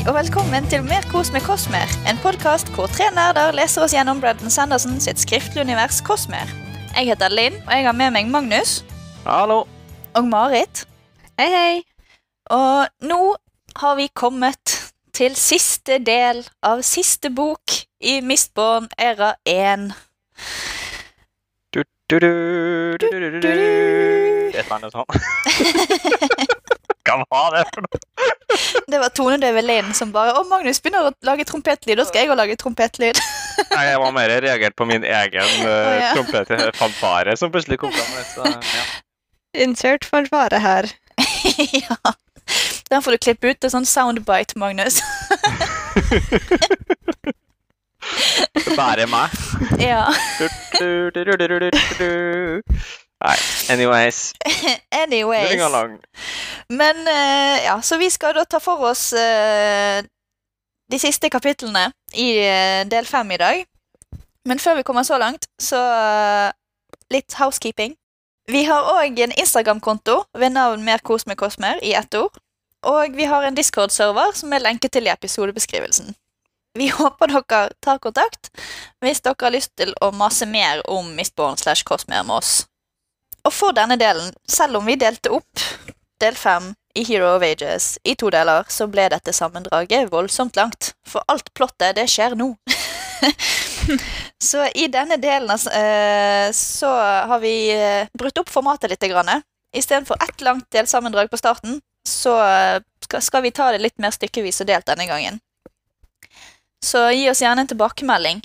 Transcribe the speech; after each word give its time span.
Hei 0.00 0.08
og 0.08 0.14
velkommen 0.16 0.64
til 0.72 0.80
Mer 0.80 1.04
kos 1.10 1.28
med 1.28 1.42
Kosmer, 1.44 1.90
en 2.08 2.16
podkast 2.22 2.70
hvor 2.72 2.88
tre 2.88 3.10
nerder 3.12 3.52
leser 3.52 3.82
oss 3.84 3.92
gjennom 3.92 4.16
Brandon 4.22 4.48
Sanderson 4.48 4.94
sitt 4.96 5.20
skriftlige 5.20 5.60
univers 5.60 5.98
Kosmer. 6.00 6.48
Jeg 6.94 7.10
heter 7.10 7.28
Linn, 7.28 7.58
og 7.66 7.74
jeg 7.74 7.84
har 7.84 7.92
med 7.98 8.14
meg 8.14 8.30
Magnus 8.32 8.78
Hallo. 9.26 9.66
og 10.16 10.24
Marit. 10.24 10.86
Hei, 11.36 11.50
hei. 11.52 11.74
Og 12.48 12.88
nå 13.04 13.18
har 13.82 13.98
vi 13.98 14.06
kommet 14.16 14.72
til 15.12 15.36
siste 15.36 15.98
del 16.00 16.40
av 16.64 16.80
siste 16.80 17.28
bok 17.28 17.76
i 18.00 18.22
Mistborn 18.24 18.88
æra 18.96 19.34
1. 19.44 19.84
Du, 21.76 21.84
du, 22.08 22.16
du, 22.24 22.32
du, 22.96 23.04
du, 23.04 23.28
du, 23.36 23.38
du. 23.44 23.52
Et 24.56 24.64
eller 24.64 24.74
annet 24.80 24.96
sånt. 24.96 26.56
Hva 27.10 27.24
var 27.30 27.56
det 27.56 27.64
for 27.74 27.86
noe? 27.86 27.98
Det 28.90 28.98
var 28.98 29.12
Tone 29.14 29.50
Linn 29.62 29.92
som 29.94 30.10
bare 30.14 30.34
Å, 30.38 30.44
Magnus 30.50 30.80
begynner 30.82 31.08
å 31.08 31.12
lage 31.26 31.46
trompetlyd. 31.48 31.98
Da 32.00 32.06
skal 32.08 32.24
jeg 32.24 32.32
òg 32.32 32.38
lage 32.40 32.56
trompetlyd. 32.60 33.20
Nei, 33.74 33.84
Jeg 33.90 34.00
var 34.02 34.16
mer 34.16 34.34
reagert 34.46 34.76
på 34.78 34.86
min 34.88 35.04
egen 35.06 35.52
uh, 35.62 35.68
Å, 35.68 35.92
ja. 36.00 36.10
trompetfanfare 36.16 37.36
som 37.38 37.52
plutselig 37.54 37.80
kom 37.82 37.92
fram. 37.94 38.10
Så, 38.34 38.42
ja. 38.46 38.84
Insert 39.66 40.06
fanfare 40.08 40.58
her. 40.62 40.90
ja. 41.82 41.98
Den 42.90 43.02
får 43.02 43.10
du 43.14 43.18
klippe 43.22 43.52
ut 43.52 43.60
til 43.62 43.70
sånn 43.70 43.86
soundbite, 43.86 44.58
Magnus. 44.58 45.00
Bare 48.78 49.06
meg. 49.10 49.30
ja. 49.78 50.08
Nei, 53.20 53.36
anyways. 53.68 54.32
Anyways. 55.02 55.50
Men 56.68 56.96
uh, 56.96 57.56
ja, 57.64 57.82
så 57.82 57.98
vi 58.00 58.08
skal 58.10 58.34
da 58.34 58.46
ta 58.48 58.60
for 58.64 58.80
oss 58.88 59.10
uh, 59.12 60.00
de 60.90 60.98
siste 60.98 61.28
kapitlene 61.30 61.90
i 62.16 62.30
uh, 62.40 62.88
del 62.88 63.06
fem 63.06 63.30
i 63.36 63.40
dag. 63.40 63.64
Men 64.48 64.58
før 64.58 64.80
vi 64.80 64.86
kommer 64.88 65.04
så 65.04 65.18
langt, 65.20 65.50
så 65.60 65.80
litt 67.12 67.36
housekeeping. 67.36 67.92
Vi 68.50 68.64
har 68.64 68.88
òg 68.88 69.20
en 69.20 69.36
Instagram-konto 69.36 70.22
ved 70.38 70.56
navn 70.56 70.82
Mer 70.84 71.04
kos 71.04 71.26
med 71.26 71.36
Kosmer 71.36 71.78
i 71.84 71.92
ett 71.94 72.14
ord. 72.16 72.40
Og 72.88 73.12
vi 73.16 73.28
har 73.28 73.44
en 73.44 73.54
Discord-server 73.54 74.32
som 74.34 74.52
er 74.56 74.64
lenket 74.64 74.96
til 74.96 75.06
i 75.06 75.12
episodebeskrivelsen. 75.12 76.14
Vi 76.78 76.88
håper 76.88 77.28
dere 77.28 77.60
tar 77.82 77.98
kontakt 77.98 78.48
hvis 79.02 79.20
dere 79.20 79.36
har 79.42 79.52
lyst 79.52 79.74
til 79.76 79.92
å 80.00 80.12
mase 80.14 80.46
mer 80.46 80.80
om 80.88 81.12
Mistborn 81.18 81.58
slash 81.60 81.84
Kosmer 81.84 82.24
med 82.24 82.40
oss. 82.40 82.69
Og 83.46 83.52
for 83.54 83.76
denne 83.76 83.96
delen, 84.00 84.32
selv 84.48 84.80
om 84.80 84.86
vi 84.86 84.98
delte 85.00 85.32
opp 85.32 85.64
del 86.20 86.36
fem 86.36 86.72
i 86.94 87.04
Hero 87.06 87.36
of 87.36 87.42
Ages 87.42 87.98
i 88.04 88.14
to 88.18 88.30
deler, 88.32 88.66
så 88.68 88.86
ble 88.90 89.06
dette 89.12 89.32
sammendraget 89.32 90.10
voldsomt 90.12 90.58
langt. 90.58 90.92
For 91.06 91.24
alt 91.30 91.52
plottet, 91.54 91.96
det 91.96 92.08
skjer 92.10 92.36
nå. 92.38 92.52
så 94.50 94.66
i 94.74 94.88
denne 94.92 95.16
delen 95.20 95.50
eh, 95.50 96.50
så 96.56 96.90
har 97.30 97.40
vi 97.42 97.54
eh, 97.74 98.10
brutt 98.18 98.42
opp 98.42 98.50
formatet 98.52 98.92
litt. 98.92 99.08
Grann. 99.10 99.42
Istedenfor 99.76 100.18
ett 100.22 100.40
langt 100.40 100.66
delsammendrag 100.74 101.30
på 101.30 101.38
starten, 101.40 101.80
så 102.08 102.36
eh, 102.44 102.82
skal 103.20 103.42
vi 103.42 103.54
ta 103.54 103.70
det 103.72 103.82
litt 103.84 103.98
mer 104.02 104.14
stykkevis 104.14 104.60
og 104.64 104.70
delt 104.70 104.88
denne 104.90 105.06
gangen. 105.08 105.40
Så 106.84 107.10
gi 107.12 107.28
oss 107.30 107.42
gjerne 107.42 107.64
en 107.64 107.70
tilbakemelding 107.70 108.40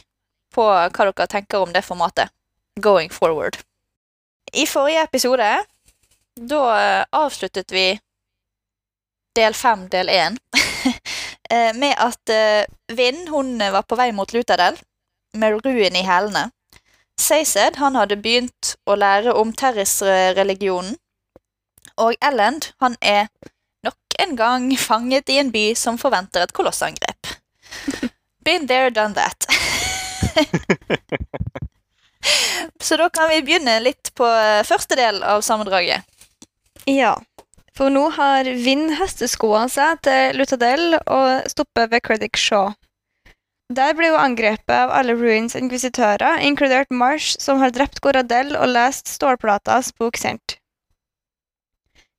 på 0.56 0.66
hva 0.66 0.90
dere 0.90 1.28
tenker 1.32 1.64
om 1.64 1.72
det 1.74 1.86
formatet. 1.88 2.32
Going 2.80 3.10
forward. 3.10 3.58
I 4.54 4.66
forrige 4.68 5.04
episode 5.04 5.66
da 6.36 6.62
eh, 6.80 7.06
avsluttet 7.12 7.72
vi 7.72 8.00
del 9.36 9.54
fem, 9.54 9.88
del 9.90 10.10
én, 10.10 10.38
eh, 11.52 11.72
med 11.76 11.96
at 11.98 12.30
Vind 12.88 12.98
Vinn 12.98 13.28
hun 13.28 13.62
eh, 13.62 13.72
var 13.72 13.84
på 13.88 13.96
vei 13.96 14.12
mot 14.12 14.34
Lutadel 14.34 14.78
med 15.34 15.60
ruen 15.66 15.96
i 15.96 16.04
hælene. 16.06 16.50
Seysed 17.20 17.80
han 17.80 17.96
hadde 17.96 18.20
begynt 18.20 18.76
å 18.86 18.96
lære 19.00 19.34
om 19.34 19.54
Terris-religionen. 19.56 20.98
Og 21.98 22.16
Elland, 22.20 22.74
han 22.84 22.98
er 23.02 23.30
nok 23.88 24.20
en 24.20 24.36
gang 24.36 24.68
fanget 24.80 25.32
i 25.32 25.40
en 25.40 25.52
by 25.52 25.70
som 25.80 25.98
forventer 25.98 26.44
et 26.44 26.54
kolossangrep. 26.54 27.32
Been 28.46 28.68
there, 28.68 28.92
done 28.92 29.16
that. 29.16 29.48
Så 32.82 32.98
da 33.00 33.10
kan 33.10 33.30
vi 33.32 33.44
begynne 33.46 33.80
litt 33.84 34.12
på 34.18 34.28
eh, 34.28 34.64
første 34.68 34.98
del 35.00 35.22
av 35.24 35.44
sammendraget. 35.46 36.06
Ja. 36.90 37.16
For 37.76 37.92
nå 37.92 38.08
har 38.16 38.48
Vinn 38.64 38.94
hesteskoene 38.96 39.68
seg 39.72 40.00
til 40.06 40.38
Lutadel 40.40 40.96
og 41.02 41.48
stopper 41.52 41.90
ved 41.92 42.06
Credit 42.08 42.40
Shaw. 42.40 42.74
Der 43.74 43.96
blir 43.98 44.14
hun 44.14 44.22
angrepet 44.22 44.70
av 44.70 44.94
alle 44.94 45.16
Ruins 45.18 45.56
inkvisitører, 45.58 46.38
inkludert 46.46 46.92
Marsh, 46.94 47.34
som 47.42 47.60
har 47.64 47.74
drept 47.74 48.00
Goradel 48.06 48.54
og 48.56 48.70
lest 48.70 49.10
Stålplatas 49.10 49.90
bok 49.98 50.20
sendt. 50.22 50.60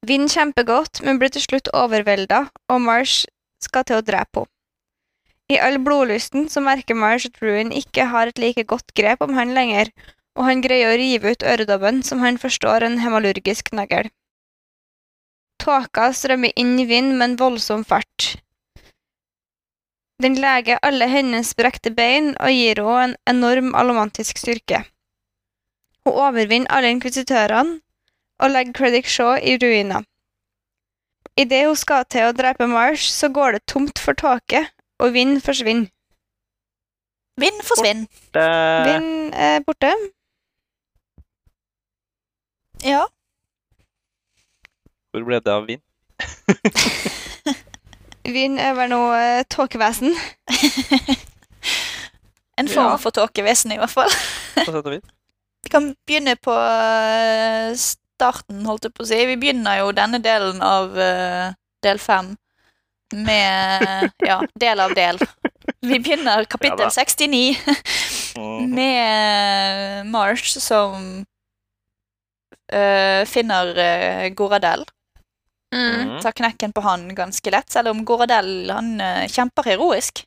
Vinn 0.07 0.27
kjemper 0.29 0.67
godt, 0.67 1.01
men 1.07 1.23
blir 1.23 1.31
til 1.31 1.45
slutt 1.47 1.71
overvelda, 1.73 2.49
og 2.69 2.83
Marsh 2.83 3.31
skal 3.63 3.87
til 3.87 4.01
å 4.01 4.05
drepe 4.05 4.43
henne. 4.43 4.56
I 5.47 5.59
all 5.63 5.79
blodlysten 5.79 6.49
så 6.51 6.61
merker 6.65 6.99
Marsh 6.99 7.29
at 7.31 7.37
Ruin 7.43 7.71
ikke 7.71 8.09
har 8.11 8.33
et 8.33 8.41
like 8.43 8.65
godt 8.67 8.95
grep 8.99 9.21
om 9.23 9.37
han 9.39 9.55
lenger, 9.55 9.93
og 10.35 10.49
han 10.49 10.63
greier 10.65 10.91
å 10.91 10.97
rive 10.99 11.35
ut 11.37 11.45
øredobben, 11.47 12.03
som 12.03 12.25
han 12.25 12.39
forstår 12.39 12.83
en 12.83 12.99
hemalurgisk 13.05 13.71
nagl. 13.73 14.11
Tåka 15.63 16.11
strømmer 16.13 16.53
inn 16.59 16.75
i 16.83 16.89
vind 16.91 17.15
med 17.15 17.31
en 17.31 17.39
voldsom 17.41 17.87
fart. 17.87 18.35
Den 20.23 20.37
leger 20.41 20.81
alle 20.83 21.07
hennes 21.13 21.55
brekte 21.57 21.93
bein 21.95 22.33
og 22.41 22.51
gir 22.51 22.81
henne 22.83 23.07
en 23.07 23.17
enorm 23.37 23.75
alomantisk 23.79 24.39
styrke. 24.41 24.83
Hun 26.07 26.15
overvinner 26.27 26.73
alle 26.73 26.91
inkvisitørene 26.95 27.81
og 28.43 28.53
legger 28.53 28.77
Credit 28.79 29.09
Shaw 29.09 29.37
i 29.39 29.57
ruiner. 29.63 30.05
Idet 31.37 31.67
hun 31.67 31.77
skal 31.77 32.07
til 32.09 32.29
å 32.29 32.35
drepe 32.37 32.69
Marsh, 32.71 33.11
så 33.13 33.29
går 33.29 33.57
det 33.57 33.67
tomt 33.69 34.01
for 34.01 34.17
tåke, 34.17 34.65
og 34.99 35.13
vind 35.13 35.41
forsvinner. 35.45 35.87
Vind 37.41 37.61
forsvinn. 37.69 38.07
Borte. 38.33 38.45
Vind 38.89 39.35
er 39.35 39.61
borte. 39.67 39.91
Ja. 42.85 43.05
hvor 45.13 45.25
ble 45.25 45.41
det 45.41 45.53
av 45.53 45.67
vind? 45.69 45.83
Vind 48.37 48.59
er 48.61 48.73
vel 48.75 48.89
noe 48.91 49.17
uh, 49.17 49.43
tåkevesen. 49.53 50.17
En 52.59 52.69
form 52.73 52.93
Ja. 52.95 52.97
for 52.97 53.11
tåkevesen, 53.13 53.73
i 53.73 53.77
hvert 53.77 53.91
fall. 53.93 54.09
Vi 55.65 55.69
kan 55.71 55.91
begynne 56.07 56.37
på 56.41 56.53
eh, 56.57 57.75
starten, 57.77 58.63
holdt 58.65 58.85
jeg 58.87 58.95
på 58.97 59.03
å 59.05 59.09
si. 59.11 59.19
Vi 59.29 59.37
begynner 59.37 59.77
jo 59.83 59.91
denne 59.93 60.23
delen 60.25 60.63
av 60.65 60.89
uh, 60.97 61.53
del 61.85 61.99
fem 62.01 62.31
med 63.15 64.11
Ja, 64.27 64.43
del 64.55 64.81
av 64.81 64.95
del. 64.95 65.19
Vi 65.81 65.99
begynner 66.01 66.45
kapittel 66.45 66.87
Ja 66.87 66.91
69 66.91 67.57
Mhm. 68.37 68.75
med 68.75 70.07
Marsh 70.13 70.59
som 70.61 71.25
uh, 72.75 73.25
finner 73.25 73.71
uh, 73.79 74.29
Goradel. 74.35 74.85
Mm. 75.75 76.21
Tar 76.23 76.33
knekken 76.33 76.73
på 76.73 76.81
han 76.85 77.15
ganske 77.15 77.51
lett, 77.51 77.71
selv 77.73 77.89
om 77.95 78.05
Goradel 78.05 78.71
han 78.71 79.01
uh, 79.01 79.25
kjemper 79.27 79.63
heroisk. 79.71 80.25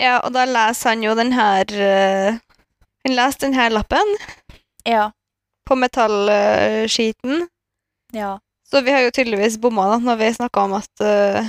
Ja, 0.00 0.18
og 0.26 0.32
da 0.34 0.44
leser 0.46 0.90
han 0.92 1.02
jo 1.02 1.14
den 1.18 1.32
her 1.34 1.64
Han 3.04 3.14
leser 3.14 3.40
den 3.46 3.54
her 3.54 3.70
lappen 3.70 4.16
Ja. 4.84 5.10
på 5.68 5.74
metallskiten. 5.76 7.48
ja. 8.12 8.38
Så 8.70 8.80
vi 8.84 8.90
har 8.92 9.00
jo 9.00 9.10
tydeligvis 9.10 9.56
bomma 9.58 9.86
da, 9.88 9.96
når 9.98 10.16
vi 10.20 10.34
snakka 10.34 10.60
om 10.60 10.74
at 10.76 11.00
uh, 11.00 11.46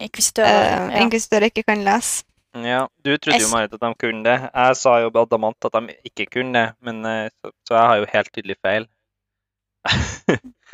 Inkvisitører. 0.00 0.90
ja. 0.92 1.02
inkvisitører 1.02 1.50
ikke 1.50 1.62
kan 1.62 1.84
lese. 1.86 2.24
Ja, 2.56 2.86
du 3.04 3.16
trodde 3.20 3.42
jo 3.42 3.48
Marit 3.52 3.74
at 3.74 3.82
de 3.82 3.94
kunne 4.00 4.24
det. 4.24 4.36
Jeg 4.48 4.76
sa 4.76 4.98
jo 5.02 5.10
på 5.12 5.24
Adamant 5.26 5.68
at 5.68 5.74
de 5.76 5.96
ikke 6.08 6.26
kunne 6.38 6.56
det, 6.56 6.68
men 6.80 7.04
eh, 7.04 7.28
så, 7.28 7.50
så 7.68 7.74
jeg 7.74 7.88
har 7.90 7.96
jo 7.96 8.06
helt 8.12 8.32
tydelig 8.32 8.56
feil. 8.64 8.88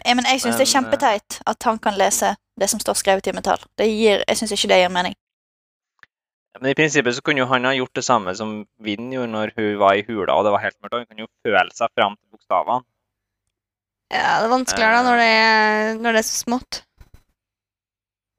Ja, 0.07 0.15
men 0.17 0.25
jeg 0.25 0.41
syns 0.41 0.57
det 0.57 0.65
er 0.65 0.71
Men, 0.71 0.75
kjempeteit 0.75 1.41
at 1.47 1.67
han 1.69 1.79
kan 1.79 1.99
lese 1.99 2.33
det 2.61 2.69
som 2.71 2.81
står 2.81 2.97
skrevet 2.99 3.27
i 3.29 3.35
metall. 3.37 3.61
Det 3.79 3.87
gir, 3.91 4.23
jeg 4.29 4.39
syns 4.39 4.55
ikke 4.57 4.71
det 4.73 4.79
gir 4.81 4.95
mening. 4.95 5.15
Men 6.59 6.71
i 6.71 6.77
prinsippet 6.77 7.17
så 7.17 7.25
kunne 7.25 7.43
jo 7.43 7.49
han 7.49 7.65
ha 7.69 7.73
gjort 7.77 7.97
det 7.97 8.05
samme 8.05 8.35
som 8.37 8.55
Vinn 8.85 9.13
gjorde 9.13 9.33
når 9.33 9.53
hun 9.57 9.69
var 9.81 9.97
i 9.97 10.05
hula 10.09 10.37
og 10.37 10.47
det 10.47 10.55
var 10.55 10.65
helt 10.65 10.79
mørkt. 10.81 10.97
Hun 10.97 11.07
kunne 11.09 11.25
jo 11.25 11.31
føle 11.45 11.77
seg 11.77 11.93
fram 11.97 12.17
til 12.17 12.35
bokstavene. 12.35 12.85
Ja, 14.13 14.41
det 14.43 14.49
er 14.49 14.53
vanskeligere 14.53 14.97
da 14.99 15.05
når 15.07 15.23
det 15.23 15.29
er, 15.33 15.95
når 16.05 16.17
det 16.17 16.21
er 16.21 16.29
så 16.29 16.41
smått. 16.43 16.83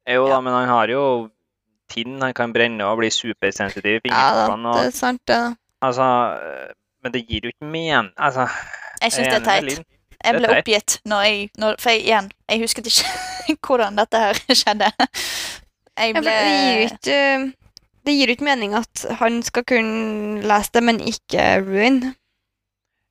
Jo 0.10 0.28
Ja. 0.28 0.34
da, 0.36 0.42
men 0.42 0.54
han 0.54 0.68
har 0.68 0.88
jo 0.92 1.30
tinn 1.90 2.22
han 2.22 2.34
kan 2.34 2.54
brenne 2.54 2.86
og 2.86 2.98
bli 2.98 3.10
supersensitiv 3.10 4.02
i 4.06 4.10
Ja, 4.12 4.48
da, 4.48 4.56
det 4.80 4.86
er 4.88 4.90
sant, 4.92 5.22
det. 5.28 5.36
da. 5.36 5.56
Altså, 5.82 6.04
øh, 6.44 6.74
men 7.04 7.14
det 7.14 7.26
gir 7.28 7.40
jo 7.44 7.52
ikke 7.54 7.66
men... 7.72 8.10
Altså, 8.18 8.48
Jeg 9.02 9.12
syns 9.12 9.28
det 9.28 9.36
er 9.36 9.44
teit. 9.62 9.84
Jeg 10.24 10.36
ble 10.40 10.48
teit. 10.48 10.58
oppgitt 10.58 11.00
når 11.06 11.22
jeg 11.28 11.50
når, 11.58 11.76
For 11.80 11.90
jeg, 11.90 12.02
igjen, 12.02 12.32
jeg 12.50 12.60
husket 12.62 12.86
ikke 12.88 13.58
hvordan 13.68 13.98
dette 13.98 14.18
her 14.20 14.34
skjedde. 14.62 14.92
Jeg 16.00 16.16
Ja, 16.16 16.22
ble 16.22 16.32
det 16.32 16.46
gir 16.50 16.74
jo 16.74 16.86
ikke 16.88 17.54
Det 18.06 18.14
gir 18.18 18.28
jo 18.28 18.32
ikke 18.38 18.44
mening 18.48 18.74
at 18.76 19.06
han 19.20 19.44
skal 19.44 19.64
kunne 19.64 20.42
lese 20.42 20.72
det, 20.74 20.84
men 20.84 21.00
ikke 21.00 21.44
Ruin. 21.68 22.16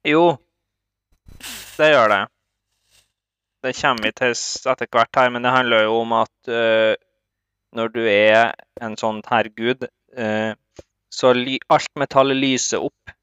Jo, 0.05 0.37
det 1.79 1.89
gjør 1.95 2.09
det. 2.09 2.23
Det 3.63 3.75
kommer 3.79 4.09
vi 4.09 4.13
til 4.19 4.35
etter 4.35 4.89
hvert 4.91 5.19
her, 5.21 5.31
men 5.31 5.45
det 5.47 5.55
handler 5.55 5.85
jo 5.87 5.99
om 6.03 6.15
at 6.19 6.51
uh, 6.51 6.95
når 7.79 7.93
du 7.95 8.01
er 8.11 8.55
en 8.83 8.97
sånn 8.99 9.21
herregud, 9.29 9.87
uh, 10.19 10.53
så 11.13 11.33
ly 11.37 11.59
alt 11.73 11.93
metallet 12.01 12.41
lyser 12.41 12.83
opp. 12.83 13.15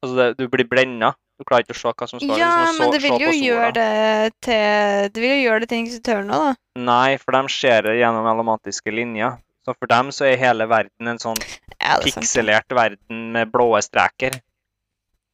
Altså 0.00 0.16
det, 0.16 0.28
du 0.38 0.46
blir 0.52 0.68
blenda. 0.68 1.14
Du 1.40 1.46
klarer 1.48 1.64
ikke 1.64 1.72
å 1.72 1.80
se 1.80 1.92
hva 1.96 2.06
som 2.08 2.20
står. 2.20 2.36
Ja, 2.36 2.50
liksom, 2.60 2.76
så, 2.76 2.82
men 2.82 2.94
det 2.94 3.00
vil 3.00 3.22
jo 3.24 3.30
gjøre 3.32 3.70
det 3.72 4.32
til 4.44 5.06
Det 5.08 5.22
vil 5.22 5.30
jo 5.32 5.38
gjøre 5.40 5.62
det 5.62 5.68
til 5.70 5.80
inkvisitøren 5.80 6.34
òg, 6.36 6.42
da. 6.50 6.82
Nei, 6.84 7.16
for 7.22 7.36
de 7.36 7.54
ser 7.54 7.88
det 7.88 7.94
gjennom 7.96 8.28
elomantiske 8.28 8.92
linjer. 8.92 9.38
Så 9.64 9.74
for 9.76 9.90
dem 9.90 10.12
så 10.12 10.28
er 10.28 10.40
hele 10.40 10.66
verden 10.68 11.12
en 11.12 11.20
sånn 11.20 11.40
Ja, 11.40 11.96
er 11.96 12.04
pikselert 12.04 12.76
verden 12.76 13.26
med 13.34 13.52
blå 13.52 13.72
streker. 13.84 14.36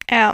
Ja. 0.07 0.31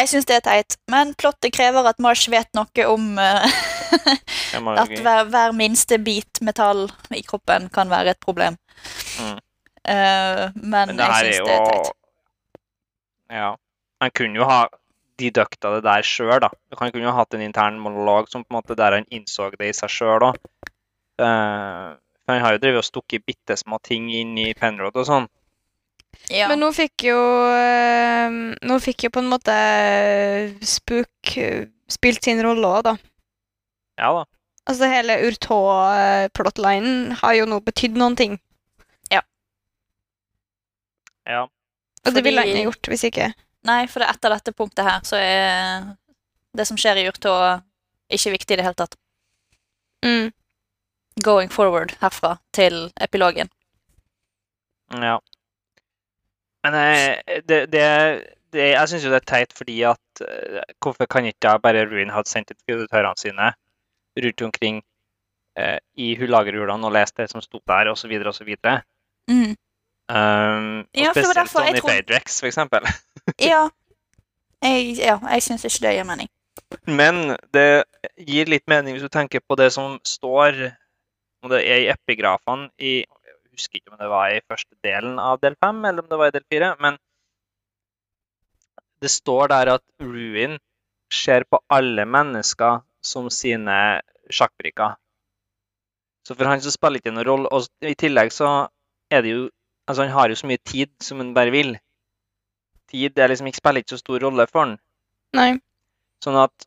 Jeg 0.00 0.08
syns 0.08 0.28
det 0.28 0.38
er 0.38 0.44
teit, 0.46 0.76
men 0.88 1.12
plottet 1.20 1.52
krever 1.52 1.84
at 1.90 1.98
Marsh 2.00 2.30
vet 2.32 2.48
noe 2.56 2.86
om 2.88 3.18
eh, 3.20 3.60
at 4.80 4.94
hver, 4.96 5.26
hver 5.28 5.54
minste 5.56 5.98
bit 6.00 6.40
metall 6.46 6.86
i 7.12 7.20
kroppen 7.26 7.68
kan 7.74 7.92
være 7.92 8.14
et 8.14 8.20
problem. 8.22 8.56
Mm. 9.20 9.38
Uh, 9.80 10.44
men, 10.56 10.94
Men 10.94 11.02
jeg 11.04 11.34
syns 11.34 11.42
det 11.44 11.56
er 11.56 11.66
teit. 11.68 11.90
Ja. 13.30 13.50
Han 14.00 14.12
kunne 14.16 14.40
jo 14.40 14.46
ha 14.48 14.62
dedukta 15.20 15.74
det 15.76 15.82
der 15.84 16.06
sjøl, 16.06 16.38
da. 16.40 16.48
Han 16.80 16.92
kunne 16.94 17.04
jo 17.04 17.16
hatt 17.16 17.36
en 17.36 17.44
intern 17.44 17.76
monolog 17.82 18.30
som 18.32 18.44
på 18.44 18.54
en 18.54 18.60
måte 18.60 18.76
der 18.78 18.96
han 18.96 19.08
innså 19.12 19.50
det 19.52 19.68
i 19.68 19.76
seg 19.76 19.92
sjøl 19.92 20.30
òg. 20.30 20.40
Uh, 21.20 21.98
han 22.30 22.40
har 22.40 22.56
jo 22.56 22.62
drevet 22.62 22.80
og 22.80 22.88
stukket 22.88 23.26
bitte 23.28 23.58
små 23.60 23.80
ting 23.84 24.08
inn 24.14 24.32
i 24.40 24.52
Penrod 24.56 24.96
og 24.96 25.08
sånn. 25.08 25.28
Ja. 26.30 26.46
Men 26.50 26.60
nå 26.62 26.68
fikk 26.74 27.08
jo 27.08 27.18
eh, 27.50 28.34
Nå 28.62 28.76
fikk 28.82 29.08
jo 29.08 29.10
på 29.10 29.22
en 29.22 29.30
måte 29.32 29.54
Spook 30.62 31.32
eh, 31.40 31.64
spilt 31.90 32.22
sin 32.22 32.42
rolle 32.44 32.68
òg, 32.68 32.84
da. 32.86 32.94
Ja 33.98 34.12
da. 34.14 34.26
Altså 34.70 34.86
hele 34.86 35.16
Urtå-plotlinen 35.26 37.16
har 37.18 37.34
jo 37.34 37.46
nå 37.50 37.58
betydd 37.66 37.96
noen 37.98 38.14
ting. 38.18 38.36
Ja. 39.10 39.24
Ja 41.26 41.46
Og 41.48 42.14
det 42.14 42.22
ville 42.22 42.44
han 42.44 42.68
gjort 42.68 42.90
hvis 42.92 43.08
ikke. 43.08 43.32
Nei, 43.66 43.80
for 43.90 44.04
er 44.04 44.12
etter 44.14 44.32
dette 44.32 44.54
punktet 44.56 44.86
her 44.86 45.02
så 45.04 45.18
er 45.18 45.88
det 46.56 46.66
som 46.68 46.78
skjer 46.80 47.02
i 47.02 47.08
Urtå, 47.10 47.32
ikke 48.10 48.36
viktig 48.36 48.54
i 48.54 48.60
det 48.60 48.66
hele 48.68 48.78
tatt. 48.78 48.94
Mm. 50.06 50.30
Going 51.24 51.50
forward 51.52 51.96
herfra 52.00 52.36
til 52.56 52.86
epilogen. 53.00 53.50
ja. 54.94 55.18
Men 56.64 56.74
eh, 56.76 57.40
det, 57.48 57.60
det, 57.72 57.84
det 58.52 58.64
Jeg 58.74 58.88
syns 58.90 59.04
jo 59.06 59.10
det 59.12 59.20
er 59.22 59.28
teit 59.30 59.52
fordi 59.56 59.78
at 59.88 60.20
eh, 60.26 60.60
Hvorfor 60.82 61.06
kan 61.08 61.24
ikke 61.24 61.40
da 61.46 61.54
bare 61.62 61.86
Ruin 61.88 62.10
hadde 62.12 62.28
sendt 62.28 62.50
ut 62.52 62.58
kreditørene 62.68 63.16
sine 63.20 63.52
rundt 64.20 64.42
omkring 64.42 64.82
eh, 65.58 65.78
i 65.96 66.16
Hullagerhulene 66.18 66.86
og 66.86 66.92
lest 66.92 67.16
det 67.16 67.28
som 67.30 67.40
sto 67.40 67.60
der, 67.68 67.88
osv., 67.92 68.10
osv. 68.26 68.50
Mm. 69.30 69.54
Um, 70.10 70.80
og 70.82 70.98
Ja, 70.98 71.12
spesielt 71.14 71.36
derfor 71.38 71.62
jeg 71.62 71.76
Sonny 71.76 71.78
trodde- 71.78 71.92
Faidrex, 71.94 72.40
for 72.40 72.46
eksempel. 72.50 72.80
Ja. 73.50 73.68
Jeg, 74.62 74.96
ja, 74.98 75.16
jeg 75.30 75.42
syns 75.42 75.64
ikke 75.64 75.86
det 75.86 75.94
gir 75.96 76.04
mening. 76.04 76.28
Men 76.86 77.36
det 77.54 77.84
gir 78.18 78.50
litt 78.50 78.66
mening 78.68 78.92
hvis 78.96 79.06
du 79.06 79.08
tenker 79.08 79.40
på 79.48 79.56
det 79.56 79.70
som 79.72 79.96
står 80.04 80.58
og 81.40 81.50
det 81.54 81.60
er 81.64 81.78
i 81.86 81.88
epigrafene 81.94 82.68
i 82.78 82.92
Jeg 83.00 83.06
husker 83.60 83.80
ikke 83.80 83.92
om 83.92 84.00
det 84.00 84.08
var 84.10 84.32
i 84.32 84.42
første 84.48 84.74
delen 84.86 85.20
av 85.22 85.40
del 85.44 85.56
fem, 85.60 85.84
eller 85.84 86.02
om 86.02 86.10
det 86.10 86.18
var 86.20 86.32
i 86.32 86.36
del 86.38 86.46
fire. 86.48 86.72
Men 86.80 86.98
det 89.00 89.12
står 89.12 89.52
der 89.52 89.74
at 89.76 89.84
Ruin 90.00 90.58
ser 91.12 91.46
på 91.50 91.60
alle 91.72 92.04
mennesker 92.06 92.82
som 93.02 93.30
sine 93.32 93.76
sjakkbrikker. 94.30 94.96
Så 96.26 96.36
for 96.36 96.46
han 96.46 96.60
så 96.62 96.72
spiller 96.72 97.00
det 97.00 97.04
ikke 97.04 97.14
noen 97.16 97.28
rolle. 97.28 97.50
Og 97.50 97.86
i 97.86 97.96
tillegg 97.98 98.32
så 98.34 98.50
er 99.10 99.24
det 99.24 99.36
jo 99.36 99.48
Altså, 99.90 100.04
han 100.04 100.12
har 100.14 100.30
jo 100.30 100.36
så 100.38 100.46
mye 100.46 100.60
tid 100.62 100.90
som 101.02 101.18
han 101.18 101.32
bare 101.34 101.50
vil. 101.50 101.72
Tid 102.92 103.18
er 103.18 103.32
liksom 103.32 103.48
ikke 103.50 103.58
spiller 103.58 103.82
ikke 103.82 103.96
så 103.96 103.96
stor 103.98 104.22
rolle 104.22 104.44
for 104.46 104.62
han. 104.62 104.74
Nei. 105.34 105.48
Sånn 106.22 106.36
at 106.38 106.66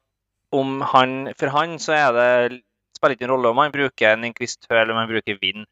om 0.51 0.81
han 0.91 1.29
For 1.39 1.53
han 1.53 1.77
så 1.79 1.95
er 1.95 2.09
det 2.17 2.57
spiller 2.97 3.15
ikke 3.15 3.29
en 3.29 3.31
rolle 3.31 3.53
om 3.53 3.61
han 3.61 3.71
bruker 3.71 4.09
en 4.09 4.27
inkvisitør 4.27 4.81
eller 4.81 4.91
om 4.91 4.99
han 5.01 5.11
bruker 5.13 5.39
Vind 5.39 5.63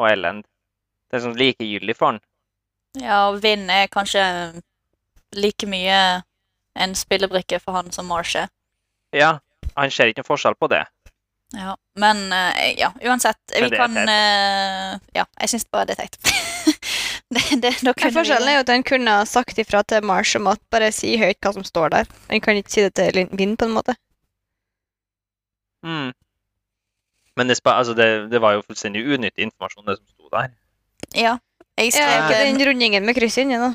og 0.00 0.08
Elend. 0.10 0.44
Det 1.10 1.18
er 1.20 1.24
sånn 1.26 1.38
likegyldig 1.38 1.94
for 1.98 2.12
han. 2.14 2.20
Ja, 2.98 3.28
og 3.30 3.40
Vind 3.42 3.70
er 3.70 3.88
kanskje 3.92 4.22
like 5.34 5.66
mye 5.66 5.98
en 6.78 6.94
spillebrikke 6.98 7.58
for 7.62 7.74
han 7.78 7.90
som 7.94 8.06
Marsh 8.10 8.36
er. 8.38 8.50
Ja, 9.14 9.36
han 9.76 9.90
ser 9.94 10.10
ikke 10.10 10.22
noen 10.22 10.30
forskjell 10.32 10.56
på 10.58 10.68
det. 10.72 10.84
Ja. 11.54 11.76
Men 11.98 12.24
eh, 12.34 12.72
ja, 12.80 12.88
uansett. 13.06 13.38
Men 13.54 13.68
Vi 13.70 13.76
kan 13.78 13.96
eh, 14.02 14.94
Ja, 15.14 15.24
jeg 15.40 15.52
syns 15.52 15.66
bare 15.70 15.86
det 15.90 15.98
er 15.98 16.06
teit. 16.08 16.18
det, 17.34 17.42
det, 17.62 17.70
da 17.86 17.92
kunne 17.94 18.10
vi- 18.10 18.16
forskjellen 18.16 18.50
er 18.50 18.56
jo 18.58 18.64
at 18.64 18.72
han 18.74 18.82
kunne 18.86 19.18
ha 19.20 19.26
sagt 19.28 19.58
ifra 19.62 19.84
til 19.86 20.02
Marsh 20.06 20.34
om 20.40 20.48
at 20.50 20.62
bare 20.74 20.90
si 20.94 21.12
høyt 21.20 21.38
hva 21.44 21.52
som 21.54 21.66
står 21.66 21.94
der. 21.94 22.10
Han 22.32 22.42
kan 22.42 22.58
ikke 22.58 22.74
si 22.74 22.82
det 22.88 22.94
til 22.98 23.20
Vinn, 23.38 23.54
på 23.60 23.68
en 23.68 23.76
måte. 23.76 23.94
Mm. 25.86 26.10
Men 27.36 27.50
det, 27.50 27.58
altså 27.66 27.94
det, 27.98 28.30
det 28.30 28.40
var 28.40 28.54
jo 28.54 28.62
fullstendig 28.62 29.02
unyttig 29.06 29.48
informasjon, 29.48 29.86
det 29.88 29.98
som 29.98 30.06
sto 30.06 30.30
der. 30.30 30.52
Ja. 31.14 31.38
Jeg 31.74 31.90
Ja, 31.98 32.28
ikke 32.28 32.38
den 32.46 32.68
rundingen 32.68 33.06
med 33.06 33.16
kryss 33.16 33.38
inni, 33.42 33.56
nå. 33.58 33.72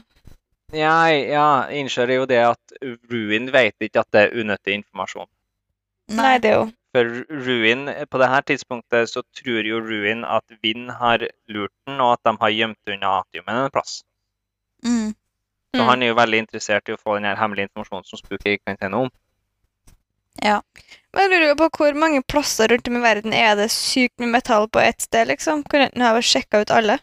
Ja, 0.71 1.09
ja, 1.09 1.47
jeg 1.67 1.83
innser 1.83 2.11
jo 2.13 2.25
det 2.29 2.37
at 2.45 2.73
Ruin 3.11 3.49
vet 3.51 3.75
ikke 3.81 3.99
at 4.05 4.11
det 4.13 4.21
er 4.21 4.35
unyttig 4.39 4.77
informasjon. 4.79 5.27
Nei, 6.15 6.37
det 6.39 6.51
er 6.51 6.59
jo 6.61 6.67
For 6.95 7.05
Ruin, 7.29 7.89
på 8.09 8.17
det 8.17 8.29
her 8.29 8.41
tidspunktet 8.41 9.09
så 9.11 9.21
tror 9.37 9.67
jo 9.67 9.81
Ruin 9.83 10.23
at 10.25 10.45
Vind 10.63 10.89
har 10.97 11.25
lurt 11.47 11.73
den, 11.85 11.99
og 11.99 12.13
at 12.15 12.23
de 12.25 12.33
har 12.41 12.49
gjemt 12.55 12.93
unna 12.95 13.19
Atiumen 13.19 13.65
en 13.65 13.73
plass. 13.73 14.03
Mm. 14.85 15.13
Så 15.75 15.81
Mm. 15.81 15.85
han 15.89 16.03
er 16.03 16.07
jo 16.07 16.15
veldig 16.15 16.37
interessert 16.37 16.89
i 16.89 16.93
å 16.95 16.97
få 16.97 17.15
den 17.15 17.25
her 17.25 17.35
hemmelige 17.35 17.67
informasjonen 17.69 18.05
som 18.05 18.17
Spooky 18.17 18.57
kan 18.57 18.77
om. 18.81 18.91
noe 18.91 19.09
om. 20.45 20.61
Men 21.15 21.33
jeg 21.33 21.41
lurer 21.41 21.57
på 21.57 21.69
hvor 21.79 21.95
mange 21.97 22.21
plasser 22.29 22.69
rundt 22.69 22.87
om 22.89 22.99
i 22.99 23.03
verden 23.03 23.33
er 23.33 23.55
det 23.57 23.69
sykt 23.73 24.19
med 24.21 24.33
metall 24.35 24.67
på 24.69 24.81
ett 24.83 25.01
sted, 25.01 25.29
liksom? 25.31 25.63
Kunne 25.65 25.89
du 25.93 26.03
ha 26.05 26.21
sjekka 26.21 26.61
ut 26.61 26.73
alle? 26.73 26.99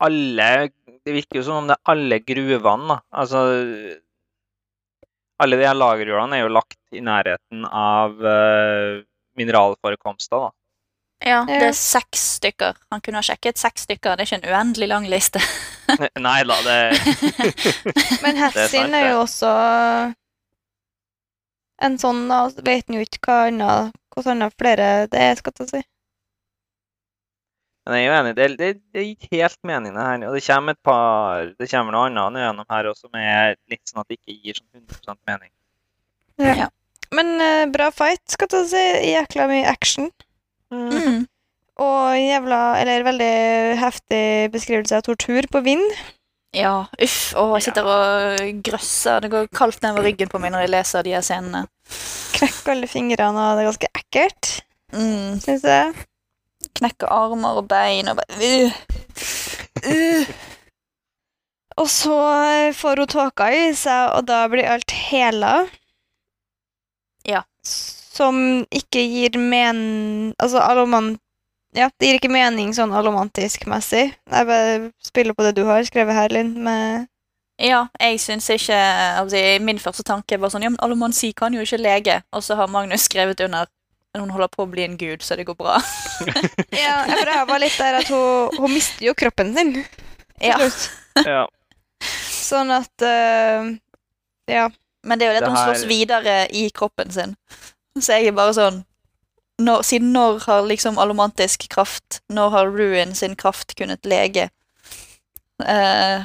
Alle 0.00 0.70
Det 1.04 1.14
virker 1.16 1.40
jo 1.40 1.44
som 1.46 1.62
om 1.62 1.68
det 1.68 1.78
er 1.78 1.92
alle 1.92 2.20
gruvene, 2.20 2.92
da. 2.92 2.98
Altså 3.22 3.40
Alle 5.40 5.56
de 5.56 5.64
her 5.64 5.76
lagerjordene 5.76 6.36
er 6.36 6.44
jo 6.44 6.52
lagt 6.52 6.78
i 6.92 7.00
nærheten 7.00 7.64
av 7.64 8.18
uh, 8.20 9.00
mineralforekomster, 9.40 10.44
da. 10.44 10.50
Ja, 11.20 11.42
det 11.44 11.60
er 11.60 11.74
seks 11.76 12.22
stykker. 12.38 12.78
Han 12.88 13.02
kunne 13.04 13.20
ha 13.20 13.24
sjekket 13.26 13.60
seks 13.60 13.84
stykker. 13.84 14.16
Det 14.16 14.24
er 14.24 14.28
ikke 14.30 14.38
en 14.40 14.54
uendelig 14.54 14.88
lang 14.88 15.08
liste. 15.10 15.42
Nei 16.16 16.38
da, 16.48 16.56
det 16.64 16.78
Men 18.24 18.38
er 18.38 18.54
Hessin 18.54 18.94
er 18.96 19.10
jo 19.10 19.22
også 19.26 19.50
en 21.84 21.96
sånn, 22.00 22.26
da. 22.30 22.44
Vet 22.64 22.88
han 22.88 23.00
jo 23.00 23.04
ikke 23.04 23.20
hva 23.26 23.38
annet 23.50 23.96
hvordan 24.10 24.40
annet 24.40 24.56
flere 24.58 24.88
det 25.12 25.20
er, 25.20 25.36
skal 25.38 25.60
jeg 25.60 25.70
si. 25.70 25.82
Men 27.88 27.96
jeg 27.96 28.06
er 28.06 28.10
jo 28.10 28.16
enig. 28.16 28.32
Det, 28.36 28.48
det, 28.60 28.70
det 28.94 29.30
helt 29.36 29.60
mening, 29.66 29.94
det 29.96 30.08
her. 30.08 30.26
Og 30.28 30.36
det 30.36 30.42
kommer 30.46 30.76
et 30.76 30.82
par 30.84 31.52
Det 31.58 31.70
kommer 31.70 31.96
noe 31.96 32.08
annet 32.10 32.42
gjennom 32.44 32.68
her 32.76 32.90
også, 32.90 33.08
som 33.08 33.20
er 33.20 33.56
litt 33.72 33.84
sånn 33.88 34.02
at 34.02 34.10
det 34.10 34.20
ikke 34.20 34.36
gir 34.36 34.60
sånn 34.60 34.84
100% 34.84 35.20
mening. 35.28 35.52
Men 37.16 37.32
uh, 37.42 37.64
bra 37.72 37.90
fight, 37.92 38.22
skal 38.30 38.52
jeg 38.60 38.68
si. 38.72 38.84
Jækla 39.12 39.48
mye 39.50 39.68
action. 39.68 40.10
Mm. 40.70 41.24
Og 41.80 42.16
jævla 42.20 42.58
Eller 42.78 43.02
veldig 43.06 43.34
heftig 43.80 44.50
beskrivelse 44.52 44.98
av 45.00 45.06
tortur 45.06 45.46
på 45.50 45.62
vind. 45.64 45.86
Ja, 46.54 46.86
uff. 46.98 47.32
Å, 47.38 47.44
jeg 47.56 47.68
sitter 47.68 47.86
og 47.86 48.62
grøsser. 48.66 49.20
Det 49.22 49.30
går 49.30 49.48
kaldt 49.54 49.82
nedover 49.84 50.08
ryggen 50.08 50.30
på 50.30 50.40
meg 50.42 50.50
når 50.54 50.64
jeg 50.66 50.72
leser 50.74 51.06
de 51.06 51.14
her 51.14 51.22
scenene. 51.26 51.64
Knekker 52.34 52.74
alle 52.74 52.88
fingrene, 52.90 53.44
og 53.50 53.58
det 53.58 53.64
er 53.64 53.70
ganske 53.70 53.90
ekkelt, 54.02 54.50
Mm. 54.90 55.38
syns 55.38 55.62
jeg. 55.62 55.92
Knekker 56.80 57.06
armer 57.14 57.60
og 57.60 57.68
bein 57.70 58.10
og 58.10 58.18
bare 58.18 58.34
uh. 58.42 58.80
Uh. 59.86 60.32
Og 61.78 61.86
så 61.88 62.16
får 62.76 63.04
hun 63.04 63.08
tåka 63.14 63.46
i 63.54 63.70
seg, 63.78 64.10
og 64.18 64.26
da 64.26 64.42
blir 64.50 64.66
alt 64.68 64.90
hela. 64.90 65.52
Ja. 67.24 67.44
Som 68.10 68.64
ikke 68.74 69.02
gir 69.06 69.38
men... 69.38 70.34
Altså, 70.38 70.58
alloman... 70.58 71.14
Ja, 71.76 71.86
det 72.00 72.08
gir 72.08 72.18
ikke 72.18 72.32
mening 72.32 72.72
sånn 72.74 72.90
allomantisk-messig. 72.98 74.08
Jeg 74.10 74.46
bare 74.48 74.90
spiller 75.06 75.36
på 75.38 75.46
det 75.46 75.54
du 75.54 75.62
har 75.68 75.84
skrevet 75.86 76.16
her, 76.16 76.32
Linn, 76.34 76.56
med 76.64 77.06
Ja, 77.62 77.84
jeg 78.00 78.18
syns 78.18 78.48
ikke 78.50 78.74
altså, 79.20 79.38
Min 79.62 79.78
første 79.78 80.02
tanke 80.02 80.40
var 80.40 80.50
sånn 80.50 80.64
Ja, 80.66 80.72
men 80.72 80.80
Alomansi 80.82 81.30
kan 81.36 81.54
jo 81.54 81.62
ikke 81.62 81.78
lege. 81.78 82.18
Og 82.34 82.42
så 82.42 82.58
har 82.58 82.72
Magnus 82.72 83.06
skrevet 83.06 83.44
under 83.46 83.70
hun 84.18 84.30
holder 84.34 84.50
på 84.50 84.64
å 84.64 84.70
bli 84.70 84.82
en 84.82 84.96
gud, 84.98 85.22
så 85.22 85.36
det 85.38 85.46
går 85.46 85.54
bra. 85.58 85.78
Ja, 86.74 87.04
for 87.06 87.28
det 87.28 87.36
var 87.46 87.60
litt 87.62 87.76
der 87.78 88.00
at 88.00 88.08
hun, 88.10 88.56
hun 88.58 88.72
mister 88.74 89.06
jo 89.06 89.14
kroppen 89.14 89.52
sin. 89.54 89.76
Ja. 90.42 90.56
Ja. 91.26 91.44
Sånn 92.34 92.72
at 92.74 93.04
uh, 93.06 93.70
Ja. 94.50 94.70
Men 95.06 95.16
det 95.16 95.24
er 95.24 95.30
jo 95.30 95.36
det 95.38 95.44
at 95.46 95.52
hun 95.52 95.60
slåss 95.62 95.86
videre 95.88 96.34
i 96.52 96.66
kroppen 96.76 97.12
sin. 97.14 97.30
Så 97.98 98.16
jeg 98.16 98.30
er 98.30 98.36
bare 98.36 98.54
sånn 98.54 98.82
når, 99.60 99.82
Siden 99.84 100.12
når 100.14 100.38
har 100.46 100.66
liksom 100.68 100.98
allomantisk 101.00 101.66
kraft 101.72 102.20
Når 102.32 102.52
har 102.54 102.70
Ruin 102.70 103.14
sin 103.18 103.36
kraft 103.36 103.74
kunnet 103.78 104.06
lege? 104.08 104.48
Uh, 105.60 106.24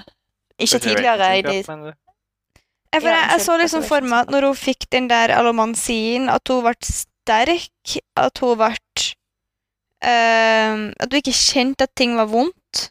ikke 0.61 0.79
tidligere 0.79 1.39
i 1.39 1.41
de 1.43 1.55
Jeg, 1.57 3.01
for 3.01 3.09
jeg, 3.09 3.29
jeg 3.31 3.41
så 3.43 3.57
liksom 3.59 3.83
for 3.83 3.99
meg 4.07 4.19
at 4.23 4.29
når 4.31 4.45
hun 4.47 4.55
fikk 4.55 4.85
den 4.91 5.09
der 5.09 5.33
alomansien, 5.35 6.29
at 6.31 6.47
hun 6.47 6.63
ble 6.63 6.73
sterk, 6.87 7.97
at 8.15 8.39
hun 8.39 8.55
ble 8.61 8.69
uh, 8.71 8.77
At 10.95 11.09
hun 11.09 11.19
ikke 11.19 11.35
kjente 11.35 11.89
at 11.89 11.95
ting 11.97 12.15
var 12.15 12.31
vondt. 12.31 12.87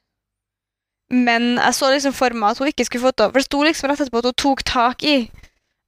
Men 1.15 1.57
jeg 1.57 1.75
så 1.75 1.91
liksom 1.95 2.13
for 2.13 2.29
meg 2.37 2.51
at 2.51 2.59
hun 2.61 2.69
ikke 2.69 2.85
skulle 2.85 3.07
fått 3.07 3.19
det. 3.23 3.31
For 3.31 3.39
det 3.41 3.49
sto 3.49 3.63
liksom 3.63 3.91
rett 3.91 4.01
etterpå 4.05 4.21
at 4.21 4.29
hun 4.29 4.41
tok 4.45 4.61
tak 4.69 5.03
i. 5.09 5.17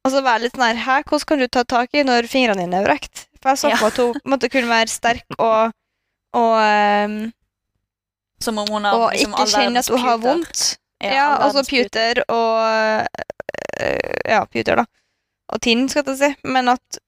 Og 0.06 0.12
så 0.14 0.22
være 0.22 0.44
litt 0.46 0.54
sånn 0.54 0.68
her 0.68 0.78
Hæ, 0.84 0.96
hvordan 1.08 1.26
kan 1.32 1.40
du 1.42 1.48
ta 1.50 1.64
tak 1.66 1.96
i 1.98 2.04
når 2.06 2.28
fingrene 2.30 2.62
dine 2.62 2.78
er 2.78 2.86
vrekt? 2.86 3.26
For 3.42 3.52
jeg 3.52 3.58
så 3.64 3.70
Ja. 3.72 3.76
for 3.80 3.88
meg 3.88 3.92
at 3.92 3.98
hun 4.04 4.32
måtte 4.32 4.50
kunne 4.52 4.70
være 4.70 4.92
sterk 4.92 5.38
og 5.38 5.74
og, 6.36 6.56
um, 6.60 7.32
Som 8.40 8.58
om 8.58 8.68
hun 8.68 8.84
har 8.84 8.94
og 8.94 9.12
liksom 9.12 9.32
ikke 9.32 9.46
kjenne 9.54 9.78
at 9.80 9.88
hun 9.88 9.98
har 10.02 10.18
vondt. 10.20 10.64
Ja, 11.00 11.36
all 11.36 11.42
altså 11.48 11.62
verdens 11.62 11.70
puter. 11.70 12.22
og 12.28 13.06
øh, 13.80 14.20
Ja, 14.28 14.44
puter, 14.44 14.76
da. 14.76 14.84
Og 15.48 15.60
tinn, 15.62 15.88
skal 15.88 16.04
jeg 16.06 16.18
si. 16.18 16.34
Men 16.44 16.68
at 16.68 16.98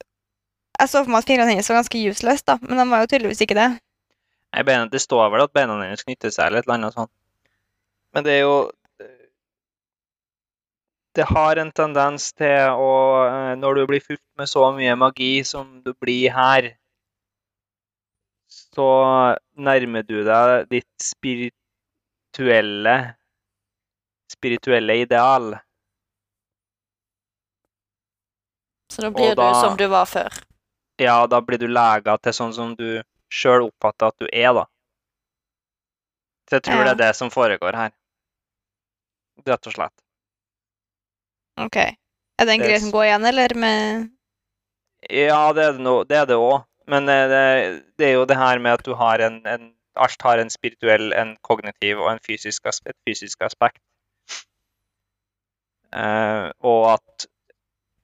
Jeg 0.81 0.89
så 0.89 1.03
for 1.05 1.11
meg 1.11 1.19
at 1.19 1.27
fingrene 1.29 1.51
hennes 1.51 1.69
var 1.69 1.81
ganske 1.83 2.11
useless, 2.11 2.43
da. 2.43 2.57
Men 2.63 2.79
de 2.79 2.91
var 2.91 3.01
jo 3.03 3.07
tydeligvis 3.11 3.41
ikke 3.43 3.55
det. 3.59 3.69
Nei, 4.55 4.63
det 4.89 5.01
står 5.03 5.31
vel 5.33 5.43
at 5.43 5.53
beina 5.53 5.75
hennes 5.83 6.05
knytter 6.05 6.31
seg 6.31 6.47
eller 6.47 6.59
et 6.63 6.65
eller 6.69 6.75
annet 6.79 6.95
sånt. 6.95 7.11
Men 8.15 8.25
det 8.25 8.33
er 8.39 8.41
jo 8.47 8.71
Det 11.19 11.25
har 11.27 11.59
en 11.59 11.71
tendens 11.75 12.29
til 12.39 12.71
å 12.79 12.91
eh, 13.27 13.55
Når 13.59 13.75
du 13.81 13.87
blir 13.91 14.03
fulgt 14.05 14.23
med 14.39 14.47
så 14.51 14.69
mye 14.77 14.95
magi 14.99 15.43
som 15.47 15.81
du 15.83 15.91
blir 15.99 16.31
her, 16.31 16.69
så 18.49 18.87
nærmer 19.59 20.07
du 20.07 20.21
deg 20.27 20.69
ditt 20.71 21.03
spirituelle 21.03 22.95
Spirituelle 24.31 24.95
ideal. 25.03 25.55
Så 28.93 29.03
da 29.03 29.11
blir 29.11 29.35
da- 29.35 29.49
du 29.49 29.61
som 29.61 29.77
du 29.77 29.87
var 29.89 30.07
før. 30.07 30.33
Ja, 31.01 31.27
da 31.27 31.41
blir 31.41 31.59
du 31.59 31.67
lega 31.69 32.17
til 32.23 32.33
sånn 32.37 32.53
som 32.55 32.75
du 32.77 33.03
sjøl 33.31 33.67
oppfatter 33.69 34.09
at 34.13 34.19
du 34.23 34.27
er, 34.33 34.53
da. 34.55 34.65
Så 36.49 36.57
jeg 36.59 36.63
tror 36.69 36.79
Ja. 36.79 36.85
det 36.85 36.93
er 37.01 37.07
det 37.09 37.17
som 37.17 37.31
foregår 37.31 37.75
her. 37.75 37.91
Rett 39.47 39.67
og 39.67 39.73
slett. 39.73 39.95
Ok. 41.67 41.77
Er 42.39 42.47
det 42.47 42.55
en 42.55 42.63
greie 42.63 42.81
som 42.83 42.95
går 42.95 43.09
igjen, 43.09 43.27
eller 43.33 43.55
med 43.59 44.07
Ja, 45.11 45.53
det 45.55 45.65
er 45.65 45.79
det 46.07 46.19
er 46.21 46.29
det. 46.31 46.39
Men 46.89 47.09
eh, 47.13 47.27
det, 47.29 47.43
det 47.99 48.07
er 48.09 48.15
jo 48.17 48.25
det 48.29 48.39
her 48.39 48.63
med 48.63 48.79
at 48.79 48.87
du 48.87 48.95
har 48.95 49.23
en, 49.25 49.43
en 49.47 49.75
Alt 49.99 50.23
har 50.23 50.39
en 50.39 50.51
spirituell, 50.51 51.11
en 51.13 51.33
kognitiv 51.43 51.99
og 51.99 52.13
en 52.13 52.21
fysisk, 52.23 52.69
et 52.87 52.95
fysisk 53.03 53.41
aspekt. 53.43 53.81
Uh, 55.91 56.55
og 56.63 56.93
at 56.93 57.27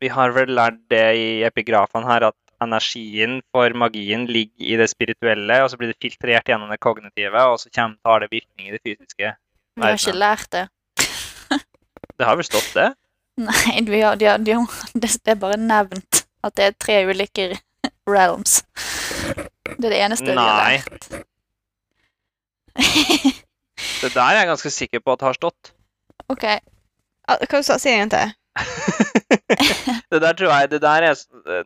vi 0.03 0.11
har 0.11 0.35
vel 0.35 0.51
lært 0.59 0.81
det 0.91 1.05
i 1.21 1.29
epigrafene 1.47 2.09
her, 2.09 2.27
at 2.33 2.65
energien 2.65 3.39
for 3.55 3.71
magien 3.79 4.27
ligger 4.27 4.73
i 4.73 4.77
det 4.81 4.89
spirituelle, 4.91 5.61
og 5.63 5.71
så 5.71 5.79
blir 5.79 5.93
det 5.93 6.01
filtrert 6.03 6.51
gjennom 6.51 6.73
det 6.73 6.81
kognitive, 6.83 7.47
og 7.47 7.61
så 7.63 7.71
kommer, 7.71 8.01
tar 8.03 8.25
det 8.25 8.33
virkning 8.33 8.69
i 8.69 8.75
det 8.75 8.83
fysiske. 8.83 9.35
Vi 9.77 9.87
har 9.87 9.99
ikke 10.01 10.19
lært 10.19 10.51
det. 10.51 10.67
Det 12.19 12.27
har 12.27 12.37
vel 12.39 12.47
stått, 12.47 12.75
det? 12.75 12.91
Nei, 13.41 13.81
de 13.83 14.01
har, 14.01 14.15
de 14.17 14.27
har, 14.29 14.39
de 14.39 14.53
har, 14.55 14.67
det, 14.95 15.11
er 15.27 15.39
bare 15.41 15.57
nevnt 15.59 16.21
at 16.45 16.55
det 16.59 16.65
er 16.69 16.77
tre 16.79 17.01
ulike 17.09 17.49
realms. 18.07 18.61
Det 19.65 19.89
er 19.89 19.91
det 19.95 20.03
eneste 20.05 20.29
vi 20.31 20.37
har 20.39 20.77
lært. 20.79 21.09
Det 24.05 24.11
der 24.15 24.21
er 24.23 24.37
jeg 24.39 24.47
ganske 24.49 24.71
sikker 24.71 25.01
på 25.01 25.13
at 25.17 25.23
har 25.25 25.33
stått. 25.37 25.73
ok. 26.29 26.45
Ah, 27.29 27.41
Hva 27.49 27.61
sa 27.65 27.77
du? 27.79 27.81
Si 27.81 27.89
en 27.91 28.03
gang 28.05 28.11
til. 28.13 28.33
det 30.13 30.21
der 30.23 30.33
tror 30.37 30.51
jeg 30.53 30.71
det 30.71 30.81
der 30.83 31.07
er, 31.09 31.15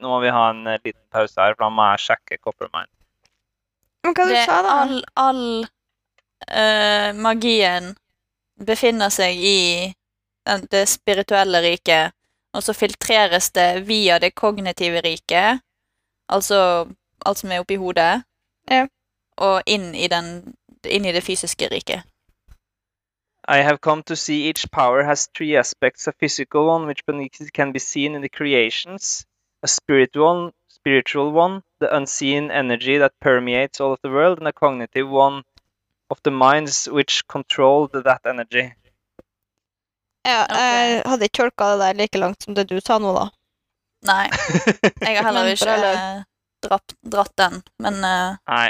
Nå 0.00 0.08
må 0.08 0.20
vi 0.22 0.30
ha 0.32 0.44
en 0.50 0.66
eh, 0.70 0.78
liten 0.84 1.02
pause 1.12 1.34
her, 1.40 1.56
for 1.56 1.66
da 1.66 1.70
må 1.74 1.88
jeg 1.90 2.04
sjekke 2.06 2.38
Coppermine. 2.44 2.88
Men 4.06 4.14
hva 4.14 4.24
du 4.28 4.32
Det, 4.32 4.44
sa 4.46 4.60
da? 4.62 4.76
all 4.82 4.94
all 5.18 5.42
uh, 6.48 7.10
magien 7.18 7.90
befinner 8.66 9.10
seg 9.12 9.34
i 9.36 9.58
det 10.70 10.88
spirituelle 10.88 11.60
riket, 11.62 12.12
og 12.52 12.62
så 12.62 12.72
filtreres 12.72 13.50
det 13.50 13.86
via 13.88 14.18
det 14.18 14.34
kognitive 14.34 15.00
riket, 15.04 15.60
altså 16.28 16.88
alt 17.26 17.38
som 17.38 17.52
er 17.52 17.60
oppi 17.60 17.76
hodet, 17.76 18.24
Ja. 18.70 18.86
og 19.36 19.62
inn 19.66 19.94
i, 19.94 20.08
den, 20.08 20.54
inn 20.84 21.04
i 21.04 21.12
det 21.12 21.22
fysiske 21.22 21.68
riket. 21.72 22.02
I 23.48 23.62
have 23.62 23.78
come 23.78 24.02
to 24.02 24.14
see 24.14 24.48
each 24.48 24.66
power 24.70 25.04
has 25.04 25.28
three 25.28 25.56
aspects: 25.56 26.06
a 26.06 26.12
physical 26.12 26.68
one, 26.68 26.86
which 26.86 27.02
can 27.54 27.72
be 27.72 27.78
seen 27.78 28.14
in 28.14 28.20
the 28.20 28.28
creations, 28.28 29.26
a 29.62 29.68
spiritual 29.68 30.26
one, 30.26 30.52
spiritual 30.68 31.32
one, 31.32 31.62
the 31.80 31.88
unseen 31.96 32.50
energy 32.50 32.98
that 32.98 33.12
permeates 33.20 33.80
all 33.80 33.92
of 33.92 34.00
the 34.02 34.10
world, 34.10 34.38
and 34.38 34.48
a 34.48 34.52
cognitive 34.52 35.08
one 35.08 35.44
of 36.10 36.18
the 36.24 36.30
minds 36.30 36.88
which 36.88 37.26
control 37.26 37.88
that 37.88 38.20
energy. 38.26 38.74
Ja, 40.26 40.42
Ok. 40.44 40.56
jeg 40.58 41.02
hadde 41.06 41.28
ikke 41.28 41.38
tolka 41.42 41.68
det 41.72 41.78
der 41.84 42.00
like 42.02 42.18
langt 42.18 42.42
som 42.42 42.56
det 42.56 42.66
du 42.70 42.80
sa 42.80 42.98
nå, 42.98 43.12
da. 43.16 43.28
Nei, 44.08 44.26
jeg 45.02 45.16
har 45.16 45.24
heller 45.26 45.48
ikke 45.54 45.76
eh, 45.92 46.20
dratt, 46.64 46.94
dratt 47.02 47.34
den, 47.38 47.62
men 47.82 48.02
uh... 48.04 48.36
Nei. 48.50 48.68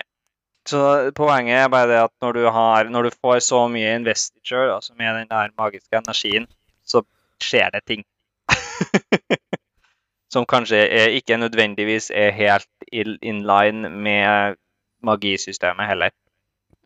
Så 0.68 0.80
poenget 1.16 1.62
er 1.62 1.68
bare 1.72 1.88
det 1.88 1.98
at 2.02 2.12
når 2.20 2.32
du, 2.36 2.42
har, 2.52 2.90
når 2.92 3.08
du 3.08 3.10
får 3.22 3.38
så 3.40 3.62
mye 3.72 3.94
investiture, 3.96 4.74
altså 4.74 4.92
er 5.00 5.16
den 5.16 5.30
der 5.30 5.54
magiske 5.56 5.96
energien, 5.96 6.44
så 6.84 7.02
skjer 7.40 7.72
det 7.72 7.86
ting. 7.88 8.04
som 10.32 10.44
kanskje 10.46 10.76
er, 10.76 11.08
ikke 11.16 11.36
nødvendigvis 11.40 12.10
er 12.14 12.30
helt 12.36 12.68
in 12.92 13.16
in 13.22 13.40
line 13.48 13.88
med 13.88 14.56
magisystemet 15.02 15.88
heller. 15.88 16.12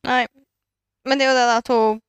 Nei. 0.07 0.27
Men 1.05 1.19
det 1.19 1.27
er 1.27 1.31
jo 1.31 1.39
det 1.39 1.57
at 1.57 1.69
hun 1.69 2.01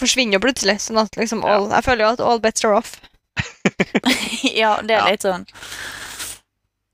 forsvinner 0.00 0.34
jo 0.38 0.42
plutselig. 0.44 0.76
Sånn 0.82 0.98
at 1.02 1.12
liksom 1.20 1.40
Ja. 1.44 1.48
all, 1.58 1.66
Jeg 1.70 1.84
føler 1.86 2.02
jo 2.04 2.10
at 2.14 2.20
all 2.24 2.40
bets 2.42 2.64
are 2.64 2.76
off. 2.80 2.90
ja, 4.42 4.80
det 4.82 4.94
er 4.96 4.98
Ja. 4.98 5.06
litt 5.10 5.22
sånn 5.24 5.44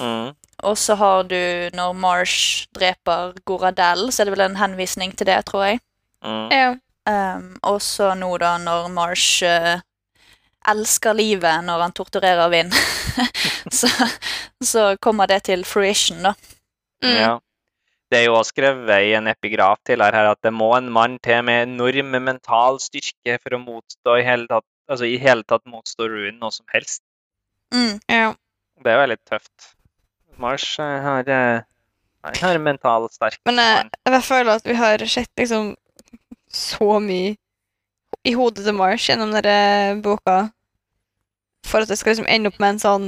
Mm. 0.00 0.32
Og 0.64 0.78
så 0.78 0.96
har 0.96 1.26
du, 1.28 1.38
når 1.76 1.92
Marsh 2.00 2.66
dreper 2.74 3.36
Goradel, 3.44 4.08
så 4.10 4.22
er 4.22 4.28
det 4.28 4.36
vel 4.36 4.46
en 4.46 4.60
henvisning 4.60 5.12
til 5.12 5.28
det, 5.28 5.38
tror 5.50 5.66
jeg. 5.68 5.80
Mm. 6.24 6.48
Ja. 6.54 6.70
Um, 7.06 7.50
og 7.62 7.82
så 7.84 8.14
nå, 8.18 8.30
da, 8.42 8.56
når 8.58 8.88
Marsh 8.90 9.44
eh, 9.46 9.84
elsker 10.70 11.16
livet 11.16 11.64
når 11.66 11.86
han 11.86 11.94
torturerer 11.96 12.50
Vind, 12.52 12.74
så, 13.78 13.90
så 14.64 14.86
kommer 15.02 15.30
det 15.30 15.44
til 15.50 15.64
fruition, 15.68 16.22
da. 16.24 16.34
Mm. 17.04 17.16
Ja. 17.16 17.34
Det 18.10 18.20
er 18.20 18.28
jo 18.28 18.36
også 18.38 18.54
skrevet 18.54 19.08
i 19.08 19.14
en 19.18 19.26
epigraf 19.26 19.80
til 19.86 20.02
her 20.02 20.30
at 20.30 20.38
det 20.46 20.52
må 20.54 20.70
en 20.76 20.88
mann 20.92 21.16
til 21.18 21.42
med 21.44 21.64
enorm 21.66 22.14
mental 22.22 22.78
styrke 22.82 23.38
for 23.42 23.56
å 23.56 23.62
motstå 23.62 24.20
i 24.20 24.26
hele 24.26 24.46
tatt, 24.50 24.66
altså 24.86 25.08
i 25.08 25.16
hele 25.18 25.42
tatt 25.42 25.64
motstå 25.66 26.06
Ruin 26.12 26.38
noe 26.38 26.54
som 26.54 26.66
helst. 26.74 27.02
Mm. 27.74 27.98
Ja. 28.06 28.28
Det 28.84 28.92
er 28.92 29.02
veldig 29.02 29.18
tøft. 29.26 29.72
Mars 30.38 30.68
eh, 30.78 31.00
har, 31.02 31.28
eh, 31.32 31.64
han 32.28 32.38
har 32.42 32.58
en 32.58 32.62
mental 32.62 33.08
sterk 33.10 33.38
Men 33.48 33.58
jeg, 33.58 33.88
jeg 34.04 34.22
føler 34.22 34.52
at 34.58 34.66
vi 34.68 34.76
har 34.76 35.02
sett 35.08 35.32
liksom 35.40 35.74
så 36.52 36.98
mye 37.02 37.34
i 38.26 38.34
hodet 38.34 38.64
til 38.66 38.76
Marsh 38.76 39.10
gjennom 39.10 39.32
denne 39.34 39.98
boka 40.04 40.46
for 41.66 41.84
at 41.84 41.90
det 41.92 41.98
skal 42.00 42.14
liksom 42.14 42.28
ende 42.30 42.52
opp 42.52 42.58
med 42.62 42.76
en 42.76 42.82
sånn 42.82 43.06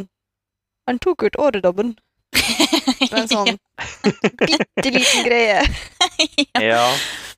Han 0.88 0.98
tok 1.04 1.26
ut 1.28 1.36
åredobben. 1.36 1.96
Med 3.12 3.18
en 3.22 3.28
sånn 3.28 3.56
bitte 4.40 4.90
liten 4.90 5.24
greie. 5.26 5.60
ja. 6.56 6.62
Ja. 6.64 6.84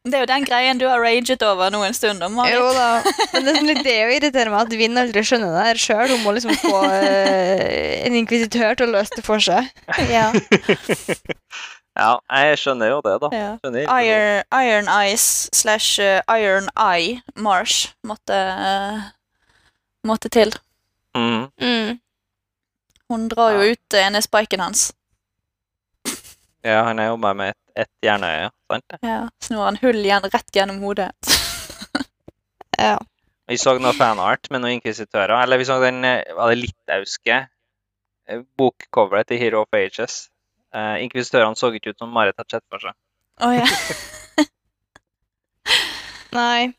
Det 0.00 0.16
er 0.16 0.22
jo 0.22 0.28
den 0.30 0.44
greien 0.48 0.78
du 0.80 0.86
har 0.88 1.02
raget 1.02 1.42
over 1.44 1.68
nå 1.74 1.82
en 1.84 1.92
stund. 1.96 2.22
Om, 2.24 2.38
Jo 2.48 2.70
da. 2.72 3.02
Men 3.34 3.44
det 3.44 3.52
er 3.52 3.66
litt 3.66 3.82
det 3.84 3.96
å 4.06 4.12
irritere 4.14 4.52
meg 4.52 4.62
at 4.62 4.76
Vinn 4.80 4.96
aldri 4.96 5.20
skjønner 5.26 5.52
det 5.52 5.64
her 5.66 5.80
sjøl. 5.82 6.14
Hun 6.14 6.22
må 6.24 6.32
liksom 6.36 6.54
få 6.62 6.78
eh, 6.88 8.06
en 8.06 8.16
inkvisitør 8.22 8.78
til 8.80 8.88
å 8.88 8.94
løse 8.94 9.18
det 9.18 9.26
for 9.26 9.42
seg. 9.44 9.68
Ja, 10.08 10.30
ja, 12.00 12.10
jeg 12.16 12.62
skjønner 12.62 12.94
jo 12.94 13.02
det, 13.04 13.18
da. 13.26 13.30
ja. 13.34 13.50
Iron, 14.00 14.48
Iron 14.62 14.88
Ice 15.10 15.50
slash 15.52 16.00
eh, 16.00 16.22
Iron 16.32 16.70
Eye 16.80 17.20
Marsh 17.36 17.92
måtte, 18.08 18.40
eh, 18.40 19.02
måtte 20.08 20.32
til. 20.32 20.54
Mm. 21.17 21.50
Mm. 21.61 21.99
Hun 23.11 23.29
drar 23.29 23.57
jo 23.57 23.73
ut 23.73 23.95
eh, 23.97 24.07
ene 24.07 24.23
spiken 24.23 24.67
hans. 24.67 24.90
Ja, 26.61 26.83
han 26.85 26.99
er 27.00 27.07
jo 27.09 27.14
bare 27.17 27.37
med 27.38 27.55
et, 27.55 27.87
et 27.87 28.05
jernøye, 28.05 28.50
sant? 28.69 28.97
Ja. 29.00 29.23
Så 29.40 29.55
nå 29.55 29.62
har 29.62 29.71
han 29.71 29.79
hull 29.81 30.02
igjen 30.02 30.26
rett 30.29 30.57
gjennom 30.57 30.83
hodet. 30.85 31.12
Ja. 32.81 32.97
Vi 33.50 33.59
så 33.61 33.75
noe 33.76 33.93
fanart 33.93 34.47
med 34.49 34.62
noen 34.62 34.79
inkvisitører. 34.79 35.35
Eller 35.43 35.61
vi 35.61 35.67
så 35.69 35.76
den 35.83 36.05
eh, 36.07 36.23
var 36.37 36.52
det 36.52 36.62
litauiske 36.62 37.35
eh, 37.37 38.43
bokcoveret 38.57 39.29
til 39.29 39.40
Hero 39.43 39.64
of 39.67 39.76
Ages. 39.76 40.31
Eh, 40.73 41.02
Inkvisitørene 41.05 41.59
så 41.59 41.73
ikke 41.75 41.93
ut 41.93 42.00
som 42.00 42.12
Marit 42.14 42.38
hadde 42.38 42.57
sett 42.57 42.64
for 42.71 42.81
seg. 42.81 42.97
Oh, 43.43 43.52
ja. 43.52 43.67
Nei. 46.38 46.71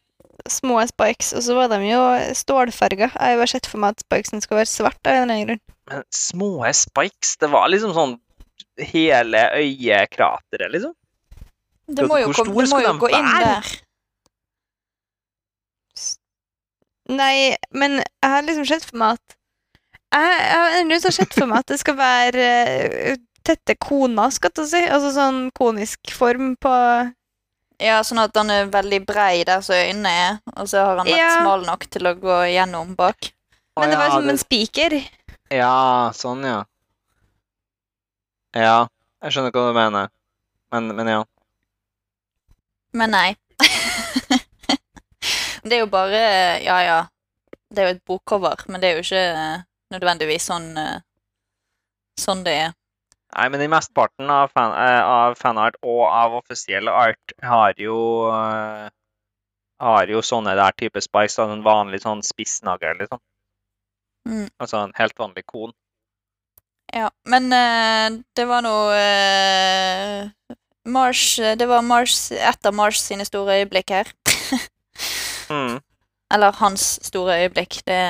Små 0.50 0.80
spikes. 0.90 1.34
Og 1.38 1.44
så 1.46 1.56
var 1.58 1.70
de 1.72 1.80
jo 1.86 2.02
stålfarga. 2.38 3.12
Jeg 3.14 3.40
har 3.42 3.52
sett 3.52 3.70
for 3.70 3.82
meg 3.84 3.96
at 3.96 4.04
spikesen 4.06 4.42
skal 4.44 4.62
være 4.62 4.72
svart 4.72 5.00
av 5.06 5.14
en 5.14 5.24
eller 5.24 5.36
annen 5.36 5.48
grunn. 5.50 5.64
Men 5.92 6.04
små 6.16 6.52
spikes, 6.78 7.36
det 7.42 7.52
var 7.52 7.70
liksom 7.72 7.94
sånn 7.98 8.18
hele 8.92 9.44
øyekrateret, 9.58 10.72
liksom. 10.74 10.94
Det 11.92 12.06
må 12.08 12.22
jo, 12.22 12.30
Hvor 12.32 12.46
kom, 12.46 12.52
det 12.52 12.56
må 12.56 12.66
skal 12.70 12.86
jo 12.86 12.92
de 12.94 13.02
gå 13.02 13.10
inn 13.18 13.28
være? 13.28 13.48
der. 13.50 13.72
Nei, 17.12 17.36
men 17.76 18.00
jeg 18.00 18.30
har 18.32 18.46
liksom 18.46 18.68
sett 18.70 18.86
for 18.88 19.02
meg 19.02 19.18
at 19.18 19.36
Jeg, 20.12 20.38
jeg 20.92 21.02
har 21.04 21.16
sett 21.16 21.36
for 21.36 21.50
meg 21.50 21.64
at 21.64 21.72
det 21.72 21.80
skal 21.82 21.98
være 21.98 22.46
eh, 22.46 23.20
tette 23.48 23.76
koner, 23.80 24.32
skal 24.36 24.52
jeg 24.60 24.68
si. 24.70 24.82
Altså 24.92 25.12
sånn 25.16 25.42
konisk 25.58 26.12
form 26.16 26.54
på 26.62 26.74
Ja, 27.82 27.98
sånn 28.06 28.22
at 28.22 28.36
han 28.38 28.52
er 28.54 28.68
veldig 28.70 29.00
brei 29.10 29.42
der 29.48 29.64
som 29.66 29.74
øynene 29.76 30.10
er, 30.14 30.36
og 30.54 30.68
så 30.70 30.84
har 30.86 31.00
han 31.02 31.08
vært 31.10 31.18
Ja. 31.18 31.30
smal 31.42 31.64
nok 31.66 31.88
til 31.90 32.06
å 32.08 32.14
gå 32.20 32.38
gjennom 32.54 32.94
bak. 32.96 33.32
Men 33.80 33.90
det 33.90 33.98
var 33.98 34.12
som 34.14 34.30
en 34.30 34.38
spiker. 34.38 34.94
Ja, 35.50 36.12
sånn, 36.14 36.44
ja. 36.46 36.60
Ja, 38.54 38.88
jeg 39.24 39.32
skjønner 39.34 39.52
hva 39.56 39.70
du 39.72 39.78
mener. 39.80 40.10
Men, 40.72 40.92
men 40.96 41.08
ja. 41.08 41.24
Men 42.94 43.12
nei. 43.16 43.30
det 45.64 45.78
er 45.78 45.82
jo 45.84 45.90
bare 45.92 46.22
Ja, 46.64 46.80
ja. 46.84 47.00
Det 47.72 47.82
er 47.82 47.88
jo 47.88 47.96
et 47.96 48.06
bokcover, 48.06 48.66
men 48.68 48.82
det 48.84 48.90
er 48.90 48.98
jo 48.98 49.04
ikke 49.06 49.22
eh, 49.32 49.62
nødvendigvis 49.96 50.44
sånn 50.50 50.66
eh, 50.78 50.98
sånn 52.20 52.42
det 52.44 52.56
er. 52.66 52.74
Nei, 53.32 53.48
men 53.54 53.62
i 53.64 53.70
mesteparten 53.72 54.30
av, 54.30 54.52
fan, 54.52 54.74
eh, 54.76 55.04
av 55.08 55.38
fanart 55.40 55.78
og 55.82 56.02
av 56.08 56.34
offisiell 56.42 56.90
art 56.92 57.36
har 57.44 57.78
jo 57.80 57.98
eh, 58.32 58.90
har 59.82 60.12
jo 60.12 60.22
sånne 60.26 60.54
der 60.58 60.76
type 60.78 61.02
spikes, 61.02 61.38
da, 61.40 61.48
en 61.50 61.64
vanlig 61.66 62.04
sånn 62.04 62.22
spissnagel, 62.26 63.00
liksom. 63.02 63.22
Mm. 64.30 64.50
Altså 64.62 64.84
en 64.84 64.94
helt 64.98 65.18
vanlig 65.18 65.46
kon. 65.50 65.74
Ja, 66.94 67.08
men 67.26 67.48
uh, 67.56 68.20
det 68.36 68.46
var 68.50 68.62
nå 68.66 68.74
uh, 68.92 70.58
Mars 70.92 71.24
Det 71.40 71.68
var 71.70 71.86
Mars, 71.88 72.18
et 72.36 72.68
av 72.68 72.76
Mars 72.76 73.00
sine 73.00 73.26
store 73.26 73.62
øyeblikk 73.62 73.94
her. 73.96 74.12
Mm. 75.50 75.80
Eller 76.34 76.60
hans 76.60 76.94
store 77.08 77.40
øyeblikk. 77.42 77.80
Det, 77.88 78.02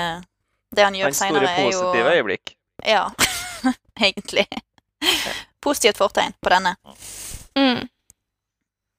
det 0.75 0.83
han 0.83 0.97
gjør 0.97 1.11
Hans 1.11 1.21
store 1.21 1.29
seinere, 1.29 1.53
er 1.53 1.69
jo 1.69 1.85
positive 1.85 2.17
øyeblikk. 2.17 2.53
Ja, 2.85 3.05
egentlig. 4.09 4.47
Positivt 5.65 5.99
fortegn 6.01 6.33
på 6.41 6.53
denne. 6.53 6.75
Mm. 7.57 7.87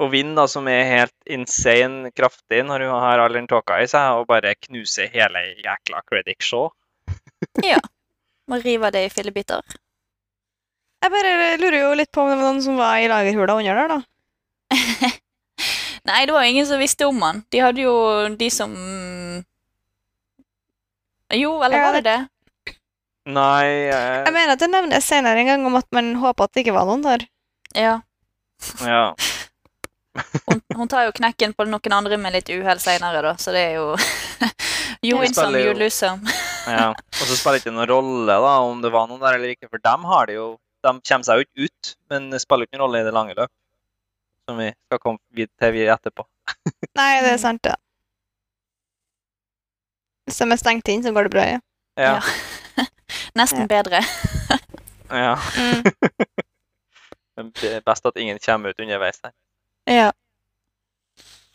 Og 0.02 0.10
Vind, 0.10 0.34
da, 0.34 0.48
som 0.50 0.66
er 0.70 0.82
helt 0.88 1.30
insane 1.30 2.10
kraftig 2.16 2.62
når 2.66 2.88
hun 2.88 3.02
har 3.04 3.22
all 3.22 3.36
den 3.36 3.48
tåka 3.50 3.78
i 3.82 3.88
seg, 3.90 4.18
og 4.18 4.28
bare 4.30 4.56
knuser 4.58 5.10
hele 5.12 5.44
jækla 5.62 6.02
Credit 6.08 6.42
Shaw. 6.42 6.70
Må 8.50 8.58
rive 8.62 8.90
det 8.94 9.06
i 9.06 9.12
fillebiter. 9.12 9.62
Jeg 11.02 11.10
bare 11.10 11.56
lurer 11.58 11.78
jo 11.80 11.94
litt 11.98 12.10
på 12.14 12.22
om 12.22 12.30
det 12.30 12.38
var 12.38 12.46
noen 12.46 12.62
som 12.62 12.78
var 12.78 12.98
i 13.02 13.08
lagerhula 13.10 13.58
under 13.58 13.78
der, 13.78 13.94
da. 13.96 14.00
Nei, 16.08 16.20
det 16.26 16.34
var 16.34 16.46
ingen 16.46 16.66
som 16.66 16.82
visste 16.82 17.06
om 17.06 17.18
han. 17.22 17.42
De 17.50 17.62
hadde 17.62 17.82
jo 17.84 17.94
de 18.38 18.50
som 18.50 18.74
Jo, 21.32 21.56
eller 21.62 21.78
var 21.78 21.96
det 21.96 22.04
det? 22.06 22.18
Nei 23.30 23.66
jeg... 23.86 24.24
Jeg 24.26 24.34
mener 24.34 24.54
at 24.56 24.62
det 24.62 24.70
nevnes 24.72 25.06
senere 25.06 25.38
en 25.42 25.46
gang 25.52 25.66
om 25.68 25.76
at 25.78 25.86
man 25.94 26.14
håper 26.18 26.48
at 26.48 26.54
det 26.56 26.64
ikke 26.64 26.74
var 26.74 26.88
noen 26.88 27.04
der. 27.04 27.24
Ja. 27.78 28.00
Ja. 28.82 29.04
Hun, 30.44 30.58
hun 30.76 30.88
tar 30.92 31.06
jo 31.06 31.12
knekken 31.16 31.54
på 31.56 31.64
noen 31.64 31.94
andre 31.96 32.18
med 32.20 32.34
litt 32.34 32.50
uhell 32.52 32.76
seinere, 32.82 33.22
da, 33.24 33.30
så 33.40 33.48
det 33.54 33.62
er 33.70 33.78
jo 33.78 33.94
You 35.06 35.16
win 35.22 35.32
some, 35.32 35.56
you 35.56 35.72
lose 35.72 35.96
some. 35.96 36.20
ja. 36.68 36.90
Og 36.92 37.22
så 37.30 37.38
spiller 37.38 37.56
det 37.56 37.62
ikke 37.62 37.72
noen 37.72 37.88
rolle 37.88 38.36
da, 38.44 38.50
om 38.66 38.82
det 38.84 38.90
var 38.92 39.08
noen 39.08 39.22
der 39.22 39.38
eller 39.38 39.54
ikke, 39.54 39.70
for 39.72 39.80
dem 39.82 40.04
har 40.10 40.28
det 40.28 40.36
jo 40.36 40.50
De 40.84 40.92
kommer 41.08 41.24
seg 41.24 41.40
jo 41.40 41.46
ikke 41.46 41.70
ut, 41.70 41.92
men 42.12 42.28
det 42.34 42.42
spiller 42.44 42.68
ikke 42.68 42.76
noen 42.76 42.84
rolle 42.84 43.00
i 43.00 43.06
det 43.08 43.14
lange 43.16 43.38
løp. 43.38 43.50
Som 44.50 44.58
vi 44.60 44.68
skal 44.74 45.00
komme 45.00 45.22
vid- 45.38 45.52
til 45.62 45.72
vi 45.78 45.86
etterpå. 45.94 46.26
Nei, 46.98 47.10
det 47.22 47.32
er 47.36 47.40
sant, 47.40 47.62
det. 47.64 47.76
Hvis 50.26 50.38
de 50.42 50.48
er 50.50 50.60
stengt 50.60 50.90
inn, 50.92 51.04
så 51.06 51.12
går 51.14 51.28
det 51.30 51.34
bra, 51.38 51.44
ja. 51.54 51.60
Ja. 52.00 52.16
Nesten 53.38 53.68
bedre. 53.68 54.02
ja. 55.24 55.36
Mm. 55.58 55.82
Det 57.60 57.70
er 57.78 57.84
best 57.84 58.06
at 58.06 58.18
ingen 58.20 58.38
kommer 58.44 58.70
ut 58.70 58.80
underveis 58.80 59.20
der. 59.22 59.32
Ja. 59.88 60.10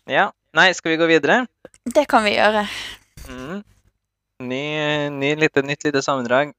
Ja. 0.09 0.31
Nei, 0.57 0.71
skal 0.73 0.95
vi 0.95 0.97
gå 0.97 1.07
videre? 1.09 1.45
Det 1.85 2.07
kan 2.09 2.25
vi 2.25 2.33
gjøre. 2.33 2.63
Mm. 3.29 3.59
Ny, 4.47 4.63
ny 5.13 5.35
lite, 5.35 5.61
nytt 5.61 5.85
lite 5.85 6.01
sammendrag. 6.01 6.53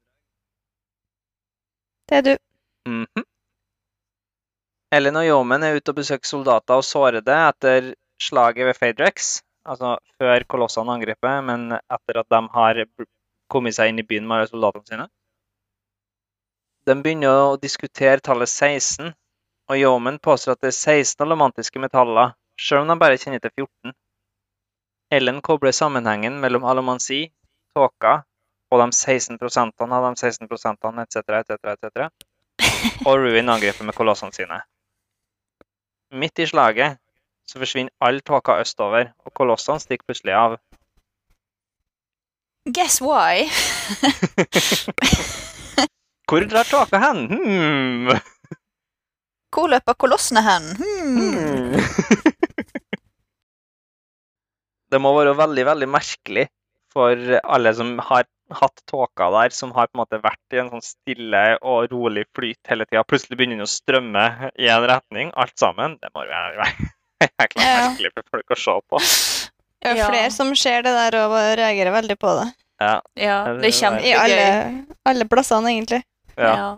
Det 2.09 2.17
er 2.17 2.25
du. 2.25 2.33
Mhm. 2.89 3.25
Ellen 4.95 5.19
og 5.19 5.27
Yeoman 5.27 5.63
er 5.63 5.77
ute 5.77 5.93
og 5.93 5.99
besøker 5.99 6.25
soldater 6.25 6.79
og 6.79 6.85
sårede 6.87 7.35
etter 7.51 7.91
slaget 8.21 8.65
ved 8.65 8.77
Phaedrex. 8.79 9.29
Altså 9.69 9.97
før 10.17 10.45
kolossene 10.49 10.95
angriper, 10.95 11.43
men 11.45 11.75
etter 11.77 12.21
at 12.23 12.29
de 12.33 12.39
har 12.55 12.79
kommet 13.49 13.77
seg 13.77 13.91
inn 13.91 14.01
i 14.01 14.05
byen 14.07 14.27
med 14.27 14.37
alle 14.37 14.51
soldatene 14.51 14.91
sine. 14.91 15.07
De 16.87 16.95
begynner 17.03 17.41
å 17.51 17.57
diskutere 17.61 18.23
tallet 18.25 18.49
16, 18.49 19.11
og 19.69 19.77
Yeoman 19.77 20.17
påstår 20.23 20.55
at 20.55 20.63
det 20.65 20.71
er 20.71 20.77
16 20.77 21.25
alomantiske 21.25 21.81
metaller, 21.81 22.33
selv 22.59 22.83
om 22.83 22.93
de 22.93 22.97
bare 23.01 23.19
kjenner 23.21 23.43
til 23.43 23.53
14. 23.65 23.93
Ellen 25.19 25.41
kobler 25.45 25.73
sammenhengen 25.75 26.39
mellom 26.41 26.65
alomansi, 26.69 27.27
tåka 27.75 28.19
og 28.69 28.81
de 28.81 28.87
16 28.93 29.39
prosentene 29.41 29.97
av 29.97 30.05
de 30.05 30.21
16 30.21 30.49
prosentene, 30.49 31.05
etc., 31.05 31.39
etc., 31.41 31.71
etc. 31.73 32.09
Og 33.07 33.15
Ruin 33.17 33.49
angriper 33.49 33.87
med 33.87 33.97
kolossene 33.97 34.35
sine. 34.35 34.59
Midt 36.13 36.41
i 36.41 36.47
slaget 36.49 36.99
så 37.49 37.61
forsvinner 37.61 37.93
all 38.05 38.21
tåka 38.21 38.59
østover, 38.61 39.11
og 39.25 39.33
kolossene 39.33 39.81
stikker 39.81 40.05
plutselig 40.09 40.35
av. 40.37 40.57
Guess 42.75 42.99
why? 43.01 43.47
Hvor 46.29 46.43
drar 46.45 46.63
tåka 46.69 46.99
hen? 47.01 47.23
Hmm. 47.31 48.09
Hvor 49.55 49.65
løper 49.71 49.95
kolossene 49.97 50.41
hen? 50.45 50.67
Hmm. 50.77 51.17
Hmm. 51.17 51.73
det 54.93 54.99
må 55.01 55.09
være 55.17 55.33
veldig, 55.37 55.65
veldig 55.71 55.87
merkelig 55.89 56.45
for 56.93 57.15
alle 57.43 57.73
som 57.77 57.95
har 58.09 58.23
hatt 58.59 58.81
tåka 58.89 59.27
der, 59.35 59.49
som 59.53 59.71
har 59.75 59.85
på 59.89 59.97
en 59.97 60.01
måte 60.01 60.19
vært 60.23 60.55
i 60.55 60.59
en 60.61 60.71
sånn 60.73 60.81
stille 60.85 61.41
og 61.61 61.91
rolig 61.93 62.23
flyt 62.37 62.61
hele 62.71 62.85
tida. 62.89 63.03
Plutselig 63.05 63.37
begynner 63.37 63.59
den 63.61 63.67
å 63.67 63.69
strømme 63.69 64.23
i 64.57 64.69
en 64.73 64.87
retning, 64.89 65.27
alt 65.37 65.53
sammen. 65.61 65.97
Det 66.01 66.09
må 66.15 66.19
være 66.29 66.65
jækla 67.25 67.65
Ja. 67.65 67.75
merkelig 67.91 68.11
for 68.15 68.23
folk 68.37 68.55
å 68.55 68.57
se 68.63 68.75
på. 68.89 68.97
Det 69.79 69.93
er 69.93 70.01
flere 70.09 70.31
som 70.33 70.49
ser 70.59 70.81
det 70.83 70.91
der 70.97 71.13
og 71.21 71.35
reagerer 71.61 71.93
veldig 71.95 72.17
på 72.19 72.29
det. 72.41 72.47
Ja, 72.79 72.99
Ja, 73.19 73.37
det 73.59 73.65
er 73.65 73.67
I 73.67 73.71
kjempegøy. 73.75 74.13
alle, 74.19 74.85
alle 75.05 75.25
plassene, 75.27 75.73
egentlig. 75.75 76.03
ja. 76.37 76.53
Ja. 76.55 76.69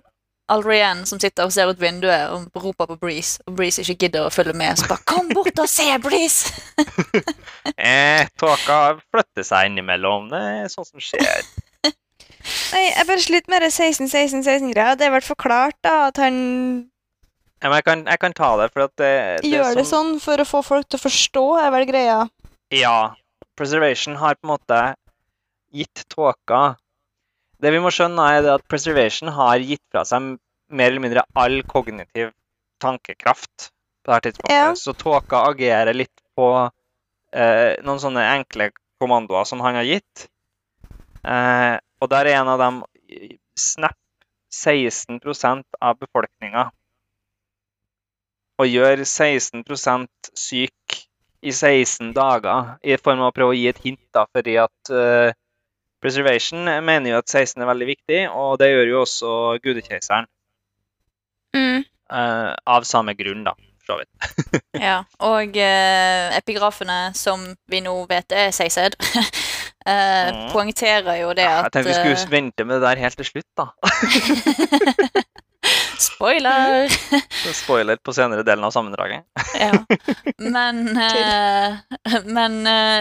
Aldrian 0.51 1.05
som 1.07 1.15
sitter 1.21 1.45
og 1.47 1.53
ser 1.55 1.69
ut 1.69 1.79
vinduet 1.79 2.27
og 2.33 2.49
roper 2.59 2.85
på 2.89 2.97
Breeze, 2.99 3.39
og 3.47 3.53
Breeze 3.55 3.79
ikke 3.85 3.95
gidder 4.09 4.25
å 4.27 4.31
følge 4.33 4.51
med. 4.53 4.75
Så 4.77 4.87
bare 4.89 4.99
'Kom 5.07 5.29
bort 5.29 5.57
og 5.59 5.69
se, 5.69 5.85
Breeze!' 6.03 6.51
Eh, 7.77 8.27
tåka 8.37 8.99
flytter 9.13 9.43
seg 9.47 9.69
innimellom. 9.69 10.27
Det 10.29 10.41
er 10.41 10.67
sånt 10.67 10.87
som 10.89 10.99
skjer. 10.99 11.45
Nei, 12.73 12.83
jeg 12.97 13.07
bare 13.07 13.21
sliter 13.23 13.49
med 13.53 13.61
det 13.61 13.71
16-16-16-greia. 13.71 14.97
Det 14.97 15.07
er 15.07 15.13
vel 15.13 15.21
forklart 15.23 15.77
da 15.83 16.07
at 16.09 16.17
han 16.17 16.89
Ja, 17.61 17.69
men 17.69 17.77
jeg 17.77 17.83
kan, 17.85 18.05
jeg 18.09 18.19
kan 18.19 18.33
ta 18.33 18.57
det, 18.57 18.71
for 18.73 18.83
at 18.89 18.95
det, 18.97 19.41
det 19.45 19.51
gjør 19.53 19.75
det 19.77 19.85
sånn 19.87 20.15
for 20.19 20.41
å 20.41 20.45
få 20.49 20.63
folk 20.65 20.87
til 20.89 20.97
å 20.99 21.03
forstå, 21.05 21.43
er 21.63 21.71
vel 21.71 21.85
greia. 21.85 22.19
Ja. 22.73 23.13
Preservation 23.55 24.15
har 24.17 24.35
på 24.35 24.47
en 24.49 24.55
måte 24.57 24.79
gitt 25.71 26.03
tåka 26.11 26.75
Det 27.61 27.71
vi 27.71 27.79
må 27.81 27.91
skjønne, 27.93 28.23
er 28.33 28.47
at 28.55 28.63
preservation 28.69 29.29
har 29.35 29.61
gitt 29.61 29.83
fra 29.93 30.01
seg 30.07 30.33
mer 30.71 30.89
eller 30.89 31.03
mindre 31.03 31.23
all 31.37 31.59
kognitiv 31.69 32.31
tankekraft 32.81 33.67
på 34.01 34.13
dette 34.13 34.31
tidspunktet. 34.31 34.55
Ja. 34.55 34.71
Så 34.75 34.95
tåka 34.97 35.43
agerer 35.51 35.93
litt 35.93 36.23
på 36.35 36.47
eh, 36.57 37.77
noen 37.85 38.01
sånne 38.01 38.23
enkle 38.31 38.71
kommandoer 39.01 39.45
som 39.45 39.61
han 39.61 39.77
har 39.77 39.85
gitt. 39.85 40.25
Eh, 41.21 41.75
og 42.01 42.09
der 42.09 42.31
er 42.31 42.39
en 42.39 42.49
av 42.49 42.61
dem 42.63 42.81
Snap 43.61 43.97
16% 44.51 45.79
av 45.81 45.99
befolkninga. 45.99 46.69
Og 48.61 48.67
gjør 48.69 49.03
16% 49.05 50.31
syk 50.37 50.97
i 51.41 51.51
16 51.51 52.11
dager, 52.13 52.75
i 52.85 52.97
form 53.01 53.23
av 53.23 53.31
å 53.31 53.35
prøve 53.35 53.55
å 53.55 53.57
gi 53.57 53.67
et 53.71 53.79
hint, 53.81 54.03
da, 54.13 54.27
fordi 54.29 54.57
at 54.61 54.91
eh, 54.93 55.33
Preservation 56.01 56.65
mener 56.85 57.09
jo 57.13 57.17
at 57.21 57.29
16 57.29 57.61
er 57.61 57.67
veldig 57.69 57.87
viktig, 57.91 58.21
og 58.33 58.57
det 58.61 58.71
gjør 58.71 58.87
jo 58.89 59.01
også 59.05 59.29
gudekeiseren. 59.63 60.25
Mm. 61.55 61.83
Uh, 62.11 62.51
av 62.67 62.83
samme 62.87 63.13
grunn, 63.15 63.43
da, 63.47 63.53
for 63.85 63.93
så 63.93 63.97
vidt. 64.01 64.11
Ja, 64.81 64.97
og 65.23 65.49
uh, 65.61 66.27
epigrafene, 66.37 67.11
som 67.15 67.39
vi 67.69 67.79
nå 67.85 67.93
vet 68.09 68.31
er 68.33 68.51
Seised, 68.55 68.93
uh, 68.97 69.05
Mm. 69.81 70.51
poengterer 70.53 71.15
jo 71.23 71.31
det 71.33 71.41
at 71.49 71.63
Jeg 71.65 71.71
tenkte 71.73 71.89
vi 72.05 72.13
skulle 72.13 72.29
vente 72.35 72.61
med 72.69 72.75
det 72.77 72.85
der 72.85 72.99
helt 73.01 73.17
til 73.17 73.25
slutt, 73.25 73.47
da. 73.57 73.65
Spoiler! 76.01 76.85
Spoiler 77.53 77.97
på 78.05 78.13
senere 78.13 78.43
delen 78.45 78.65
av 78.67 78.73
sammendraget. 78.75 79.25
ja. 79.57 79.71
Men, 80.37 80.83
eh, 80.97 81.77
men 82.25 82.59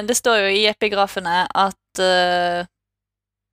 det 0.09 0.17
står 0.17 0.41
jo 0.47 0.51
i 0.57 0.65
epigrafene 0.73 1.43
at 1.49 2.01
eh, 2.05 2.65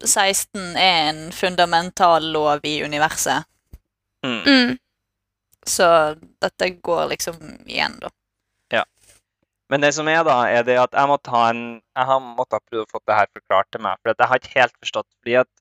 16 0.05 0.77
er 0.77 1.09
en 1.09 1.21
fundamental 1.31 2.25
lov 2.33 2.65
i 2.67 2.79
universet. 2.83 3.47
Mm. 4.25 4.41
Mm. 4.45 4.77
Så 5.67 5.87
dette 6.41 6.69
går 6.69 7.07
liksom 7.13 7.37
igjen, 7.65 7.97
da. 8.01 8.11
Ja. 8.71 8.83
Men 9.69 9.83
det 9.83 9.93
som 9.97 10.07
er, 10.07 10.21
da, 10.27 10.37
er 10.49 10.63
det 10.67 10.77
at 10.79 10.95
jeg 10.95 11.09
måtte 11.09 11.29
ta 11.29 11.49
en 11.49 11.63
Jeg 11.81 12.07
har 12.07 12.21
måttet 12.23 12.63
prøve 12.69 12.85
å 12.85 12.91
få 12.91 13.01
det 13.03 13.17
her 13.17 13.29
forklart 13.33 13.69
til 13.73 13.83
meg, 13.83 13.99
for 14.01 14.13
at 14.13 14.21
jeg 14.21 14.31
har 14.31 14.41
ikke 14.41 14.59
helt 14.59 14.77
forstått. 14.79 15.09
Fordi 15.19 15.37
at 15.43 15.51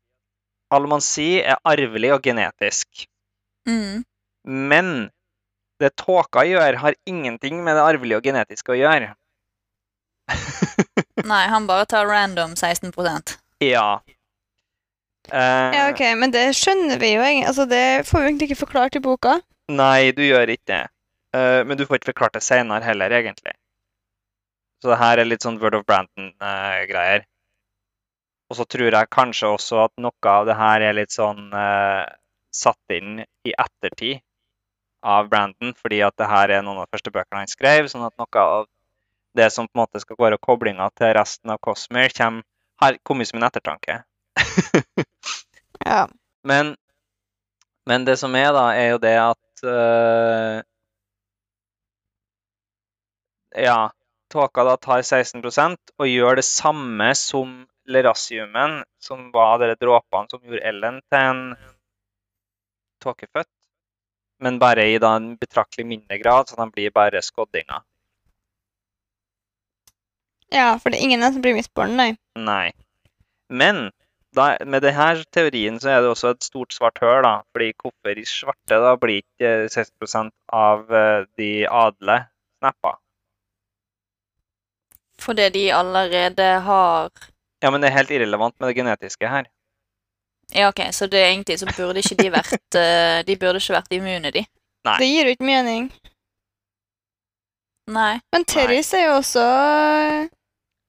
almansi 0.76 1.30
er 1.42 1.60
arvelig 1.66 2.12
og 2.14 2.26
genetisk. 2.26 3.06
Mm. 3.68 4.04
Men 4.46 4.92
det 5.80 5.96
tåka 6.00 6.44
gjør, 6.46 6.78
har 6.82 6.94
ingenting 7.06 7.64
med 7.64 7.76
det 7.76 7.84
arvelige 7.84 8.20
og 8.20 8.28
genetiske 8.28 8.72
å 8.72 8.78
gjøre. 8.78 9.14
Nei, 11.30 11.44
han 11.50 11.66
bare 11.68 11.86
tar 11.86 12.06
random 12.06 12.54
16% 12.54 13.36
Ja. 13.62 14.00
Eh, 15.32 15.74
Ja, 15.76 15.84
ok, 15.90 16.02
men 16.20 16.30
det 16.34 16.44
skjønner 16.56 16.98
vi 17.02 17.12
jo 17.14 17.22
egentlig. 17.22 17.46
Altså, 17.50 17.66
det 17.70 17.84
får 18.06 18.20
vi 18.22 18.26
egentlig 18.30 18.50
ikke 18.50 18.62
forklart 18.66 18.96
i 18.98 19.02
boka. 19.04 19.38
Nei, 19.72 20.10
du 20.14 20.22
gjør 20.22 20.52
ikke 20.54 20.68
det. 20.72 20.82
Eh, 21.36 21.62
men 21.66 21.76
du 21.78 21.86
får 21.86 21.98
ikke 22.00 22.12
forklart 22.12 22.36
det 22.38 22.44
senere 22.46 22.84
heller, 22.86 23.10
egentlig. 23.10 23.54
Så 24.82 24.92
det 24.92 24.98
her 25.00 25.18
er 25.18 25.26
litt 25.26 25.42
sånn 25.42 25.58
Word 25.62 25.74
of 25.78 25.86
Brandon-greier. 25.88 27.24
og 28.50 28.56
så 28.56 28.64
tror 28.70 28.92
jeg 28.94 29.08
kanskje 29.10 29.48
også 29.50 29.78
at 29.88 29.92
noe 29.98 30.30
av 30.30 30.44
det 30.46 30.54
her 30.54 30.80
er 30.86 30.92
litt 30.94 31.10
sånn 31.10 31.48
eh, 31.50 32.04
satt 32.54 32.94
inn 32.94 33.24
i 33.42 33.52
ettertid 33.58 34.20
av 35.02 35.26
Brandon, 35.32 35.72
fordi 35.74 35.98
at 36.06 36.14
det 36.18 36.28
her 36.30 36.50
er 36.54 36.62
noen 36.62 36.78
av 36.78 36.86
de 36.86 36.94
første 36.94 37.10
bøkene 37.10 37.42
han 37.42 37.50
skrev, 37.50 37.88
sånn 37.90 38.06
at 38.06 38.14
noe 38.20 38.42
av 38.44 38.68
det 39.36 39.50
som 39.52 39.66
på 39.66 39.74
en 39.76 39.82
måte 39.82 40.00
skal 40.00 40.16
være 40.18 40.38
koblinga 40.38 40.86
til 40.94 41.10
resten 41.18 41.50
av 41.50 41.58
Cosmere, 41.58 42.12
kommer, 42.14 42.46
har 42.80 42.96
kommet 43.02 43.28
som 43.28 43.40
en 43.40 43.48
ettertanke. 43.50 43.98
Ja. 45.86 46.08
Men, 46.42 46.74
men 47.86 48.04
det 48.04 48.16
som 48.18 48.34
er, 48.34 48.50
da, 48.54 48.66
er 48.74 48.90
jo 48.94 49.02
det 49.02 49.14
at 49.22 49.66
uh, 49.66 50.64
Ja, 53.56 53.78
tåka 54.28 54.64
da 54.66 54.74
tar 54.76 55.00
16% 55.00 55.94
og 55.96 56.10
gjør 56.10 56.36
det 56.36 56.44
samme 56.44 57.08
som 57.16 57.62
lerasiumen, 57.88 58.82
som 59.00 59.30
var 59.32 59.62
de 59.62 59.70
dråpene 59.80 60.28
som 60.28 60.42
gjorde 60.42 60.64
Ellen 60.66 60.98
til 61.06 61.22
en 61.22 61.42
tåkefødt. 63.00 63.48
Men 64.44 64.58
bare 64.60 64.84
i 64.90 64.98
da 65.00 65.14
en 65.16 65.30
betraktelig 65.40 65.86
mindre 65.88 66.18
grad, 66.20 66.50
så 66.50 66.58
de 66.58 66.66
blir 66.74 66.92
bare 66.92 67.22
skoddinger. 67.22 67.86
ja, 70.52 70.76
for 70.78 70.90
det 70.90 70.98
er 70.98 71.06
ingen 71.08 71.24
som 71.32 71.42
blir 71.42 71.56
misborn, 71.56 71.96
nei. 71.96 72.10
Nei. 72.36 72.72
Men 73.48 73.90
da, 74.36 74.46
med 74.68 74.84
denne 74.84 75.24
teorien 75.32 75.80
så 75.80 75.90
er 75.94 76.02
det 76.04 76.10
også 76.12 76.34
et 76.34 76.44
stort 76.44 76.74
svart 76.76 77.00
høl, 77.02 77.22
da. 77.24 77.40
Fordi 77.54 77.72
hvorfor 77.80 78.20
i 78.20 78.26
svarte 78.28 78.80
da 78.82 78.94
blir 79.00 79.22
ikke 79.22 79.52
eh, 79.64 79.72
60 79.72 80.30
av 80.52 80.92
eh, 80.92 81.26
de 81.40 81.50
adle 81.70 82.20
snappa? 82.60 82.96
Fordi 85.22 85.48
de 85.54 85.70
allerede 85.72 86.48
har 86.68 87.10
Ja, 87.64 87.70
men 87.70 87.80
det 87.80 87.88
er 87.88 87.96
helt 87.96 88.12
irrelevant 88.12 88.54
med 88.60 88.68
det 88.68 88.76
genetiske 88.76 89.28
her. 89.28 89.48
Ja, 90.54 90.68
ok, 90.68 90.80
så 90.92 91.08
det 91.10 91.20
er 91.20 91.32
egentlig 91.32 91.58
så 91.58 91.66
burde 91.76 92.02
ikke 92.04 92.18
de 92.20 92.28
vært 92.30 92.78
eh, 92.78 93.22
De 93.26 93.38
burde 93.40 93.62
ikke 93.62 93.78
vært 93.80 93.96
immune, 93.96 94.30
de. 94.30 94.44
Nei. 94.86 94.98
Det 95.00 95.08
gir 95.08 95.26
jo 95.26 95.34
ikke 95.34 95.48
mening. 95.48 95.88
Nei. 97.90 98.12
Men 98.34 98.44
Terris 98.44 98.92
er 98.94 99.08
jo 99.08 99.16
også 99.20 99.46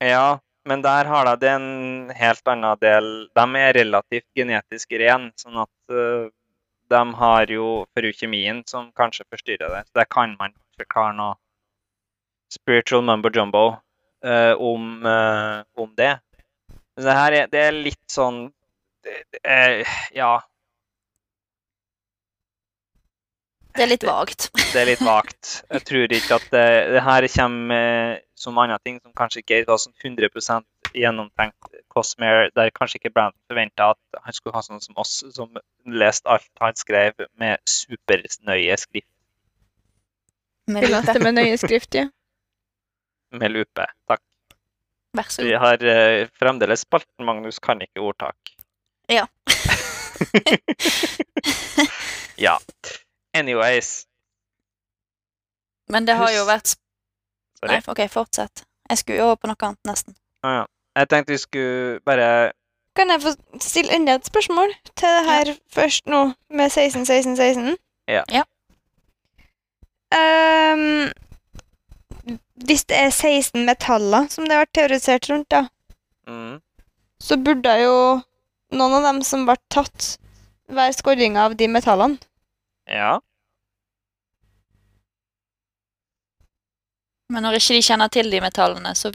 Ja, 0.04 0.38
men 0.68 0.84
der 0.84 1.08
har 1.08 1.26
de 1.26 1.36
det 1.42 1.52
en 1.56 2.10
helt 2.16 2.50
annen 2.52 2.80
del 2.82 3.08
De 3.36 3.46
er 3.62 3.78
relativt 3.78 4.28
genetisk 4.36 4.92
ren, 5.00 5.30
sånn 5.40 5.62
at 5.64 5.96
uh, 5.96 6.28
de 6.92 7.02
har 7.22 7.52
jo 7.52 7.86
ferukemien 7.96 8.64
som 8.68 8.92
kanskje 8.96 9.26
forstyrrer 9.32 9.72
det. 9.74 9.84
Så 9.88 10.00
det 10.00 10.08
kan 10.12 10.36
man 10.40 10.56
forklare 10.80 11.16
noe 11.18 11.36
spiritual 12.52 13.04
mumbo 13.04 13.32
jumbo 13.34 13.64
uh, 14.26 14.54
om, 14.56 15.06
uh, 15.06 15.64
om 15.76 15.92
det. 15.96 16.14
Men 16.96 17.10
det 17.10 17.18
her 17.22 17.40
er, 17.40 17.50
det 17.52 17.64
er 17.64 17.82
litt 17.90 18.06
sånn 18.12 18.48
det, 19.04 19.24
det 19.36 19.58
Ja, 20.16 20.36
Det 23.78 23.84
er 23.86 23.92
litt 23.92 24.08
vagt. 24.08 24.48
det 24.58 24.80
er 24.82 24.88
litt 24.90 25.02
vagt. 25.06 25.50
Jeg 25.70 25.84
tror 25.86 26.14
ikke 26.18 26.40
at 26.40 26.46
det, 26.50 26.70
det 26.96 27.02
her 27.06 27.28
kommer 27.30 28.24
som 28.38 28.58
andre 28.62 28.78
ting 28.86 29.00
som 29.02 29.14
kanskje 29.18 29.42
ikke 29.42 29.64
var 29.68 29.80
sånn 29.82 29.96
100% 29.98 30.94
gjennomtenkt 30.98 31.72
Cosmere, 31.92 32.50
der 32.56 32.70
kanskje 32.76 33.02
ikke 33.02 33.14
Brandon 33.16 33.40
forventa 33.50 33.92
at 33.96 34.22
han 34.24 34.36
skulle 34.36 34.56
ha 34.56 34.64
sånn 34.66 34.82
som 34.84 35.00
oss, 35.02 35.20
som 35.34 35.58
leste 35.90 36.30
alt 36.30 36.48
han 36.62 36.78
skrev 36.78 37.26
med 37.42 37.58
supernøye 37.68 38.78
skrift 38.78 39.10
Med 40.68 40.86
Vi 40.86 40.92
leste 40.92 41.18
lupe. 41.18 41.24
med 41.24 41.38
nøye 41.40 41.58
skrift, 41.58 41.96
ja. 41.96 42.08
med 43.32 43.52
lupe. 43.52 43.86
Takk. 44.08 44.24
Vær 45.16 45.30
så 45.32 45.42
god. 45.42 45.48
Vi 45.48 45.54
har 45.64 45.86
uh, 45.88 46.28
fremdeles 46.38 46.84
spalten 46.84 47.26
Magnus 47.26 47.60
kan 47.64 47.82
ikke 47.82 48.04
ordtak. 48.04 48.52
Ja. 49.08 49.26
ja. 52.48 52.58
Anyways. 53.34 54.04
Men 55.88 56.06
det 56.06 56.18
har 56.20 56.36
jo 56.36 56.44
vært 56.50 56.76
vært 56.76 56.87
Sorry. 57.58 57.74
Nei, 57.74 57.82
OK, 57.88 58.02
fortsett. 58.14 58.64
Jeg 58.90 58.98
skulle 59.02 59.24
over 59.26 59.36
på 59.42 59.48
noe 59.50 59.58
annet, 59.68 59.80
nesten. 59.90 60.16
Ah, 60.44 60.62
ja. 60.62 60.66
Jeg 60.98 61.10
tenkte 61.12 61.34
vi 61.36 61.38
skulle 61.42 62.00
bare 62.06 62.52
Kan 62.98 63.10
jeg 63.14 63.22
få 63.22 63.36
stille 63.62 63.94
enda 63.94 64.16
et 64.18 64.26
spørsmål 64.26 64.72
til 64.98 65.08
det 65.20 65.26
her 65.28 65.52
først 65.74 66.08
nå, 66.10 66.22
med 66.50 66.70
16, 66.74 67.06
16, 67.06 67.36
16? 67.38 67.76
Ja. 68.10 68.24
Ja. 68.34 68.42
Um, 70.18 71.12
hvis 72.66 72.86
det 72.90 72.98
er 72.98 73.10
16 73.12 73.66
metaller 73.68 74.28
som 74.34 74.48
det 74.48 74.56
har 74.56 74.64
vært 74.66 74.74
teorisert 74.80 75.30
rundt, 75.30 75.50
da, 75.52 75.66
Mm. 76.28 76.58
så 77.22 77.38
burde 77.44 77.74
jo 77.84 78.22
noen 78.72 78.94
av 78.98 79.04
dem 79.08 79.22
som 79.24 79.46
ble 79.46 79.56
tatt, 79.70 80.18
være 80.68 80.94
skorringer 80.98 81.46
av 81.46 81.56
de 81.56 81.68
metallene. 81.68 82.18
Ja. 82.88 83.20
Men 87.30 87.44
når 87.44 87.60
ikke 87.60 87.76
de 87.76 87.84
kjenner 87.84 88.12
til 88.12 88.32
de 88.32 88.42
metallene, 88.42 88.94
så 88.96 89.12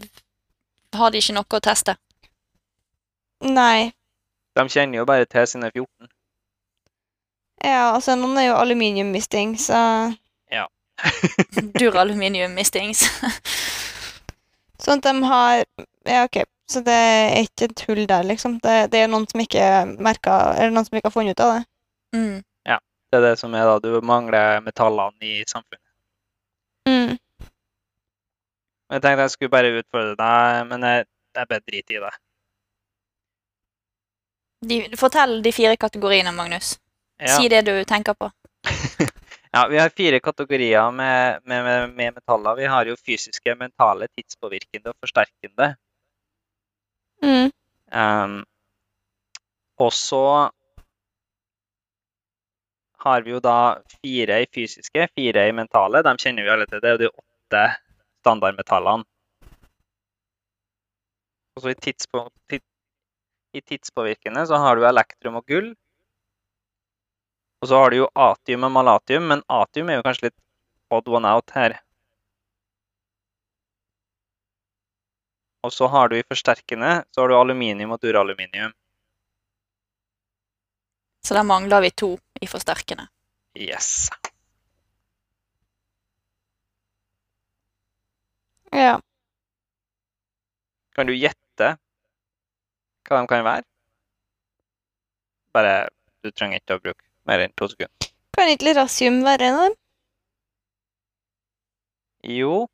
har 0.99 1.13
de 1.13 1.21
ikke 1.23 1.37
noe 1.37 1.59
å 1.59 1.63
teste. 1.65 1.97
Nei. 3.43 3.93
De 4.57 4.65
kjenner 4.69 5.01
jo 5.01 5.07
bare 5.09 5.27
til 5.27 5.47
sine 5.49 5.71
14. 5.73 6.11
Ja, 7.63 7.93
altså, 7.95 8.17
noen 8.19 8.37
er 8.41 8.51
jo 8.51 8.59
aluminium-misting, 8.59 9.57
så 9.61 9.81
Duraluminium-mistings. 11.81 13.01
Sånn 14.83 15.01
at 15.01 15.07
de 15.09 15.27
har 15.27 15.65
Ja, 16.07 16.25
OK. 16.27 16.43
Så 16.71 16.81
det 16.85 16.95
er 16.95 17.43
ikke 17.43 17.67
et 17.69 17.83
hull 17.89 18.05
der, 18.09 18.23
liksom. 18.27 18.57
Det, 18.63 18.75
det 18.93 19.03
er 19.03 19.11
noen 19.11 19.27
som 19.31 19.41
ikke 19.43 19.65
merker, 20.03 20.55
Eller 20.57 20.73
noen 20.73 20.87
som 20.87 20.97
ikke 20.97 21.11
har 21.11 21.15
funnet 21.15 21.37
ut 21.37 21.45
av 21.45 21.55
det. 21.57 21.63
mm. 22.19 22.39
Det 23.13 23.19
er 23.19 23.27
det 23.27 23.39
som 23.43 23.53
er 23.53 23.67
da, 23.69 23.75
du 23.77 24.01
mangler 24.09 24.63
metallene 24.65 25.27
i 25.29 25.43
samfunnet. 25.45 25.85
Mm. 26.89 27.19
Jeg 28.93 29.01
tenkte 29.01 29.25
jeg 29.25 29.33
skulle 29.33 29.53
bare 29.53 29.73
utfordre 29.79 30.17
deg, 30.19 30.67
men 30.69 30.85
jeg, 30.85 31.07
jeg 31.39 31.49
bare 31.49 31.65
driter 31.65 31.97
i 31.97 32.03
det. 32.03 32.13
De, 34.69 34.79
fortell 35.01 35.39
de 35.43 35.53
fire 35.55 35.79
kategoriene, 35.81 36.33
Magnus. 36.37 36.77
Ja. 37.19 37.39
Si 37.39 37.49
det 37.49 37.65
du 37.67 37.73
tenker 37.89 38.15
på. 38.19 38.29
ja, 39.57 39.63
vi 39.71 39.81
har 39.81 39.95
fire 39.97 40.21
kategorier 40.21 40.91
med, 40.95 41.41
med, 41.49 41.65
med, 41.65 41.95
med 41.97 42.19
metaller. 42.21 42.59
Vi 42.59 42.69
har 42.71 42.87
jo 42.87 42.97
fysiske, 42.97 43.55
mentale, 43.59 44.11
tidspåvirkende 44.13 44.93
og 44.93 44.99
forsterkende. 45.01 45.73
Mm. 47.23 47.49
Um, 47.93 48.37
og 49.81 49.93
så 49.93 50.27
har 53.03 53.25
vi 53.25 53.33
jo 53.35 53.41
da 53.43 53.81
fire 54.03 54.43
i 54.45 54.51
fysiske, 54.55 55.09
fire 55.17 55.49
i 55.49 55.57
mentale. 55.57 56.05
De 56.07 56.15
kjenner 56.19 56.47
vi 56.47 56.55
alle 56.55 56.69
til. 56.69 56.83
Det 56.83 56.91
er 56.91 56.99
jo 56.99 57.03
de 57.07 57.11
åtte 57.11 57.65
standardmetallene. 58.23 59.05
Og 61.61 61.69
i, 61.69 61.77
tidspå, 61.77 62.25
i 63.53 63.61
tidspåvirkende 63.61 64.47
så 64.49 64.61
har 64.63 64.79
du 64.79 64.87
elektrum 64.89 65.37
og 65.43 65.47
gull. 65.51 65.73
Og 67.63 67.69
så 67.69 67.79
har 67.79 67.93
du 67.93 68.01
jo 68.01 68.11
atium 68.19 68.65
og 68.67 68.73
malatium, 68.75 69.29
men 69.31 69.45
atium 69.53 69.91
er 69.91 70.01
jo 70.01 70.07
kanskje 70.07 70.31
litt 70.31 70.39
odd 70.93 71.11
one 71.13 71.29
out 71.29 71.53
her. 71.55 71.77
Og 75.63 75.71
så 75.71 75.87
har 75.87 76.09
du 76.11 76.17
i 76.19 76.25
forsterkende 76.27 77.05
så 77.15 77.23
har 77.23 77.31
du 77.31 77.37
aluminium 77.39 77.95
og 77.95 78.03
duraluminium. 78.03 78.73
Så 81.23 81.37
der 81.39 81.47
mangler 81.47 81.85
vi 81.85 81.93
to 81.95 82.17
i 82.43 82.49
forsterkende. 82.51 83.07
Yes. 83.55 84.09
Ja. 88.73 88.97
Kan 90.97 91.09
du 91.09 91.15
gjette 91.17 91.69
hva 93.09 93.19
de 93.21 93.29
kan 93.29 93.45
være? 93.45 93.65
Bare 95.53 95.75
Du 96.23 96.31
trenger 96.31 96.61
ikke 96.61 96.77
å 96.79 96.83
bruke 96.83 97.03
mer 97.27 97.43
enn 97.45 97.53
to 97.59 97.67
sekunder. 97.69 98.11
Kan 98.37 98.49
ikke 98.53 98.69
lirasium 98.71 99.21
være 99.27 99.49
en 99.51 99.57
av 99.59 99.65
dem? 99.67 99.75
Jo, 102.39 102.69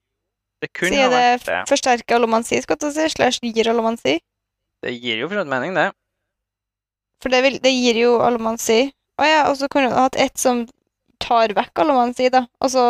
det 0.60 0.68
kunne 0.76 0.92
Sier 0.92 1.06
ha 1.08 1.12
det 1.14 1.20
vært 1.22 1.46
det. 1.48 1.60
forsterker 1.70 2.18
allomansi, 2.18 2.58
skal 2.62 2.76
jeg 2.84 2.92
si, 2.98 3.06
slash 3.16 3.40
gir 3.56 3.70
allomansi? 3.72 4.18
Det 4.84 4.92
gir 5.00 5.22
jo 5.22 5.30
for 5.30 5.40
så 5.40 5.46
mening, 5.48 5.72
det. 5.78 5.88
For 7.24 7.32
det, 7.32 7.40
vil, 7.46 7.56
det 7.64 7.72
gir 7.72 7.96
jo 8.04 8.18
allomansi. 8.22 8.90
Å 9.18 9.26
ja, 9.26 9.40
og 9.50 9.56
så 9.58 9.66
kunne 9.72 9.88
du 9.90 9.96
hatt 9.96 10.18
ett 10.20 10.36
som 10.38 10.66
tar 11.24 11.56
vekk 11.56 11.80
allomansi, 11.82 12.28
da. 12.30 12.44
Altså 12.62 12.84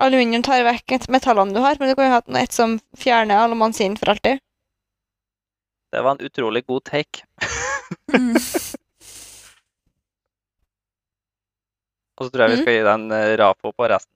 Aluminium 0.00 0.42
tar 0.42 0.64
vekk 0.64 1.08
metallene 1.12 1.52
du 1.54 1.60
har, 1.60 1.76
men 1.78 1.88
du 1.90 1.94
kan 1.94 2.06
jo 2.08 2.14
ha 2.14 2.22
et 2.42 2.52
som 2.52 2.78
fjerner 2.98 3.36
alomansien 3.44 3.96
for 3.98 4.08
alltid. 4.14 4.40
Det 5.92 6.00
var 6.02 6.16
en 6.16 6.24
utrolig 6.26 6.64
god 6.66 6.84
take. 6.88 7.24
Mm. 8.08 8.36
Og 12.16 12.26
så 12.26 12.30
tror 12.32 12.42
jeg 12.44 12.50
vi 12.52 12.56
Mm. 12.56 12.62
skal 12.62 12.74
gi 12.76 12.82
deg 12.86 12.94
en 12.94 13.12
eh, 13.12 13.36
rapo 13.40 13.72
på 13.72 13.88
resten. 13.90 14.12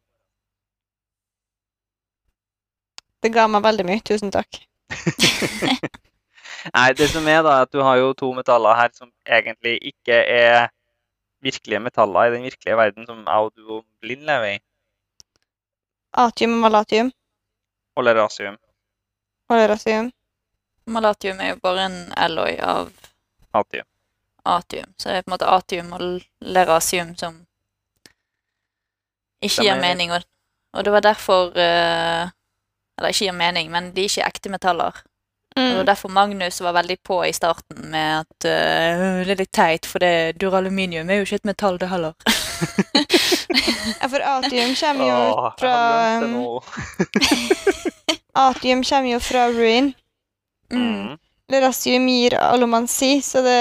Det 3.22 3.32
ga 3.34 3.46
meg 3.50 3.62
veldig 3.64 3.84
mye. 3.88 4.00
Tusen 4.06 4.30
takk. 4.30 4.60
Nei, 6.76 6.92
det 6.98 7.08
som 7.10 7.26
er 7.28 7.42
da, 7.46 7.62
at 7.64 7.72
du 7.72 7.80
har 7.82 7.96
jo 7.98 8.12
to 8.14 8.32
metaller 8.36 8.74
her 8.78 8.90
som 8.94 9.10
egentlig 9.26 9.78
ikke 9.92 10.14
er 10.14 10.68
virkelige 11.42 11.80
metaller 11.82 12.26
i 12.28 12.34
den 12.36 12.46
virkelige 12.46 12.76
verden, 12.78 13.06
som 13.06 13.24
jeg 13.26 13.36
og 13.48 13.52
du 13.56 13.62
og 13.78 13.84
Blind 14.00 14.24
lever 14.28 14.56
i. 14.56 14.58
Atium 16.16 16.55
og 16.57 16.61
malatium. 16.64 17.11
Og 17.96 18.05
lerasium. 18.05 18.57
Og 19.50 19.57
lerasium. 19.61 20.12
Malatium 20.87 21.40
er 21.40 21.48
jo 21.55 21.59
bare 21.62 21.85
en 21.90 21.98
alloy 22.16 22.57
av 22.62 22.90
Atium. 23.52 23.87
atium. 24.44 24.94
Så 24.96 25.09
det 25.09 25.16
er 25.16 25.22
på 25.22 25.31
en 25.31 25.35
måte 25.35 25.48
atium 25.50 25.92
og 25.92 26.02
lerasium 26.40 27.16
som 27.18 27.40
ikke 29.42 29.64
gir 29.66 29.81
mening. 29.81 30.12
Og, 30.12 30.22
og 30.72 30.85
det 30.85 30.92
var 30.92 31.00
derfor 31.00 31.57
eh, 31.59 32.31
Eller 32.98 33.12
ikke 33.12 33.26
gir 33.26 33.33
mening, 33.37 33.70
men 33.70 33.90
de 33.92 34.00
er 34.05 34.09
ikke 34.09 34.26
ekte 34.26 34.48
metaller. 34.50 35.02
Og 35.57 35.62
Mm. 35.81 35.87
derfor 35.88 36.09
Magnus 36.12 36.61
var 36.61 36.73
veldig 36.77 36.99
på 37.03 37.23
i 37.25 37.33
starten 37.33 37.90
med 37.90 38.19
at 38.21 38.45
uh, 38.45 39.25
det 39.25 39.31
er 39.33 39.38
litt 39.40 39.53
teit, 39.57 39.87
for 39.88 39.99
det 39.99 40.37
duraluminium 40.40 41.09
er 41.11 41.16
jo 41.16 41.25
ikke 41.25 41.38
et 41.40 41.49
metall, 41.49 41.79
det 41.81 41.88
heller. 41.88 42.12
Ja, 44.01 44.09
for 44.09 44.21
atium 44.21 44.75
kommer 44.75 45.07
jo 45.07 45.16
Åh, 45.16 45.53
fra 45.61 45.75
det 46.21 46.27
um. 46.27 46.61
Atium 48.35 48.83
kommer 48.88 49.12
jo 49.12 49.21
fra 49.21 49.47
ruin. 49.55 49.95
Mm. 50.73 50.83
Mm. 50.83 51.19
Lirasium 51.53 52.09
gir 52.11 52.35
alomansi, 52.40 53.21
så 53.23 53.42
det 53.45 53.59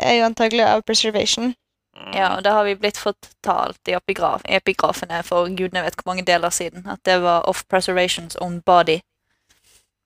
er 0.00 0.14
jo 0.18 0.24
antagelig 0.24 0.64
av 0.64 0.82
preservation. 0.82 1.52
Mm. 1.96 2.12
Ja, 2.16 2.36
og 2.36 2.44
det 2.44 2.52
har 2.52 2.64
vi 2.64 2.74
blitt 2.80 2.98
fortalt 2.98 3.88
i 3.88 3.94
epigraf, 3.94 4.42
epigrafene 4.48 5.20
for 5.26 5.50
gudene 5.52 5.84
vet 5.84 5.94
hvor 6.00 6.08
mange 6.14 6.24
deler 6.26 6.50
siden, 6.50 6.86
at 6.88 7.02
det 7.04 7.20
var 7.22 7.44
off 7.48 7.64
preservations 7.68 8.36
own 8.40 8.60
body. 8.66 9.00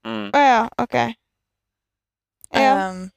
Mm. 0.06 0.30
Å 0.30 0.40
ja, 0.42 0.62
OK. 0.82 0.96
Ja. 2.54 2.88
Um, 2.90 3.10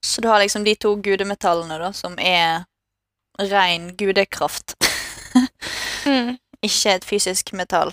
så 0.00 0.22
du 0.24 0.28
har 0.28 0.40
liksom 0.40 0.64
de 0.64 0.74
to 0.80 0.94
gudemetallene, 1.04 1.78
da, 1.78 1.92
som 1.92 2.16
er 2.18 2.64
ren 3.52 3.94
gudekraft. 3.96 4.76
Mm. 6.08 6.38
ikke 6.64 6.92
et 6.94 7.04
fysisk 7.04 7.50
metall. 7.52 7.90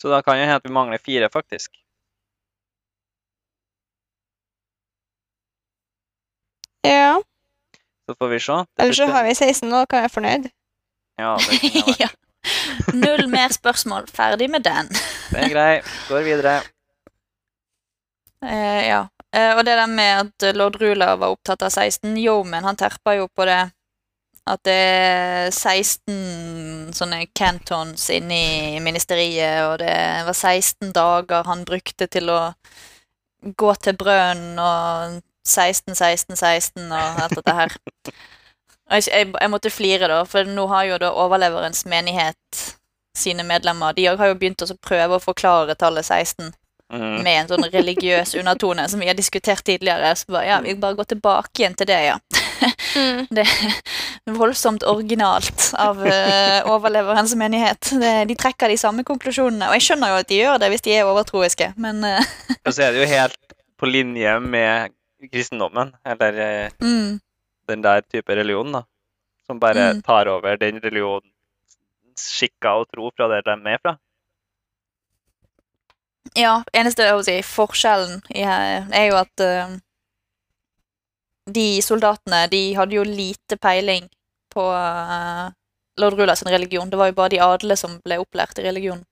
Så 0.00 0.08
da 0.08 0.22
kan 0.24 0.38
jo 0.38 0.46
hende 0.46 0.56
at 0.56 0.64
vi 0.64 0.72
mangler 0.72 1.02
fire, 1.04 1.28
faktisk. 1.28 1.74
ja. 6.82 7.22
Så 8.06 8.14
får 8.14 8.28
vi 8.28 8.40
se. 8.40 8.64
Eller 8.78 8.92
så 8.92 9.06
har 9.06 9.24
vi 9.24 9.34
16 9.34 9.68
nå, 9.68 9.86
kan 9.86 9.98
jeg 9.98 10.02
være 10.08 10.14
fornøyd. 10.14 10.48
Ja, 11.18 11.36
det 11.36 11.60
kunne 11.60 11.74
jeg 11.74 11.86
vært. 11.86 12.00
ja. 12.06 12.10
Null 12.94 13.26
mer 13.30 13.52
spørsmål. 13.54 14.08
Ferdig 14.12 14.50
med 14.50 14.64
den. 14.66 14.88
Det 15.30 15.44
er 15.44 15.50
grei. 15.52 15.72
Går 16.08 16.26
videre. 16.26 16.54
Eh, 18.44 18.86
ja. 18.88 19.04
Eh, 19.36 19.52
og 19.56 19.64
det 19.66 19.76
der 19.78 19.86
med 19.86 20.24
at 20.24 20.56
lord 20.56 20.80
Rula 20.80 21.14
var 21.20 21.34
opptatt 21.36 21.62
av 21.62 21.70
16 21.70 22.16
Jo, 22.18 22.40
men 22.42 22.64
han 22.64 22.78
terpa 22.80 23.14
jo 23.18 23.28
på 23.28 23.46
det 23.46 23.60
at 24.50 24.62
det 24.66 24.72
er 24.74 25.50
16 25.52 26.94
sånne 26.96 27.20
cantons 27.36 28.08
inne 28.10 28.38
i 28.74 28.80
ministeriet, 28.82 29.60
og 29.68 29.78
det 29.82 29.94
var 30.26 30.34
16 30.34 30.94
dager 30.96 31.46
han 31.46 31.66
brukte 31.68 32.08
til 32.10 32.32
å 32.32 32.40
gå 33.40 33.74
til 33.84 33.96
brønnen, 34.00 34.58
og 34.58 35.20
16, 35.46 35.94
16, 35.94 36.36
16 36.36 36.90
og 36.90 37.22
alt 37.24 37.36
dette 37.38 37.56
her. 37.56 37.76
Og 38.90 38.98
jeg, 38.98 39.08
jeg, 39.14 39.32
jeg 39.40 39.52
måtte 39.52 39.70
flire, 39.70 40.10
da, 40.10 40.22
for 40.28 40.48
nå 40.48 40.66
har 40.72 40.88
jo 40.88 41.00
da 41.02 41.12
overleverens 41.14 41.84
menighet 41.86 42.64
sine 43.16 43.42
medlemmer 43.42 43.94
De 43.94 44.06
har 44.06 44.30
jo 44.30 44.36
begynt 44.38 44.62
å 44.62 44.70
prøve 44.82 45.18
å 45.18 45.22
forklare 45.22 45.74
tallet 45.78 46.06
16 46.06 46.52
Mm. 46.90 47.20
med 47.22 47.36
en 47.38 47.46
sånn 47.46 47.68
religiøs 47.70 48.32
undertone 48.40 48.82
som 48.90 48.98
vi 48.98 49.06
har 49.06 49.14
diskutert 49.14 49.62
tidligere. 49.62 50.10
Så 50.18 50.32
bare, 50.32 50.48
ja, 50.48 50.56
vi 50.64 50.74
bare 50.74 50.98
går 50.98 51.06
tilbake 51.12 51.62
igjen 51.62 51.76
til 51.78 51.86
det, 51.86 52.00
ja. 52.08 52.16
Mm. 52.98 53.28
Det 53.36 53.44
er 53.46 54.34
voldsomt 54.34 54.82
originalt 54.82 55.68
av 55.78 56.00
uh, 56.02 56.66
overleverens 56.74 57.36
menighet. 57.38 57.92
Det, 58.00 58.10
de 58.26 58.36
trekker 58.38 58.72
de 58.72 58.78
samme 58.80 59.04
konklusjonene, 59.06 59.68
og 59.70 59.78
jeg 59.78 59.86
skjønner 59.86 60.10
jo 60.10 60.18
at 60.24 60.30
de 60.32 60.40
gjør 60.40 60.58
det 60.60 60.72
hvis 60.72 60.84
de 60.86 60.96
er 60.96 61.08
overtroiske, 61.08 61.70
men 61.80 62.02
uh, 62.02 62.34
Og 62.66 62.74
så 62.74 62.88
er 62.88 62.96
det 62.96 63.04
jo 63.04 63.08
helt 63.12 63.54
på 63.80 63.88
linje 63.88 64.34
med 64.42 64.96
kristendommen, 65.30 65.94
eller 66.04 66.42
eh, 66.42 66.74
mm, 66.82 67.20
den 67.70 67.84
der 67.86 68.02
type 68.06 68.36
religion, 68.36 68.72
da. 68.72 68.84
som 69.46 69.58
bare 69.58 69.94
Mm. 69.94 70.02
tar 70.06 70.28
over 70.30 70.56
den 70.56 70.78
religionen, 70.78 71.30
skikker 72.16 72.82
og 72.82 72.86
tro 72.92 73.10
fra 73.16 73.26
der 73.28 73.42
de 73.42 73.70
er 73.72 73.78
fra. 73.82 73.96
Ja, 76.36 76.62
eneste 76.72 77.02
jeg 77.02 77.16
vil 77.16 77.24
si, 77.26 77.36
forskjellen 77.42 78.20
er 78.30 79.06
jo 79.08 79.16
at 79.18 79.42
uh, 79.42 79.72
de 81.50 81.82
soldatene 81.82 82.44
de 82.52 82.62
hadde 82.78 82.94
jo 82.94 83.02
lite 83.02 83.58
peiling 83.58 84.06
på 84.54 84.62
uh, 84.70 85.50
lord 85.98 86.18
Rula 86.18 86.36
sin 86.36 86.52
religion. 86.52 86.90
Det 86.90 86.98
var 86.98 87.10
jo 87.10 87.18
bare 87.18 87.34
de 87.34 87.42
adle 87.42 87.76
som 87.76 87.98
ble 88.04 88.20
opplært 88.22 88.58
i 88.58 88.66
religion. 88.68 89.02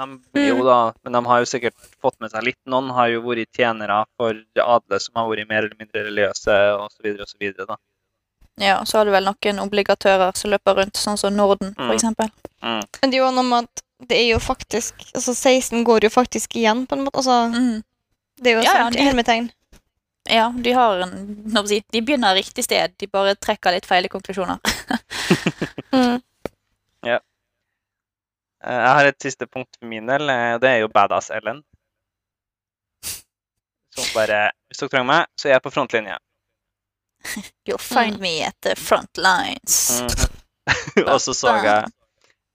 De, 0.00 0.42
jo 0.48 0.64
da, 0.66 0.92
men 1.04 1.12
de 1.16 1.20
har 1.26 1.42
jo 1.42 1.48
sikkert 1.50 1.74
fått 2.00 2.16
med 2.20 2.30
seg 2.32 2.44
litt. 2.46 2.58
Noen 2.70 2.90
har 2.96 3.08
jo 3.12 3.20
vært 3.24 3.50
tjenere 3.56 4.02
for 4.16 4.34
adle 4.64 5.00
som 5.00 5.14
har 5.20 5.28
vært 5.30 5.48
mer 5.50 5.64
eller 5.66 5.76
mindre 5.78 6.04
religiøse, 6.08 6.56
osv. 6.86 7.10
osv. 7.26 7.76
Ja, 8.60 8.80
så 8.84 8.98
har 8.98 9.04
du 9.08 9.12
vel 9.14 9.24
noen 9.24 9.60
obligatører 9.62 10.34
som 10.36 10.50
løper 10.52 10.76
rundt, 10.82 10.96
sånn 11.00 11.16
som 11.20 11.36
Norden, 11.36 11.74
Mm. 11.78 11.90
eksempel. 11.94 12.28
Mm. 12.62 12.82
Men 13.02 13.10
det 13.10 13.16
er 13.16 13.24
jo 13.24 13.30
noe 13.32 13.44
med 13.44 13.64
at 13.68 13.82
det 14.08 14.16
er 14.16 14.28
jo 14.32 14.38
faktisk 14.38 14.94
Altså 15.14 15.34
16 15.34 15.84
går 15.84 16.04
jo 16.04 16.08
faktisk 16.10 16.56
igjen, 16.56 16.86
på 16.86 16.96
en 16.96 17.04
måte. 17.04 17.16
Altså, 17.20 17.52
Mm. 17.52 17.82
det 18.42 18.46
er 18.52 18.56
jo 18.58 18.62
Ja, 18.64 18.72
ja, 18.76 18.82
sant 18.84 18.96
i 18.96 19.04
hermetegn. 19.04 19.50
Ja, 20.28 20.50
de 20.52 20.72
har 20.72 21.00
en 21.02 21.44
nå 21.46 21.62
må 21.62 21.68
jeg 21.68 21.68
si, 21.68 21.84
De 21.92 22.00
begynner 22.02 22.34
riktig 22.36 22.64
sted, 22.64 22.92
de 22.98 23.06
bare 23.06 23.34
trekker 23.34 23.72
litt 23.72 23.86
feile 23.86 24.08
konklusjoner. 24.08 24.58
Mm. 25.92 26.20
Eh, 28.64 28.80
Jeg 28.80 28.94
har 28.96 29.04
et 29.08 29.22
siste 29.22 29.46
punkt 29.46 29.76
for 29.78 29.86
min 29.86 30.06
del. 30.08 30.22
og 30.30 30.60
Det 30.60 30.70
er 30.70 30.82
jo 30.84 30.88
Badass 30.88 31.30
Ellen. 31.30 31.62
Som 33.94 34.04
bare 34.14 34.50
Hvis 34.68 34.78
dere 34.78 34.88
trenger 34.88 35.06
meg, 35.06 35.26
så 35.36 35.48
er 35.48 35.52
jeg 35.56 35.62
på 35.62 35.70
frontlinja. 35.74 36.18
You'll 37.66 37.78
find 37.78 38.20
me 38.20 38.42
at 38.42 38.54
the 38.62 38.76
front 38.76 39.18
lines. 39.18 40.00
Mhm. 40.00 41.06
og 41.12 41.20
så 41.20 41.34
så 41.34 41.56
jeg 41.64 41.88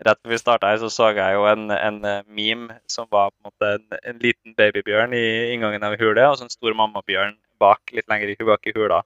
Rett 0.05 0.19
før 0.19 0.29
vi 0.33 0.37
starta 0.37 0.67
her, 0.67 0.77
så 0.77 0.89
så 0.91 1.07
jeg 1.15 1.35
jo 1.37 1.45
en, 1.47 1.69
en 1.71 2.05
eh, 2.05 2.23
meme 2.27 2.79
som 2.91 3.07
var 3.11 3.29
på 3.31 3.37
en 3.39 3.47
måte 3.47 3.69
en, 3.77 3.99
en 4.11 4.17
liten 4.19 4.55
babybjørn 4.57 5.13
i 5.15 5.53
inngangen 5.53 5.85
av 5.87 5.95
hula, 6.01 6.25
og 6.29 6.35
så 6.37 6.43
en 6.43 6.51
stor 6.51 6.75
mammabjørn 6.75 7.37
bak, 7.63 7.79
litt 7.95 8.09
lenger 8.11 8.33
bak 8.45 8.67
i 8.67 8.73
hula. 8.75 8.99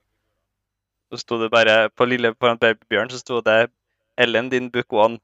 Så 1.14 1.22
sto 1.22 1.38
det 1.42 1.52
bare 1.54 1.90
På 1.94 2.06
lille 2.10 2.34
foran 2.34 2.58
babybjørn 2.58 3.14
så 3.14 3.22
sto 3.22 3.42
det 3.42 3.70
'Ellen, 4.18 4.50
din 4.50 4.72
book 4.72 4.90
one'. 4.90 5.20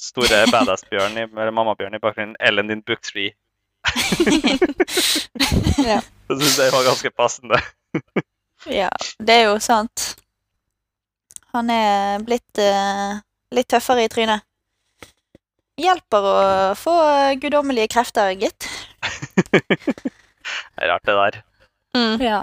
Store 0.00 0.44
badass-bjørn, 0.50 1.18
i- 1.20 1.26
eller 1.28 1.52
mammabjørn 1.52 1.94
i 1.98 2.00
bakgrunnen. 2.02 2.36
'Ellen, 2.40 2.68
din 2.72 2.82
book 2.86 3.02
three'. 3.04 3.34
Ja. 5.80 6.00
Jeg 6.28 6.36
syns 6.40 6.56
det 6.60 6.70
var 6.72 6.84
ganske 6.86 7.10
passende. 7.16 7.58
Ja, 8.70 8.88
det 9.18 9.34
er 9.34 9.46
jo 9.48 9.56
sant. 9.64 10.14
Han 11.54 11.70
er 11.72 12.20
blitt 12.22 12.60
uh, 12.60 13.16
litt 13.56 13.68
tøffere 13.72 14.04
i 14.04 14.10
trynet. 14.12 14.44
Hjelper 15.80 16.26
å 16.28 16.36
få 16.78 16.92
guddommelige 17.40 17.88
krefter, 17.96 18.34
gitt. 18.36 18.68
Det 19.50 20.84
er 20.84 20.90
rart, 20.92 21.06
det 21.08 21.16
der. 21.16 21.40
Mm. 21.96 22.20
Ja. 22.22 22.40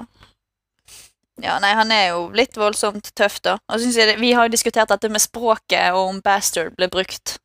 Ja, 1.38 1.60
nei, 1.62 1.72
han 1.78 1.91
er 1.93 2.08
jo 2.15 2.24
litt 2.36 2.58
voldsomt 2.58 3.12
tøff, 3.15 3.38
da. 3.46 3.60
Og 3.70 3.80
synes 3.84 3.96
jeg 4.02 4.17
Vi 4.20 4.32
har 4.34 4.48
jo 4.48 4.56
diskutert 4.56 4.89
dette 4.89 5.10
med 5.13 5.22
språket, 5.22 5.91
og 5.93 6.15
om 6.15 6.22
bastard 6.26 6.74
ble 6.80 6.89
brukt. 6.91 7.38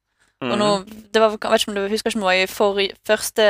Og 0.50 0.58
nå, 0.58 0.68
Mhm. 0.78 1.02
det 1.14 1.20
var, 1.22 1.30
jeg 1.30 1.50
vet 1.50 1.60
ikke 1.62 1.70
om 1.70 1.74
du 1.76 1.88
husker 1.88 2.10
ikke 2.10 2.18
om 2.18 2.22
det 2.22 2.30
var 2.30 2.40
i 2.42 2.46
for, 2.46 2.80
første 3.06 3.44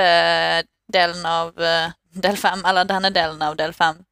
delen 0.93 1.27
av 1.27 1.53
eh, 1.59 1.93
del 2.23 2.37
fem, 2.37 2.63
eller 2.69 2.85
denne 2.85 3.11
delen 3.15 3.43
av 3.43 3.57
del 3.57 3.73
fem, 3.73 4.03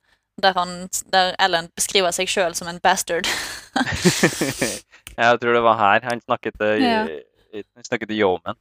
der, 0.41 0.53
han, 0.57 0.89
der 1.13 1.35
Ellen 1.39 1.69
beskriver 1.77 2.11
seg 2.17 2.29
sjøl 2.29 2.55
som 2.57 2.69
en 2.69 2.81
bastard. 2.81 3.27
jeg 5.21 5.41
tror 5.41 5.53
det 5.53 5.63
var 5.63 5.77
her. 5.77 6.07
Han 6.09 6.21
snakket 6.21 6.57
til, 6.59 6.83
Ja. 6.83 7.05
han 7.53 8.09
Yeoman. 8.11 8.57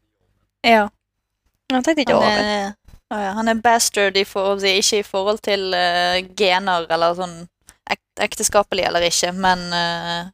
Ja. 0.64 0.88
Han 1.72 1.84
tenkte 1.84 2.02
ikke 2.02 2.16
over. 2.16 2.26
det. 2.26 2.76
Oh 3.12 3.18
ja, 3.18 3.32
han 3.34 3.48
er 3.48 3.54
bastard 3.62 4.18
i 4.18 4.24
forhold, 4.24 4.62
ikke 4.64 5.00
i 5.00 5.04
forhold 5.04 5.40
til 5.42 5.74
uh, 5.74 6.20
gener 6.38 6.86
eller 6.94 7.16
sånn 7.18 7.48
ek, 7.90 8.00
ekteskapelig 8.22 8.86
eller 8.86 9.02
ikke, 9.02 9.32
men 9.34 9.64
uh, 9.74 10.30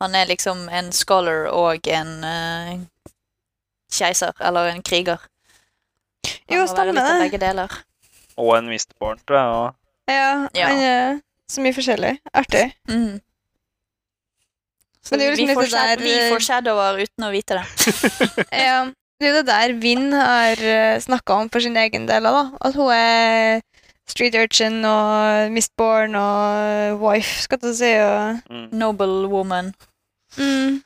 han 0.00 0.14
er 0.14 0.26
liksom 0.26 0.68
en 0.68 0.90
scholar 0.92 1.46
og 1.50 1.86
en 1.90 2.10
eh, 2.24 2.72
keiser, 3.92 4.32
eller 4.40 4.72
en 4.72 4.82
kriger. 4.82 5.18
Han 6.48 6.58
Jo, 6.58 6.66
stemmer 6.66 6.92
det. 6.94 7.68
Og 8.38 8.52
en 8.58 8.68
Mistborn, 8.70 9.18
tror 9.26 9.38
jeg. 9.38 9.48
Og 9.48 9.74
Ja, 10.08 10.48
Ja. 10.54 10.68
En, 10.72 11.22
så 11.48 11.62
mye 11.64 11.72
forskjellig. 11.72 12.18
Artig. 12.36 12.66
Mm. 12.88 13.20
Så 15.02 15.14
Men 15.14 15.20
det 15.20 15.26
er 15.26 15.30
jo 15.30 15.36
liksom 15.36 15.48
vi, 15.48 15.54
litt 15.54 15.72
det 15.72 15.80
der, 15.88 16.02
vi 16.04 16.14
eh, 16.18 16.30
foreshadower 16.32 16.98
uten 17.00 17.24
å 17.24 17.30
vite 17.32 17.56
det. 17.56 17.66
Ja, 18.68 18.80
det 19.18 19.26
er 19.26 19.30
jo 19.32 19.36
det 19.38 19.46
der 19.48 19.72
Vinn 19.80 20.12
har 20.12 20.60
snakka 21.00 21.38
om 21.42 21.48
for 21.48 21.64
sin 21.64 21.76
egen 21.80 22.04
del. 22.06 22.28
da. 22.28 22.50
At 22.60 22.76
hun 22.76 22.92
er 22.92 23.62
street 24.08 24.36
urchin 24.38 24.84
og 24.88 25.50
mistborn 25.52 26.14
og 26.18 27.00
wife, 27.02 27.40
skal 27.46 27.60
du 27.62 27.70
si. 27.76 27.94
Og, 28.04 28.42
mm. 28.52 28.68
Noble 28.76 29.28
woman. 29.32 29.72
mm, 30.36 30.82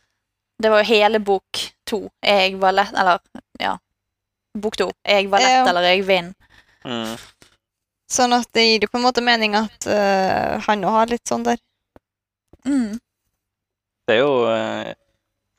Det 0.63 0.71
var 0.71 0.85
jo 0.85 0.93
hele 0.95 1.19
bok 1.21 1.65
to. 1.93 2.01
Jeg 2.25 2.57
var 2.63 2.73
lett 2.77 2.93
Eller, 2.99 3.21
ja. 3.61 3.77
Bok 4.59 4.77
to. 4.81 4.89
Jeg 5.07 5.29
var 5.33 5.41
lett, 5.45 5.59
Ja. 5.61 5.69
eller 5.71 5.87
jeg 5.93 6.05
vinner. 6.09 6.35
Mm. 6.85 7.15
sånn 8.13 8.33
at 8.37 8.49
det 8.53 8.65
gir 8.67 8.83
jo 8.85 8.89
på 8.93 8.99
en 8.99 9.05
måte 9.07 9.23
mening 9.25 9.55
at 9.57 9.87
eh, 9.89 10.59
han 10.67 10.83
òg 10.85 10.97
har 10.99 11.07
litt 11.15 11.25
sånn 11.31 11.45
der. 11.47 11.61
Mm. 12.67 12.99
Det 14.09 14.17
er 14.17 14.19
jo 14.21 14.35
eh, 14.51 14.91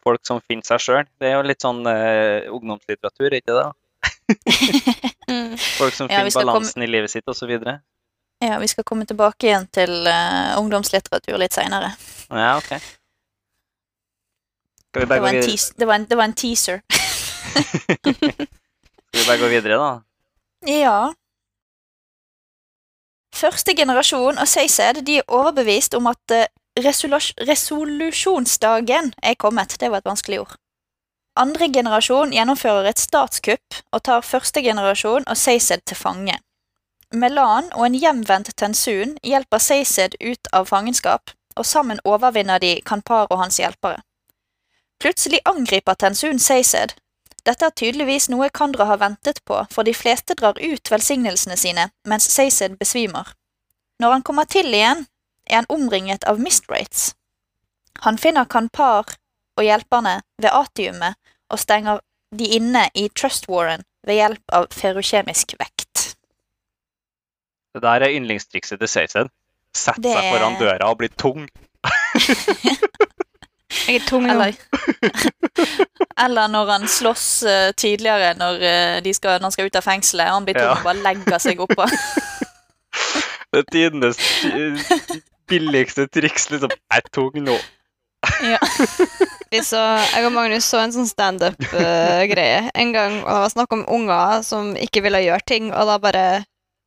folk 0.03 0.21
som 0.27 0.41
finner 0.45 0.67
seg 0.67 0.83
sjøl. 0.83 1.07
Det 1.17 1.31
er 1.31 1.37
jo 1.39 1.47
litt 1.47 1.63
sånn 1.63 1.79
eh, 1.89 2.49
ungdomslitteratur, 2.53 3.39
ikke 3.39 3.57
det? 3.61 3.65
Mm. 5.33 5.55
Folk 5.57 5.93
som 5.95 6.09
Ja, 6.11 6.19
vi 6.21 6.29
finner 6.29 6.29
skal 6.35 6.43
komme- 6.43 6.53
balansen 6.59 6.83
i 6.83 6.87
livet 6.91 7.09
sitt, 7.09 7.25
osv. 7.31 7.49
Ja, 8.43 8.57
vi 8.59 8.67
skal 8.67 8.83
komme 8.83 9.05
tilbake 9.09 9.47
igjen 9.47 9.65
til 9.73 10.05
eh, 10.11 10.53
ungdomslitteratur 10.59 11.37
litt 11.41 11.55
seinere. 11.55 11.93
Ja, 12.29 12.57
OK. 12.59 12.75
Det, 14.93 15.09
var 15.09 15.31
det, 15.77 15.87
var 15.87 15.95
en- 15.95 16.05
det 16.09 16.17
var 16.17 16.23
en 16.29 16.33
teaser. 16.33 16.81
Skal 19.13 19.21
vi 19.21 19.27
bare 19.27 19.37
gå 19.41 19.47
videre, 19.51 19.77
da? 19.77 19.91
Ja. 20.69 21.13
Første 23.33 23.73
generasjon 23.75 24.37
og 24.37 24.47
Seysed 24.47 25.01
de 25.05 25.17
er 25.19 25.23
overbevist 25.27 25.93
om 25.97 26.07
at 26.11 26.31
eh, 26.31 26.45
resolusjonsdagen 26.83 29.13
er 29.23 29.33
kommet. 29.41 29.75
Det 29.79 29.89
var 29.91 29.97
et 30.03 30.09
vanskelig 30.09 30.39
ord. 30.45 30.55
Andre 31.37 31.67
generasjon 31.73 32.33
gjennomfører 32.33 32.89
et 32.91 32.99
statskupp 33.01 33.79
og 33.91 34.03
tar 34.05 34.21
første 34.25 34.61
generasjon 34.61 35.25
og 35.27 35.37
Seysed 35.37 35.81
til 35.89 35.97
fange. 35.97 36.37
Melan 37.13 37.71
og 37.73 37.85
en 37.87 37.95
hjemvendt 37.97 38.53
Tensun 38.57 39.17
hjelper 39.25 39.57
Seysed 39.61 40.15
ut 40.21 40.47
av 40.53 40.65
fangenskap, 40.69 41.31
og 41.57 41.65
sammen 41.65 41.99
overvinner 42.05 42.59
de 42.61 42.75
Kanpar 42.85 43.27
og 43.29 43.37
hans 43.41 43.57
hjelpere. 43.61 44.01
Plutselig 45.03 45.39
angriper 45.43 45.93
Tensun 45.99 46.37
Seysed, 46.39 46.93
dette 47.43 47.67
er 47.67 47.73
tydeligvis 47.75 48.29
noe 48.31 48.47
Kandra 48.55 48.85
har 48.87 49.01
ventet 49.01 49.41
på, 49.43 49.57
for 49.67 49.83
de 49.83 49.91
fleste 49.91 50.31
drar 50.39 50.55
ut 50.55 50.91
velsignelsene 50.91 51.57
sine, 51.59 51.89
mens 52.07 52.29
Seysed 52.31 52.77
besvimer. 52.79 53.33
Når 53.99 54.15
han 54.15 54.23
kommer 54.23 54.47
til 54.47 54.71
igjen, 54.71 55.03
er 55.43 55.59
han 55.59 55.67
omringet 55.67 56.23
av 56.23 56.39
Mistrates. 56.39 57.09
Han 58.07 58.15
finner 58.15 58.47
Kanpar 58.47 59.11
og 59.59 59.67
hjelperne 59.67 60.21
ved 60.39 60.55
atiumet 60.55 61.19
og 61.51 61.59
stenger 61.59 61.99
de 62.31 62.47
inne 62.55 62.85
i 62.95 63.09
Trust 63.11 63.49
Warren 63.51 63.83
ved 64.07 64.21
hjelp 64.21 64.55
av 64.55 64.69
ferrokjemisk 64.71 65.57
vekt. 65.59 66.15
Det 67.75 67.83
der 67.83 68.07
er 68.07 68.15
yndlingstrikset 68.15 68.79
til 68.79 68.93
Seysed. 68.95 69.35
Sett 69.75 69.99
Det 69.99 70.15
seg 70.15 70.31
foran 70.31 70.55
døra 70.63 70.93
og 70.93 71.01
bli 71.03 71.11
tung. 71.11 71.49
Jeg 73.87 73.99
er 73.99 74.05
tung 74.07 74.25
nå. 74.27 74.33
Eller, 74.33 74.53
eller 76.25 76.47
når 76.53 76.71
han 76.71 76.87
slåss 76.87 77.27
uh, 77.47 77.69
tidligere 77.77 78.33
når, 78.39 78.61
uh, 78.63 78.97
de 79.05 79.13
skal, 79.13 79.39
når 79.39 79.49
han 79.49 79.55
skal 79.55 79.69
ut 79.69 79.79
av 79.79 79.85
fengselet, 79.85 80.29
og 80.31 80.39
han 80.39 80.47
blir 80.47 80.59
tung 80.59 80.69
Ja. 80.69 80.77
og 80.77 80.87
bare 80.87 81.03
legger 81.03 81.39
seg 81.43 81.63
oppå. 81.63 81.87
Det 83.53 83.59
er 83.61 83.65
tidenes 83.69 84.17
eh, 84.49 84.93
billigste 85.49 86.07
triks. 86.09 86.47
liksom. 86.49 86.71
Jeg 86.73 87.01
er 87.03 87.09
tung 87.13 87.35
nå. 87.45 87.53
ja. 88.53 88.57
Så, 89.61 89.77
jeg 90.15 90.25
og 90.25 90.31
Magnus 90.33 90.65
så 90.65 90.79
en 90.81 90.93
sånn 90.95 91.05
standup-greie 91.05 92.71
en 92.73 92.93
gang, 92.95 93.19
og 93.21 93.29
det 93.29 93.41
var 93.43 93.51
snakk 93.53 93.75
om 93.75 93.83
unger 93.93 94.41
som 94.47 94.71
ikke 94.73 95.03
ville 95.05 95.21
gjøre 95.21 95.45
ting, 95.45 95.69
og 95.69 95.85
da 95.91 95.99
bare 96.01 96.23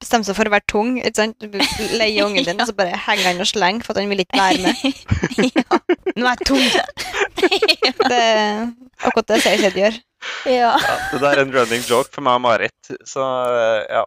bestemte 0.02 0.28
seg 0.28 0.36
for 0.38 0.48
å 0.48 0.52
være 0.52 0.68
tung. 0.70 0.96
ikke 1.00 1.20
sant? 1.20 1.36
Du 1.40 1.58
leier 1.98 2.26
ungen 2.26 2.44
din, 2.46 2.58
og 2.62 2.68
så 2.68 2.74
bare 2.76 2.98
henger 3.06 3.30
han 3.30 3.42
og 3.44 3.48
slenger 3.50 3.86
for 3.86 3.94
at 3.94 4.02
han 4.02 4.12
vil 4.12 4.24
ikke 4.24 4.40
være 4.40 4.60
med. 4.66 4.76
ja. 5.56 5.80
Nå 6.16 6.26
er 6.26 6.34
jeg 6.34 6.48
tung! 6.50 6.66
Det 8.06 8.16
er 8.16 8.68
akkurat 9.04 9.28
det 9.28 9.40
Seysed 9.44 9.74
gjør. 9.76 9.96
ja. 10.48 10.70
Ja, 10.80 10.94
det 11.12 11.18
der 11.20 11.36
er 11.36 11.42
en 11.42 11.52
running 11.54 11.82
joke 11.84 12.08
for 12.14 12.24
meg 12.24 12.38
og 12.38 12.44
Marit. 12.46 12.92
Så 13.06 13.20
eh, 13.20 13.82
ja. 13.92 14.04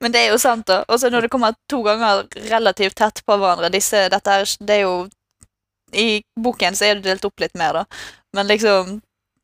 Men 0.00 0.12
det 0.14 0.22
er 0.22 0.30
jo 0.32 0.38
sant, 0.40 0.66
da. 0.68 0.82
Og 0.88 1.00
så 1.00 1.10
når 1.12 1.26
det 1.26 1.32
kommer 1.32 1.56
to 1.70 1.82
ganger 1.84 2.24
relativt 2.50 2.96
tett 3.00 3.20
på 3.26 3.36
hverandre 3.36 3.70
disse, 3.74 4.06
dette 4.12 4.38
er, 4.40 4.54
det 4.60 4.78
er 4.78 4.82
jo 4.86 4.94
I 5.94 6.22
boken 6.40 6.74
så 6.76 6.88
er 6.88 6.98
det 6.98 7.08
delt 7.10 7.28
opp 7.28 7.44
litt 7.44 7.54
mer, 7.58 7.82
da. 7.82 7.84
Men 8.36 8.48
liksom 8.50 8.96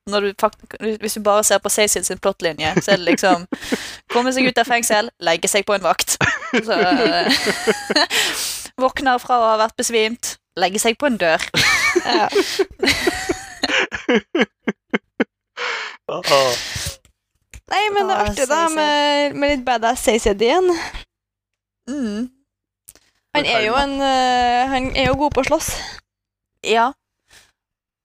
du 0.08 0.32
faktisk, 0.40 0.74
Hvis 1.00 1.14
du 1.14 1.20
bare 1.22 1.44
ser 1.44 1.58
på 1.58 1.68
Cecil 1.68 2.04
sin 2.04 2.18
plottlinje, 2.18 2.74
så 2.82 2.90
er 2.92 2.96
det 2.96 3.04
liksom 3.04 3.46
Komme 4.12 4.32
seg 4.32 4.48
ut 4.48 4.58
av 4.58 4.64
fengsel, 4.64 5.10
legge 5.20 5.48
seg 5.48 5.66
på 5.66 5.74
en 5.76 5.84
vakt. 5.84 6.16
Så, 6.50 6.72
eh, 6.72 7.32
våkner 8.82 9.18
fra 9.22 9.38
å 9.38 9.48
ha 9.52 9.56
vært 9.60 9.76
besvimt, 9.78 10.36
legge 10.58 10.78
seg 10.82 10.98
på 10.98 11.06
en 11.06 11.18
dør. 11.20 11.42
Ja. 12.04 12.28
Nei, 17.70 17.84
men 17.94 18.08
det 18.08 18.14
er 18.14 18.18
Å, 18.18 18.24
artig, 18.24 18.46
da, 18.50 18.64
med, 18.74 19.36
med 19.38 19.52
litt 19.52 19.64
badass 19.66 20.02
Cecil 20.02 20.42
igjen. 20.42 20.66
Mm. 21.90 22.30
Han 23.36 23.46
er 23.46 23.62
jo 23.62 23.76
en 23.78 23.94
eh, 24.02 24.68
Han 24.70 24.90
er 24.96 25.06
jo 25.10 25.18
god 25.20 25.36
på 25.36 25.44
å 25.44 25.48
slåss. 25.52 25.70
Ja. 26.66 26.90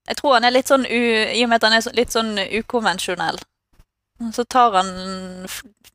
Jeg 0.08 0.18
tror 0.20 0.36
han 0.38 0.46
er 0.46 0.54
litt 0.54 0.70
sånn 0.70 0.86
u, 0.86 1.00
I 1.34 1.44
og 1.44 1.50
med 1.50 1.58
at 1.64 1.68
han 1.70 1.78
er 1.80 1.96
litt 1.98 2.14
sånn 2.14 2.36
ukonvensjonell, 2.60 3.40
så 4.36 4.44
tar 4.46 4.76
han 4.78 4.92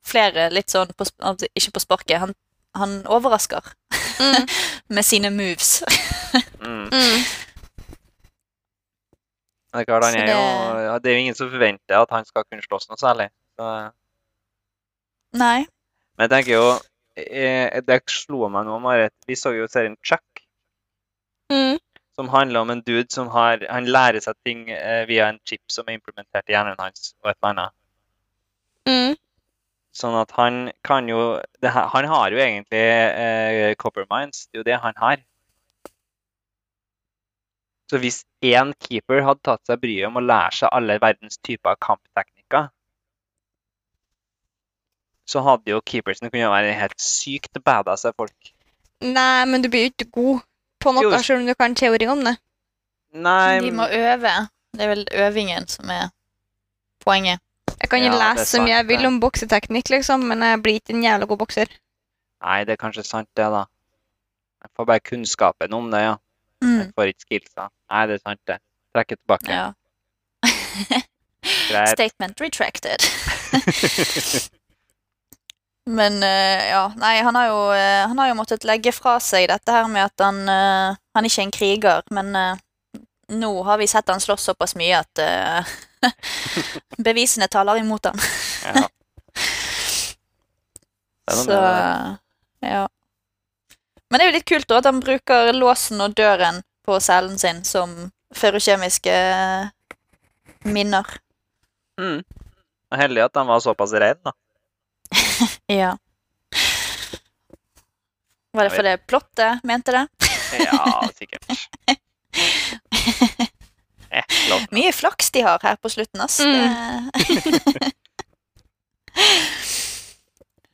flere 0.05 0.49
litt 0.53 0.71
sånn 0.73 0.91
på, 0.99 1.07
altså, 1.23 1.47
Ikke 1.55 1.73
på 1.77 1.83
sparket. 1.85 2.19
Han, 2.25 2.35
han 2.77 3.01
overrasker 3.07 3.75
Mm. 4.21 4.45
med 4.97 5.05
sine 5.07 5.31
moves. 5.33 5.79
Mm. 6.61 6.91
Mm. 6.93 7.23
Det 9.73 9.81
er 9.81 9.87
klart, 9.89 10.05
han 10.05 10.19
er 10.19 10.29
jo 10.29 10.99
Det 11.01 11.09
er 11.09 11.15
jo 11.15 11.23
ingen 11.23 11.39
som 11.39 11.49
forventer 11.49 11.97
at 12.03 12.13
han 12.13 12.27
skal 12.29 12.45
kunne 12.45 12.61
slåss 12.67 12.91
noe 12.91 13.01
særlig. 13.01 13.31
Så, 13.57 13.71
Nei. 15.41 15.65
men 16.19 16.27
jeg 16.27 16.33
tenker 16.35 16.53
jo 16.53 16.67
eh, 17.17 17.81
Det 17.87 18.01
slo 18.13 18.49
meg 18.53 18.69
nå, 18.69 18.77
Marit. 18.85 19.15
Vi 19.25 19.39
så 19.41 19.55
jo 19.57 19.69
serien 19.73 19.97
Chuck, 20.05 20.45
Mm. 21.51 21.80
Som 22.21 22.29
handler 22.29 22.61
om 22.61 22.71
en 22.71 22.83
dude 22.85 23.09
som 23.09 23.31
har 23.33 23.65
Han 23.73 23.89
lærer 23.89 24.21
seg 24.21 24.37
ting 24.45 24.67
eh, 24.75 25.07
via 25.09 25.31
en 25.31 25.41
chip 25.49 25.73
som 25.73 25.89
er 25.89 25.97
implementert 25.97 26.51
i 26.51 26.53
hjernen 26.53 26.77
hans, 26.79 27.15
og 27.25 27.31
et 27.33 27.39
eller 27.39 27.53
annet. 27.55 27.77
Mm. 28.91 29.15
Sånn 29.97 30.17
at 30.21 30.35
han 30.37 30.59
kan 30.87 31.09
jo 31.09 31.23
det, 31.63 31.73
Han 31.73 32.09
har 32.13 32.35
jo 32.35 32.43
egentlig 32.45 32.83
eh, 32.85 33.73
copper 33.81 34.05
minds. 34.13 34.47
Det 34.49 34.59
er 34.59 34.61
jo 34.61 34.69
det 34.69 34.81
han 34.85 35.01
har. 35.01 35.23
Så 37.91 37.99
hvis 37.99 38.21
én 38.47 38.75
keeper 38.85 39.25
hadde 39.27 39.43
tatt 39.49 39.65
seg 39.67 39.81
bryet 39.83 40.07
om 40.07 40.21
å 40.21 40.23
lære 40.23 40.61
seg 40.61 40.77
alle 40.77 41.01
verdens 41.03 41.41
typer 41.43 41.81
kampteknikker, 41.83 42.69
så 45.27 45.43
hadde 45.47 45.73
jo 45.73 45.81
keepersen 45.87 46.31
kunnet 46.31 46.53
være 46.53 46.77
helt 46.77 47.01
sykt 47.03 47.59
badass 47.65 48.07
av 48.07 48.15
folk. 48.21 48.53
Nei, 49.01 49.43
men 49.49 49.65
du 49.65 49.71
blir 49.73 49.89
jo 49.89 49.93
ikke 49.95 50.11
god 50.21 50.47
på 50.81 50.93
noe, 50.97 51.03
Jo. 51.05 51.19
selv 51.23 51.41
om 51.41 51.47
du 51.47 51.55
kan 51.55 51.75
teori 51.75 52.07
om 52.09 52.25
det. 52.25 52.37
Nei, 53.13 53.61
De 53.61 53.71
må 53.75 53.87
øve. 53.91 54.49
Det 54.73 54.81
er 54.85 54.89
vel 54.95 55.07
øvingen 55.13 55.67
som 55.69 55.91
er 55.91 56.11
poenget. 57.05 57.41
Jeg 57.81 57.89
kan 57.91 57.99
jo 58.05 58.11
Ja, 58.13 58.19
lese 58.35 58.45
så 58.47 58.61
mye 58.63 58.75
jeg 58.77 58.87
vil 58.89 59.07
om 59.07 59.21
bokseteknikk, 59.21 59.89
liksom, 59.91 60.21
men 60.29 60.41
jeg 60.43 60.63
blir 60.63 60.75
ikke 60.81 60.95
en 60.95 61.03
jævla 61.03 61.27
god 61.27 61.39
bokser. 61.39 61.67
nei, 62.43 62.65
det 62.65 62.73
er 62.73 62.77
kanskje 62.77 63.05
sant, 63.05 63.29
det, 63.37 63.45
da. 63.53 63.65
Jeg 64.63 64.71
får 64.77 64.85
bare 64.87 65.01
kunnskapen 65.01 65.73
om 65.75 65.91
det, 65.91 66.01
ja. 66.01 66.17
Jeg 66.63 66.69
Mm. 66.87 66.93
får 66.95 67.05
ikke 67.09 67.25
skillsa. 67.25 67.69
Nei, 67.91 68.07
det 68.07 68.15
er 68.15 68.19
sant, 68.29 68.41
det. 68.47 68.59
Trekker 68.95 69.17
tilbake. 69.17 69.49
Ja. 69.49 69.73
Statement 71.97 72.41
retracted. 72.41 73.01
Men 75.91 76.23
eh, 76.23 76.69
ja, 76.71 76.93
nei, 76.97 77.19
han 77.19 77.35
har, 77.35 77.47
jo, 77.51 77.73
eh, 77.75 78.07
han 78.07 78.19
har 78.19 78.29
jo 78.29 78.35
måttet 78.39 78.65
legge 78.69 78.93
fra 78.95 79.17
seg 79.19 79.49
dette 79.51 79.75
her 79.75 79.89
med 79.91 80.05
at 80.05 80.23
han, 80.23 80.37
eh, 80.47 80.99
han 81.17 81.27
ikke 81.27 81.41
er 81.41 81.47
en 81.49 81.55
kriger, 81.57 82.05
men 82.15 82.37
nå 83.31 83.51
har 83.67 83.79
vi 83.81 83.89
sett 83.91 84.11
han 84.11 84.23
slåss 84.23 84.45
såpass 84.53 84.77
mye 84.79 85.01
at 85.01 85.21
bevisene 87.09 87.49
taler 87.51 87.81
imot 87.83 88.11
han. 88.11 88.23
Ja. 88.71 88.87
Er 91.31 91.37
Så 91.37 91.57
ja. 92.67 92.87
Men 94.11 94.19
det 94.19 94.25
er 94.25 94.31
jo 94.31 94.35
litt 94.35 94.49
kult 94.51 94.67
da, 94.71 94.81
at 94.81 94.89
han 94.89 94.99
bruker 94.99 95.53
låsen 95.55 96.03
og 96.03 96.17
døren 96.19 96.59
på 96.87 96.97
cellen 96.99 97.39
sin 97.39 97.61
som 97.63 97.93
ferrokjemiske 98.35 99.15
minner. 100.67 101.07
Mm. 102.01 102.25
Heldig 102.99 103.23
at 103.29 103.39
han 103.39 103.47
var 103.47 103.63
såpass 103.63 103.95
rene, 103.95 104.19
da. 104.27 104.35
Ja. 105.71 105.99
Var 108.53 108.65
det 108.65 108.71
fordi 108.71 108.97
plottet 109.07 109.65
mente 109.65 109.93
det? 109.93 110.07
Ja, 110.59 111.09
sikkert. 111.15 111.47
Eh. 114.13 114.25
Mye 114.75 114.91
flaks 114.93 115.31
de 115.31 115.41
har 115.47 115.61
her 115.63 115.77
på 115.77 115.89
slutten, 115.89 116.21
ass. 116.21 116.41
Mm. 116.41 117.11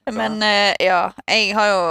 Men 0.17 0.43
eh, 0.43 0.73
ja, 0.81 1.13
jeg 1.29 1.53
har 1.55 1.69
jo 1.69 1.83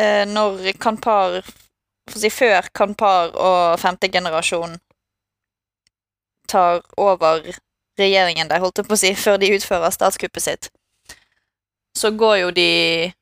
eh, 0.00 0.24
Når 0.28 0.72
Kanpar 0.80 1.42
For 1.44 2.16
å 2.16 2.22
si 2.22 2.30
før 2.32 2.70
Kanpar 2.72 3.36
og 3.36 3.80
femte 3.82 4.08
generasjon 4.08 4.78
tar 6.48 6.80
over 6.96 7.42
regjeringen 7.98 8.48
der, 8.48 8.62
holdt 8.62 8.78
jeg 8.78 8.86
på 8.88 8.94
å 8.94 9.00
si, 9.00 9.12
før 9.18 9.36
de 9.42 9.50
utfører 9.56 9.90
statskuppet 9.90 10.44
sitt, 10.44 10.68
så 11.96 12.10
går 12.10 12.36
jo 12.36 12.50
de 12.50 13.12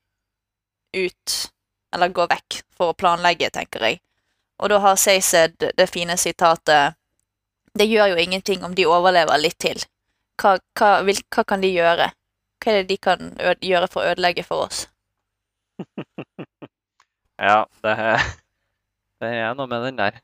ut 0.94 1.50
Eller 1.94 2.08
går 2.08 2.26
vekk 2.30 2.56
for 2.74 2.90
å 2.90 2.96
planlegge, 2.98 3.50
tenker 3.54 3.82
jeg. 3.86 4.00
Og 4.58 4.70
da 4.70 4.80
har 4.82 4.96
Seysed 4.98 5.62
det 5.78 5.86
fine 5.90 6.16
sitatet 6.18 6.98
Det 7.78 7.86
gjør 7.86 8.14
jo 8.14 8.22
ingenting 8.22 8.64
om 8.66 8.74
de 8.74 8.86
overlever 8.86 9.38
litt 9.38 9.58
til. 9.62 9.78
Hva, 10.42 10.56
hva, 10.78 10.90
vil, 11.06 11.18
hva 11.30 11.44
kan 11.46 11.62
de 11.62 11.70
gjøre? 11.70 12.10
Hva 12.62 12.72
er 12.72 12.80
det 12.80 12.88
de 12.90 12.98
kan 12.98 13.32
gjøre 13.62 13.90
for 13.90 14.02
å 14.02 14.14
ødelegge 14.14 14.46
for 14.46 14.66
oss? 14.66 14.86
Ja, 17.34 17.64
det 17.82 17.90
er, 17.98 18.20
det 19.18 19.28
er 19.42 19.56
noe 19.58 19.66
med 19.66 19.82
den 19.88 19.96
der. 19.98 20.20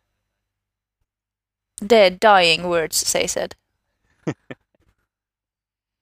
Det 1.83 1.99
er 1.99 2.19
dying 2.23 2.69
words, 2.71 3.01
Seysed. 3.03 3.57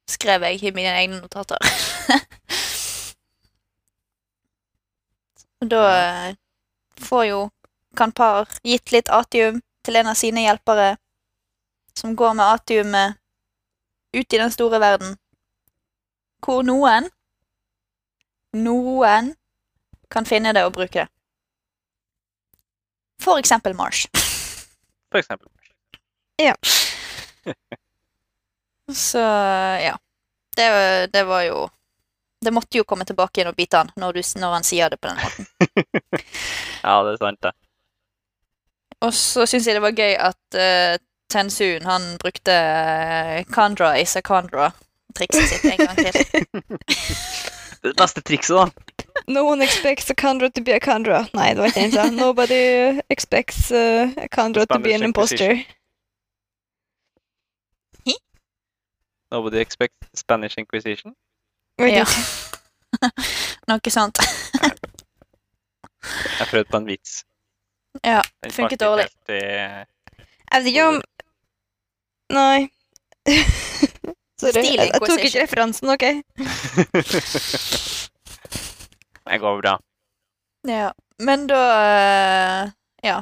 Skrev 0.08 0.42
jeg 0.46 0.62
i 0.62 0.72
mine 0.74 0.94
egne 0.96 1.20
notater. 1.20 1.58
Da 5.60 5.82
eh, 5.90 6.34
får 7.02 7.24
jo 7.26 7.50
Kanpar 7.98 8.46
gitt 8.62 8.92
litt 8.94 9.08
atium 9.10 9.60
til 9.82 9.96
en 9.98 10.10
av 10.12 10.14
sine 10.14 10.44
hjelpere, 10.44 10.96
som 11.98 12.14
går 12.14 12.36
med 12.38 12.46
atiumet 12.46 13.18
ut 14.14 14.32
i 14.32 14.38
den 14.38 14.52
store 14.54 14.78
verden, 14.78 15.16
hvor 16.44 16.62
noen 16.62 17.10
noen 18.54 19.34
kan 20.08 20.24
finne 20.24 20.54
det 20.54 20.64
og 20.64 20.72
bruke 20.78 21.02
det. 21.02 21.08
For 23.20 23.38
eksempel 23.42 23.74
Marsh. 23.74 24.06
For 25.10 25.18
eksempel. 25.18 25.50
Så 28.92 29.18
ja. 29.84 29.94
Det, 30.56 30.68
var- 30.70 31.06
det 31.12 31.22
var 31.28 31.42
jo 31.46 31.68
Det 32.44 32.50
måtte 32.54 32.78
jo 32.78 32.84
komme 32.86 33.04
tilbake 33.04 33.40
igjen 33.40 33.50
og 33.50 33.56
bite 33.58 33.76
han 33.82 33.90
når, 33.98 34.12
du, 34.12 34.22
når 34.40 34.52
han 34.54 34.64
sier 34.66 34.90
det 34.90 35.00
på 35.02 35.08
den 35.10 35.18
måten. 35.18 35.46
Ja, 36.84 37.02
det 37.02 37.12
er 37.16 37.16
sant, 37.18 37.40
det. 37.42 37.52
Og 39.02 39.12
så 39.14 39.46
syns 39.46 39.66
jeg 39.66 39.74
det 39.74 39.82
var 39.82 39.94
gøy 39.98 40.14
at 40.14 40.58
uh, 40.58 40.94
Tensun 41.30 41.84
han 41.86 42.06
brukte 42.22 42.54
uh, 42.54 43.42
Kandra 43.52 43.92
is 43.98 44.14
a 44.16 44.22
Kandra-trikset 44.22 45.50
sitt 45.50 45.66
en 45.72 45.82
gang 45.82 45.98
til. 45.98 46.14
Det 47.82 47.92
beste 47.98 48.22
trikset, 48.26 48.56
da. 48.56 48.94
No 49.30 49.44
one 49.46 49.62
expects 49.62 50.10
a 50.10 50.14
Kandra 50.14 50.48
to 50.50 50.62
be 50.66 50.74
a 50.74 50.80
Kandra. 50.82 51.20
Nei, 51.34 51.52
det 51.54 51.60
var 51.62 51.68
ikke 51.70 51.84
det 51.84 51.84
han 51.84 51.92
sa. 51.94 52.06
Nobody 52.10 52.62
expects 53.10 53.68
uh, 53.70 54.10
a 54.18 54.26
Kandra 54.34 54.64
to 54.66 54.78
be 54.82 54.94
an 54.94 55.02
imposter. 55.06 55.60
Nobody 59.30 59.58
expects 59.60 60.08
Spanish 60.14 60.56
Inquisition. 60.58 61.14
Ja. 61.78 62.04
Noe 63.68 63.90
sånt. 63.92 64.18
Jeg 66.38 66.46
prøvde 66.48 66.70
på 66.70 66.76
en 66.80 66.86
vits. 66.88 67.18
Ja, 68.04 68.22
Den 68.42 68.50
funket 68.54 68.80
dårlig. 68.80 69.04
helt 69.28 69.28
Jeg 69.28 69.86
vet 70.62 70.66
ikke 70.70 70.86
om 70.88 71.00
Nei. 72.32 72.68
Sorry. 74.40 74.62
Jeg, 74.62 74.78
jeg 74.92 75.00
tok 75.02 75.18
ikke 75.24 75.40
referansen, 75.42 75.88
OK? 75.90 76.04
Det 79.28 79.38
går 79.42 79.60
bra. 79.60 79.74
Ja. 80.68 80.92
Men 81.18 81.46
da 81.50 81.58
eh, 81.84 82.70
Ja. 83.04 83.18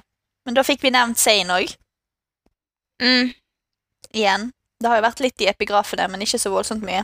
Men 0.47 0.55
da 0.55 0.63
fikk 0.63 0.83
vi 0.85 0.91
nevnt 0.95 1.19
Zain 1.19 1.49
òg, 1.51 1.73
Mm. 3.03 3.33
igjen. 4.15 4.53
Det 4.81 4.91
har 4.91 5.01
jo 5.01 5.07
vært 5.07 5.23
litt 5.25 5.43
i 5.45 5.49
epigrafene, 5.51 6.09
men 6.13 6.25
ikke 6.25 6.41
så 6.41 6.53
voldsomt 6.53 6.85
mye. 6.85 7.03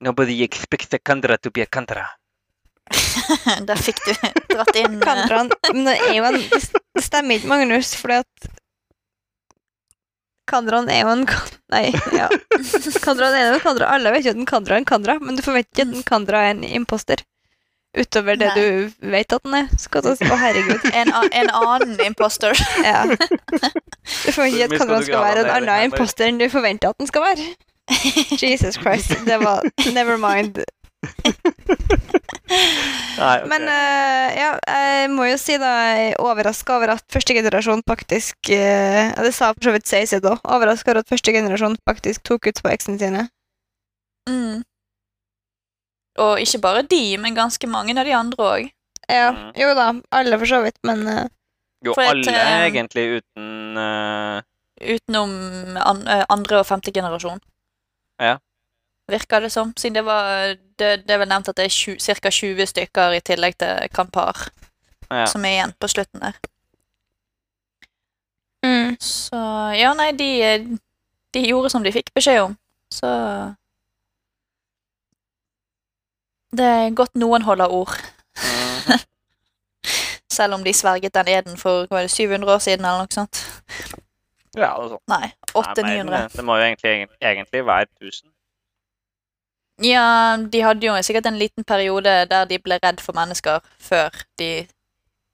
Nobody 0.00 0.42
expects 0.44 0.94
a 0.96 0.98
Kandra 0.98 1.36
to 1.38 1.50
be 1.50 1.62
a 1.64 1.66
Kandra. 1.66 2.06
Der 3.68 3.78
fikk 3.78 4.00
du 4.06 4.12
dratt 4.50 4.74
inn 4.74 4.96
eh, 4.96 5.02
Kandraen 5.04 5.52
Men 5.70 5.84
det 5.86 5.92
er 6.08 6.14
jo 6.16 6.24
en 6.26 6.38
det 6.40 7.04
stemmer 7.04 7.38
ikke, 7.38 7.50
Magnus, 7.52 7.92
fordi 7.94 8.16
at 8.24 8.48
Kandraen 10.50 10.90
er 10.90 11.04
jo 11.04 11.12
en 11.12 11.26
Nei, 11.70 11.84
ja. 12.16 12.26
Kandraen 13.06 13.36
er 13.38 13.44
jo 13.46 13.52
en 13.54 13.62
Kandra. 13.62 13.92
Alle 13.94 14.10
vet 14.16 14.26
jo 14.26 14.32
at 14.34 14.40
en 14.40 14.48
Kandra 14.48 14.74
er 14.74 14.82
en 14.82 14.88
Kandra, 14.88 15.14
men 15.22 15.38
du 15.38 15.44
forventer 15.46 15.70
ikke 15.70 15.86
at 15.86 15.94
en 15.94 16.08
Kandra 16.08 16.42
er 16.48 16.56
en 16.56 16.64
imposter. 16.66 17.22
Utover 17.98 18.36
det 18.38 18.46
Nei. 18.54 18.54
du 18.54 19.08
vet 19.10 19.32
at 19.34 19.42
den 19.42 19.54
er. 19.58 19.70
Skal 19.78 20.04
du 20.04 20.12
Å, 20.12 20.36
herregud. 20.38 20.84
en, 20.94 21.10
en 21.10 21.50
annen 21.50 21.96
imposter. 22.06 22.54
Ja. 22.86 23.04
Du 24.24 24.32
får 24.32 24.48
ikke 24.48 24.64
at 24.64 24.72
Hvor 24.74 24.88
mye 24.88 25.04
skal 25.04 25.22
være 25.22 25.42
en 25.44 25.50
annen 25.54 25.90
imposter 25.90 26.30
enn 26.30 26.38
du 26.40 26.46
forventer 26.50 26.90
at 26.90 26.98
den 26.98 27.10
skal 27.10 27.22
være. 27.26 27.48
Jesus 28.40 28.78
Christ. 28.80 29.12
Det 29.26 29.36
var 29.42 29.66
Never 29.92 30.16
mind. 30.18 30.62
Nei, 33.20 33.36
okay. 33.36 33.48
Men 33.48 33.66
uh, 33.68 34.26
ja, 34.34 34.48
jeg 34.66 35.10
må 35.14 35.28
jo 35.28 35.36
si 35.40 35.56
da 35.60 35.70
jeg 35.90 36.08
er 36.10 36.22
overraska 36.22 36.76
over 36.78 36.94
at 36.96 37.04
første 37.12 37.36
generasjon 37.36 37.82
faktisk 37.88 38.50
uh, 38.52 39.12
Det 39.16 39.32
sa 39.36 39.52
for 39.54 39.68
så 39.68 39.74
vidt 39.76 39.90
Seise 39.90 40.20
da. 40.24 40.36
Overraska 40.44 40.90
over 40.92 41.02
at 41.04 41.12
første 41.12 41.34
generasjon 41.34 41.78
faktisk 41.88 42.24
tok 42.26 42.50
ut 42.50 42.62
på 42.64 42.72
eksene 42.72 42.98
sine. 43.00 43.28
Mm. 44.28 44.62
Og 46.20 46.40
ikke 46.42 46.60
bare 46.60 46.82
de, 46.84 47.16
men 47.18 47.36
ganske 47.36 47.66
mange 47.70 47.94
av 47.98 48.04
de 48.06 48.12
andre 48.16 48.44
òg. 48.44 48.68
Ja, 49.10 49.30
Mhm. 49.32 49.52
jo 49.58 49.74
da. 49.74 49.86
Alle 50.12 50.38
for 50.38 50.46
så 50.46 50.60
vidt, 50.62 50.76
men 50.86 51.06
uh, 51.08 51.24
jo, 51.84 51.94
alle 51.98 52.20
et, 52.20 52.28
eh, 52.28 52.66
egentlig 52.68 53.06
uten 53.20 53.76
uh, 53.78 54.40
Utenom 54.80 55.76
an, 55.76 55.98
eh, 56.08 56.22
andre 56.32 56.60
og 56.62 56.66
femte 56.66 56.92
generasjon. 56.92 57.40
Ja. 58.20 58.38
Virker 59.10 59.40
det 59.44 59.50
som. 59.52 59.74
Siden 59.76 59.94
det 59.98 60.04
var 60.06 60.54
Det, 60.78 61.04
det 61.06 61.10
er 61.10 61.18
vel 61.20 61.28
nevnt 61.28 61.48
at 61.50 61.56
det 61.56 61.66
er 61.66 61.96
ca. 62.00 62.30
20 62.30 62.66
stykker 62.66 63.12
i 63.12 63.20
tillegg 63.20 63.58
til 63.60 63.88
Kampar 63.92 64.46
ja. 65.10 65.26
som 65.26 65.44
er 65.44 65.50
igjen 65.58 65.74
på 65.76 65.88
slutten 65.92 66.20
der. 66.22 66.38
mm. 68.64 68.96
Så 69.00 69.40
ja, 69.76 69.92
nei, 69.94 70.12
de, 70.16 70.30
de 71.34 71.42
gjorde 71.48 71.70
som 71.72 71.82
de 71.84 71.92
fikk 71.92 72.08
beskjed 72.16 72.40
om. 72.46 72.56
Så 72.92 73.10
Det 76.56 76.66
er 76.66 76.94
godt 76.98 77.14
noen 77.20 77.42
holder 77.46 77.70
ord. 77.72 77.94
Mhm. 78.36 78.98
Selv 80.40 80.54
om 80.54 80.64
de 80.64 80.72
sverget 80.74 81.14
den 81.14 81.28
eden 81.28 81.56
for 81.58 81.86
hva 81.90 82.00
er 82.00 82.06
det, 82.06 82.10
700 82.14 82.54
år 82.54 82.58
siden, 82.62 82.84
eller 82.84 83.02
noe 83.02 83.12
sånt. 83.12 83.40
ja, 84.54 84.70
det 84.70 84.84
er 84.84 84.92
sånn. 84.92 85.02
Nei, 85.10 85.30
800-900. 85.52 86.36
Det 86.36 86.44
må 86.46 86.56
jo 86.56 86.66
egentlig, 86.68 86.92
egentlig 87.20 87.64
være 87.66 87.88
1000. 88.00 88.30
Ja, 89.84 90.36
de 90.52 90.60
hadde 90.62 90.86
jo 90.86 90.94
sikkert 91.02 91.26
en 91.26 91.38
liten 91.40 91.64
periode 91.64 92.12
der 92.30 92.44
de 92.44 92.58
ble 92.60 92.78
redd 92.82 93.00
for 93.00 93.16
mennesker 93.16 93.60
før 93.80 94.12
de 94.38 94.50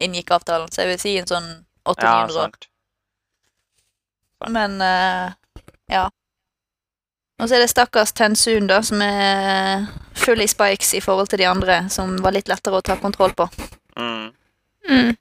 inngikk 0.01 0.31
avtalen, 0.37 0.71
så 0.73 0.85
jeg 0.85 0.93
vil 0.93 1.01
si 1.03 1.15
en 1.21 1.29
sånn 1.31 1.49
Ja, 1.53 1.93
800-900 1.93 2.41
år. 2.41 2.51
sant. 2.51 2.69
Men 4.53 4.77
uh, 4.83 5.33
ja. 5.91 6.05
Og 7.37 7.49
så 7.49 7.57
er 7.57 7.65
det 7.65 7.69
stakkars 7.69 8.15
Tensun, 8.17 8.69
da, 8.71 8.81
som 8.87 9.03
er 9.05 9.85
full 10.17 10.41
i 10.41 10.49
spikes 10.49 10.95
i 10.97 11.03
forhold 11.05 11.29
til 11.29 11.43
de 11.43 11.49
andre, 11.51 11.83
som 11.93 12.15
var 12.25 12.33
litt 12.33 12.49
lettere 12.49 12.81
å 12.81 12.85
ta 12.85 12.97
kontroll 13.01 13.35
på. 13.37 13.49
Mm. 14.01 14.31
Mm. 14.89 15.13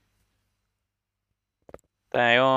Det 2.16 2.22
er 2.22 2.34
jo 2.38 2.48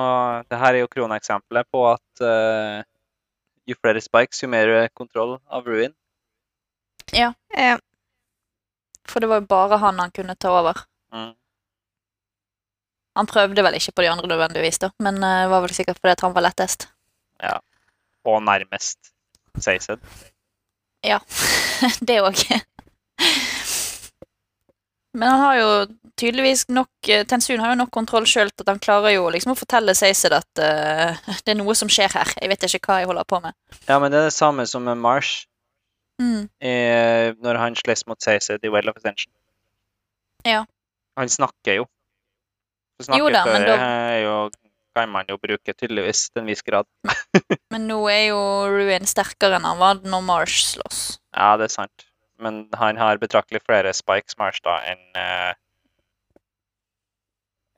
Det 0.47 0.59
her 0.61 0.73
er 0.73 0.79
jo 0.79 0.91
kroneksempelet 0.91 1.67
på 1.71 1.83
at 1.89 2.23
uh, 2.23 2.79
jo 3.67 3.75
flere 3.81 4.01
spikes, 4.01 4.43
jo 4.43 4.49
mer 4.51 4.87
kontroll 4.95 5.37
av 5.51 5.67
ruin. 5.67 5.91
Ja. 7.11 7.33
For 9.09 9.19
det 9.19 9.27
var 9.27 9.41
jo 9.41 9.49
bare 9.49 9.81
han 9.81 9.99
han 9.99 10.15
kunne 10.15 10.37
ta 10.39 10.53
over. 10.55 10.79
Mm. 11.11 11.33
Han 13.19 13.27
prøvde 13.27 13.63
vel 13.65 13.75
ikke 13.75 13.91
på 13.97 14.05
de 14.05 14.11
andre 14.13 14.29
nødvendigvis, 14.29 14.79
da, 14.79 14.91
men 15.03 15.17
eh, 15.19 15.43
det 15.43 15.51
var 15.51 15.63
vel 15.65 15.73
sikkert 15.75 15.97
fordi 15.99 16.13
at 16.13 16.21
han 16.23 16.35
var 16.35 16.45
lettest. 16.45 16.87
Ja. 17.41 17.57
Og 18.29 18.43
nærmest 18.45 19.11
Seised. 19.63 19.99
det 22.07 22.19
òg. 22.21 22.43
Men 25.17 25.29
han 25.31 25.39
har 25.41 25.55
jo 25.57 25.69
tydeligvis 26.19 26.67
nok 26.69 27.09
eh, 27.09 27.23
Tensun 27.27 27.59
har 27.63 27.73
jo 27.73 27.79
nok 27.79 27.91
kontroll 27.95 28.27
sjøl 28.29 28.51
til 28.51 28.65
at 28.65 28.69
han 28.73 28.81
klarer 28.83 29.15
jo 29.15 29.29
liksom 29.33 29.55
å 29.55 29.57
fortelle 29.57 29.95
Seised 29.97 30.35
at 30.35 30.61
uh, 30.61 31.17
det 31.45 31.55
er 31.55 31.59
noe 31.59 31.75
som 31.75 31.89
skjer 31.91 32.11
her. 32.13 32.33
Jeg 32.37 32.51
vet 32.51 32.67
ikke 32.67 32.91
hva 32.91 32.99
jeg 33.01 33.09
holder 33.09 33.27
på 33.29 33.39
med. 33.43 33.55
Ja, 33.87 33.97
men 33.99 34.11
det 34.13 34.19
er 34.21 34.27
det 34.29 34.35
samme 34.37 34.67
som 34.69 34.85
med 34.87 34.99
Marsh 35.01 35.45
Mm. 36.19 36.49
I, 36.59 36.71
når 37.39 37.55
han 37.55 37.75
slåss 37.79 38.01
mot 38.11 38.19
Seised 38.19 38.65
i 38.67 38.69
Well 38.69 38.89
of 38.91 38.97
Attention. 38.99 39.31
Ja. 40.43 40.65
Han 41.15 41.29
snakker 41.31 41.77
jo. 41.77 41.85
Snakker 42.99 43.21
Jo 43.21 43.29
da, 43.31 43.45
men 43.47 43.63
snakkeføre 43.63 43.77
da- 43.77 43.85
er 44.11 44.17
jo 44.25 44.33
kan 44.95 45.09
man 45.11 45.29
jo 45.29 45.37
bruke 45.37 45.73
tydeligvis 45.73 46.29
til 46.29 46.43
en 46.43 46.49
viss 46.49 46.65
grad. 46.65 46.87
Men 47.73 47.87
nå 47.89 47.99
er 48.11 48.29
jo 48.29 48.41
Ruin 48.71 49.07
sterkere 49.09 49.59
enn 49.59 49.67
han 49.67 49.79
var 49.81 50.01
når 50.03 50.25
Marsh 50.25 50.73
slåss. 50.73 51.01
Ja, 51.35 51.55
det 51.59 51.69
er 51.69 51.75
sant. 51.75 52.05
Men 52.39 52.67
han 52.79 52.97
har 52.97 53.19
betraktelig 53.21 53.61
flere 53.65 53.91
spikes 53.93 54.37
Marsh 54.39 54.63
da 54.63 54.79
enn 54.87 55.01
uh, 55.19 55.51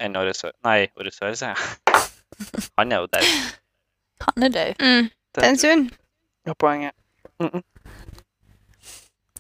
enn 0.01 0.17
Orisør. 0.17 0.53
Nei, 0.65 0.89
Orisør, 0.97 1.33
sier 1.37 1.53
jeg. 1.53 2.01
Han 2.79 2.93
er 2.93 3.03
jo 3.03 3.09
død. 3.11 3.33
Han 4.25 4.45
er 4.47 4.53
død. 4.55 4.81
Mm. 4.81 5.09
Tensun. 5.37 5.83
Ja, 6.47 6.53
poenget. 6.57 6.95
Mm 7.39 7.49
-mm. 7.53 7.63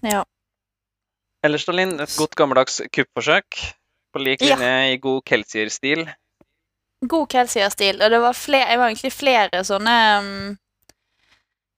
Ja. 0.05 0.23
Ellers, 1.43 1.61
Stalin, 1.65 1.99
et 1.99 2.13
godt 2.17 2.35
gammeldags 2.35 2.81
kuppforsøk. 2.93 3.57
På 4.13 4.19
lik 4.19 4.41
Ja. 4.41 4.55
linje 4.55 4.93
i 4.93 4.97
god 4.97 5.21
Kelsier-stil. 5.25 6.09
God 7.01 7.29
Kelsier-stil. 7.31 8.01
Og 8.01 8.11
det 8.13 8.19
var, 8.21 8.37
flere, 8.37 8.69
det 8.69 8.79
var 8.79 8.91
egentlig 8.91 9.13
flere 9.13 9.63
sånne 9.65 9.95
um, 10.21 10.57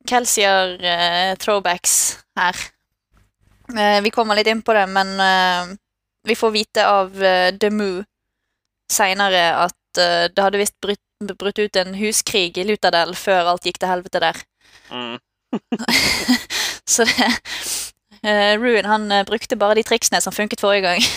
Kelsier-throwbacks 0.09 1.97
her. 2.39 2.63
Uh, 3.71 3.99
vi 4.03 4.11
kommer 4.11 4.35
litt 4.35 4.49
inn 4.51 4.63
på 4.65 4.75
det, 4.75 4.87
men 4.91 5.13
uh, 5.19 5.75
vi 6.27 6.35
får 6.35 6.51
vite 6.55 6.87
av 6.87 7.15
uh, 7.15 7.53
Demu 7.55 8.03
seinere 8.93 9.43
at 9.65 10.01
eh, 10.01 10.29
det 10.33 10.43
hadde 10.43 10.61
visst 10.61 10.79
brutt, 10.83 11.01
brutt 11.39 11.59
ut 11.59 11.79
en 11.79 11.95
huskrig 11.97 12.57
i 12.57 12.65
Lutadel 12.67 13.15
før 13.17 13.53
alt 13.53 13.67
gikk 13.67 13.79
til 13.81 13.91
helvete 13.91 14.21
der. 14.23 14.43
Mm. 14.91 15.17
Så 16.93 17.05
det 17.07 17.29
eh, 18.23 18.53
Ruin 18.59 18.89
han 18.89 19.11
eh, 19.11 19.25
brukte 19.27 19.59
bare 19.59 19.77
de 19.79 19.85
triksene 19.87 20.21
som 20.23 20.35
funket 20.35 20.63
forrige 20.63 20.87
gang. 20.87 21.09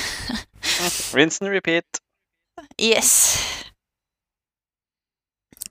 Rinse 1.16 1.42
and 1.44 1.52
repeat. 1.52 2.02
Yes. 2.80 3.36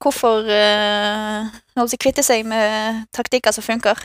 Hvorfor 0.02 0.46
uh, 0.48 1.96
kvitte 2.02 2.24
seg 2.26 2.46
med 2.48 3.06
taktikker 3.16 3.56
som 3.56 3.66
funker? 3.66 4.00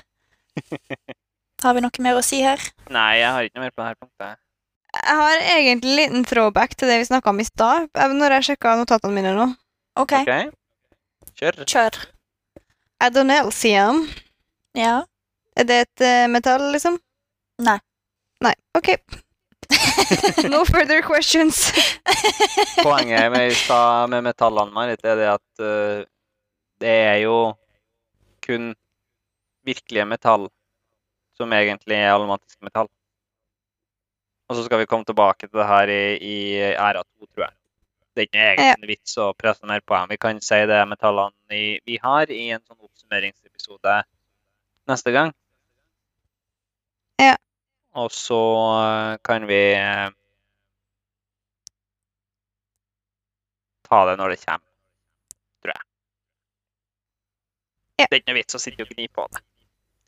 Har 1.64 1.76
vi 1.76 1.82
noe 1.84 2.04
mer 2.04 2.16
å 2.16 2.24
si 2.24 2.40
her? 2.44 2.62
Nei, 2.88 3.20
jeg 3.20 3.32
har 3.34 3.44
ikke 3.44 3.58
noe 3.58 3.66
mer 3.66 3.74
på 3.74 3.84
dette 3.84 4.00
punktet. 4.00 4.38
Jeg 4.96 5.16
har 5.20 5.42
egentlig 5.52 5.74
en 5.76 5.98
liten 5.98 6.24
throwback 6.26 6.72
til 6.74 6.88
det 6.90 6.96
vi 7.02 7.10
snakka 7.10 7.30
om 7.30 7.42
i 7.42 7.44
stad, 7.46 7.90
når 8.16 8.34
jeg 8.38 8.46
sjekka 8.48 8.72
notatene 8.80 9.14
mine 9.14 9.34
nå. 9.36 9.44
OK, 10.00 10.14
okay. 10.22 10.48
Kjør. 11.36 11.60
kjør. 11.68 11.98
Adonelsium. 13.04 14.06
Ja. 14.76 15.02
Er 15.56 15.68
det 15.68 15.78
et 15.84 16.04
uh, 16.06 16.26
metall, 16.32 16.64
liksom? 16.72 16.96
Nei. 17.60 17.76
Nei. 18.44 18.54
OK. 18.78 18.94
no 20.52 20.64
further 20.64 21.02
questions. 21.02 21.72
Poenget 22.86 23.32
med, 23.32 23.52
med 24.10 24.24
metallene 24.24 24.74
Marit, 24.74 25.04
er 25.04 25.18
det 25.18 25.28
at 25.34 25.62
uh, 25.62 26.06
det 26.80 26.94
er 27.10 27.18
jo 27.24 27.36
kun 28.44 28.72
virkelige 29.66 30.08
metall 30.08 30.48
som 31.36 31.52
egentlig 31.52 31.96
er 31.96 32.12
almatiske 32.14 32.64
metall. 32.64 32.88
Og 34.50 34.58
så 34.58 34.66
skal 34.66 34.82
vi 34.82 34.88
komme 34.90 35.06
tilbake 35.06 35.46
til 35.46 35.58
det 35.60 35.66
her 35.68 35.92
i, 35.94 36.02
i 36.18 36.36
æra 36.74 37.04
2, 37.04 37.26
tror 37.26 37.46
jeg. 37.46 37.54
Det 38.10 38.22
er 38.22 38.26
ikke 38.26 38.46
egen 38.48 38.82
ja. 38.82 38.88
vits 38.90 39.12
å 39.22 39.28
presse 39.38 39.68
mer 39.70 39.84
på 39.86 39.94
dem. 39.94 40.10
Vi 40.10 40.18
kan 40.20 40.40
si 40.42 40.58
det 40.66 40.80
metallene 40.90 41.54
i, 41.54 41.78
vi 41.86 42.00
har 42.02 42.32
i 42.34 42.48
en 42.50 42.62
sånn 42.64 42.80
oppsummeringsepisode 42.80 44.00
neste 44.90 45.14
gang. 45.14 45.30
Ja. 47.22 47.36
Og 47.98 48.10
så 48.14 48.38
eh, 48.78 49.16
kan 49.26 49.46
vi 49.50 49.60
eh, 49.74 50.10
ta 53.88 54.04
det 54.06 54.16
når 54.20 54.34
det 54.34 54.40
kommer, 54.44 54.66
tror 55.62 55.72
jeg. 55.74 55.86
Ja. 58.00 58.06
Det 58.06 58.12
er 58.16 58.20
ikke 58.22 58.30
noe 58.32 58.38
vits 58.40 58.56
å 58.56 58.62
sitte 58.62 58.86
og 58.86 58.92
gni 58.94 59.08
på 59.12 59.26
det. 59.34 59.42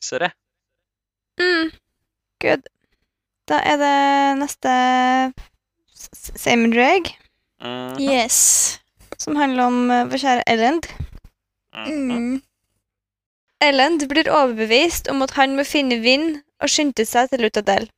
Ser 0.02 0.24
du? 0.26 0.28
Mm. 1.42 1.72
Good. 2.42 2.68
Da 3.50 3.58
er 3.66 3.80
det 3.80 3.96
neste 4.42 4.76
Same 6.12 6.70
drag, 6.72 7.12
Mm. 7.62 7.94
Yes. 8.02 8.80
som 9.22 9.36
handler 9.38 9.68
om 9.70 9.90
eh, 9.90 10.00
vår 10.10 10.18
kjære 10.18 10.42
Elend. 10.50 10.86
Mm. 11.76 12.08
Mm. 12.10 12.32
Ellend 13.62 14.02
blir 14.10 14.26
overbevist 14.34 15.06
om 15.12 15.22
at 15.22 15.30
han 15.38 15.54
må 15.54 15.62
finne 15.62 16.00
Vinn 16.02 16.40
og 16.62 16.70
skyndte 16.70 17.06
seg 17.08 17.30
til 17.30 17.44
Lutadel. 17.44 17.88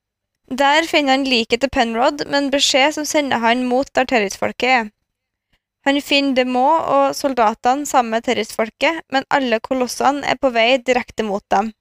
Der 0.51 0.85
finner 0.89 1.17
han 1.17 1.29
liket 1.29 1.63
til 1.63 1.73
Penrod 1.73 2.27
med 2.27 2.39
en 2.39 2.51
beskjed 2.53 2.97
som 2.97 3.07
sender 3.09 3.41
han 3.41 3.65
mot 3.69 3.89
der 3.97 4.09
terroristfolket 4.09 4.69
er. 4.69 4.91
Han 5.85 6.01
finner 6.01 6.37
Demo 6.37 6.65
og 6.65 7.15
soldatene 7.17 7.87
sammen 7.87 8.17
med 8.17 8.25
terroristfolket, 8.25 9.03
men 9.13 9.27
alle 9.29 9.61
kolossene 9.61 10.25
er 10.25 10.41
på 10.41 10.51
vei 10.53 10.77
direkte 10.81 11.25
mot 11.25 11.45
dem. 11.53 11.73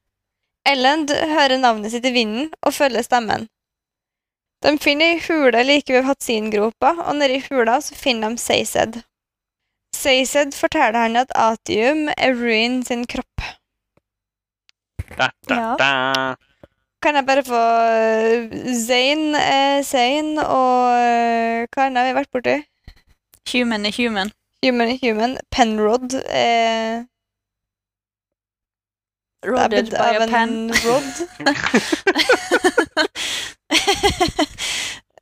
Ellend 0.68 1.12
hører 1.12 1.60
navnet 1.60 1.92
sitt 1.92 2.06
i 2.08 2.14
vinden 2.16 2.50
og 2.64 2.76
følger 2.76 3.04
stemmen. 3.04 3.48
De 4.64 4.78
finner 4.80 5.16
ei 5.16 5.24
hule 5.26 5.64
like 5.68 5.92
ved 5.92 6.06
Hatsingropa, 6.08 6.94
og 7.04 7.18
nedi 7.20 7.42
hula 7.50 7.80
så 7.84 7.96
finner 8.00 8.32
de 8.32 8.40
Seised. 8.40 9.02
Seised 9.96 10.56
forteller 10.56 11.04
han 11.04 11.20
at 11.20 11.36
Atium 11.36 12.08
er 12.16 12.36
Ruin 12.40 12.80
sin 12.88 13.04
kropp. 13.08 13.44
Da, 15.20 15.30
da, 15.48 15.60
Ja. 15.60 16.36
Kan 17.04 17.18
jeg 17.20 17.26
bare 17.28 17.44
få 17.44 17.60
uh, 17.60 18.54
Zain 18.88 19.36
eh, 19.36 19.84
Zain, 19.84 20.38
og 20.40 20.94
uh, 20.96 21.66
hva 21.68 21.88
annet 21.88 22.00
har 22.00 22.08
vi 22.08 22.16
vært 22.16 22.32
borti? 22.32 22.54
Human 23.52 23.86
er 23.90 23.92
human. 23.98 24.32
Human 24.64 24.94
er 24.94 25.00
human. 25.02 25.36
Penrod 25.52 26.16
er 26.30 27.04
Rodded 29.44 29.90
by 29.92 29.98
av 30.00 30.22
a 30.24 30.28
pen. 30.32 30.54
en 30.70 30.72
rod. 30.86 31.04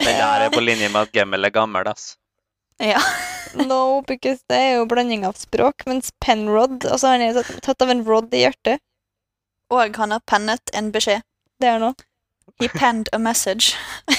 Den 0.01 0.17
der 0.17 0.45
er 0.45 0.49
på 0.53 0.61
linje 0.61 0.89
med 0.93 1.01
at 1.07 1.11
Gemmel 1.15 1.45
er 1.45 1.53
gammel, 1.53 1.87
ass. 1.89 2.15
ja. 2.79 3.01
No, 3.57 4.01
because 4.07 4.39
det 4.47 4.57
er 4.57 4.77
jo 4.77 4.85
blanding 4.87 5.25
av 5.27 5.33
språk, 5.35 5.83
mens 5.89 6.13
Penrod 6.23 6.85
Altså, 6.85 7.09
han 7.11 7.21
er 7.25 7.41
tatt 7.65 7.81
av 7.83 7.89
en 7.91 8.05
rod 8.07 8.31
i 8.31 8.45
hjertet. 8.45 8.79
Og 9.73 9.97
han 9.97 10.13
har 10.15 10.21
pennet 10.29 10.71
en 10.77 10.91
beskjed. 10.93 11.25
Det 11.61 11.69
er 11.69 11.81
noe. 11.81 11.93
He 12.61 12.69
penned 12.69 13.09
a 13.13 13.19
message. 13.21 13.75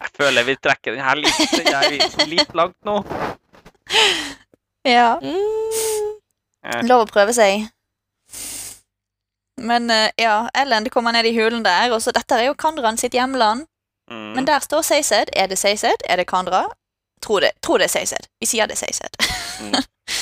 Jeg 0.00 0.10
føler 0.16 0.44
vi 0.44 0.56
trekker 0.56 0.96
den 0.96 1.04
her 1.04 1.16
litt, 1.16 2.16
den 2.16 2.30
litt 2.30 2.54
langt 2.54 2.76
nå. 2.84 3.00
Ja. 4.84 5.16
Mm. 5.22 6.88
Lov 6.88 7.06
å 7.06 7.10
prøve 7.10 7.32
seg. 7.36 7.68
Men 9.60 9.90
eh, 9.92 10.10
ja, 10.20 10.48
Ellen 10.56 10.84
det 10.84 10.92
kommer 10.92 11.12
ned 11.12 11.28
i 11.28 11.34
hulen 11.36 11.64
der, 11.64 11.92
og 11.94 12.02
så 12.02 12.12
dette 12.16 12.36
er 12.36 12.48
jo 12.48 12.56
Kandran 12.58 12.98
sitt 13.00 13.14
hjemland. 13.16 13.66
Mm. 14.10 14.32
Men 14.36 14.48
der 14.48 14.64
står 14.64 14.82
Seised. 14.86 15.32
Er 15.36 15.48
det 15.48 15.58
Seised? 15.60 16.04
Er 16.08 16.20
det 16.20 16.28
Kandra? 16.28 16.66
Tror 17.22 17.44
det, 17.44 17.52
tror 17.62 17.78
det 17.78 17.90
er 17.90 17.94
Seised. 17.94 18.28
Vi 18.40 18.48
sier 18.48 18.68
det 18.68 18.78
er 18.78 18.84
Seised. 18.84 19.20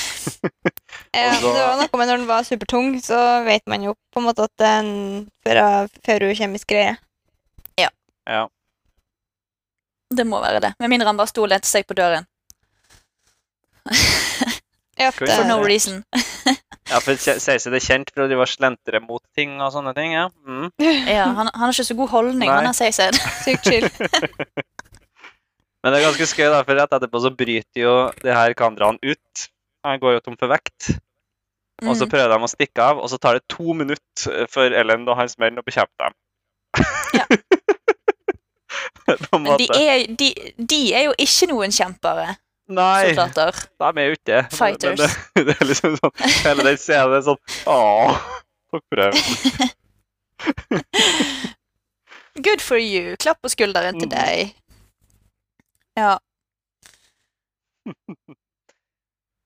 Ja, 1.15 1.31
Og 1.39 1.43
det 1.43 1.63
var 1.65 1.77
noe 1.79 1.99
med 1.99 2.09
når 2.09 2.17
den 2.21 2.27
var 2.29 2.45
supertung, 2.47 2.93
så 3.03 3.19
vet 3.45 3.65
man 3.69 3.83
jo 3.85 3.95
på 4.13 4.21
en 4.21 4.27
måte 4.27 4.45
at 4.45 4.53
det 4.61 4.67
er 4.69 4.81
en 4.83 5.27
ferrokjemisk 6.05 6.69
greie. 6.69 6.97
Ja. 7.79 7.89
Det 10.13 10.25
må 10.27 10.41
være 10.41 10.61
det. 10.67 10.73
Med 10.81 10.91
mindre 10.91 11.09
han 11.09 11.17
bare 11.17 11.31
sto 11.31 11.45
og 11.45 11.51
lente 11.51 11.69
seg 11.69 11.87
på 11.89 11.97
døren. 11.97 12.27
Ja, 14.99 15.11
det, 15.15 15.31
For 15.31 15.47
no 15.47 15.61
reason. 15.63 16.03
ja, 16.89 16.99
for 16.99 17.15
det 17.15 17.77
er 17.79 17.83
kjent 17.85 18.09
for 18.11 18.25
å 18.25 18.27
drive 18.27 18.43
og 18.43 18.51
slentre 18.51 18.99
mot 18.99 19.23
ting 19.37 19.55
og 19.63 19.71
sånne 19.71 19.93
ting, 19.95 20.11
ja. 20.17 20.25
Mm. 20.43 20.67
Ja, 21.17 21.29
han, 21.37 21.47
han 21.47 21.63
har 21.63 21.71
ikke 21.71 21.87
så 21.87 21.95
god 22.01 22.11
holdning, 22.11 22.49
Nei. 22.49 22.57
han 22.57 22.67
har 22.67 22.75
Seised. 22.75 23.15
Sykt 23.45 23.69
chill. 23.69 23.87
Men 25.79 25.95
det 25.95 26.01
er 26.01 26.09
ganske 26.09 26.27
skøy, 26.27 26.49
da, 26.51 26.59
for 26.67 26.75
rett 26.75 26.97
etterpå 26.97 27.21
så 27.23 27.31
bryter 27.31 27.79
jo 27.79 27.93
det 28.19 28.35
her 28.35 28.51
kandraene 28.59 28.99
ut. 29.15 29.45
Han 29.85 29.99
går 29.99 30.13
jo 30.17 30.21
tom 30.25 30.37
for 30.39 30.47
vekt. 30.51 30.89
Og 31.87 31.95
så 31.95 32.03
Mm. 32.05 32.09
prøver 32.11 32.27
de 32.33 32.37
å 32.43 32.47
stikke 32.51 32.81
av, 32.83 32.97
og 32.99 33.07
så 33.09 33.17
tar 33.17 33.33
det 33.37 33.43
to 33.47 33.73
minutter 33.73 34.47
for 34.51 34.63
Ellen 34.67 35.07
og 35.07 35.15
hans 35.15 35.37
menn 35.39 35.57
å 35.57 35.61
bekjempe 35.63 35.95
dem. 36.03 36.13
Ja. 37.15 37.25
de 39.57 39.67
er, 39.73 40.05
de, 40.19 40.27
de 40.59 40.93
er 40.93 41.03
jo 41.07 41.13
ikke 41.17 41.47
noen 41.49 41.71
kjempere, 41.71 42.35
Nei, 42.69 43.13
soldater. 43.15 43.51
de 43.79 43.85
er 44.01 44.05
jo 44.05 44.11
ikke 44.17 44.29
det. 44.29 44.41
Men- 44.43 44.51
Fighters. 44.59 44.99
Men 44.99 44.99
det, 44.99 45.09
det 45.47 45.55
er 45.55 45.65
liksom 45.71 45.95
sånn 45.97 46.13
Hele 46.43 46.61
den 46.67 46.77
scenen 46.77 47.13
er 47.17 47.21
sånn 47.25 47.41
Åh, 47.65 48.13
takk 48.71 48.83
for 48.85 48.95
det. 48.99 49.11
Good 52.43 52.61
for 52.61 52.77
you. 52.77 53.15
Klapp 53.19 53.41
på 53.41 53.49
skulderen 53.51 53.99
til 53.99 54.07
Mm. 54.07 54.11
deg. 54.19 54.53
Ja. 55.97 56.17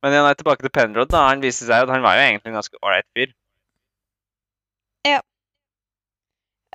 Men 0.03 0.11
igjen 0.13 0.35
tilbake 0.35 0.65
til 0.65 0.69
Penrod. 0.75 1.07
da, 1.13 1.27
Han 1.29 1.41
viste 1.43 1.65
seg 1.65 1.85
at 1.85 1.89
han 1.93 2.03
var 2.03 2.17
jo 2.19 2.25
egentlig 2.27 2.51
en 2.51 2.57
ganske 2.59 2.79
ålreit 2.83 3.07
fyr. 3.15 3.31
Ja. 5.07 5.21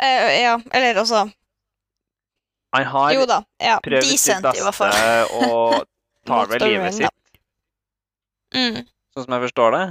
Eh, 0.01 0.43
ja, 0.43 0.55
eller 0.73 1.01
altså 1.03 1.25
Han 2.75 2.85
har 2.85 3.13
Jo 3.17 3.25
da. 3.29 3.39
Ja. 3.61 3.79
prøvd 3.85 4.05
sitt 4.05 4.13
decent, 4.43 4.45
i 4.57 4.65
hvert 4.65 4.77
fall. 4.77 4.93
beste 4.93 5.47
og 5.49 5.87
tar 6.29 6.47
vel 6.51 6.61
livet 6.67 6.93
da. 6.93 7.09
sitt, 7.09 7.15
Mm. 8.55 8.87
sånn 9.15 9.25
som 9.25 9.33
jeg 9.35 9.43
forstår 9.51 9.73
det. 9.77 9.87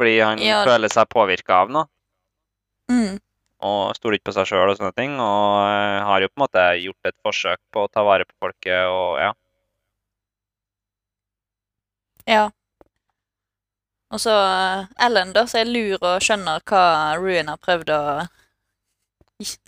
Fordi 0.00 0.20
han 0.24 0.38
Ja. 0.38 0.64
føler 0.64 0.88
seg 0.88 1.08
påvirka 1.08 1.50
av 1.62 1.68
noe, 1.70 1.86
Mm. 2.90 3.20
og 3.60 3.94
stoler 3.96 4.16
ikke 4.18 4.30
på 4.30 4.34
seg 4.34 4.46
sjøl 4.46 4.70
og 4.70 4.78
sånne 4.78 4.94
ting. 4.94 5.12
Og 5.20 5.68
eh, 5.68 6.04
har 6.04 6.20
jo 6.20 6.28
på 6.28 6.36
en 6.40 6.46
måte 6.46 6.82
gjort 6.84 7.04
et 7.04 7.14
forsøk 7.24 7.58
på 7.72 7.84
å 7.84 7.90
ta 7.92 8.02
vare 8.02 8.24
på 8.24 8.32
folket 8.40 8.86
og 8.88 9.18
ja. 9.18 9.32
Ja. 12.30 12.44
Og 14.10 14.18
så 14.22 14.30
eh, 14.34 14.86
Ellen, 15.06 15.32
da, 15.34 15.44
som 15.50 15.60
er 15.60 15.68
lur 15.70 15.98
og 16.02 16.22
skjønner 16.24 16.62
hva 16.66 16.82
Ruin 17.18 17.48
har 17.50 17.58
prøvd 17.62 17.88
å 17.94 18.00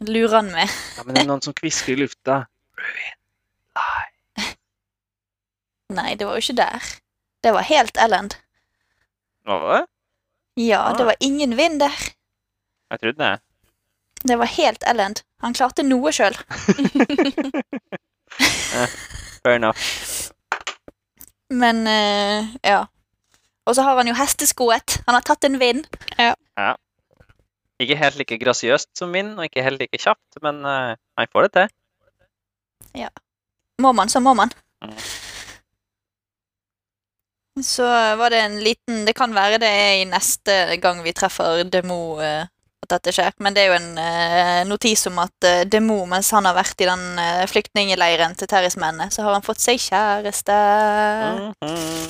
lure 0.06 0.34
han 0.36 0.50
med. 0.54 0.68
ja. 0.96 1.02
Men 1.06 1.14
det 1.16 1.22
er 1.24 1.28
noen 1.30 1.42
som 1.44 1.54
kvisker 1.58 1.94
i 1.94 2.00
lufta. 2.02 2.34
Ruin. 2.78 3.14
nei. 3.78 4.06
Nei, 5.98 6.10
det 6.16 6.24
var 6.28 6.34
jo 6.38 6.44
ikke 6.46 6.58
der. 6.62 6.80
Det 7.44 7.52
var 7.54 7.64
helt 7.68 7.96
Ellen. 8.00 8.28
Var 9.48 9.60
det? 9.72 9.82
Ja, 10.62 10.80
Ah. 10.90 10.94
det 10.96 11.04
var 11.08 11.16
ingen 11.20 11.56
vind 11.56 11.80
der. 11.80 11.94
Jeg 12.92 13.00
trodde 13.00 13.18
det. 13.24 13.40
Det 14.28 14.36
var 14.38 14.46
helt 14.52 14.84
Ellen. 14.86 15.14
Han 15.42 15.54
klarte 15.56 15.82
noe 15.82 16.12
sjøl. 16.14 16.36
Fair 19.42 19.56
enough. 19.56 19.80
Men 21.52 21.84
eh, 21.86 22.48
ja. 22.64 22.84
Og 23.68 23.76
så 23.76 23.84
har 23.86 23.98
han 23.98 24.08
jo 24.10 24.16
hesteskoet. 24.18 25.02
Han 25.06 25.16
har 25.16 25.24
tatt 25.26 25.44
en 25.46 25.60
vind. 25.60 25.84
Ikke 27.82 27.98
helt 27.98 28.18
like 28.20 28.38
grasiøst 28.38 28.90
som 28.98 29.12
min, 29.14 29.34
og 29.36 29.46
ikke 29.46 29.64
helt 29.64 29.82
like 29.82 30.00
kjapt, 30.00 30.40
men 30.42 30.62
eh, 30.66 30.94
han 31.18 31.30
får 31.32 31.46
det 31.46 31.52
til. 31.58 31.74
Må 33.82 33.92
man, 33.96 34.10
så 34.12 34.20
må 34.20 34.34
man. 34.38 34.52
Mm. 34.82 34.96
Så 37.62 37.84
var 38.16 38.32
det 38.32 38.38
en 38.40 38.54
liten 38.64 39.02
Det 39.06 39.12
kan 39.14 39.34
være 39.36 39.58
det 39.60 39.68
er 39.68 39.90
i 40.00 40.06
neste 40.08 40.54
gang 40.80 41.02
vi 41.04 41.12
treffer 41.12 41.66
Demo 41.68 42.16
eh, 42.24 42.48
at 42.82 42.90
dette 42.96 43.12
skjer, 43.14 43.34
men 43.42 43.54
det 43.54 43.62
er 43.62 43.70
jo 43.70 43.78
en 43.78 43.98
eh, 44.02 44.62
notis 44.66 45.06
om 45.10 45.20
at 45.22 45.46
eh, 45.46 45.62
Demo, 45.70 46.00
mens 46.10 46.32
han 46.34 46.48
har 46.48 46.56
vært 46.56 46.82
i 46.82 46.88
den 46.88 47.04
uh, 47.18 47.44
flyktningleiren 47.50 48.34
til 48.38 48.50
terrorismennene, 48.50 49.06
så 49.14 49.22
har 49.26 49.36
han 49.36 49.46
fått 49.46 49.62
seg 49.62 49.78
kjæreste. 49.82 50.56
Mhm. 51.62 52.08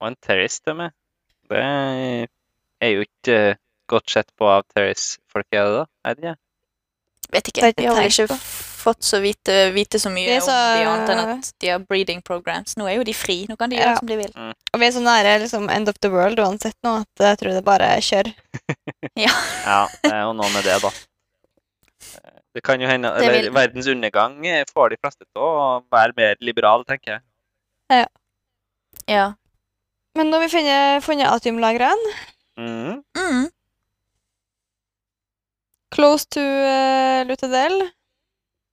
Og 0.00 0.08
en 0.08 0.16
terrorist 0.24 0.62
til 0.64 0.78
meg. 0.78 0.94
Det 1.50 1.60
er 1.60 2.94
jo 2.94 3.04
ikke 3.04 3.36
eh, 3.50 3.58
godt 3.90 4.14
sett 4.14 4.30
på 4.38 4.46
av 4.48 4.62
terrorist-folk, 4.70 5.50
er 5.50 5.66
det 5.66 5.74
da? 5.74 5.84
Er 6.06 6.14
det 6.14 6.22
ikke? 6.24 6.36
Vet 7.30 7.44
Det 7.44 7.52
ikke. 7.52 7.64
er 7.66 7.74
ikke 7.74 7.82
Vi 7.82 7.88
har 7.90 8.06
ikke. 8.08 8.69
Fått 8.80 9.04
så 9.04 9.20
vite, 9.22 9.70
vite 9.74 9.98
så 10.00 10.10
mye 10.12 10.38
så- 10.40 10.50
om 10.54 10.78
de 10.80 10.86
annet 10.90 11.10
enn 11.14 11.20
at 11.38 11.52
de 11.60 11.68
har 11.74 11.78
breeding 11.84 12.22
programs. 12.24 12.74
Nå 12.80 12.88
er 12.88 12.96
jo 12.96 13.04
de 13.04 13.12
fri. 13.14 13.46
Nå 13.48 13.56
kan 13.60 13.70
de 13.70 13.76
Ja. 13.76 13.82
gjøre 13.90 13.98
som 13.98 14.08
de 14.08 14.16
vil. 14.16 14.32
Og 14.74 14.80
vi 14.80 14.86
er 14.86 14.90
så 14.96 15.02
nære 15.04 15.36
liksom, 15.44 15.68
end 15.70 15.88
of 15.88 15.98
the 16.00 16.10
world 16.10 16.38
uansett 16.38 16.74
nå 16.84 17.00
at 17.02 17.24
jeg 17.28 17.38
tror 17.38 17.52
det 17.54 17.64
bare 17.64 17.86
er 17.96 18.00
kjør. 18.00 18.32
Ja, 19.16 19.86
det 20.02 20.12
er 20.12 20.22
jo 20.24 20.32
noe 20.32 20.50
med 20.54 20.64
det, 20.64 20.80
da. 20.82 20.90
Det 22.54 22.62
kan 22.64 22.80
jo 22.80 22.88
hende 22.88 23.12
Eller 23.14 23.42
vil- 23.42 23.52
verdens 23.52 23.86
undergang 23.86 24.40
får 24.74 24.90
de 24.90 24.96
fleste 24.96 25.24
til 25.24 25.42
å 25.42 25.82
være 25.92 26.12
mer 26.16 26.34
liberale, 26.40 26.84
tenker 26.84 27.20
jeg. 27.90 28.06
Ja. 29.06 29.34
Men 30.16 30.30
når 30.30 30.40
vi 30.40 30.48
finner 30.58 31.00
funnet 31.00 31.30
atiumlagrene, 31.30 32.14
Mhm. 32.58 33.02
Mm. 33.16 33.48
close 35.92 36.24
to 36.30 36.40
uh, 36.40 37.24
Lutadel 37.26 37.90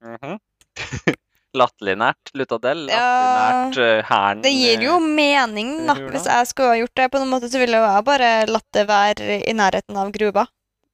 Latterlig 1.57 1.95
nært 1.97 2.31
Lutadel. 2.37 2.85
Ja. 2.91 2.99
Latterlig 2.99 3.37
nært 3.39 3.79
eh, 3.81 4.05
hæren. 4.09 4.43
Det 4.43 4.51
gir 4.53 4.83
jo 4.85 4.97
eh, 4.99 5.07
mening, 5.21 5.73
da. 5.87 5.95
Hvis 6.11 6.27
jeg 6.29 6.49
skulle 6.51 6.73
ha 6.73 6.79
gjort 6.81 6.99
det 6.99 7.09
på 7.13 7.21
noen 7.21 7.33
måte, 7.33 7.49
så 7.51 7.61
ville 7.61 7.81
jeg 7.81 8.05
bare 8.07 8.31
latt 8.49 8.67
det 8.77 8.85
være 8.89 9.39
i 9.39 9.55
nærheten 9.57 9.97
av 9.97 10.11
gruva. 10.15 10.45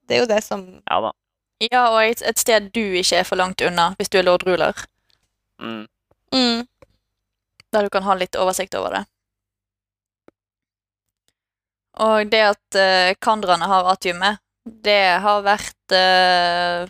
Det 0.07 0.17
er 0.17 0.23
jo 0.23 0.29
det 0.29 0.41
som 0.43 0.63
Ja 0.83 0.99
da. 0.99 1.13
ja, 1.63 1.83
og 1.93 2.01
et, 2.03 2.21
et 2.27 2.39
sted 2.39 2.69
du 2.75 2.81
ikke 2.99 3.21
er 3.21 3.27
for 3.27 3.39
langt 3.39 3.63
unna 3.63 3.93
hvis 3.97 4.11
du 4.11 4.19
er 4.19 4.27
lord 4.27 4.45
ruler. 4.47 4.85
Mm. 5.63 5.87
mm. 6.35 6.67
Der 7.73 7.83
du 7.83 7.89
kan 7.89 8.05
ha 8.05 8.15
litt 8.19 8.35
oversikt 8.37 8.75
over 8.77 8.99
det. 8.99 9.03
Og 12.03 12.29
det 12.29 12.41
at 12.41 12.77
uh, 12.77 13.13
kandrane 13.21 13.69
har 13.69 13.87
atiumet, 13.91 14.41
det 14.65 15.19
har 15.21 15.43
vært 15.45 15.93
uh, 15.93 16.89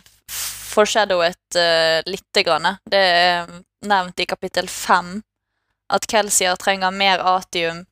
foreshadowet 0.74 1.58
uh, 1.60 2.00
lite 2.10 2.42
grann. 2.46 2.76
Det 2.90 3.00
er 3.00 3.46
nevnt 3.86 4.20
i 4.20 4.26
kapittel 4.26 4.68
fem 4.68 5.22
at 5.92 6.06
Kelsier 6.10 6.56
trenger 6.60 6.90
mer 6.94 7.20
atium 7.36 7.84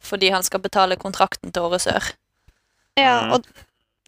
fordi 0.00 0.30
han 0.32 0.42
skal 0.42 0.62
betale 0.64 0.96
kontrakten 0.96 1.52
til 1.52 1.62
Åresør. 1.68 2.12
Ja, 2.96 3.20
Mm. 3.20 3.32
og 3.36 3.44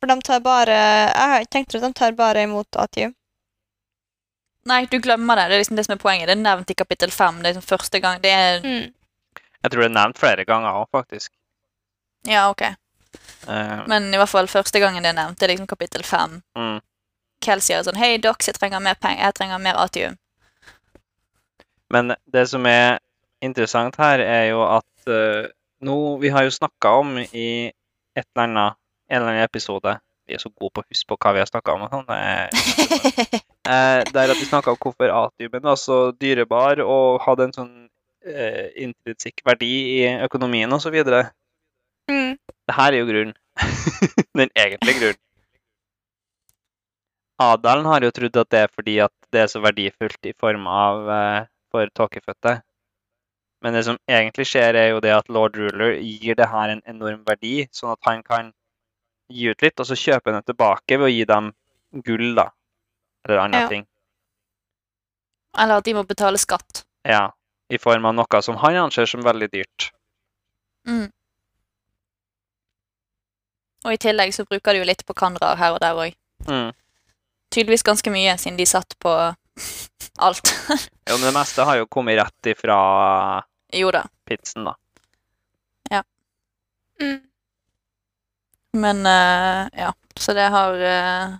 for 0.00 0.08
de 0.10 0.16
tar 0.24 0.40
bare 0.40 0.74
Jeg 0.74 1.28
har 1.32 1.40
ikke 1.44 1.52
tenkt 1.52 1.74
at 1.76 1.82
de 1.84 1.92
tar 1.92 2.12
bare 2.18 2.42
imot 2.42 2.66
atium. 2.80 3.12
Nei, 4.64 4.84
du 4.86 4.98
glemmer 5.02 5.36
det. 5.36 5.48
Det 5.50 5.54
er 5.56 5.62
liksom 5.62 5.76
det 5.78 5.84
som 5.86 5.94
er 5.96 6.02
poenget. 6.02 6.28
Det 6.30 6.36
er 6.36 6.42
nevnt 6.42 6.70
i 6.70 6.74
kapittel 6.78 7.10
fem. 7.10 7.38
Det 7.42 7.48
er 7.50 7.54
liksom 7.56 7.68
første 7.68 8.00
gang. 8.00 8.20
Det 8.22 8.30
er 8.30 8.60
Mm. 8.62 8.92
Jeg 9.62 9.70
tror 9.70 9.80
det 9.82 9.90
er 9.90 9.94
nevnt 9.94 10.18
flere 10.18 10.44
ganger 10.44 10.70
òg, 10.80 10.86
faktisk. 10.90 11.30
Ja, 12.26 12.48
ok. 12.50 12.62
Uh, 13.46 13.86
Men 13.88 14.12
i 14.14 14.16
hvert 14.16 14.28
fall 14.28 14.46
første 14.46 14.80
gangen 14.80 15.02
det 15.02 15.10
er 15.12 15.18
nevnt, 15.20 15.38
det 15.38 15.46
er 15.46 15.52
liksom 15.54 15.66
kapittel 15.66 16.02
fem. 16.02 16.42
mm. 16.56 16.80
Kelsier 17.42 17.80
sier 17.82 17.86
sånn 17.86 17.98
Hei, 18.00 18.16
Dox, 18.22 18.48
jeg 18.48 18.56
trenger 18.58 18.80
mer 18.82 18.94
penger. 19.00 19.24
Jeg 19.28 19.34
trenger 19.38 19.58
mer 19.62 19.78
atium. 19.82 20.14
Men 21.92 22.14
det 22.32 22.46
som 22.48 22.64
er 22.70 22.98
interessant 23.44 23.98
her, 24.00 24.22
er 24.24 24.46
jo 24.52 24.62
at 24.64 25.10
uh, 25.10 25.50
nå 25.82 25.96
Vi 26.22 26.30
har 26.32 26.46
jo 26.46 26.54
snakka 26.54 26.94
om 27.02 27.16
i 27.18 27.48
et 28.14 28.26
eller 28.34 28.44
annet, 28.46 28.78
en 29.10 29.18
eller 29.18 29.32
annen 29.32 29.44
episode 29.48 29.96
Vi 30.28 30.36
er 30.36 30.40
så 30.42 30.50
gode 30.54 30.70
på 30.76 30.84
å 30.84 30.86
huske 30.86 31.08
på 31.10 31.18
hva 31.18 31.32
vi 31.34 31.42
har 31.42 31.50
snakka 31.50 31.74
om. 31.74 31.82
og 31.86 31.90
sånn, 31.92 32.06
det 32.08 33.42
Eh, 33.62 34.00
der 34.10 34.30
at 34.32 34.40
vi 34.40 34.46
snakka 34.48 34.72
om 34.72 34.78
hvorfor 34.82 35.06
atiumen 35.14 35.62
var 35.62 35.76
så 35.78 35.96
dyrebar 36.18 36.80
og 36.82 37.20
hadde 37.22 37.44
en 37.46 37.52
sånn 37.54 37.74
uh, 38.26 38.64
intrinsikk 38.74 39.44
verdi 39.46 39.68
i 40.00 40.08
økonomien 40.26 40.72
osv. 40.74 40.96
Det 41.06 41.20
Mm. 42.10 42.32
her 42.74 42.92
er 42.92 42.98
jo 42.98 43.06
grunnen. 43.06 43.36
Den 44.38 44.50
egentlige 44.58 44.98
grunnen. 44.98 45.20
Adelen 47.42 47.88
har 47.90 48.04
jo 48.06 48.10
trodd 48.14 48.36
at 48.40 48.50
det 48.54 48.60
er 48.64 48.70
fordi 48.72 48.98
at 49.04 49.12
det 49.34 49.40
er 49.44 49.50
så 49.50 49.62
verdifullt 49.64 50.28
i 50.30 50.34
form 50.38 50.66
av 50.70 51.08
eh, 51.10 51.48
for 51.72 51.90
tåkefødte. 51.98 52.60
Men 53.62 53.76
det 53.76 53.84
som 53.86 53.98
egentlig 54.10 54.46
skjer, 54.50 54.74
er 54.74 54.88
jo 54.90 55.00
det 55.02 55.12
at 55.14 55.30
lord 55.30 55.56
ruler 55.56 55.94
gir 56.02 56.34
det 56.38 56.48
her 56.50 56.72
en 56.72 56.82
enorm 56.90 57.22
verdi, 57.28 57.68
sånn 57.74 57.94
at 57.94 58.02
han 58.08 58.24
kan 58.26 58.50
gi 59.32 59.46
ut 59.52 59.62
litt, 59.62 59.78
og 59.80 59.86
så 59.88 59.96
kjøpe 59.98 60.34
det 60.34 60.42
tilbake 60.50 60.98
ved 60.98 61.08
å 61.08 61.12
gi 61.12 61.24
dem 61.30 61.52
gull, 62.04 62.34
da. 62.38 62.48
Eller 63.24 63.44
andre 63.44 63.60
Ja. 63.62 63.68
ting. 63.70 63.86
Eller 65.58 65.78
at 65.78 65.84
de 65.84 65.94
må 65.94 66.02
betale 66.08 66.38
skatt. 66.42 66.84
Ja. 67.04 67.30
I 67.70 67.78
form 67.78 68.04
av 68.04 68.14
noe 68.14 68.42
som 68.42 68.56
han 68.60 68.76
anser 68.76 69.06
som 69.06 69.22
veldig 69.24 69.48
dyrt. 69.52 69.92
Mm. 70.86 71.12
Og 73.86 73.92
i 73.94 73.96
tillegg 73.96 74.34
så 74.34 74.44
bruker 74.44 74.74
de 74.74 74.82
jo 74.82 74.88
litt 74.88 75.06
på 75.06 75.14
kandrar 75.14 75.56
her 75.56 75.72
og 75.72 75.80
der 75.80 75.94
òg. 75.94 76.14
Mm. 76.48 76.72
Tydeligvis 77.52 77.84
ganske 77.86 78.10
mye, 78.14 78.34
siden 78.40 78.56
de 78.58 78.66
satt 78.66 78.96
på 79.02 79.12
alt. 80.26 80.52
Jo, 81.08 81.16
men 81.18 81.26
det 81.28 81.34
meste 81.36 81.66
har 81.68 81.76
jo 81.82 81.86
kommet 81.92 82.16
rett 82.20 82.52
ifra 82.54 82.78
jo 83.76 83.90
da. 83.94 84.04
pizzen, 84.28 84.64
da. 84.68 84.76
Mm. 87.02 87.18
Men 88.72 89.06
uh, 89.06 89.66
ja, 89.72 89.88
så 90.20 90.32
det 90.36 90.44
har 90.54 90.74
uh, 90.76 91.32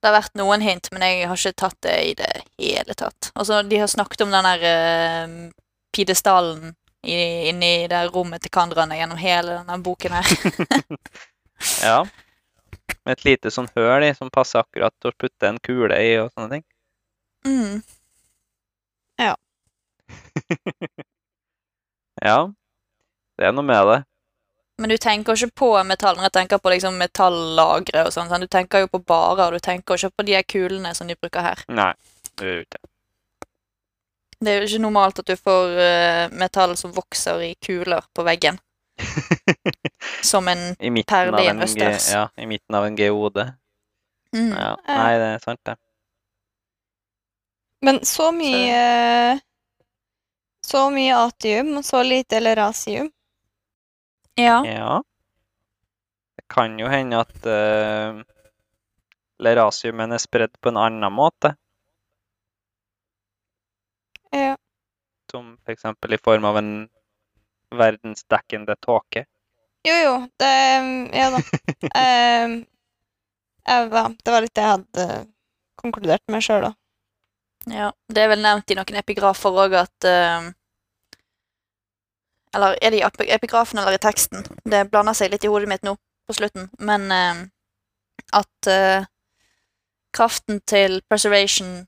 Det 0.00 0.08
har 0.08 0.16
vært 0.16 0.34
noen 0.40 0.64
hint, 0.64 0.88
men 0.92 1.04
jeg 1.06 1.28
har 1.30 1.38
ikke 1.38 1.52
tatt 1.62 1.76
det 1.86 1.94
i 2.08 2.14
det 2.18 2.30
hele 2.58 2.96
tatt. 2.98 3.28
Altså, 3.38 3.60
de 3.62 3.78
har 3.78 3.86
snakket 3.92 4.24
om 4.24 4.32
den 4.34 4.48
der 4.48 4.64
uh, 4.66 5.36
pidestallen 5.94 6.72
i- 7.06 7.48
inni 7.52 7.86
det 7.92 8.00
rommet 8.14 8.42
til 8.42 8.50
kandrane 8.54 8.98
gjennom 8.98 9.20
hele 9.20 9.60
denne 9.60 9.78
boken 9.84 10.18
her. 10.18 10.32
Ja. 11.84 12.00
Med 13.04 13.18
et 13.18 13.24
lite 13.26 13.50
sånn 13.50 13.68
høl 13.74 14.06
i 14.06 14.12
som 14.14 14.30
passer 14.30 14.62
akkurat 14.62 14.94
til 15.00 15.10
å 15.10 15.16
putte 15.18 15.48
en 15.48 15.58
kule 15.62 15.96
i 15.98 16.14
og 16.22 16.30
sånne 16.34 16.58
ting. 16.58 16.64
Mm. 17.46 17.82
Ja. 19.18 19.34
ja. 22.28 22.38
Det 23.38 23.48
er 23.48 23.54
noe 23.56 23.66
med 23.66 23.88
det. 23.90 23.98
Men 24.78 24.90
du 24.90 24.96
tenker 24.98 25.36
ikke 25.36 25.58
på 25.62 25.72
metall 25.86 26.16
når 26.16 26.28
jeg 26.28 26.36
tenker 26.38 26.62
på 26.62 26.70
liksom 26.72 26.96
metallagre 26.98 28.06
og 28.06 28.14
sånn. 28.14 28.32
Du 28.42 28.48
tenker 28.50 28.84
jo 28.84 28.92
på 28.94 29.02
barer, 29.04 29.44
og 29.50 29.58
du 29.58 29.62
tenker 29.62 29.98
ikke 29.98 30.16
på 30.16 30.26
de 30.26 30.40
kulene 30.48 30.94
som 30.96 31.10
de 31.10 31.18
bruker 31.18 31.44
her. 31.44 31.62
Nei, 31.70 31.92
det 32.38 32.48
gjør 32.48 32.64
ikke 32.64 32.80
det. 32.80 32.88
Det 34.42 34.50
er 34.50 34.58
jo 34.58 34.66
ikke 34.66 34.82
normalt 34.82 35.20
at 35.22 35.28
du 35.30 35.36
får 35.38 35.76
eh, 35.78 36.24
metall 36.34 36.74
som 36.78 36.94
vokser 36.94 37.44
i 37.46 37.52
kuler 37.62 38.02
på 38.10 38.24
veggen. 38.26 38.58
Som 40.22 40.48
en 40.48 40.74
Perle 41.08 41.42
i 41.42 41.48
en, 41.50 41.62
østers. 41.62 42.10
ja, 42.12 42.28
I 42.36 42.46
midten 42.46 42.74
av 42.74 42.84
en 42.86 42.96
geode. 42.96 43.46
mm. 44.32 44.50
Ja. 44.50 44.76
Ja. 44.86 44.96
Nei, 44.98 45.14
det 45.18 45.30
er 45.34 45.38
sant, 45.44 45.60
det. 45.66 45.76
Men 47.82 47.98
så 48.06 48.28
mye 48.32 49.40
Så 50.62 50.84
mye 50.94 51.16
atium 51.18 51.72
og 51.80 51.84
så 51.84 52.02
lite 52.06 52.38
lerasium. 52.40 53.08
Ja. 54.38 54.60
Ja. 54.64 55.00
Det 56.38 56.44
kan 56.48 56.78
jo 56.78 56.86
hende 56.88 57.18
at 57.18 57.48
uh, 57.48 58.22
lerasiumen 59.42 60.12
er 60.14 60.22
spredd 60.22 60.54
på 60.62 60.70
en 60.70 60.78
annen 60.78 61.12
måte, 61.12 61.56
Ja. 64.32 64.54
som 65.30 65.58
f.eks. 65.66 65.84
i 66.08 66.18
form 66.22 66.44
av 66.48 66.56
en 66.56 66.70
verdensdekkende 67.78 68.76
tåke. 68.80 69.26
Jo, 69.86 69.94
jo, 69.94 70.14
det 70.38 70.52
Ja 71.18 71.30
da. 71.34 71.40
Em, 71.98 72.56
ja, 73.66 74.08
det 74.24 74.30
var 74.34 74.44
litt 74.44 74.54
det 74.54 74.62
jeg 74.62 74.74
hadde 74.76 75.06
konkludert 75.82 76.22
med 76.30 76.44
sjøl, 76.44 76.68
da. 76.68 76.72
ja. 77.72 77.92
Det 78.08 78.22
er 78.22 78.30
vel 78.30 78.44
nevnt 78.44 78.70
i 78.70 78.78
noen 78.78 79.00
epigrafer 79.00 79.58
òg 79.64 79.74
at 79.80 80.06
eh, 80.08 80.50
Eller 82.54 82.76
er 82.84 82.92
det 82.92 83.00
i 83.00 83.32
epigrafen 83.32 83.80
eller 83.80 83.96
i 83.96 84.02
teksten? 84.02 84.44
Det 84.64 84.84
blander 84.90 85.16
seg 85.16 85.32
litt 85.32 85.44
i 85.44 85.50
hodet 85.50 85.70
mitt 85.70 85.86
nå 85.86 85.96
på 86.28 86.36
slutten. 86.36 86.68
Men 86.78 87.10
eh, 87.10 87.42
at 88.36 88.68
eh, 88.70 89.08
kraften 90.12 90.60
til 90.68 91.00
preservation 91.08 91.86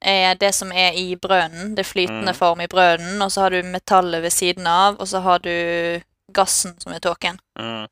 er 0.00 0.34
det 0.38 0.52
som 0.54 0.70
er 0.72 0.94
i 0.96 1.16
brønnen. 1.16 1.74
Det 1.76 1.86
flytende 1.86 2.32
Mm. 2.32 2.38
form 2.38 2.60
i 2.60 2.68
brønnen, 2.70 3.22
og 3.22 3.30
så 3.30 3.40
har 3.46 3.50
du 3.50 3.62
metallet 3.62 4.22
ved 4.22 4.30
siden 4.32 4.66
av, 4.66 4.96
og 5.00 5.06
så 5.08 5.20
har 5.20 5.38
du 5.38 6.00
gassen 6.32 6.74
som 6.80 6.92
er 6.92 7.00
tåken. 7.00 7.38
Mm. 7.58 7.86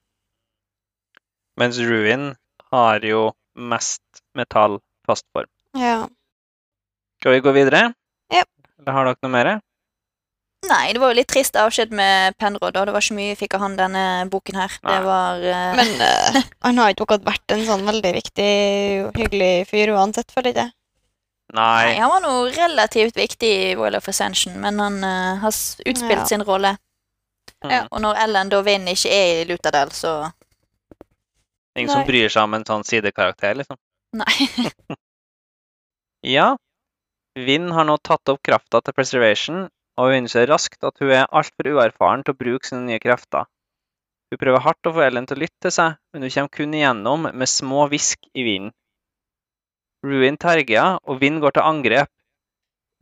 Mens 1.58 1.78
Ruin 1.78 2.34
har 2.72 3.00
jo 3.00 3.32
mest 3.56 4.02
metall 4.36 4.78
fast 5.06 5.24
form. 5.32 5.48
Ja. 5.74 6.06
Skal 7.20 7.32
vi 7.32 7.40
gå 7.40 7.52
videre? 7.56 7.94
Ja. 8.32 8.44
Eller 8.78 8.92
har 8.92 9.04
dere 9.08 9.16
noe 9.22 9.32
mer? 9.32 9.60
Nei, 10.66 10.92
det 10.92 11.00
var 11.00 11.12
jo 11.12 11.18
litt 11.20 11.28
trist 11.30 11.56
avskjed 11.60 11.92
med 11.94 12.34
Penrod, 12.40 12.74
da. 12.74 12.84
Det 12.84 12.92
var 12.92 13.04
ikke 13.04 13.16
mye 13.16 13.36
fikk 13.38 13.54
av 13.54 13.62
han 13.62 13.76
denne 13.78 14.04
boken 14.32 14.56
her. 14.58 14.72
Nei. 14.82 14.94
Det 14.94 15.04
var 15.06 15.44
uh... 15.44 15.76
Men 15.78 15.92
uh, 16.00 16.40
han 16.66 16.80
har 16.82 16.90
ikke 16.92 17.06
akkurat 17.06 17.28
vært 17.28 17.54
en 17.54 17.64
sånn 17.68 17.84
veldig 17.86 18.12
viktig, 18.16 18.50
hyggelig 19.16 19.52
fyr 19.70 19.94
uansett, 19.94 20.32
føler 20.34 20.52
jeg 20.52 20.58
det. 20.58 20.66
Nei, 21.54 21.84
Nei. 21.92 21.98
han 22.00 22.10
var 22.10 22.22
nå 22.24 22.32
relativt 22.56 23.16
viktig 23.16 23.48
i 23.48 23.74
Royal 23.78 24.00
of 24.00 24.08
Ascension, 24.10 24.56
men 24.60 24.80
han 24.82 24.96
uh, 25.04 25.36
har 25.44 25.52
utspilt 25.52 26.18
Ja. 26.18 26.26
sin 26.26 26.42
rolle. 26.42 26.74
Ja. 27.62 27.84
Og 27.90 28.02
når 28.02 28.18
Ellen 28.24 28.50
da 28.50 28.60
Vinn 28.66 28.88
ikke 28.90 29.12
er 29.14 29.42
i 29.42 29.46
Lutadel, 29.48 29.92
så 29.94 30.32
Ingen 31.76 31.92
som 31.92 32.06
bryr 32.08 32.28
seg 32.32 32.48
om 32.48 32.54
en 32.56 32.64
sånn 32.66 32.84
sidekarakter, 32.88 33.54
liksom. 33.62 33.78
Nei. 34.16 34.32
Ja. 36.26 36.56
Vinn 37.36 37.68
har 37.76 37.84
nå 37.86 37.98
tatt 38.02 38.26
opp 38.32 38.40
krafta 38.42 38.80
til 38.82 38.94
Preservation, 38.96 39.66
og 40.00 40.08
hun 40.10 40.22
innser 40.24 40.48
raskt 40.50 40.82
at 40.88 40.96
hun 40.98 41.12
er 41.14 41.28
altfor 41.30 41.68
uerfaren 41.76 42.24
til 42.24 42.34
å 42.34 42.38
bruke 42.40 42.66
sine 42.66 42.82
nye 42.88 42.98
krefter. 43.02 43.46
Hun 44.32 44.40
prøver 44.40 44.64
hardt 44.64 44.88
å 44.88 44.92
få 44.96 45.04
Ellen 45.04 45.28
til 45.28 45.38
å 45.38 45.42
lytte 45.44 45.68
til 45.68 45.74
seg, 45.76 46.00
men 46.10 46.24
hun 46.26 46.32
kommer 46.34 46.54
kun 46.56 46.74
igjennom 46.74 47.28
med 47.30 47.52
små 47.52 47.86
hvisk 47.92 48.26
i 48.34 48.42
vinden. 48.48 48.74
Ruin 50.06 50.36
terger, 50.38 50.98
og 51.02 51.20
Vinn 51.20 51.40
går 51.42 51.56
til 51.56 51.66
angrep. 51.66 52.10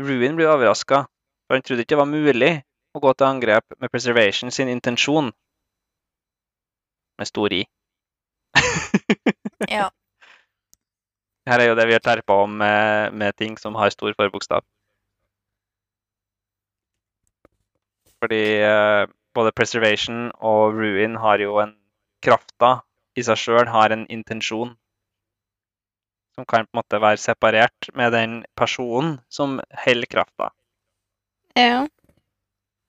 Ruin 0.01 0.37
blir 0.39 0.51
overraska, 0.51 1.05
for 1.45 1.57
han 1.59 1.65
trodde 1.65 1.85
ikke 1.85 1.95
det 1.95 2.01
var 2.01 2.11
mulig 2.11 2.53
å 2.95 3.03
gå 3.03 3.13
til 3.15 3.29
angrep 3.29 3.77
med 3.79 3.93
Preservation 3.93 4.53
sin 4.55 4.71
intensjon. 4.73 5.33
Med 7.19 7.31
stor 7.31 7.53
I. 7.55 7.65
Ja. 9.69 9.91
Her 11.49 11.61
er 11.61 11.69
jo 11.69 11.77
det 11.77 11.85
vi 11.91 11.93
har 11.93 12.01
terpa 12.01 12.39
om 12.47 12.55
med, 12.57 13.13
med 13.13 13.37
ting 13.37 13.59
som 13.61 13.77
har 13.77 13.93
stor 13.93 14.15
forbokstav. 14.17 14.65
Fordi 18.25 18.45
eh, 18.65 19.05
både 19.37 19.53
Preservation 19.53 20.31
og 20.41 20.79
Ruin 20.79 21.19
har 21.21 21.43
jo 21.45 21.59
en 21.61 21.75
Krafta 22.25 22.79
i 23.21 23.23
seg 23.27 23.37
sjøl 23.37 23.69
har 23.69 23.93
en 23.93 24.07
intensjon 24.09 24.73
som 26.35 26.47
kan 26.47 26.67
på 26.67 26.75
en 26.75 26.81
måte 26.81 27.01
være 27.03 27.21
separert 27.23 27.91
med 27.95 28.13
den 28.13 28.45
personen 28.59 29.21
som 29.31 29.61
holder 29.85 30.07
krafta. 30.11 30.51
Ja. 31.57 31.87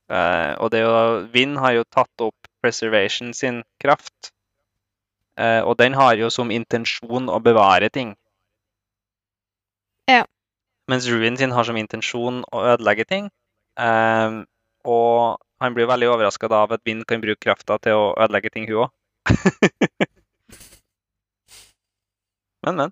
Uh, 0.10 0.54
og 0.62 0.72
det 0.74 0.80
er 0.82 0.86
jo, 0.86 1.28
Vinn 1.34 1.58
har 1.58 1.72
jo 1.78 1.86
tatt 1.90 2.22
opp 2.22 2.48
preservation 2.62 3.34
sin 3.34 3.64
kraft. 3.82 4.32
Uh, 5.38 5.62
og 5.66 5.78
den 5.78 5.94
har 5.98 6.16
jo 6.18 6.30
som 6.34 6.52
intensjon 6.54 7.30
å 7.30 7.40
bevare 7.44 7.90
ting. 7.94 8.16
Ja. 10.10 10.26
Mens 10.90 11.08
Ruin 11.10 11.38
sin 11.38 11.54
har 11.54 11.64
som 11.66 11.78
intensjon 11.78 12.44
å 12.54 12.62
ødelegge 12.74 13.06
ting. 13.10 13.30
Eh, 13.80 14.44
og 14.86 15.38
han 15.64 15.74
blir 15.76 15.88
veldig 15.90 16.10
overraska 16.14 16.48
av 16.48 16.72
at 16.76 16.82
Vind 16.86 17.06
kan 17.10 17.22
bruke 17.24 17.42
krafta 17.42 17.78
til 17.82 17.94
å 17.98 18.14
ødelegge 18.14 18.50
ting, 18.54 18.68
hun 18.70 18.78
òg. 18.86 18.92
men, 22.68 22.76
men. 22.76 22.92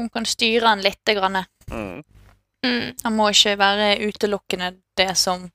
Hun 0.00 0.08
kan 0.08 0.24
styre 0.24 0.64
han 0.64 0.80
lite 0.80 1.14
grann. 1.18 1.42
Mm. 1.68 2.00
Mm. 2.64 2.86
Han 3.04 3.16
må 3.16 3.30
ikke 3.32 3.58
være 3.60 3.92
utelukkende 4.08 4.74
det 4.96 5.12
som 5.20 5.50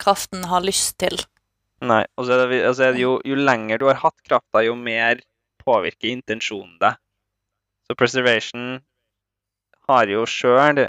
kraften 0.00 0.44
har 0.50 0.64
lyst 0.64 0.98
til. 1.00 1.16
Nei. 1.80 2.04
Og 2.20 2.28
så 2.28 2.36
er 2.36 2.50
det, 2.50 2.60
altså 2.68 2.86
er 2.86 2.96
det 2.96 3.04
jo, 3.04 3.16
jo 3.24 3.36
lenger 3.40 3.80
du 3.80 3.86
har 3.88 4.00
hatt 4.02 4.18
krafta, 4.28 4.64
jo 4.64 4.76
mer 4.76 5.22
påvirker 5.64 6.12
intensjonen 6.12 6.76
deg. 6.82 7.00
Så 7.88 7.96
preservation 7.98 8.80
har 9.88 10.12
jo 10.12 10.26
sjøl 10.28 10.86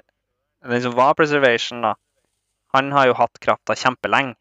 Den 0.62 0.82
som 0.84 0.93
var 0.93 1.16
preservation, 1.18 1.82
da. 1.82 1.95
Han 2.76 2.91
har 2.93 3.08
jo 3.10 3.16
hatt 3.18 3.39
krafta 3.41 3.74
kjempelenge. 3.74 4.36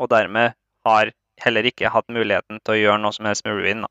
Og 0.00 0.08
dermed 0.08 0.54
har 0.86 1.10
heller 1.44 1.68
ikke 1.68 1.90
hatt 1.92 2.08
muligheten 2.08 2.62
til 2.64 2.72
å 2.72 2.78
gjøre 2.78 3.02
noe 3.02 3.12
som 3.12 3.28
helst 3.28 3.44
med 3.44 3.58
Ruin. 3.58 3.84
da. 3.84 3.90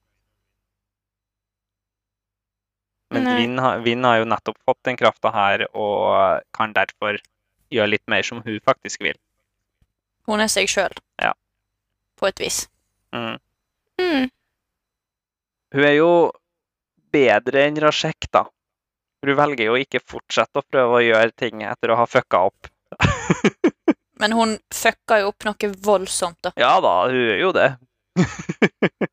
Men 3.10 3.26
vind, 3.26 3.62
Vin 3.84 4.04
har, 4.06 4.20
jo 4.22 4.28
nettopp 4.30 4.58
fått 4.66 4.84
den 4.86 4.98
krafta 4.98 5.32
her, 5.34 5.66
og 5.74 6.44
kan 6.56 6.74
derfor 6.76 7.18
gjøre 7.74 7.94
litt 7.96 8.06
mer 8.10 8.26
som 8.26 8.44
hun 8.46 8.60
faktisk 8.66 9.02
vil. 9.02 9.18
Hun 10.30 10.44
er 10.44 10.52
seg 10.52 10.70
sjøl. 10.70 10.94
Ja. 11.22 11.34
På 12.20 12.30
et 12.30 12.42
vis. 12.42 12.68
Mm. 13.16 13.40
Mm. 14.02 14.30
Hun 15.74 15.86
er 15.86 15.96
jo 15.98 16.12
bedre 17.14 17.66
enn 17.66 17.82
Rashek, 17.82 18.30
da. 18.34 18.46
Hun 19.26 19.36
velger 19.36 19.72
jo 19.72 19.78
ikke 19.80 20.02
fortsette 20.06 20.62
å 20.62 20.66
prøve 20.66 21.00
å 21.00 21.04
gjøre 21.04 21.34
ting 21.36 21.64
etter 21.66 21.92
å 21.92 21.98
ha 22.00 22.06
fucka 22.08 22.46
opp. 22.50 22.70
Men 24.22 24.36
hun 24.36 24.58
fucka 24.74 25.22
jo 25.24 25.32
opp 25.34 25.48
noe 25.48 25.72
voldsomt, 25.86 26.40
da. 26.46 26.54
Ja 26.60 26.76
da, 26.84 26.94
hun 27.10 27.18
gjør 27.18 27.42
jo 27.48 27.52
det. 27.58 27.70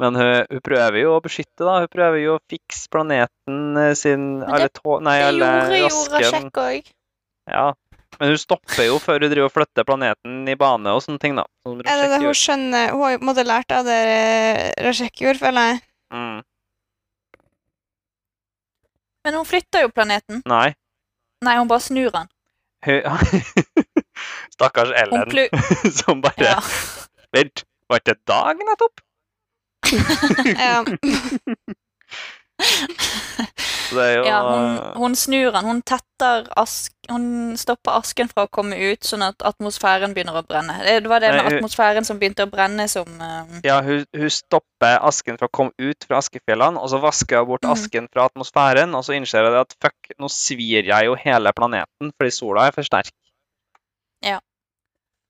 Men 0.00 0.16
hun, 0.16 0.30
hun 0.48 0.62
prøver 0.64 1.02
jo 1.02 1.12
å 1.18 1.20
beskytte, 1.24 1.60
da. 1.60 1.80
Hun 1.84 1.92
prøver 1.92 2.22
jo 2.22 2.38
å 2.38 2.42
fikse 2.48 2.88
planeten 2.92 3.76
eh, 3.76 3.92
sin 3.98 4.40
Men 4.40 4.56
Alle 4.56 4.70
tå... 4.72 4.96
Nei, 5.04 5.18
Det 5.20 5.28
alle 5.28 5.82
gjorde. 5.82 6.50
Òg. 6.64 6.90
Ja. 7.50 7.66
Men 8.18 8.32
hun 8.32 8.40
stopper 8.40 8.84
jo 8.84 8.98
før 9.00 9.20
hun 9.20 9.30
driver 9.32 9.48
og 9.48 9.54
flytter 9.54 9.86
planeten 9.88 10.48
i 10.50 10.56
bane 10.58 10.92
og 10.96 11.02
sånne 11.04 11.20
ting, 11.22 11.36
da. 11.38 11.44
Som 11.64 11.82
Er 11.84 12.02
det 12.02 12.08
det 12.14 12.22
hun 12.24 12.36
skjønner 12.36 12.94
Hun 12.94 13.04
har 13.04 13.12
jo 13.14 13.20
på 13.20 13.24
en 13.24 13.30
måte 13.30 13.44
lært 13.46 13.76
av 13.76 13.86
det 13.88 13.98
eh, 14.14 14.64
Rashek 14.86 15.22
gjorde, 15.24 15.40
føler 15.42 15.68
jeg. 15.70 15.82
Mm. 16.16 16.40
Men 19.24 19.36
hun 19.36 19.46
flytter 19.46 19.84
jo 19.84 19.92
planeten. 19.92 20.40
Nei. 20.48 20.70
Nei, 21.44 21.56
hun 21.60 21.68
bare 21.68 21.84
snur 21.84 22.12
den. 22.12 22.28
Stakkars 24.54 24.92
Ellen 24.96 25.28
Hun 25.28 25.92
som 26.00 26.20
bare 26.24 26.44
Ja. 26.44 26.58
Vent, 27.36 27.64
var 27.88 28.00
det 28.04 28.16
dagen 28.24 28.64
nettopp? 28.64 29.00
Ja. 29.00 29.04
Så 29.04 29.04
det 29.04 29.04
er 29.04 29.69
jo 33.90 34.24
ja, 34.24 34.40
hun, 34.44 34.78
hun 35.00 35.14
snur 35.16 35.50
den. 35.54 35.64
Hun 35.64 35.82
tetter 35.82 36.46
ask... 36.60 36.92
Hun 37.10 37.56
stopper 37.58 37.96
asken 37.98 38.28
fra 38.30 38.44
å 38.46 38.50
komme 38.52 38.76
ut, 38.78 39.02
sånn 39.06 39.24
at 39.26 39.42
atmosfæren 39.46 40.12
begynner 40.14 40.36
å 40.38 40.44
brenne. 40.46 40.76
Det 40.84 41.10
var 41.10 41.22
det 41.24 41.32
med 41.32 41.40
Nei, 41.40 41.46
hun- 41.48 41.56
atmosfæren 41.58 42.06
som 42.06 42.20
begynte 42.20 42.46
å 42.46 42.50
brenne, 42.52 42.86
som 42.92 43.08
uh... 43.18 43.58
Ja, 43.66 43.80
hun, 43.82 44.04
hun 44.14 44.30
stopper 44.30 45.00
asken 45.08 45.40
fra 45.40 45.48
å 45.50 45.54
komme 45.56 45.74
ut 45.80 46.06
fra 46.06 46.20
askefjellene, 46.22 46.78
og 46.78 46.92
så 46.92 47.00
vasker 47.02 47.42
hun 47.42 47.50
bort 47.50 47.66
mm. 47.66 47.72
asken 47.72 48.06
fra 48.12 48.28
atmosfæren, 48.30 48.94
og 48.94 49.02
så 49.06 49.16
innser 49.16 49.48
hun 49.48 49.58
at 49.62 49.74
fuck, 49.82 50.12
nå 50.20 50.30
svir 50.30 50.86
jeg 50.92 51.08
jo 51.08 51.18
hele 51.18 51.50
planeten 51.56 52.12
fordi 52.14 52.36
sola 52.36 52.68
er 52.68 52.76
for 52.76 52.86
sterk. 52.86 53.10
Ja. 54.22 54.38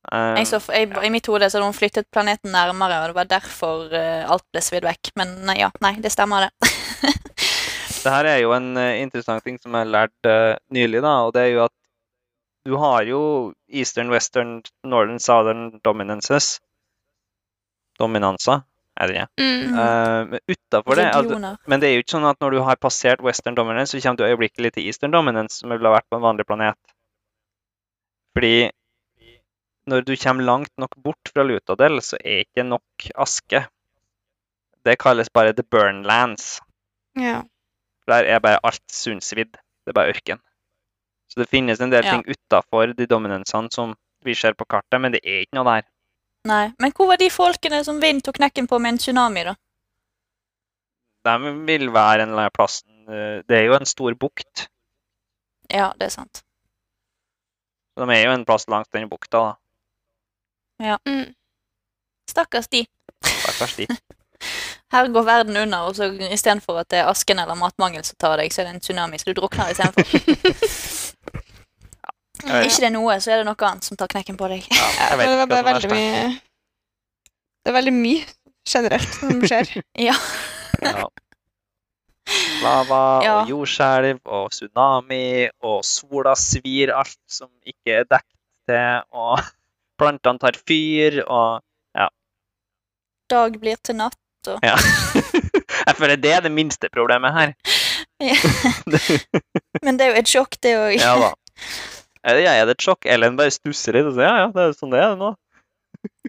Eh, 0.09 0.37
jeg 0.41 0.49
så, 0.49 0.61
jeg, 0.73 0.89
I 1.05 1.11
mitt 1.13 1.29
hode 1.29 1.51
så 1.51 1.59
hadde 1.59 1.69
hun 1.69 1.77
flyttet 1.77 2.09
planeten 2.13 2.55
nærmere, 2.55 3.03
og 3.03 3.11
det 3.11 3.19
var 3.19 3.29
derfor 3.31 3.91
uh, 3.93 4.31
alt 4.33 4.47
ble 4.53 4.63
svidd 4.65 4.87
vekk. 4.89 5.13
Men 5.21 5.37
nei, 5.49 5.61
ja, 5.61 5.69
nei, 5.85 5.97
det 6.01 6.13
stemmer, 6.15 6.49
det. 6.49 6.73
det 8.05 8.15
her 8.15 8.31
er 8.33 8.41
jo 8.41 8.55
en 8.57 8.73
uh, 8.79 8.95
interessant 9.03 9.45
ting 9.45 9.61
som 9.61 9.77
jeg 9.77 9.87
har 9.87 9.93
lært 9.93 10.31
eh, 10.31 10.57
nylig, 10.73 11.05
da, 11.05 11.19
og 11.27 11.37
det 11.37 11.45
er 11.45 11.53
jo 11.55 11.67
at 11.69 11.77
du 12.65 12.77
har 12.77 13.07
jo 13.09 13.21
Eastern, 13.73 14.11
Western, 14.13 14.61
Northern, 14.85 15.21
Southern 15.21 15.81
dominances. 15.85 16.59
Dominanser, 18.01 18.61
er 19.01 19.09
det 19.09 19.17
det? 19.17 19.27
Mm. 19.41 19.79
Eh, 19.81 20.27
men 20.29 20.41
utafor 20.49 20.97
det 20.97 21.07
altså, 21.09 21.57
Men 21.67 21.81
det 21.81 21.89
er 21.89 21.95
jo 21.95 22.05
ikke 22.05 22.17
sånn 22.17 22.29
at 22.29 22.41
når 22.41 22.57
du 22.57 22.61
har 22.65 22.81
passert 22.81 23.25
western 23.25 23.57
dominance, 23.57 23.93
så 23.93 24.03
kommer 24.05 24.21
du 24.21 24.29
øyeblikkelig 24.29 24.75
til 24.77 24.89
eastern 24.89 25.13
dominance, 25.13 25.61
som 25.61 25.73
ville 25.73 25.93
vært 25.93 26.09
på 26.13 26.21
en 26.21 26.25
vanlig 26.25 26.47
planet. 26.49 26.77
Fordi 28.37 28.71
når 29.89 30.05
du 30.05 30.17
kommer 30.17 30.45
langt 30.45 30.73
nok 30.79 30.97
bort 31.03 31.31
fra 31.33 31.43
Lutadel, 31.47 32.01
så 32.05 32.19
er 32.21 32.45
ikke 32.45 32.65
nok 32.67 33.09
aske. 33.17 33.65
Det 34.85 34.99
kalles 35.01 35.29
bare 35.33 35.53
the 35.53 35.63
burn 35.63 36.03
lands. 36.09 36.61
Ja. 37.17 37.43
Der 38.09 38.25
er 38.25 38.41
bare 38.41 38.61
alt 38.65 38.83
sunnsvidd. 38.93 39.53
Det 39.53 39.93
er 39.93 39.97
bare 39.97 40.13
ørken. 40.15 40.41
Så 41.31 41.41
det 41.41 41.49
finnes 41.49 41.81
en 41.81 41.91
del 41.91 42.05
Ja. 42.05 42.11
ting 42.11 42.25
utafor 42.27 42.93
de 42.97 43.07
dominansene 43.07 43.71
som 43.73 43.95
vi 44.25 44.35
ser 44.35 44.53
på 44.55 44.65
kartet, 44.69 45.01
men 45.01 45.13
det 45.13 45.21
er 45.25 45.45
ikke 45.47 45.55
noe 45.57 45.65
der. 45.65 45.89
Nei. 46.45 46.73
Men 46.81 46.93
hvor 46.93 47.07
var 47.07 47.17
de 47.17 47.31
folkene 47.31 47.85
som 47.85 48.01
vind 48.01 48.23
tok 48.25 48.35
knekken 48.41 48.67
på 48.67 48.79
med 48.81 48.95
en 48.95 48.99
tsunami, 48.99 49.45
da? 49.45 49.55
De 51.25 51.53
vil 51.67 51.91
være 51.93 52.23
en 52.23 52.31
eller 52.31 52.47
annen 52.49 52.55
plass 52.57 52.83
Det 53.11 53.51
er 53.57 53.65
jo 53.67 53.75
en 53.75 53.87
stor 53.87 54.15
bukt. 54.15 54.69
Ja, 55.71 55.93
det 55.99 56.07
er 56.07 56.11
sant. 56.15 56.43
De 57.99 58.03
er 58.03 58.23
jo 58.25 58.33
en 58.33 58.45
plass 58.47 58.69
langs 58.69 58.89
den 58.95 59.09
bukta, 59.11 59.39
da. 59.39 59.55
Mm. 60.81 61.35
Stakkars 62.31 62.69
de. 62.73 62.87
Stakkars 63.25 63.77
de. 63.77 63.87
Her 64.93 65.07
går 65.13 65.23
verden 65.27 65.57
under, 65.61 65.79
og 65.87 65.95
så 65.95 66.09
istedenfor 66.33 66.81
at 66.81 66.89
det 66.91 66.99
er 67.03 67.11
asken 67.11 67.39
eller 67.39 67.55
matmangel 67.59 68.03
som 68.07 68.17
tar 68.19 68.41
deg, 68.41 68.51
så 68.53 68.63
er 68.63 68.71
det 68.71 68.75
en 68.75 68.81
tsunami, 68.83 69.19
så 69.21 69.31
du 69.31 69.37
drukner 69.41 69.71
istedenfor. 69.75 70.05
Ja, 72.41 72.55
ja. 72.57 72.61
Ikke 72.65 72.81
det 72.81 72.87
er 72.89 72.95
noe, 72.95 73.15
så 73.21 73.35
er 73.35 73.43
det 73.43 73.45
noe 73.51 73.67
annet 73.69 73.85
som 73.85 73.99
tar 74.01 74.09
knekken 74.09 74.39
på 74.41 74.47
deg. 74.49 74.65
Ja, 74.73 74.85
Ja, 74.97 75.09
jeg 75.11 75.19
vet 75.21 75.27
det 75.29 75.35
ikke 75.45 75.59
er 75.59 75.67
veldig 75.67 75.91
mye 75.93 76.21
Det 77.61 77.69
er 77.69 77.75
veldig 77.77 77.93
mye 77.93 78.23
generelt 78.71 79.11
som 79.19 79.43
skjer. 79.45 79.73
Ja. 80.01 80.15
Ja. 80.81 81.03
Lava 82.63 83.01
Ja. 83.27 83.35
og 83.43 83.51
jordskjelv 83.53 84.21
og 84.25 84.51
tsunami 84.55 85.51
og 85.67 85.85
sola 85.85 86.33
svir 86.39 86.93
alt 86.97 87.19
som 87.29 87.51
ikke 87.67 87.99
er 88.01 88.09
dekket 88.09 88.39
til, 88.71 89.05
og 89.13 89.45
plantene 90.01 90.41
tar 90.43 90.59
fyr 90.67 91.21
og 91.27 91.61
ja. 91.97 92.09
Dag 93.31 93.61
blir 93.61 93.79
til 93.85 94.01
natt. 94.01 94.19
Ja. 94.65 94.77
Jeg 95.87 95.97
føler 95.99 96.17
det 96.21 96.33
er 96.33 96.45
det 96.45 96.53
minste 96.53 96.89
problemet 96.93 97.35
her. 97.37 97.55
Men 99.85 99.97
det 99.97 100.07
er 100.07 100.13
jo 100.15 100.21
et 100.21 100.33
sjokk, 100.33 100.57
det 100.65 100.75
òg. 100.77 100.97
Ja 101.01 101.15
da. 101.21 101.31
Ja, 102.21 102.53
er 102.53 102.67
det 102.69 102.77
et 102.77 102.85
sjokk? 102.85 103.07
Ellen 103.09 103.39
bare 103.39 103.53
stusser 103.53 103.97
litt 103.97 104.09
og 104.09 104.17
sier 104.17 104.29
ja, 104.29 104.43
ja, 104.45 104.51
det 104.53 104.67
er 104.67 104.77
sånn 104.77 104.93
det 104.93 105.01
er 105.01 105.17
nå. 105.21 105.33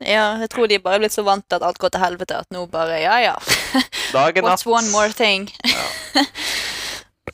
Ja, 0.02 0.26
jeg 0.42 0.50
tror 0.52 0.68
de 0.68 0.76
er 0.76 0.84
bare 0.84 1.00
blitt 1.00 1.16
så 1.16 1.24
vant 1.24 1.46
til 1.48 1.60
at 1.60 1.66
alt 1.68 1.80
går 1.80 1.92
til 1.94 2.04
helvete, 2.04 2.40
at 2.44 2.50
nå 2.52 2.66
bare 2.72 3.00
Ja, 3.04 3.20
ja. 3.24 3.36
Dagen 4.16 4.48
natt. 4.48 4.64
What's 4.64 4.68
one 4.68 4.90
more 4.92 5.12
thing? 5.16 5.48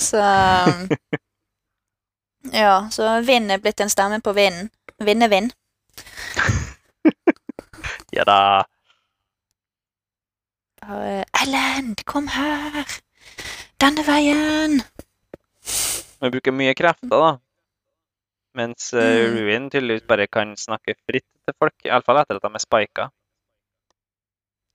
så 0.02 0.22
Ja, 2.54 2.88
så 2.94 3.22
vind 3.26 3.52
er 3.52 3.62
blitt 3.62 3.82
en 3.82 3.94
stemme 3.94 4.22
på 4.22 4.34
vinden. 4.38 4.70
Vind 5.04 5.26
er 5.26 5.34
vind. 5.34 5.54
Ja 8.16 8.24
da. 8.28 8.40
Og, 10.88 11.02
eh, 11.04 11.24
Ellen, 11.44 11.94
kom 12.08 12.30
her! 12.32 12.86
Denne 13.82 14.04
veien! 14.08 14.80
Vi 16.18 16.32
bruker 16.34 16.56
mye 16.56 16.74
krefter, 16.78 17.12
da. 17.14 17.32
Mens 18.58 18.90
uh, 18.96 19.02
Mm. 19.04 19.36
Ruin 19.38 19.66
tydeligvis 19.70 20.08
bare 20.10 20.26
kan 20.28 20.56
snakke 20.58 20.96
fritt 21.06 21.26
til 21.46 21.54
folk. 21.60 21.76
Iallfall 21.86 22.22
etter 22.24 22.40
at 22.40 22.46
de 22.48 22.54
er 22.58 22.64
spika. 22.64 23.10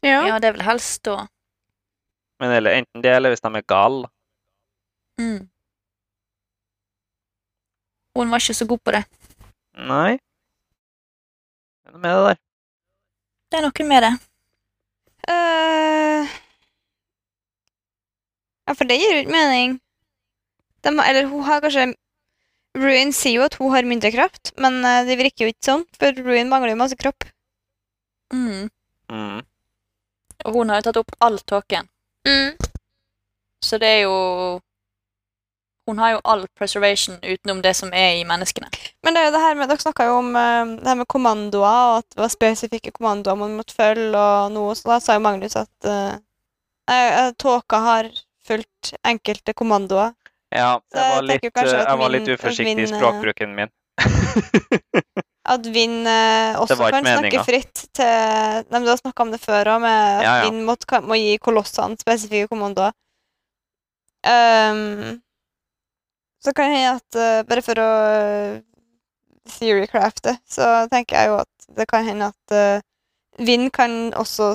Ja. 0.06 0.20
Ja, 0.28 0.36
det 0.42 0.52
vel 0.54 0.62
helst 0.66 1.02
da. 1.08 1.24
Men 2.42 2.52
eller 2.58 2.78
enten 2.82 3.02
det, 3.02 3.10
eller 3.16 3.32
hvis 3.32 3.42
de 3.42 3.50
er 3.54 3.66
gale. 3.70 4.06
Mm. 5.18 5.48
Hun 8.18 8.30
var 8.30 8.42
ikke 8.42 8.54
så 8.54 8.66
god 8.68 8.82
på 8.84 8.94
det. 8.94 9.02
Nei. 9.88 10.18
Noe 11.92 12.00
med 12.00 12.14
det 12.16 12.28
der. 12.28 12.38
Det 13.52 13.58
er 13.58 13.66
noe 13.66 13.88
med 13.88 14.06
det. 14.06 14.12
Uh... 15.28 16.30
ja, 18.66 18.74
for 18.74 18.88
det 18.88 18.96
gir 18.98 19.12
jo 19.12 19.22
ikke 19.22 19.34
mening. 19.36 19.76
De, 20.82 20.92
eller 20.92 21.28
hun 21.30 21.44
har 21.46 21.60
kanskje 21.62 21.92
Ruin 22.80 23.12
sier 23.12 23.36
jo 23.36 23.44
at 23.44 23.58
hun 23.60 23.70
har 23.74 23.84
mindre 23.84 24.10
kraft, 24.14 24.54
men 24.56 24.80
eh, 24.88 25.02
det 25.04 25.18
virker 25.20 25.44
jo 25.44 25.52
ikke 25.52 25.66
sånn, 25.66 25.82
for 26.00 26.16
Ruin 26.24 26.48
mangler 26.48 26.72
jo 26.72 26.78
masse 26.80 26.96
kropp. 26.96 27.26
Mm. 28.32 28.70
Mm. 29.12 29.42
Og 30.48 30.56
hun 30.56 30.72
har 30.72 30.80
jo 30.80 30.86
tatt 30.88 31.00
opp 31.02 31.12
all 31.20 31.36
tåken. 31.44 31.90
Så 33.62 33.78
det 33.78 33.90
er 33.98 34.00
jo 34.06 34.16
Hun 35.90 35.98
har 35.98 36.12
jo 36.14 36.18
all 36.30 36.44
preservation 36.58 37.16
utenom 37.22 37.62
det 37.62 37.72
som 37.74 37.90
er 37.90 38.20
i 38.20 38.24
menneskene. 38.26 38.68
Men 39.02 39.16
det 39.16 39.22
er 39.22 39.26
jo 39.28 39.34
det 39.34 39.40
her 39.42 39.56
med, 39.58 39.70
dere 39.70 39.82
snakka 39.82 40.06
jo 40.06 40.18
om 40.20 40.28
eh, 40.38 40.74
det 40.78 40.86
her 40.86 40.98
med 41.00 41.08
kommandoer, 41.10 41.78
og 41.90 41.96
at 42.02 42.14
det 42.14 42.22
var 42.22 42.34
spesifikke 42.34 42.92
kommandoer 42.94 43.40
man 43.40 43.56
måtte 43.58 43.74
følge, 43.74 44.14
og 44.14 44.52
noe, 44.54 44.76
så 44.78 44.92
da 44.92 45.00
sa 45.02 45.18
jo 45.18 45.24
Magnus 45.24 45.58
at 45.58 45.90
uh, 45.90 47.32
tåka 47.42 47.80
har 47.82 48.10
fulgt 48.46 48.92
enkelte 49.06 49.54
kommandoer. 49.58 50.14
Ja, 50.52 50.76
jeg 50.92 51.14
var 51.16 51.26
litt, 51.26 51.44
jeg 51.48 51.68
jeg 51.72 51.98
var 51.98 52.12
litt 52.12 52.28
uforsiktig 52.28 52.72
i 52.72 52.76
min, 52.76 52.84
i 52.84 52.90
språkbruken 52.90 53.54
min. 53.56 53.70
At 55.52 55.66
Vind 55.66 56.06
eh, 56.06 56.54
også 56.62 56.76
kan 56.78 57.00
kan 57.00 57.08
snakke 57.08 57.42
fritt 57.46 57.84
til 57.96 58.62
Nei, 58.70 58.80
Du 58.84 58.90
har 58.92 59.00
snakka 59.00 59.24
om 59.24 59.32
det 59.32 59.40
før 59.42 59.74
òg, 59.74 59.82
med 59.82 59.96
at 59.96 60.22
Ja, 60.22 60.34
ja. 60.42 60.50
Vind 60.50 61.08
må 61.08 61.18
gi 61.18 61.38
kolossene 61.42 61.98
spesifikke 62.00 62.50
kommandoer. 62.52 62.94
Um, 64.22 65.18
så 66.42 66.52
kan 66.56 66.70
det 66.72 66.78
hende 66.78 66.94
at 66.98 67.18
eh, 67.18 67.42
Bare 67.48 67.62
for 67.62 67.78
å 67.78 67.88
uh, 67.88 68.60
theorycrafte, 69.58 70.36
så 70.48 70.88
tenker 70.90 71.18
jeg 71.18 71.30
jo 71.32 71.36
at 71.42 71.68
det 71.76 71.86
kan 71.90 72.04
hende 72.06 72.30
at 72.32 72.54
uh, 72.56 72.82
Vind 73.42 73.70
kan 73.72 74.12
også 74.18 74.52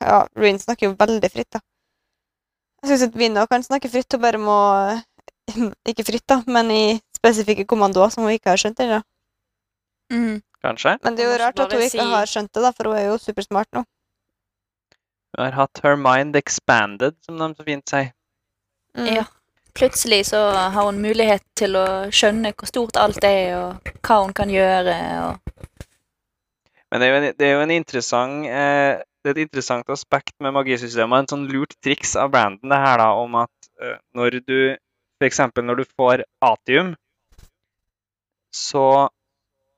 Ja, 0.00 0.22
Ruin 0.38 0.58
snakker 0.62 0.88
jo 0.88 0.96
veldig 0.98 1.30
fritt, 1.32 1.50
da. 1.52 1.60
Jeg 2.82 2.92
syns 2.92 3.08
at 3.08 3.18
Vind 3.18 3.38
også 3.38 3.50
kan 3.54 3.66
snakke 3.66 3.90
fritt, 3.92 4.14
hun 4.14 4.22
bare 4.22 4.40
må 4.42 4.58
Ikke 5.90 6.06
fritt, 6.06 6.26
da, 6.30 6.40
men 6.46 6.70
i 6.74 6.84
spesifikke 7.18 7.66
kommandoer 7.70 8.10
som 8.10 8.24
hun 8.26 8.34
ikke 8.34 8.50
har 8.50 8.58
skjønt 8.58 8.80
ennå. 8.82 9.02
Mm. 10.12 10.40
Kanskje? 10.62 10.96
Men 11.02 11.16
det 11.18 11.24
er 11.24 11.30
jo 11.30 11.38
rart 11.42 11.60
at 11.62 11.74
hun 11.74 11.82
ikke 11.82 11.98
si- 11.98 12.06
har 12.14 12.26
skjønt 12.30 12.50
det, 12.54 12.62
da, 12.64 12.70
for 12.74 12.90
hun 12.90 12.98
er 12.98 13.06
jo 13.10 13.18
supersmart 13.22 13.70
nå. 13.76 13.84
Hun 15.32 15.44
har 15.46 15.54
hatt 15.56 15.80
her 15.84 15.94
mind 15.96 16.36
expanded, 16.36 17.14
som 17.24 17.38
de 17.40 17.48
så 17.56 17.64
fint 17.66 17.86
sier. 17.88 18.10
Mm. 18.98 19.06
Ja. 19.20 19.24
Plutselig 19.74 20.26
så 20.28 20.40
har 20.52 20.84
hun 20.84 21.00
mulighet 21.00 21.44
til 21.56 21.78
å 21.80 21.86
skjønne 22.12 22.52
hvor 22.52 22.68
stort 22.68 22.98
alt 23.00 23.24
er, 23.24 23.54
og 23.56 23.94
hva 24.04 24.18
hun 24.20 24.34
kan 24.36 24.52
gjøre. 24.52 24.96
Og... 25.24 25.86
Men 26.92 27.00
det 27.00 27.08
er 27.08 27.12
jo 27.12 27.20
en, 27.20 27.28
det 27.38 27.48
er 27.48 27.54
jo 27.54 27.64
en 27.64 27.74
interessant 27.74 28.50
eh, 28.50 29.00
det 29.22 29.30
er 29.30 29.36
et 29.36 29.46
interessant 29.46 29.90
aspekt 29.94 30.34
med 30.42 30.54
magisystemet, 30.56 31.22
en 31.22 31.30
sånn 31.30 31.44
lurt 31.50 31.76
triks 31.84 32.16
av 32.18 32.32
Brandon 32.34 32.72
det 32.72 32.78
her 32.82 32.98
da, 32.98 33.12
om 33.22 33.36
at 33.38 33.68
eh, 33.78 33.98
når 34.18 34.40
du 34.42 34.56
f.eks. 35.22 35.40
når 35.62 35.78
du 35.78 35.84
får 35.86 36.24
atium, 36.42 36.96
så 38.52 39.06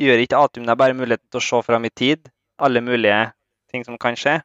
gjør 0.01 0.23
ikke 0.25 0.41
atium 0.41 0.65
deg 0.67 0.81
bare 0.81 0.97
muligheten 0.97 1.29
til 1.29 1.43
å 1.43 1.45
se 1.45 1.61
fram 1.67 1.85
i 1.85 1.93
tid, 1.93 2.31
alle 2.57 2.81
mulige 2.81 3.21
ting 3.71 3.85
som 3.85 4.01
kan 4.01 4.17
skje. 4.17 4.39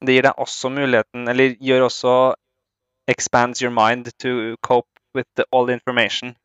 Det 0.00 0.16
gir 0.16 0.24
deg 0.24 0.40
også 0.40 0.72
muligheten, 0.72 1.28
eller 1.28 1.58
gjør 1.60 1.88
også 1.90 2.14
expands 3.08 3.62
your 3.62 3.72
mind 3.72 4.12
to 4.20 4.56
cope 4.62 4.88
with 5.14 5.26
the, 5.36 5.46
all 5.50 5.70
information. 5.70 6.36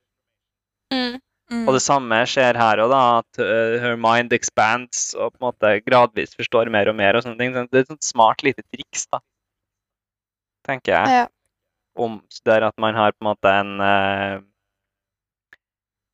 Mm. 0.94 1.20
Mm. 1.52 1.68
Og 1.68 1.76
det 1.76 1.84
samme 1.84 2.22
skjer 2.30 2.58
her 2.58 2.82
òg. 2.86 2.94
At 2.96 3.42
uh, 3.44 3.76
her 3.84 4.00
mind 4.00 4.34
expands 4.34 5.12
og 5.14 5.34
på 5.34 5.42
en 5.42 5.48
måte 5.50 5.76
gradvis 5.86 6.38
forstår 6.40 6.72
mer 6.74 6.90
og 6.90 6.98
mer. 6.98 7.18
og 7.18 7.26
sånne 7.26 7.40
ting. 7.42 7.54
Så 7.54 7.68
Det 7.68 7.82
er 7.82 7.86
et 7.86 7.94
sånt 7.94 8.08
smart 8.08 8.44
lite 8.46 8.66
triks, 8.72 9.06
da. 9.12 9.22
Tenker 10.68 10.96
jeg. 10.96 11.20
Ja. 11.20 11.28
Om 12.00 12.22
der 12.48 12.70
at 12.70 12.78
man 12.82 12.96
har 12.96 13.12
på 13.14 13.22
en 13.22 13.30
måte 13.30 13.54
en, 13.54 13.74
uh, 13.84 14.40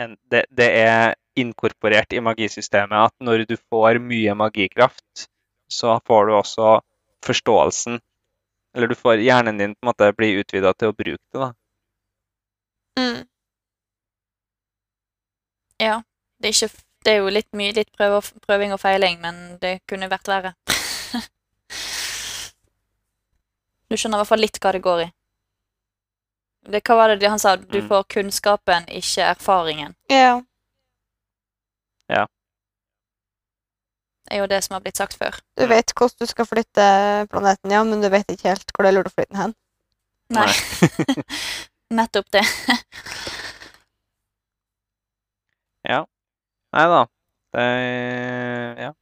en 0.02 0.18
det, 0.32 0.46
det 0.52 0.70
er 0.76 1.16
inkorporert 1.40 2.12
i 2.12 2.20
magisystemet 2.20 2.98
at 2.98 3.14
når 3.24 3.46
du 3.48 3.56
får 3.70 4.02
mye 4.04 4.34
magikraft, 4.36 5.30
så 5.72 6.00
får 6.08 6.28
du 6.28 6.34
også 6.36 6.80
forståelsen 7.24 8.00
Eller 8.76 8.88
du 8.88 8.96
får 8.96 9.18
hjernen 9.26 9.58
din 9.58 9.74
på 9.76 9.82
en 9.86 9.90
måte 9.90 10.12
bli 10.18 10.32
utvida 10.42 10.74
til 10.78 10.88
å 10.92 10.94
bruke 10.94 11.18
det, 11.34 11.40
da. 11.40 11.50
Mm. 13.00 13.24
Ja. 15.80 15.96
Det 16.40 16.48
er, 16.48 16.54
ikke, 16.56 16.84
det 17.06 17.12
er 17.14 17.18
jo 17.24 17.30
litt 17.34 17.50
mye 17.58 17.74
litt 17.76 17.90
prøve, 17.98 18.22
prøving 18.46 18.72
og 18.76 18.80
feiling, 18.80 19.18
men 19.24 19.58
det 19.60 19.80
kunne 19.90 20.08
vært 20.12 20.28
verre. 20.32 20.54
du 23.90 23.98
skjønner 23.98 24.18
i 24.18 24.22
hvert 24.22 24.30
fall 24.30 24.44
litt 24.46 24.60
hva 24.64 24.72
det 24.76 24.84
går 24.86 25.00
i. 25.08 25.10
Det, 26.70 26.82
hva 26.86 26.96
var 27.00 27.16
det 27.16 27.30
han 27.32 27.40
sa? 27.42 27.56
Du 27.56 27.80
Mm. 27.82 27.88
får 27.90 28.04
kunnskapen, 28.14 28.86
ikke 28.88 29.24
erfaringen. 29.34 29.96
Ja. 30.12 30.42
Det 32.10 32.28
er 34.32 34.44
jo 34.44 34.50
det 34.52 34.62
som 34.66 34.76
har 34.78 34.84
blitt 34.86 35.00
sagt 35.00 35.18
før. 35.20 35.38
Du 35.58 35.66
vet 35.70 35.94
hvordan 35.96 36.20
du 36.22 36.30
skal 36.30 36.48
flytte 36.50 36.86
planeten, 37.32 37.72
ja, 37.74 37.84
men 37.84 38.02
du 38.04 38.10
vet 38.14 38.30
ikke 38.32 38.52
helt 38.54 38.72
hvor 38.76 38.86
det 38.86 38.94
er 38.94 38.98
lurt 39.00 39.12
å 39.12 39.16
flytte 39.16 39.34
den 39.34 39.42
hen. 39.44 39.56
Nei. 40.36 40.50
Nettopp 42.00 42.30
det. 42.36 42.46
Nei 46.70 46.86
da. 46.86 47.08
Det, 47.52 47.62
ja, 48.78 48.94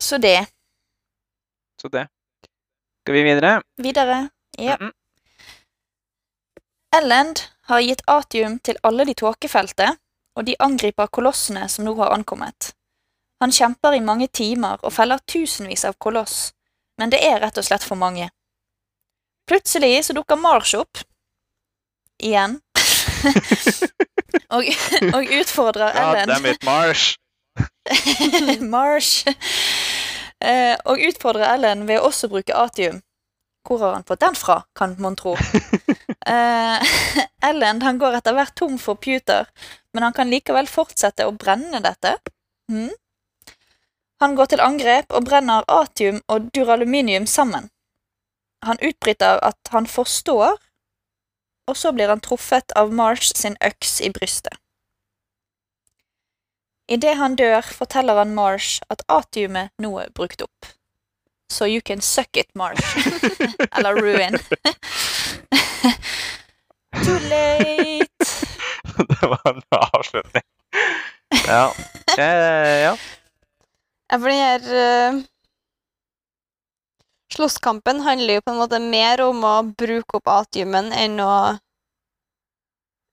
Så 0.00 0.18
det. 0.18 0.46
så 1.80 1.88
det. 1.88 2.08
Skal 3.02 3.14
vi 3.14 3.22
videre? 3.22 3.62
Videre. 3.76 4.28
Ja. 4.58 4.76
Mhm. 4.80 4.92
Ellend 6.96 7.38
har 7.68 7.80
gitt 7.80 8.02
atium 8.06 8.58
til 8.58 8.76
alle 8.82 9.04
de 9.04 9.14
tåkefelte, 9.14 9.96
og 10.36 10.46
de 10.46 10.56
angriper 10.60 11.06
kolossene 11.06 11.68
som 11.68 11.84
nå 11.84 11.94
har 12.00 12.12
ankommet. 12.12 12.72
Han 13.42 13.50
kjemper 13.52 13.96
i 13.96 14.00
mange 14.04 14.28
timer 14.30 14.78
og 14.86 14.92
feller 14.94 15.18
tusenvis 15.26 15.82
av 15.88 15.96
koloss, 15.98 16.52
men 17.00 17.10
det 17.10 17.18
er 17.26 17.40
rett 17.42 17.58
og 17.58 17.66
slett 17.66 17.82
for 17.82 17.98
mange. 17.98 18.28
Plutselig 19.50 20.04
så 20.06 20.14
dukker 20.14 20.38
Marsh 20.38 20.78
opp. 20.78 21.00
Igjen. 22.22 22.60
og, 24.54 24.68
og 25.10 25.34
utfordrer 25.40 25.90
God 25.90 26.02
Ellen 26.04 26.30
damn 26.30 26.46
it, 26.46 26.62
Marsh! 26.62 27.16
Marsh. 28.76 29.26
Eh, 30.38 30.76
og 30.86 31.02
utfordrer 31.02 31.50
Ellen 31.56 31.82
ved 31.90 31.98
å 31.98 32.12
også 32.12 32.30
bruke 32.30 32.54
atium. 32.54 33.02
Hvor 33.66 33.82
har 33.82 33.96
han 33.96 34.06
fått 34.06 34.22
den 34.22 34.38
fra, 34.38 34.62
kan 34.78 34.96
mon 35.02 35.18
tro. 35.18 35.34
Eh, 36.22 36.90
Ellen 37.42 37.80
han 37.82 37.96
går 37.98 38.20
etter 38.20 38.36
hvert 38.36 38.52
tom 38.54 38.76
for 38.78 38.94
puter, 38.94 39.48
men 39.90 40.04
han 40.06 40.14
kan 40.14 40.28
likevel 40.30 40.68
fortsette 40.70 41.26
å 41.26 41.32
brenne 41.34 41.80
dette. 41.82 42.12
Mhm. 42.70 42.92
Han 44.22 44.36
går 44.38 44.52
til 44.52 44.60
angrep 44.62 45.10
og 45.10 45.24
brenner 45.26 45.64
atium 45.66 46.20
og 46.30 46.44
duraluminium 46.54 47.24
sammen. 47.26 47.64
Han 48.62 48.78
utbryter 48.78 49.40
at 49.42 49.70
han 49.74 49.86
forstår, 49.90 50.52
og 51.66 51.76
så 51.76 51.90
blir 51.92 52.08
han 52.08 52.20
truffet 52.22 52.72
av 52.78 52.92
Marsh 52.94 53.34
sin 53.34 53.56
øks 53.58 54.00
i 54.00 54.10
brystet. 54.14 54.54
Idet 56.86 57.16
han 57.18 57.34
dør, 57.34 57.66
forteller 57.66 58.20
han 58.20 58.34
Marsh 58.34 58.78
at 58.94 59.02
atiumet 59.08 59.72
nå 59.82 59.90
er 60.04 60.12
brukt 60.14 60.42
opp. 60.46 60.66
So 61.50 61.66
you 61.66 61.80
can 61.80 62.00
suck 62.00 62.36
it, 62.36 62.46
Marsh. 62.54 62.96
Eller 63.76 63.98
ruin. 63.98 64.38
Too 67.04 67.18
late. 67.26 68.06
det 69.08 69.26
var 69.34 69.50
en 69.50 69.62
avslutning. 69.70 70.46
Ja. 71.46 71.74
Eh, 72.18 72.78
ja. 72.86 72.96
Ja, 74.12 74.18
for 74.20 74.28
den 74.28 74.42
her 74.44 74.60
eh, 74.76 75.22
Slåsskampen 77.32 78.00
handler 78.04 78.34
jo 78.34 78.42
på 78.44 78.52
en 78.52 78.58
måte 78.60 78.78
mer 78.82 79.22
om 79.24 79.40
å 79.48 79.54
bruke 79.72 80.18
opp 80.18 80.28
atiumen 80.28 80.90
enn 80.92 81.14
å 81.24 81.56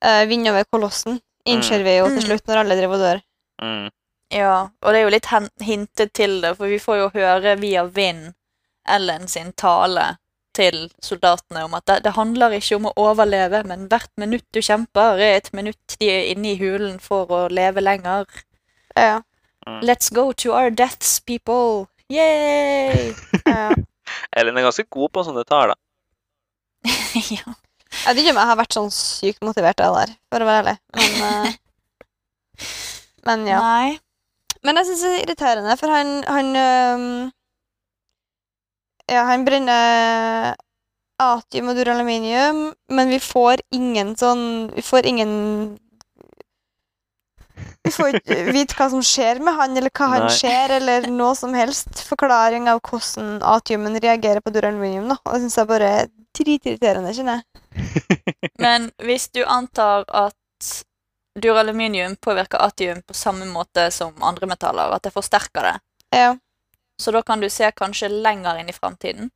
uh, 0.04 0.24
vinne 0.28 0.52
over 0.52 0.68
kolossen. 0.68 1.22
Innser 1.47 1.86
vi 1.88 1.93
jo 1.97 2.10
til 2.12 2.20
Mm. 2.20 2.26
slutt, 2.28 2.47
når 2.47 2.60
alle 2.62 2.76
driver 2.76 2.97
og 2.97 3.04
dør. 3.06 3.22
Mm. 3.64 3.88
Ja, 4.36 4.58
og 4.84 4.91
det 4.91 5.00
er 5.00 5.06
jo 5.08 5.14
litt 5.16 5.30
hintet 5.64 6.12
til 6.14 6.41
det, 6.43 6.52
for 6.58 6.68
vi 6.68 6.82
får 6.84 6.97
jo 7.00 7.08
høre 7.16 7.56
via 7.62 7.86
Vind 7.88 8.34
Ellen 8.88 9.28
sin 9.28 9.54
tale 9.54 10.18
til 10.54 10.89
soldatene 11.02 11.64
om 11.64 11.74
at 11.80 11.86
det, 11.88 12.04
det 12.04 12.14
handler 12.18 12.52
ikke 12.58 12.76
om 12.76 12.89
å 12.91 12.93
overleve, 13.00 13.64
men 13.64 13.88
hvert 13.88 14.12
minutt 14.18 14.45
du 14.52 14.60
kjemper, 14.60 15.16
er 15.16 15.38
et 15.39 15.54
minutt 15.54 15.95
de 16.00 16.10
er 16.12 16.28
inne 16.34 16.52
i 16.52 16.60
hulen 16.60 17.00
for 17.00 17.26
å 17.32 17.47
leve 17.47 17.82
lenger. 17.82 18.26
Ja. 18.97 19.22
Let's 19.68 20.10
go 20.10 20.32
to 20.32 20.53
our 20.53 20.70
deaths, 20.70 21.20
people! 21.20 21.88
Yay! 22.10 23.14
ja. 23.45 23.76
Ellen 24.36 24.57
er 24.57 24.66
ganske 24.66 24.86
god 24.89 25.12
på 25.14 25.24
sånne 25.28 25.43
taler. 25.47 25.78
ja. 27.36 27.55
Jeg 27.89 28.16
vet 28.16 28.22
ikke 28.22 28.34
om 28.34 28.39
jeg 28.41 28.49
har 28.51 28.60
vært 28.60 28.78
sånn 28.78 28.91
sykt 28.93 29.43
motivert 29.45 29.82
av 29.84 29.97
det 29.97 30.05
der, 30.05 30.16
for 30.32 30.45
å 30.45 30.47
være 30.49 30.62
ærlig. 30.62 30.76
Men, 30.95 31.12
uh, 31.26 31.49
men 33.30 33.45
ja. 33.49 33.60
Nei. 33.66 33.99
Men 34.66 34.80
jeg 34.80 34.89
syns 34.89 35.03
det 35.05 35.12
er 35.12 35.22
irriterende, 35.24 35.76
for 35.80 35.93
han 35.93 36.10
Han, 36.28 36.49
um, 36.51 37.05
ja, 39.07 39.24
han 39.30 39.45
brenner 39.47 40.57
atium 41.20 41.72
og 41.72 41.80
duraluminium, 41.80 42.60
men 42.91 43.12
vi 43.12 43.20
får 43.24 43.64
ingen 43.76 44.16
sånn 44.20 44.43
Vi 44.76 44.84
får 44.86 45.07
ingen 45.10 45.32
Vi 47.90 47.96
får 47.96 48.18
ikke 48.20 48.38
vite 48.54 48.76
hva 48.78 48.88
som 48.94 49.02
skjer 49.06 49.40
med 49.44 49.58
han, 49.58 49.74
eller 49.80 49.90
hva 49.98 50.10
han 50.14 50.26
Nei. 50.28 50.34
ser, 50.36 50.76
eller 50.78 51.08
noe 51.10 51.34
som 51.38 51.56
helst 51.58 52.04
forklaring 52.06 52.70
av 52.70 52.82
hvordan 52.86 53.40
atiumen 53.42 53.98
reagerer 54.04 54.44
på 54.46 54.54
duraluminium. 54.54 55.10
da. 55.10 55.18
Og 55.26 55.34
det 55.34 55.42
syns 55.48 55.58
jeg 55.58 55.70
bare 55.72 55.90
er 56.04 56.12
dritirriterende, 56.38 57.14
kjenner 57.18 57.40
jeg. 57.42 57.46
Men 58.66 58.92
hvis 59.02 59.26
du 59.34 59.42
antar 59.46 60.06
at 60.14 60.36
duraluminium 61.40 62.16
påvirker 62.22 62.62
atium 62.62 63.02
på 63.08 63.16
samme 63.18 63.48
måte 63.50 63.88
som 63.96 64.14
andre 64.26 64.50
metaller, 64.50 64.94
at 64.94 65.04
det 65.08 65.14
forsterker 65.16 65.72
det, 65.72 65.76
Ja. 66.16 66.36
så 67.00 67.12
da 67.16 67.22
kan 67.22 67.40
du 67.40 67.50
se 67.50 67.72
kanskje 67.72 68.10
lenger 68.10 68.60
inn 68.60 68.70
i 68.70 68.76
framtiden. 68.76 69.30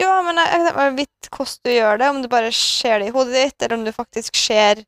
Ja, 0.00 0.22
men 0.24 0.38
jeg, 0.40 0.48
jeg 0.48 0.66
kan 0.66 0.76
bare 0.76 1.06
hvordan 1.36 1.58
du 1.66 1.70
gjør 1.72 1.98
det, 2.00 2.08
om 2.08 2.22
du 2.22 2.28
bare 2.32 2.52
ser 2.56 2.98
det 3.02 3.10
i 3.10 3.12
hodet 3.14 3.34
ditt, 3.34 3.62
eller 3.62 3.76
om 3.76 3.84
du 3.84 3.92
faktisk 3.92 4.36
ser 4.40 4.84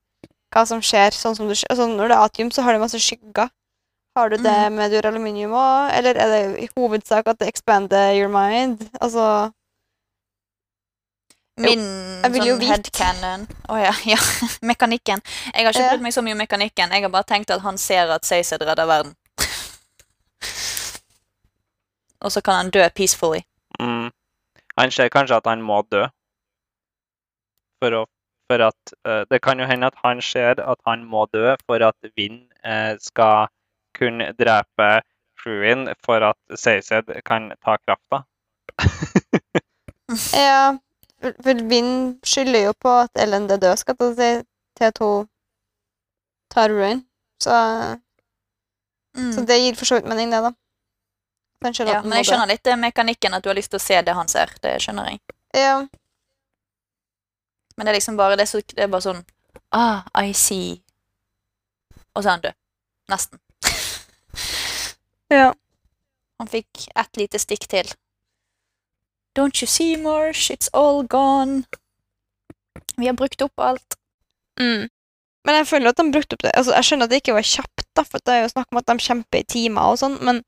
hva 0.55 0.65
som 0.69 0.81
skjer. 0.85 1.15
Sånn 1.17 1.37
som 1.37 1.51
du, 1.51 1.55
altså 1.55 1.89
når 1.91 2.13
det 2.13 2.17
er 2.17 2.25
atium, 2.29 2.55
så 2.55 2.65
har 2.65 2.75
det 2.75 2.83
masse 2.85 3.01
skygger. 3.03 3.51
Har 4.15 4.31
du 4.31 4.39
det 4.39 4.59
med 4.71 4.93
duraluminium 4.95 5.57
òg, 5.59 5.91
eller 5.99 6.15
er 6.23 6.31
det 6.31 6.43
i 6.63 6.69
hovedsak 6.77 7.27
at 7.27 7.41
det 7.41 7.49
expander 7.51 8.15
your 8.15 8.31
mind? 8.31 8.87
Altså 9.03 9.51
Min 11.59 11.83
jo 12.43 12.57
sånn 12.57 12.63
headcanon 12.67 13.45
Å 13.71 13.77
ja, 13.79 13.93
ja. 14.11 14.19
Mekanikken. 14.71 15.23
Jeg 15.53 15.67
har 15.67 15.75
ikke 15.75 15.91
brydd 15.93 16.07
meg 16.07 16.15
så 16.15 16.23
mye 16.27 16.35
om 16.35 16.43
mekanikken. 16.43 16.95
Jeg 16.95 17.07
har 17.07 17.13
bare 17.15 17.27
tenkt 17.29 17.51
at 17.55 17.63
han 17.63 17.79
ser 17.79 18.11
at 18.11 18.27
Saycid 18.27 18.63
redder 18.63 18.87
verden. 18.91 19.15
Og 22.25 22.33
så 22.33 22.41
kan 22.41 22.63
han 22.63 22.73
dø 22.75 22.83
peacefully. 22.95 23.45
Mm. 23.79 24.11
Han 24.81 24.91
ser 24.91 25.11
kanskje 25.13 25.37
at 25.37 25.47
han 25.47 25.63
må 25.63 25.83
dø. 25.91 26.07
For, 27.83 27.99
å, 28.01 28.07
for 28.51 28.63
at 28.69 28.95
uh, 29.09 29.25
Det 29.31 29.41
kan 29.43 29.61
jo 29.61 29.67
hende 29.67 29.87
at 29.87 29.99
han 30.05 30.23
ser 30.23 30.61
at 30.61 30.81
han 30.87 31.05
må 31.05 31.27
dø 31.33 31.55
for 31.67 31.85
at 31.89 31.97
Vind 32.17 32.43
uh, 32.65 32.95
skal 33.01 33.49
kunne 33.95 34.33
drepe 34.39 35.03
Fruin 35.43 35.89
for 36.05 36.25
at 36.25 36.59
Seised 36.59 37.11
kan 37.25 37.53
ta 37.65 37.77
krafta. 37.87 38.25
Ja, 40.35 40.77
for, 41.21 41.69
Vind 41.69 42.21
skylder 42.25 42.67
jo 42.67 42.73
på 42.81 42.89
at 42.89 43.11
Ellen 43.17 43.51
er 43.51 43.57
død, 43.57 43.77
skal 43.77 43.97
jeg 44.01 44.15
si, 44.17 44.47
til 44.77 44.85
at 44.85 44.99
hun 45.01 45.29
tar 46.51 46.69
ruin. 46.69 47.07
Så, 47.41 47.55
Mm. 49.17 49.33
så 49.33 49.45
det 49.47 49.59
gir 49.63 49.75
for 49.79 49.87
så 49.87 49.95
vidt 49.95 50.09
mening, 50.11 50.33
det, 50.33 50.43
da. 50.43 50.51
Ja, 51.87 52.01
men 52.03 52.17
jeg 52.19 52.27
skjønner 52.27 52.51
litt 52.51 52.67
mekanikken, 52.77 53.35
at 53.35 53.45
du 53.45 53.49
har 53.49 53.57
lyst 53.57 53.71
til 53.71 53.79
å 53.79 53.85
se 53.85 54.01
det 54.03 54.15
han 54.15 54.29
ser. 54.29 54.51
Det 54.61 54.75
skjønner 54.83 55.13
jeg. 55.13 55.21
Ja. 55.55 55.77
Men 57.77 57.87
det 57.87 57.93
er 57.93 57.99
liksom 57.99 58.19
bare 58.19 58.37
det, 58.39 58.47
er 58.47 58.53
så, 58.53 58.61
det 58.75 58.85
er 58.85 58.93
bare 58.93 59.05
sånn 59.05 59.25
Ah, 59.75 60.05
I 60.15 60.33
see. 60.39 60.79
Og 62.15 62.23
så 62.23 62.29
er 62.29 62.37
han 62.37 62.45
død. 62.45 62.57
Nesten. 63.11 63.41
ja. 65.35 65.51
Han 66.39 66.51
fikk 66.51 66.87
ett 66.95 67.19
lite 67.19 67.41
stikk 67.43 67.67
til. 67.71 67.91
Don't 69.35 69.63
you 69.63 69.67
see, 69.67 69.97
Marsh? 69.99 70.51
It's 70.55 70.71
all 70.73 71.03
gone. 71.03 71.65
Vi 72.97 73.07
har 73.11 73.19
brukt 73.19 73.43
opp 73.43 73.59
alt. 73.59 73.99
Mm. 74.61 74.87
Men 75.45 75.59
jeg 75.59 75.67
føler 75.67 75.91
at 75.91 75.99
de 75.99 76.11
brukte 76.15 76.37
opp 76.37 76.45
det 76.47 76.53
Altså, 76.55 76.73
Jeg 76.77 76.87
skjønner 76.87 77.09
at 77.09 77.11
det 77.11 77.19
ikke 77.21 77.35
var 77.35 77.47
kjapt, 77.49 77.87
da, 77.99 78.05
for 78.07 78.23
det 78.23 78.35
er 78.35 78.45
jo 78.45 78.53
snakk 78.53 78.69
om 78.71 78.79
at 78.79 78.87
de 78.87 78.95
kjemper 79.03 79.43
i 79.43 79.49
timer 79.51 79.91
og 79.91 79.99
sånn, 79.99 80.15
men 80.25 80.39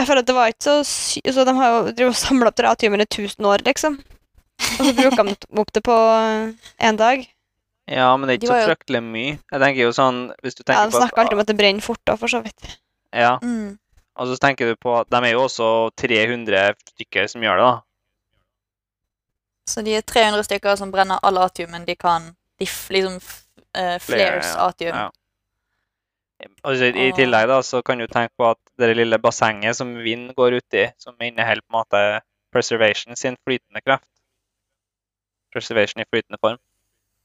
jeg 0.00 0.08
føler 0.08 0.24
at 0.24 0.28
det 0.28 0.34
var 0.34 0.50
ikke 0.50 0.66
så 0.66 0.74
sy... 0.88 1.22
Så 1.30 1.44
de 1.46 1.54
har 1.54 1.92
jo 2.00 2.08
samla 2.16 2.50
opp 2.50 2.62
ratiumen 2.66 3.04
i 3.04 3.06
1000 3.06 3.46
år, 3.46 3.62
liksom. 3.68 4.00
Og 4.78 4.86
så 4.88 4.92
bruker 4.96 5.24
de 5.28 5.34
opp 5.62 5.72
det 5.76 5.82
på 5.86 5.96
én 6.80 6.96
dag. 6.98 7.24
Ja, 7.90 8.16
men 8.16 8.28
det 8.28 8.34
er 8.34 8.38
ikke 8.38 8.46
de 8.46 8.52
så 8.52 8.58
jo- 8.62 8.68
fryktelig 8.70 9.02
mye. 9.04 9.38
Jeg 9.52 9.60
tenker 9.60 9.80
jo 9.82 9.90
sånn 9.92 10.18
Hvis 10.42 10.54
du 10.54 10.62
tenker 10.62 10.78
Ja, 10.80 10.86
De 10.86 10.92
snakker 10.96 11.18
alltid 11.24 11.34
om 11.34 11.40
at 11.42 11.46
det 11.50 11.56
brenner 11.58 11.82
fort, 11.82 12.00
da, 12.06 12.14
for 12.16 12.28
så 12.30 12.40
vidt. 12.44 12.78
Ja, 13.12 13.38
Mm. 13.42 13.78
og 14.16 14.26
så 14.28 14.36
tenker 14.38 14.66
du 14.70 14.76
på 14.76 14.94
at 15.00 15.10
De 15.10 15.16
er 15.16 15.32
jo 15.32 15.42
også 15.48 15.90
300 15.96 16.74
stykker 16.94 17.26
som 17.28 17.42
gjør 17.42 17.56
det, 17.58 17.66
da. 17.66 17.80
Så 19.68 19.82
de 19.84 19.94
er 19.96 20.02
300 20.02 20.42
stykker 20.46 20.76
som 20.78 20.90
brenner 20.92 21.18
all 21.22 21.38
atiumen 21.38 21.84
de 21.86 21.94
kan. 21.96 22.30
De 22.58 22.66
f 22.66 22.88
liksom 22.90 23.16
f 23.20 23.44
eh, 23.74 23.98
flares 23.98 24.54
ja. 24.54 24.68
atium. 24.68 24.96
Ja. 24.96 25.10
Og 26.66 26.74
så 26.76 26.88
I 26.90 27.12
tillegg 27.14 27.46
da, 27.48 27.60
så 27.62 27.82
kan 27.86 27.98
du 28.02 28.06
tenke 28.10 28.34
på 28.38 28.48
at 28.50 28.58
det 28.78 28.96
lille 28.98 29.18
bassenget 29.22 29.76
som 29.78 29.92
vind 30.02 30.32
går 30.34 30.56
uti, 30.58 30.88
som 30.98 31.14
inneholder 31.22 31.62
på 31.62 31.70
en 31.70 31.78
måte 31.78 32.02
preservation 32.52 33.16
sin 33.16 33.36
flytende 33.46 33.80
kraft 33.86 34.08
Preservation 35.52 36.00
i 36.02 36.08
flytende 36.10 36.38
form. 36.40 36.58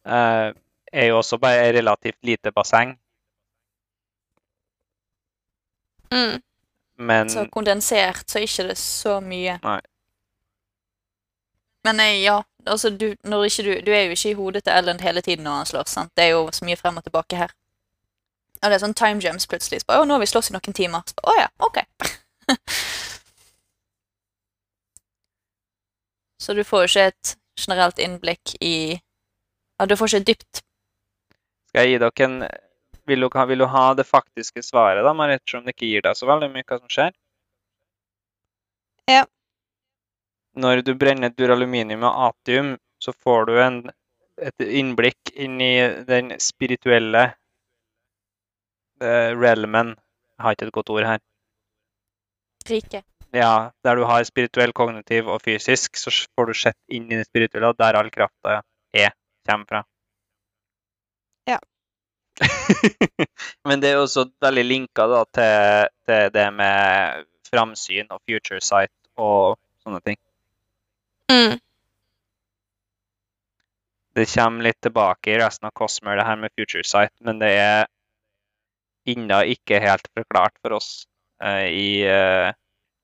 eh, 0.05 0.53
er 0.93 1.05
jo 1.09 1.17
også 1.17 1.37
bare 1.39 1.71
relativt 1.75 2.17
lite 2.23 2.51
basseng, 2.51 2.97
Mm. 6.11 6.41
men 6.95 7.29
Så 7.29 7.45
kondensert, 7.51 8.23
så 8.31 8.39
er 8.39 8.43
ikke 8.47 8.63
det 8.69 8.77
så 8.77 9.19
mye. 9.19 9.59
Nei. 9.63 9.79
Men 11.83 11.95
nei, 11.99 12.21
ja, 12.23 12.41
altså 12.65 12.89
du, 12.89 13.09
du, 13.23 13.81
du 13.85 13.91
er 13.91 14.03
jo 14.07 14.11
ikke 14.15 14.29
i 14.29 14.33
hodet 14.33 14.63
til 14.63 14.73
Ellen 14.73 14.99
hele 14.99 15.21
tiden 15.21 15.43
når 15.43 15.51
han 15.57 15.65
slåss. 15.65 15.89
sant? 15.89 16.11
Det 16.15 16.23
er 16.23 16.29
jo 16.29 16.49
så 16.51 16.65
mye 16.65 16.75
frem 16.79 16.97
og 16.97 17.03
tilbake 17.03 17.35
her. 17.35 17.51
Og 18.63 18.69
det 18.71 18.73
er 18.77 18.79
sånn 18.87 18.93
time 18.95 19.19
jumps 19.21 19.47
plutselig. 19.47 19.81
Så 19.81 19.85
bare, 19.87 20.01
å, 20.01 20.05
nå 20.07 20.13
har 20.15 20.19
vi 20.23 20.25
slåss 20.31 20.49
i 20.49 20.53
noen 20.55 20.73
timer. 20.73 21.01
Så, 21.07 21.13
å 21.27 21.35
ja, 21.37 21.47
ok. 21.59 21.77
så 26.41 26.53
du 26.53 26.63
får 26.63 26.79
jo 26.85 26.87
ikke 26.91 27.05
et 27.11 27.35
generelt 27.57 27.99
innblikk 27.99 28.55
i 28.61 28.99
Ja, 29.77 29.85
du 29.85 29.97
får 29.97 30.15
ikke 30.15 30.31
dypt 30.31 30.63
skal 31.77 31.85
jeg 31.85 31.93
gi 31.93 32.01
dere 32.01 32.25
en 32.25 32.37
vil 33.07 33.23
du, 33.23 33.27
ha, 33.33 33.45
vil 33.45 33.61
du 33.61 33.65
ha 33.71 33.93
det 33.95 34.03
faktiske 34.03 34.63
svaret, 34.65 35.03
da, 35.05 35.13
Marit, 35.15 35.43
selv 35.47 35.61
om 35.61 35.67
det 35.67 35.75
ikke 35.75 35.87
gir 35.87 36.03
deg 36.03 36.17
så 36.17 36.27
veldig 36.27 36.49
mye 36.51 36.65
hva 36.67 36.77
som 36.81 36.91
skjer? 36.91 37.13
Ja. 39.07 39.23
Når 40.59 40.81
du 40.83 40.91
brenner 40.99 41.31
duraluminium 41.31 42.03
og 42.03 42.17
atium, 42.31 42.73
så 42.99 43.13
får 43.13 43.47
du 43.47 43.53
en, 43.63 43.77
et 44.41 44.65
innblikk 44.65 45.31
inn 45.35 45.61
i 45.63 45.75
den 46.09 46.33
spirituelle 46.41 47.23
eh, 48.99 49.29
realmen 49.37 49.93
Jeg 49.93 50.43
har 50.43 50.57
ikke 50.57 50.67
et 50.67 50.75
godt 50.81 50.91
ord 50.97 51.07
her. 51.07 51.23
rike. 52.67 53.03
Ja, 53.35 53.71
der 53.83 53.95
du 53.95 54.05
har 54.07 54.23
spirituell, 54.23 54.71
kognitiv 54.73 55.27
og 55.27 55.41
fysisk, 55.43 55.97
så 55.99 56.11
får 56.35 56.47
du 56.47 56.53
sett 56.55 56.77
inn 56.87 57.09
i 57.11 57.17
det 57.19 57.27
spirituelle, 57.27 57.73
og 57.73 57.79
der 57.79 57.99
all 57.99 58.09
krafta 58.13 58.61
er, 58.95 59.11
kommer 59.47 59.67
fra. 59.69 59.81
Ja. 61.47 61.59
Men 63.67 63.83
det 63.83 63.91
er 63.91 63.97
jo 63.97 64.05
også 64.05 64.27
veldig 64.43 64.63
linka 64.63 65.07
da, 65.11 65.23
til, 65.37 65.91
til 66.07 66.31
det 66.33 66.47
med 66.55 67.27
framsyn 67.47 68.11
og 68.11 68.21
future 68.27 68.61
sight 68.63 68.93
og 69.17 69.57
sånne 69.83 70.01
ting. 70.05 70.19
Mm. 71.31 71.57
Det 74.17 74.25
kommer 74.31 74.65
litt 74.65 74.79
tilbake 74.81 75.33
i 75.33 75.39
resten 75.41 75.67
av 75.69 75.75
Cosmer, 75.77 76.17
det 76.17 76.25
her 76.25 76.39
med 76.41 76.53
future 76.55 76.85
sight, 76.87 77.13
men 77.21 77.43
det 77.43 77.51
er 77.59 77.85
ennå 79.07 79.43
ikke 79.53 79.81
helt 79.83 80.07
forklart 80.17 80.55
for 80.63 80.77
oss 80.79 80.89
uh, 81.43 81.67
i 81.69 82.01
eh, 82.03 82.49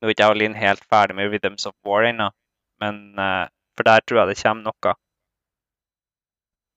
Nå 0.03 0.09
er 0.09 0.11
ikke 0.17 0.25
jeg 0.25 0.35
og 0.35 0.39
Linn 0.41 0.55
helt 0.59 0.81
ferdig 0.91 1.15
med 1.15 1.29
Rhythms 1.31 1.63
of 1.69 1.77
War 1.87 2.03
ennå, 2.03 2.25
men 2.83 2.97
eh, 3.15 3.45
for 3.71 3.87
der 3.87 4.01
tror 4.03 4.17
jeg 4.19 4.33
det 4.33 4.41
kommer 4.41 4.65
noe. 4.67 4.95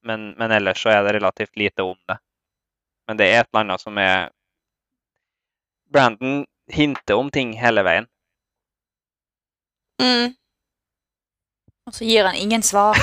Men, 0.07 0.28
men 0.39 0.55
ellers 0.55 0.78
så 0.78 0.93
er 0.93 1.03
det 1.03 1.16
relativt 1.16 1.59
lite 1.59 1.82
om 1.82 1.98
det. 2.07 2.20
Men 3.11 3.19
det 3.19 3.27
er 3.27 3.40
et 3.40 3.48
eller 3.51 3.65
annet 3.65 3.82
som 3.82 3.98
er 3.98 4.28
Brandon 5.90 6.44
hinter 6.70 7.19
om 7.19 7.32
ting 7.35 7.57
hele 7.59 7.82
veien. 7.82 8.07
Mm. 9.98 10.36
Og 11.90 11.98
så 11.98 12.07
gir 12.07 12.31
han 12.31 12.39
ingen 12.39 12.62
svar. 12.62 12.94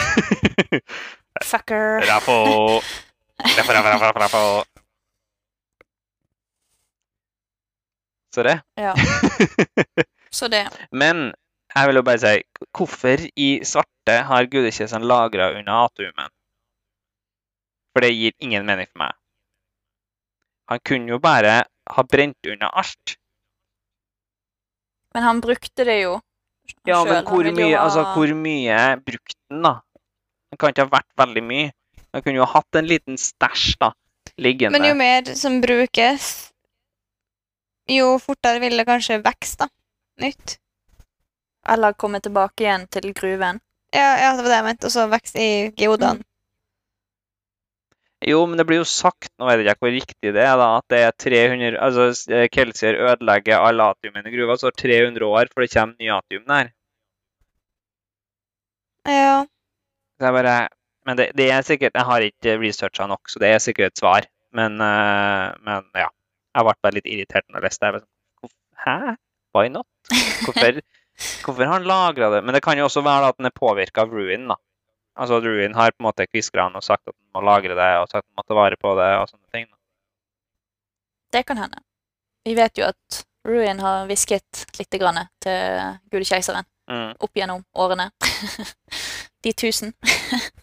Fucker. 1.52 2.00
Rafo. 2.08 2.80
Rafo, 3.44 3.76
rafo, 3.76 4.00
rafo, 4.00 4.20
rafo. 4.24 4.73
Så 8.34 8.44
det. 8.44 8.58
Ja, 8.80 8.96
så 10.38 10.48
det. 10.50 10.66
Men 10.92 11.32
jeg 11.76 11.90
vil 11.90 12.00
jo 12.00 12.06
bare 12.06 12.22
si, 12.22 12.42
hvorfor 12.74 13.26
i 13.38 13.50
svarte 13.66 14.16
har 14.30 14.50
gudekjøsene 14.50 15.06
lagra 15.06 15.52
unna 15.58 15.84
atomen? 15.88 16.32
For 17.94 18.06
det 18.06 18.14
gir 18.14 18.34
ingen 18.42 18.66
mening 18.66 18.90
for 18.90 19.06
meg. 19.06 19.18
Han 20.72 20.82
kunne 20.82 21.14
jo 21.14 21.20
bare 21.22 21.64
ha 21.94 22.04
brent 22.10 22.50
unna 22.50 22.70
alt. 22.74 23.18
Men 25.14 25.24
han 25.28 25.42
brukte 25.42 25.86
det 25.86 26.00
jo. 26.02 26.18
Ja, 26.88 27.04
selv. 27.04 27.12
men 27.12 27.26
hvor 27.28 27.50
mye, 27.54 27.78
altså, 27.78 28.06
hvor 28.16 28.34
mye 28.34 28.78
brukte 29.06 29.38
han, 29.52 29.62
da? 29.66 29.74
Det 30.50 30.60
kan 30.60 30.74
ikke 30.74 30.86
ha 30.88 30.94
vært 30.94 31.12
veldig 31.22 31.44
mye. 31.46 31.74
Han 32.14 32.24
kunne 32.24 32.40
jo 32.40 32.48
ha 32.48 32.60
hatt 32.62 32.80
en 32.80 32.90
liten 32.90 33.20
stæsj, 33.20 33.76
da, 33.82 33.92
liggende. 34.42 34.78
Men 34.78 34.90
jo 34.90 34.98
mer 34.98 35.34
som 35.38 35.60
brukes, 35.62 36.53
jo 37.90 38.18
fortere 38.22 38.62
vil 38.64 38.78
det 38.80 38.88
kanskje 38.88 39.22
vokse, 39.24 39.58
da. 39.64 39.70
Nytt. 40.24 40.58
Eller 41.70 41.96
komme 42.00 42.20
tilbake 42.24 42.66
igjen 42.66 42.86
til 42.92 43.14
gruven. 43.16 43.60
Ja, 43.94 44.12
ja, 44.20 44.30
det 44.36 44.44
var 44.44 44.52
det 44.52 44.60
jeg 44.60 44.68
mente. 44.68 44.90
Og 44.90 44.96
så 44.96 45.08
vokse 45.12 45.42
i 45.42 45.52
geodene. 45.78 46.24
Jo, 48.24 48.46
men 48.48 48.56
det 48.60 48.64
blir 48.68 48.80
jo 48.80 48.88
sagt, 48.88 49.34
nå 49.40 49.50
vet 49.50 49.66
jeg 49.66 49.76
ikke 49.76 49.84
hvor 49.84 49.92
riktig 49.92 50.32
det 50.36 50.44
er, 50.46 50.54
da, 50.60 50.68
at 50.80 50.86
det 50.94 51.00
er 51.04 51.16
300 51.20 51.76
Altså, 51.76 52.06
eh, 52.32 52.46
Kelsier 52.48 52.96
ødelegger 52.96 53.60
alle 53.60 53.90
atiumene 53.92 54.32
i 54.32 54.36
gruva, 54.38 54.56
så 54.60 54.70
er 54.70 54.78
300 54.80 55.28
år 55.28 55.52
før 55.52 55.66
det 55.66 55.74
kommer 55.74 55.98
ny 56.00 56.12
atium 56.16 56.46
der. 56.48 56.72
Ja. 59.12 59.44
Det 60.20 60.30
er 60.30 60.36
bare 60.38 60.56
Men 61.06 61.18
det, 61.20 61.26
det 61.36 61.50
er 61.52 61.62
sikkert 61.68 61.98
Jeg 62.00 62.08
har 62.08 62.24
ikke 62.24 62.54
researcha 62.62 63.08
nok, 63.12 63.28
så 63.28 63.40
det 63.44 63.50
er 63.52 63.60
sikkert 63.60 63.92
et 63.92 64.00
svar. 64.00 64.28
Men, 64.56 64.80
eh, 64.80 65.48
men 65.68 65.90
ja. 66.00 66.08
Jeg 66.54 66.64
ble 66.68 66.74
bare 66.84 66.94
litt 66.98 67.06
irritert 67.10 67.46
når 67.50 67.60
jeg 67.62 67.64
leste 67.70 67.92
det. 67.92 68.02
Sånn, 68.02 68.10
"Hvorf- 68.42 68.86
Hæ? 68.86 69.16
Why 69.56 69.68
not? 69.70 69.88
Hvorfor, 70.46 70.82
hvorfor 71.46 71.66
har 71.66 71.74
han 71.80 71.84
lagra 71.88 72.30
det? 72.36 72.44
Men 72.44 72.54
det 72.54 72.62
kan 72.64 72.78
jo 72.78 72.86
også 72.86 73.04
være 73.04 73.28
at 73.30 73.38
den 73.38 73.46
er 73.46 73.52
påvirka 73.52 74.02
av 74.02 74.10
Ruin. 74.12 74.48
da. 74.48 74.56
Altså 75.18 75.38
at 75.38 75.44
Ruin 75.44 75.74
har 75.76 75.92
på 75.92 76.00
en 76.02 76.06
måte 76.12 76.26
kviskra 76.28 76.64
han 76.64 76.76
og 76.76 76.84
sagt 76.84 77.08
at 77.08 77.14
han 77.14 77.42
må 77.42 77.46
lagre 77.46 77.76
det, 77.78 77.92
og 78.02 78.08
sagt 78.10 78.26
at 78.26 78.30
han 78.30 78.36
må 78.38 78.44
ta 78.48 78.54
vare 78.56 78.76
på 78.82 78.96
det 78.98 79.12
og 79.22 79.28
sånne 79.30 79.50
ting. 79.54 79.66
da. 79.70 79.78
Det 81.32 81.46
kan 81.46 81.58
hende. 81.58 81.78
Vi 82.46 82.54
vet 82.56 82.74
jo 82.78 82.86
at 82.86 83.26
Ruin 83.46 83.80
har 83.80 84.06
hvisket 84.08 84.66
litt 84.80 84.90
grann 85.00 85.28
til 85.42 86.00
gudekeiseren 86.12 86.66
Mm. 86.90 87.16
opp 87.22 87.34
gjennom 87.34 87.64
årene. 87.76 88.12
De 89.44 89.54
tusen. 89.54 89.94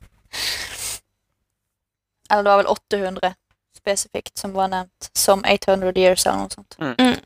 Eller 2.31 2.43
det 2.43 2.51
var 2.51 2.57
vel 2.62 2.67
800 2.67 3.35
spesifikt 3.81 4.39
som 4.39 4.52
var 4.55 4.70
nevnt 4.73 5.11
som 5.16 5.43
800 5.44 5.93
years 5.97 6.27
eller 6.27 6.44
noe 6.44 6.55
sånt. 6.55 6.77
Mm. 6.78 6.94
Mm. 7.01 7.19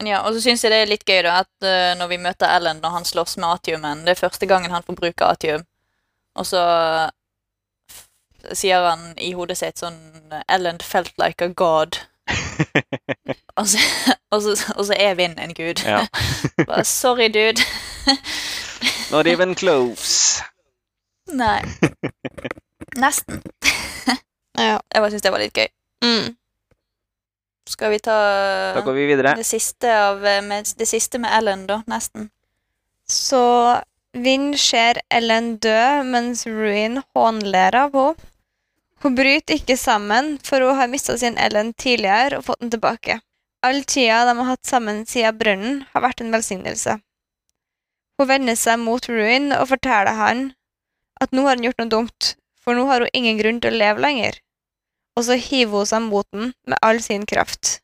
Men 0.00 0.06
ja, 0.08 0.20
Og 0.24 0.34
så 0.34 0.40
syns 0.44 0.64
jeg 0.64 0.72
det 0.72 0.82
er 0.82 0.90
litt 0.90 1.06
gøy 1.08 1.22
da, 1.26 1.38
at 1.44 1.66
uh, 1.66 1.92
når 2.00 2.08
vi 2.12 2.20
møter 2.24 2.48
Ellen 2.50 2.78
når 2.82 2.94
han 2.94 3.04
slåss 3.08 3.34
med 3.36 3.50
atiumen 3.50 4.04
Det 4.06 4.14
er 4.14 4.20
første 4.22 4.46
gangen 4.48 4.72
han 4.72 4.86
får 4.86 4.96
bruke 4.96 5.26
atium, 5.28 5.64
og 6.38 6.46
så 6.48 6.62
sier 8.56 8.86
han 8.86 9.10
i 9.20 9.34
hodet 9.36 9.58
sitt 9.60 9.82
sånn 9.82 9.98
Ellen 10.48 10.78
felt 10.80 11.12
like 11.20 11.44
a 11.44 11.52
god. 11.52 11.98
Og 13.60 13.66
så, 13.68 13.80
og 14.32 14.40
så, 14.42 14.54
og 14.78 14.84
så 14.88 14.94
er 14.96 15.16
Vind 15.18 15.40
en 15.42 15.52
gud. 15.54 15.82
ja. 15.84 16.06
Bare, 16.68 16.84
Sorry, 16.84 17.26
dude. 17.28 17.60
Not 19.10 19.26
even 19.26 19.54
close. 19.54 20.40
Nei. 21.28 21.60
Nesten. 22.96 23.42
Ja. 24.58 24.80
Jeg 24.80 25.02
bare 25.02 25.10
syns 25.12 25.22
det 25.26 25.32
var 25.34 25.42
litt 25.42 25.56
gøy. 25.56 25.68
Mm. 26.04 26.36
Skal 27.70 27.92
vi 27.92 28.00
ta 28.02 28.16
Da 28.74 28.82
går 28.82 28.96
vi 28.96 29.06
videre. 29.06 29.36
det 29.38 29.46
siste, 29.46 29.86
av, 29.86 30.24
eh, 30.26 30.42
med, 30.42 30.72
det 30.76 30.88
siste 30.88 31.20
med 31.22 31.30
Ellen, 31.36 31.66
da? 31.66 31.82
Nesten. 31.86 32.30
Så 33.06 33.80
Vinn 34.12 34.56
ser 34.58 34.98
Ellen 35.10 35.56
dø, 35.62 36.02
mens 36.02 36.46
Ruin 36.46 37.02
hånler 37.14 37.76
av 37.78 37.94
henne. 37.94 38.26
Hun 39.00 39.14
bryter 39.16 39.56
ikke 39.56 39.78
sammen, 39.80 40.34
for 40.44 40.60
hun 40.60 40.76
har 40.76 40.90
mista 40.90 41.14
sin 41.16 41.38
Ellen 41.38 41.72
tidligere 41.72 42.36
og 42.38 42.44
fått 42.50 42.60
den 42.60 42.72
tilbake. 42.74 43.20
All 43.62 43.84
tida 43.84 44.26
de 44.28 44.34
har 44.36 44.48
hatt 44.50 44.66
sammen 44.66 45.06
siden 45.08 45.38
brønnen, 45.38 45.78
har 45.92 46.02
vært 46.04 46.20
en 46.20 46.34
velsignelse. 46.34 46.98
Hun 48.18 48.28
vender 48.28 48.58
seg 48.60 48.76
mot 48.82 49.08
Ruin 49.08 49.54
og 49.56 49.70
forteller 49.70 50.18
han 50.18 50.50
at 51.20 51.32
nå 51.32 51.46
har 51.46 51.56
han 51.56 51.64
gjort 51.64 51.80
noe 51.80 51.92
dumt, 51.94 52.34
for 52.70 52.78
nå 52.78 52.86
har 52.86 53.02
hun 53.02 53.14
ingen 53.18 53.38
grunn 53.40 53.58
til 53.58 53.74
å 53.74 53.82
leve 53.82 54.02
lenger. 54.04 54.36
Og 55.18 55.26
så 55.26 55.34
hiver 55.34 55.82
hun 55.82 55.88
seg 55.90 56.04
mot 56.06 56.26
den 56.30 56.52
med 56.70 56.78
all 56.86 57.00
sin 57.02 57.26
kraft. 57.26 57.80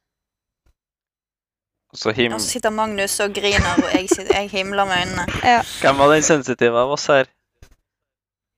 Og 1.90 1.98
så 1.98 2.14
him 2.14 2.36
Og 2.36 2.42
så 2.44 2.54
sitter 2.54 2.70
Magnus 2.70 3.16
og 3.24 3.34
griner, 3.34 3.80
og 3.82 3.90
jeg, 3.90 4.06
sitter, 4.12 4.36
jeg 4.36 4.52
himler 4.52 4.86
med 4.86 5.02
øynene. 5.02 5.26
Ja. 5.42 5.58
Hvem 5.82 5.98
var 5.98 6.14
den 6.14 6.22
sensitive 6.22 6.78
av 6.78 6.94
oss 6.94 7.08
her? 7.10 7.26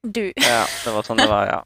Du. 0.05 0.27
Ja, 0.37 0.65
det 0.85 0.95
var 0.95 1.07
sånn 1.07 1.21
det 1.23 1.31
var, 1.31 1.49
ja. 1.49 1.63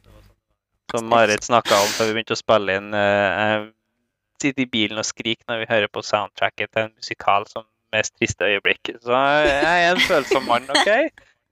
Som 0.92 1.10
Marit 1.10 1.44
snakka 1.44 1.74
om 1.80 1.90
før 1.96 2.10
vi 2.10 2.16
begynte 2.18 2.36
å 2.36 2.40
spille 2.40 2.78
inn. 2.78 2.94
Uh, 2.94 3.66
sitter 4.42 4.62
i 4.62 4.70
bilen 4.70 5.00
og 5.00 5.08
skriker 5.08 5.42
når 5.50 5.64
vi 5.64 5.70
hører 5.72 5.90
på 5.90 6.04
soundtracket 6.06 6.70
til 6.70 6.86
en 6.86 6.94
musikal 6.94 7.48
som 7.50 7.66
mest 7.92 8.14
triste 8.14 8.46
øyeblikk. 8.46 8.94
Så 9.02 9.18
jeg 9.48 9.88
er 9.88 9.90
en 9.90 10.06
følsom 10.06 10.46
mann, 10.48 10.70
OK? 10.70 10.92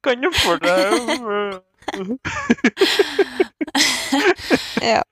Kan 0.04 0.22
du 0.22 0.30
få 0.32 0.56
det 0.56 0.76
Ja. 4.92 5.02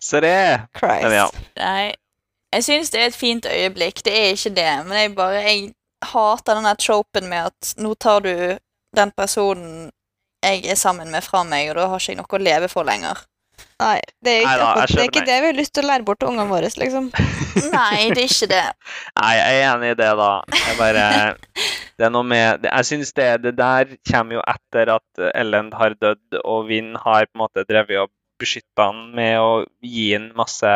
Så 0.00 0.20
det 0.20 0.60
Christ. 0.78 1.02
Men 1.02 1.12
ja. 1.12 1.28
Nei. 1.56 1.94
Jeg 2.52 2.64
syns 2.64 2.90
det 2.90 3.00
er 3.00 3.10
et 3.10 3.18
fint 3.18 3.46
øyeblikk, 3.46 4.04
det 4.04 4.14
er 4.14 4.32
ikke 4.32 4.54
det. 4.56 4.86
Men 4.86 4.98
jeg 4.98 5.14
bare 5.16 5.42
Jeg 5.42 5.72
hater 6.02 6.54
den 6.54 6.64
der 6.64 6.74
tropen 6.74 7.28
med 7.28 7.38
at 7.50 7.74
nå 7.76 7.94
tar 7.94 8.20
du 8.20 8.58
den 8.96 9.10
personen 9.16 9.90
jeg 10.44 10.66
er 10.70 10.74
sammen 10.74 11.10
med, 11.10 11.22
fra 11.22 11.42
meg, 11.42 11.70
og 11.70 11.76
da 11.76 11.86
har 11.90 12.00
ikke 12.00 12.12
jeg 12.12 12.20
noe 12.20 12.38
å 12.38 12.42
leve 12.42 12.68
for 12.70 12.86
lenger. 12.86 13.24
Nei, 13.80 14.00
det 14.24 14.32
er, 14.32 14.40
ikke, 14.40 14.50
Neida, 14.50 14.66
akkurat- 14.72 14.88
det 14.96 15.00
er 15.02 15.08
ikke 15.10 15.26
det 15.26 15.36
vi 15.42 15.46
har 15.50 15.56
lyst 15.58 15.72
til 15.76 15.84
å 15.84 15.88
lære 15.90 16.04
bort 16.08 16.18
til 16.20 16.28
ungene 16.30 16.48
våre, 16.48 16.70
liksom. 16.80 17.10
Nei, 17.76 18.10
det 18.16 18.22
er 18.22 18.28
ikke 18.30 18.48
det. 18.52 18.64
Nei, 19.20 19.32
jeg 19.36 19.58
er 19.60 19.66
enig 19.74 19.90
i 19.92 19.98
det, 20.00 20.10
da. 20.20 20.30
Jeg 20.56 20.76
bare 20.80 21.04
Det 21.96 22.04
er 22.04 22.10
noe 22.12 22.26
med 22.28 22.60
det- 22.62 22.72
Jeg 22.72 22.84
syns 22.90 23.12
det, 23.16 23.28
det 23.44 23.54
der 23.56 23.94
kommer 24.10 24.36
jo 24.38 24.42
etter 24.52 24.90
at 24.96 25.22
Ellen 25.34 25.70
har 25.72 25.94
dødd, 25.96 26.40
og 26.44 26.66
Vinn 26.68 26.94
har 27.00 27.24
på 27.28 27.36
en 27.38 27.44
måte 27.46 27.64
drevet 27.68 28.02
og 28.04 28.10
beskytta 28.40 28.90
han 28.90 28.98
med 29.16 29.38
å 29.40 29.64
gi 29.80 30.10
han 30.12 30.26
masse 30.36 30.74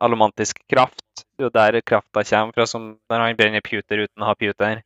alomantisk 0.00 0.60
kraft. 0.70 1.02
Det 1.34 1.42
er 1.42 1.48
jo 1.48 1.50
der 1.54 1.80
krafta 1.82 2.22
kommer 2.22 2.54
fra, 2.54 2.66
som 2.70 2.84
når 3.10 3.24
han 3.24 3.36
brenner 3.40 3.64
puter 3.66 4.04
uten 4.04 4.22
å 4.22 4.28
ha 4.30 4.34
puter. 4.38 4.82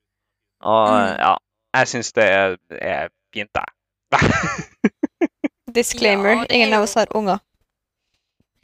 Og 0.64 0.88
Mm. 0.88 1.18
ja, 1.20 1.34
jeg 1.76 1.88
syns 1.92 2.12
det 2.16 2.24
er, 2.32 2.56
er 2.80 3.08
fint, 3.34 3.50
jeg. 3.52 3.72
Disclaimer, 5.74 6.42
Ja, 6.42 6.46
ingen 6.48 6.74
av 6.74 6.82
oss 6.86 6.94
har 6.94 7.16
unger. 7.16 7.38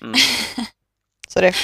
Mm. 0.03 0.15
Sorry. 1.29 1.53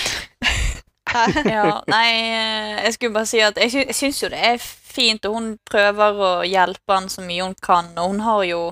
Ja, 1.47 1.85
nei, 1.87 2.09
eh, 2.11 2.79
jeg 2.85 2.95
skulle 2.97 3.15
bare 3.15 3.29
si 3.31 3.39
at 3.45 3.59
jeg, 3.61 3.71
sy 3.71 3.83
jeg 3.85 3.95
syns 3.95 4.17
jo 4.25 4.31
det 4.33 4.41
er 4.49 4.57
fint, 4.59 5.27
og 5.29 5.37
hun 5.37 5.45
prøver 5.69 6.17
å 6.19 6.31
hjelpe 6.43 6.91
han 6.97 7.07
så 7.13 7.23
mye 7.23 7.45
hun 7.45 7.55
kan, 7.63 7.93
og 8.01 8.09
hun 8.11 8.25
har 8.25 8.41
jo 8.49 8.63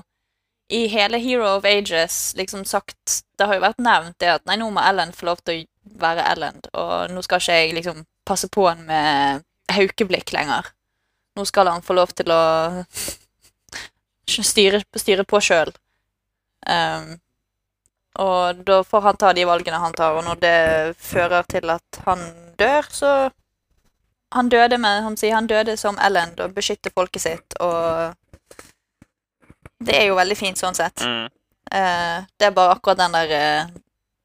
i 0.73 0.81
hele 0.91 1.21
Hero 1.23 1.45
of 1.53 1.65
Ages 1.69 2.33
liksom 2.35 2.65
sagt 2.65 3.23
Det 3.37 3.45
har 3.45 3.57
jo 3.57 3.63
vært 3.63 3.81
nevnt 3.83 4.15
det 4.19 4.31
at 4.31 4.45
nei, 4.49 4.57
nå 4.57 4.69
må 4.73 4.81
Ellen 4.83 5.11
få 5.15 5.27
lov 5.29 5.43
til 5.45 5.63
å 5.63 5.97
være 6.01 6.25
Ellen, 6.31 6.59
og 6.73 7.13
nå 7.13 7.23
skal 7.23 7.43
ikke 7.43 7.57
jeg 7.59 7.75
liksom 7.77 8.03
passe 8.27 8.49
på 8.51 8.65
han 8.69 8.83
med 8.87 9.43
haukeblikk 9.73 10.31
lenger. 10.35 10.71
Nå 11.37 11.45
skal 11.49 11.69
han 11.71 11.83
få 11.85 11.95
lov 11.97 12.13
til 12.17 12.31
å 12.33 12.41
styre, 14.51 14.83
styre 14.97 15.27
på 15.27 15.41
sjøl. 15.43 15.73
Um, 16.67 17.13
og 18.23 18.59
da 18.65 18.81
får 18.85 19.05
han 19.07 19.17
ta 19.17 19.31
de 19.33 19.45
valgene 19.49 19.79
han 19.81 19.95
tar, 19.97 20.17
og 20.17 20.25
når 20.27 20.41
det 20.41 20.57
fører 21.01 21.47
til 21.49 21.71
at 21.73 22.03
han 22.07 22.27
dør, 22.59 22.89
så 22.89 23.13
Han 24.33 24.49
døde 24.49 24.77
med 24.81 25.03
Han 25.03 25.17
sier 25.17 25.35
han 25.35 25.47
døde 25.47 25.77
som 25.77 25.97
Ellen 26.01 26.33
og 26.41 26.55
beskytter 26.55 26.89
folket 26.93 27.21
sitt, 27.21 27.53
og 27.59 28.13
Det 29.77 29.97
er 29.97 30.07
jo 30.07 30.15
veldig 30.17 30.37
fint 30.37 30.57
sånn 30.57 30.73
sett. 30.73 31.01
Mm. 31.05 31.27
Uh, 31.73 32.25
det 32.39 32.47
er 32.47 32.55
bare 32.55 32.73
akkurat 32.77 32.97
den 32.97 33.13
der 33.13 33.33
uh, 33.33 33.73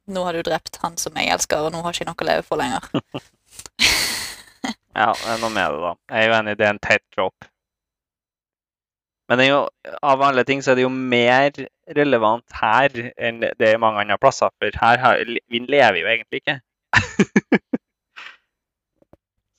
Nå 0.08 0.24
har 0.24 0.32
du 0.32 0.42
drept 0.42 0.78
han 0.82 0.96
som 0.96 1.16
jeg 1.16 1.28
elsker, 1.32 1.60
og 1.60 1.72
nå 1.72 1.82
har 1.84 1.92
jeg 1.92 2.00
ikke 2.00 2.08
noe 2.08 2.24
å 2.24 2.28
leve 2.30 2.46
for 2.46 2.60
lenger. 2.60 2.88
Ja, 4.98 5.12
det 5.14 5.30
er 5.30 5.42
noe 5.42 5.52
med 5.54 5.74
det, 5.74 5.80
da. 5.84 5.92
Jeg 6.10 6.24
er 6.24 6.26
jo 6.26 6.36
enig, 6.40 6.54
det 6.58 6.66
er 6.66 6.74
en 6.74 6.82
teit 6.82 7.04
drop. 7.14 7.48
Men 9.28 9.38
det 9.38 9.44
er 9.44 9.52
jo, 9.52 9.60
av 10.02 10.24
alle 10.26 10.44
ting 10.48 10.62
så 10.64 10.72
er 10.72 10.78
det 10.78 10.86
jo 10.86 10.90
mer 10.90 11.52
relevant 11.96 12.44
her 12.60 12.92
enn 13.16 13.40
det 13.42 13.68
er 13.68 13.78
mange 13.80 14.00
andre 14.02 14.18
plasser. 14.20 14.50
For 14.60 14.78
her 14.82 14.98
har, 15.02 15.22
vi 15.24 15.60
lever 15.64 16.00
jo 16.02 16.10
egentlig 16.10 16.42
ikke. 16.42 16.58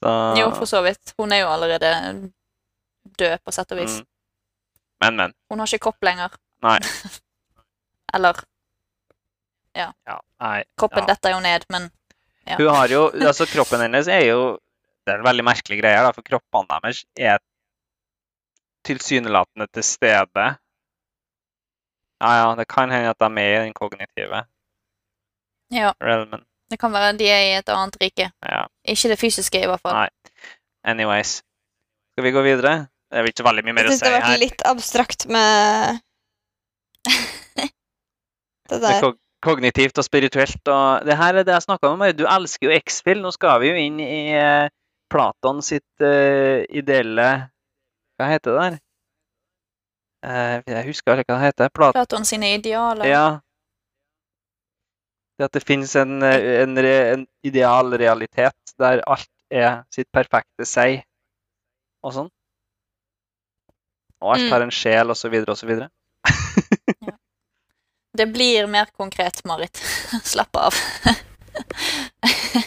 så, 0.03 0.13
Jo, 0.39 0.49
for 0.55 0.65
så 0.69 0.81
vidt. 0.85 1.13
Hun 1.17 1.31
er 1.35 1.43
jo 1.43 1.49
allerede 1.53 1.91
død, 3.19 3.37
på 3.43 3.51
sett 3.55 3.71
og 3.75 3.81
vis. 3.81 3.99
mm. 3.99 4.05
Men, 5.03 5.15
men. 5.15 5.33
Hun 5.49 5.59
har 5.59 5.67
ikke 5.71 5.85
kropp 5.87 6.03
lenger. 6.03 6.33
Nei. 6.65 6.79
Eller 8.15 8.41
Ja, 9.77 9.91
nei. 10.41 10.63
kroppen 10.81 11.05
ja. 11.05 11.13
detter 11.13 11.31
jo 11.35 11.39
ned, 11.39 11.63
men 11.71 11.85
ja. 12.49 12.57
Hun 12.57 12.71
har 12.73 12.89
jo, 12.91 13.03
altså 13.13 13.45
Kroppen 13.45 13.83
hennes 13.85 14.07
er 14.09 14.23
jo 14.25 14.57
Det 15.05 15.13
er 15.13 15.19
en 15.21 15.27
veldig 15.27 15.43
merkelig 15.45 15.77
greie, 15.79 15.99
da, 16.03 16.09
for 16.15 16.25
kroppene 16.25 16.79
deres 16.81 17.03
er 17.15 17.37
tilsynelatende 18.87 19.67
til 19.73 19.85
stede. 19.85 20.45
Ja, 22.19 22.31
ja, 22.35 22.47
det 22.59 22.67
kan 22.67 22.91
hende 22.91 23.13
at 23.13 23.19
de 23.19 23.25
er 23.25 23.35
med 23.35 23.49
i 23.49 23.59
den 23.63 23.73
kognitive 23.73 24.43
ja. 25.71 25.93
realmen. 26.03 26.43
Det 26.69 26.77
kan 26.79 26.93
være 26.93 27.13
de 27.17 27.29
er 27.31 27.43
i 27.47 27.53
et 27.57 27.69
annet 27.73 27.95
rike. 28.01 28.29
Ja. 28.45 28.65
Ikke 28.83 29.09
det 29.09 29.19
fysiske, 29.19 29.61
i 29.63 29.69
hvert 29.69 29.81
fall. 29.81 29.95
Nei. 29.95 30.09
Anyways. 30.83 31.39
Skal 32.13 32.27
vi 32.27 32.33
gå 32.35 32.43
videre? 32.45 32.89
Det 33.09 33.17
er 33.17 33.25
vel 33.25 33.33
ikke 33.33 33.47
veldig 33.47 33.63
mye 33.65 33.77
mer 33.77 33.87
Jeg 33.87 33.89
å 33.89 33.95
syns 33.95 34.03
si 34.03 34.05
det 34.05 34.11
har 34.11 34.19
vært 34.19 34.29
her. 34.29 34.43
litt 34.43 34.65
abstrakt 34.69 35.25
med 35.31 36.01
det 38.69 38.77
er 38.77 38.83
der. 38.83 38.99
Det 39.01 39.13
kognitivt 39.39 39.97
og 39.97 40.05
spirituelt. 40.05 40.61
Og 40.67 41.07
det 41.07 41.15
her 41.17 41.39
er 41.39 41.47
det 41.47 41.55
jeg 41.55 41.65
snakka 41.65 41.93
om. 41.93 42.03
Du 42.13 42.25
elsker 42.27 42.69
jo 42.69 42.75
X-Fill. 42.75 43.23
Nå 43.23 43.31
skal 43.33 43.61
vi 43.63 43.71
jo 43.71 43.79
inn 43.79 44.01
i, 44.03 44.35
eh, 44.35 44.67
Platon 45.09 45.63
sitt 45.65 46.03
uh, 46.05 46.61
ideelle 46.69 47.29
Hva 48.19 48.27
heter 48.29 48.53
det 48.53 48.65
der? 48.65 48.77
Eh, 50.25 50.61
jeg 50.67 50.85
husker 50.89 51.21
ikke 51.21 51.31
hva 51.33 51.37
den 51.39 51.45
heter. 51.47 51.69
Platon 51.71 51.95
Platon 51.95 52.25
sine 52.27 52.49
idealer. 52.57 53.05
Ja. 53.07 53.25
Det 55.39 55.45
at 55.47 55.53
det 55.55 55.63
finnes 55.63 55.93
en, 55.95 56.17
eh, 56.23 56.63
en, 56.65 56.75
re- 56.77 57.13
en 57.13 57.27
ideal 57.47 57.93
realitet 58.01 58.73
der 58.79 58.99
alt 59.07 59.29
er 59.49 59.83
sitt 59.95 60.09
perfekte 60.11 60.65
seg, 60.67 60.99
og 62.03 62.13
sånn. 62.13 62.29
Og 64.19 64.33
alt 64.35 64.43
Mm. 64.43 64.51
har 64.51 64.61
en 64.65 64.71
sjel, 64.75 65.09
og 65.09 65.15
så 65.17 65.29
videre, 65.31 65.51
og 65.55 65.57
så 65.57 65.65
videre. 65.69 65.89
Det 68.19 68.25
blir 68.33 68.67
mer 68.67 68.85
konkret, 68.97 69.39
Marit. 69.45 69.77
Slapp 70.33 70.55
av. 70.59 70.75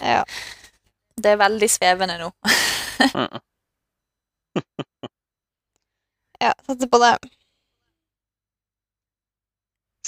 Ja. 0.00 0.22
Det 1.20 1.28
er 1.34 1.36
veldig 1.36 1.68
svevende 1.68 2.16
nå. 2.22 2.30
Ja 6.42 6.54
satser 6.66 6.88
på 6.90 6.98
det. 6.98 7.12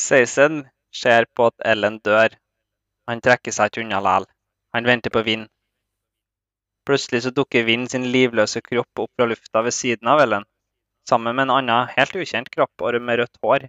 Seisen 0.04 0.64
ser 1.02 1.26
på 1.36 1.48
at 1.50 1.66
Ellen 1.72 1.98
dør. 2.04 2.34
Han 3.08 3.20
trekker 3.24 3.54
seg 3.56 3.70
ikke 3.70 3.84
unna 3.84 4.00
likevel. 4.04 4.26
Han 4.76 4.88
venter 4.88 5.12
på 5.14 5.22
vind. 5.24 5.46
Plutselig 6.84 7.22
så 7.24 7.32
dukker 7.32 7.64
Vind 7.64 7.88
sin 7.92 8.04
livløse 8.12 8.60
kropp 8.60 9.00
opp 9.04 9.12
fra 9.16 9.28
lufta 9.30 9.62
ved 9.64 9.72
siden 9.72 10.10
av 10.10 10.20
Ellen, 10.20 10.44
sammen 11.08 11.36
med 11.36 11.46
en 11.46 11.54
annen, 11.54 11.92
helt 11.96 12.16
ukjent 12.20 12.50
kropp 12.52 12.84
og 12.84 13.00
med 13.00 13.22
rødt 13.22 13.40
hår. 13.42 13.68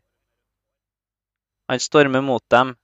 Han 1.72 1.80
stormer 1.80 2.22
mot 2.22 2.44
dem 2.52 2.76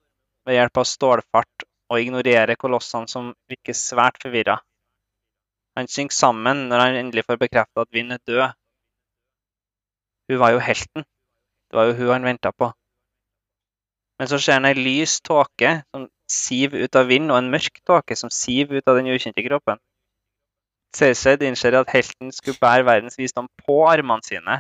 ved 0.48 0.58
hjelp 0.58 0.82
av 0.84 0.88
stålfart 0.88 1.66
og 1.92 2.00
ignorerer 2.00 2.56
kolossene 2.56 3.12
som 3.12 3.34
virker 3.52 3.76
svært 3.78 4.22
forvirra. 4.24 4.62
Han 5.76 5.92
synker 5.92 6.16
sammen 6.16 6.68
når 6.70 6.86
han 6.86 7.00
endelig 7.02 7.28
får 7.28 7.42
bekreftet 7.44 7.84
at 7.84 7.92
Vind 7.96 8.16
er 8.16 8.24
død. 8.28 8.56
Hun 10.32 10.40
var 10.40 10.56
jo 10.56 10.64
helten. 10.64 11.04
Det 11.68 11.80
var 11.80 11.90
jo 11.90 11.98
hun 12.00 12.14
han 12.16 12.32
venta 12.32 12.52
på. 12.56 12.72
Men 14.22 14.30
så 14.30 14.38
ser 14.38 14.60
han 14.60 14.68
ei 14.70 14.78
lys 14.78 15.16
tåke 15.26 15.70
som 15.90 16.04
siver 16.30 16.84
ut 16.86 16.98
av 17.00 17.08
vind, 17.10 17.32
og 17.34 17.40
en 17.42 17.48
mørk 17.50 17.80
tåke 17.90 18.14
som 18.20 18.30
siver 18.30 18.78
ut 18.78 18.92
av 18.92 19.00
den 19.00 19.08
ukjente 19.10 19.42
kroppen. 19.42 19.80
Cersei 20.94 21.40
innser 21.48 21.80
at 21.80 21.90
helten 21.90 22.30
skulle 22.36 22.62
bære 22.62 22.86
verdens 22.86 23.18
visdom 23.18 23.48
på 23.64 23.80
armene 23.90 24.22
sine. 24.22 24.60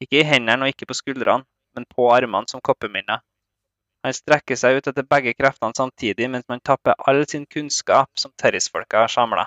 Ikke 0.00 0.22
i 0.22 0.24
hendene 0.24 0.64
og 0.64 0.72
ikke 0.72 0.88
på 0.88 0.96
skuldrene, 0.96 1.44
men 1.76 1.84
på 1.92 2.06
armene 2.14 2.48
som 2.48 2.64
koppeminner. 2.64 3.20
Han 4.08 4.16
strekker 4.16 4.56
seg 4.56 4.78
ut 4.78 4.88
etter 4.88 5.04
begge 5.04 5.34
kreftene 5.36 5.76
samtidig, 5.76 6.30
mens 6.32 6.48
man 6.48 6.64
tapper 6.64 6.96
all 6.96 7.26
sin 7.28 7.44
kunnskap 7.44 8.08
som 8.16 8.32
Terris-folka 8.40 9.04
har 9.04 9.12
samla. 9.12 9.44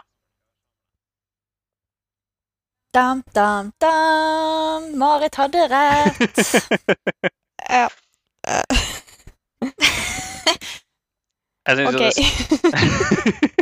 Dam, 2.94 3.26
dam, 3.34 3.74
dam. 3.82 4.92
Marit 5.02 5.42
hadde 5.42 5.66
rett. 5.74 7.34
Ja. 7.68 7.90
Eh, 11.68 11.76
syns 11.76 11.95
okay. 11.95 12.11
jo 12.15 12.57
det, 12.64 13.57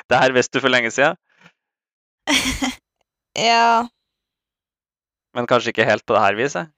det 0.08 0.20
her 0.22 0.32
visste 0.32 0.56
du 0.56 0.64
for 0.64 0.72
lenge 0.72 0.90
siden, 0.94 1.16
ja. 3.50 3.86
men 5.36 5.48
kanskje 5.50 5.74
ikke 5.74 5.88
helt 5.88 6.06
på 6.08 6.16
det 6.16 6.24
her 6.24 6.38
viset. 6.38 6.72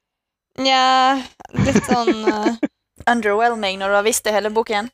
Nja, 0.61 1.23
litt 1.65 1.85
sånn 1.87 2.27
uh... 2.29 2.55
Underwhelming 3.11 3.81
når 3.81 3.91
du 3.91 3.97
har 3.97 4.05
visst 4.07 4.23
det 4.27 4.35
hele 4.35 4.51
boken. 4.55 4.91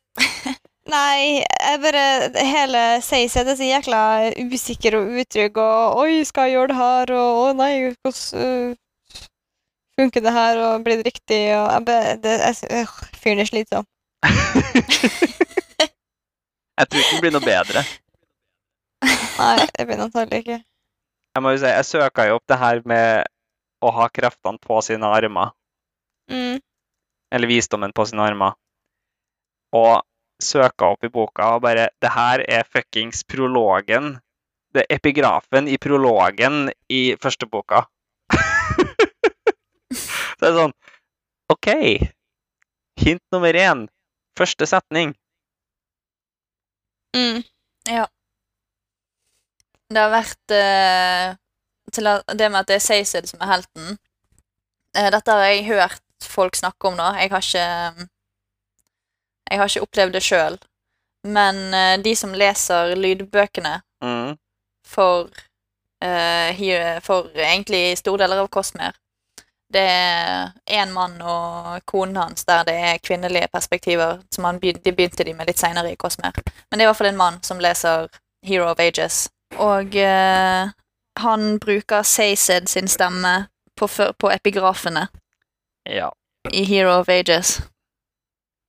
Nei, 0.89 1.43
jeg 1.45 1.81
bare 1.83 2.05
Hele 2.49 2.83
Seised 3.05 3.51
er 3.53 3.57
så 3.59 3.67
jækla 3.67 4.03
usikker 4.49 4.97
og 4.97 5.11
utrygg 5.21 5.59
og 5.61 5.99
Oi, 6.01 6.23
skal 6.25 6.49
jeg 6.49 6.57
gjøre 6.57 6.71
det 6.71 6.79
her? 6.79 7.13
Og 7.19 7.41
å 7.43 7.51
nei, 7.59 7.73
hvordan 7.99 8.73
uh, 8.73 9.19
funker 10.01 10.25
det 10.25 10.33
her? 10.39 10.63
Og 10.71 10.87
blir 10.87 11.03
det 11.03 11.11
riktig? 11.11 11.43
Og 11.59 11.67
jeg 11.75 11.85
bare 11.91 12.17
det, 12.25 12.39
jeg, 12.47 12.71
øh, 12.79 12.97
Fyren 13.21 13.45
er 13.45 13.51
slitsom. 13.51 13.93
Jeg 16.79 16.89
tror 16.91 17.01
ikke 17.03 17.15
den 17.17 17.23
blir 17.25 17.35
noe 17.35 17.45
bedre. 17.47 17.83
Nei, 19.39 19.67
det 19.75 19.87
blir 19.89 20.03
antagelig 20.05 20.43
ikke. 20.45 20.59
Jeg 21.37 21.43
må 21.45 21.53
jo 21.55 21.61
si, 21.63 21.71
jeg 21.71 21.87
søka 21.87 22.27
jo 22.29 22.39
opp 22.39 22.47
det 22.51 22.59
her 22.59 22.81
med 22.89 23.27
å 23.85 23.93
ha 23.95 24.09
kreftene 24.11 24.59
på 24.63 24.81
sine 24.87 25.07
armer, 25.07 25.55
Mm. 26.29 26.59
eller 27.33 27.49
visdommen 27.49 27.93
på 27.97 28.05
sine 28.05 28.21
armer, 28.27 28.53
og 29.73 30.03
søka 30.45 30.91
opp 30.93 31.07
i 31.07 31.09
boka 31.09 31.55
og 31.55 31.63
bare 31.65 31.87
Det 32.03 32.11
her 32.13 32.43
er 32.45 32.67
fuckings 32.69 33.23
prologen. 33.25 34.19
Det 34.75 34.83
er 34.85 34.97
epigrafen 34.99 35.69
i 35.73 35.79
prologen 35.81 36.69
i 36.93 37.17
første 37.17 37.47
boka. 37.49 37.87
Så 39.95 40.37
det 40.43 40.51
er 40.51 40.59
sånn 40.59 40.75
OK. 41.51 41.69
Hint 43.01 43.25
nummer 43.33 43.57
én. 43.57 43.87
Første 44.39 44.69
setning. 44.69 45.15
Mm. 47.17 47.43
Det 49.89 50.03
har 50.03 50.11
vært 50.13 50.53
eh, 50.53 51.37
til 51.95 52.09
Det 52.37 52.51
med 52.53 52.61
at 52.61 52.69
det 52.69 52.77
er 52.77 52.85
Seised 52.85 53.31
som 53.31 53.41
er 53.41 53.49
helten 53.55 53.95
eh, 54.97 55.09
Dette 55.15 55.33
har 55.33 55.47
jeg 55.49 55.65
hørt 55.71 56.03
folk 56.23 56.59
snakke 56.59 56.91
om, 56.91 56.99
da. 56.99 57.13
Jeg 57.17 57.31
har 57.33 57.45
ikke 57.45 58.09
Jeg 59.49 59.59
har 59.63 59.71
ikke 59.71 59.87
opplevd 59.87 60.13
det 60.19 60.23
sjøl. 60.27 60.59
Men 61.25 61.63
eh, 61.75 61.97
de 62.05 62.15
som 62.17 62.35
leser 62.37 62.95
lydbøkene 62.97 63.81
Mm. 63.99 64.37
for, 64.87 65.27
eh, 66.05 67.01
for 67.03 67.27
egentlig 67.35 67.99
store 67.99 68.21
deler 68.23 68.39
av 68.45 68.49
Cosmer 68.55 68.93
Det 69.73 69.83
er 69.85 70.53
én 70.67 70.93
mann 70.95 71.21
og 71.21 71.83
konen 71.85 72.17
hans 72.17 72.45
der 72.49 72.65
det 72.65 72.75
er 72.75 73.03
kvinnelige 73.05 73.49
perspektiver. 73.53 74.23
som 74.35 74.45
han 74.45 74.61
begynte, 74.61 74.85
De 74.85 74.93
begynte 74.93 75.25
de 75.25 75.35
med 75.35 75.47
litt 75.47 75.59
seinere 75.59 75.93
i 75.93 75.97
Cosmer. 75.97 76.33
Men 76.71 76.79
det 76.79 76.81
er 76.81 76.87
i 76.87 76.91
hvert 76.91 76.97
fall 76.97 77.13
en 77.13 77.17
mann 77.21 77.43
som 77.43 77.61
leser 77.61 78.09
Hero 78.43 78.71
of 78.71 78.81
Ages. 78.81 79.29
Og 79.59 79.95
eh, 79.97 80.71
han 81.19 81.59
bruker 81.59 82.03
Seised 82.03 82.69
sin 82.69 82.89
stemme 82.89 83.49
på, 83.77 83.89
på 84.19 84.31
epigrafene 84.31 85.09
Ja, 85.89 86.11
i 86.53 86.65
Hero 86.65 86.99
of 87.01 87.09
Ages. 87.09 87.61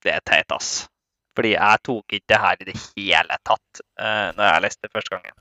det 0.04 0.14
er 0.14 0.20
teit, 0.26 0.52
ass. 0.52 0.88
Fordi 1.36 1.52
jeg 1.54 1.78
tok 1.84 2.14
ikke 2.14 2.26
det 2.30 2.40
her 2.40 2.56
i 2.60 2.66
det 2.68 2.76
hele 2.96 3.38
tatt 3.46 3.82
uh, 4.02 4.30
når 4.36 4.44
jeg 4.44 4.62
leste 4.62 4.82
det 4.88 4.92
første 4.94 5.16
gangen. 5.16 5.36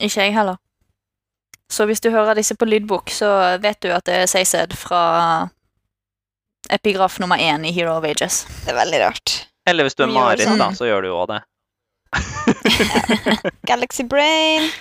Ikke 0.00 0.20
jeg 0.22 0.34
heller. 0.34 0.56
Så 1.70 1.86
hvis 1.86 2.00
du 2.02 2.10
hører 2.10 2.34
disse 2.34 2.54
på 2.58 2.66
lydbok, 2.66 3.10
så 3.14 3.28
vet 3.62 3.78
du 3.84 3.92
at 3.94 4.04
det 4.08 4.14
er 4.24 4.30
Sayzed 4.30 4.72
fra 4.78 5.02
epigraf 6.70 7.18
nummer 7.22 7.38
én 7.38 7.64
i 7.66 7.70
Hero 7.72 7.94
of 7.98 8.04
Ages. 8.04 8.42
Det 8.64 8.72
er 8.74 8.78
veldig 8.80 9.00
rart. 9.04 9.36
Eller 9.70 9.86
hvis 9.86 9.94
du 9.94 10.02
er 10.04 10.10
Marit, 10.12 10.42
sånn. 10.46 10.58
da, 10.58 10.70
så 10.74 10.84
gjør 10.88 11.02
du 11.06 11.10
jo 11.12 11.16
også 11.22 11.36
det. 11.36 11.42
Galaxy 13.70 14.02
Brain. 14.04 14.70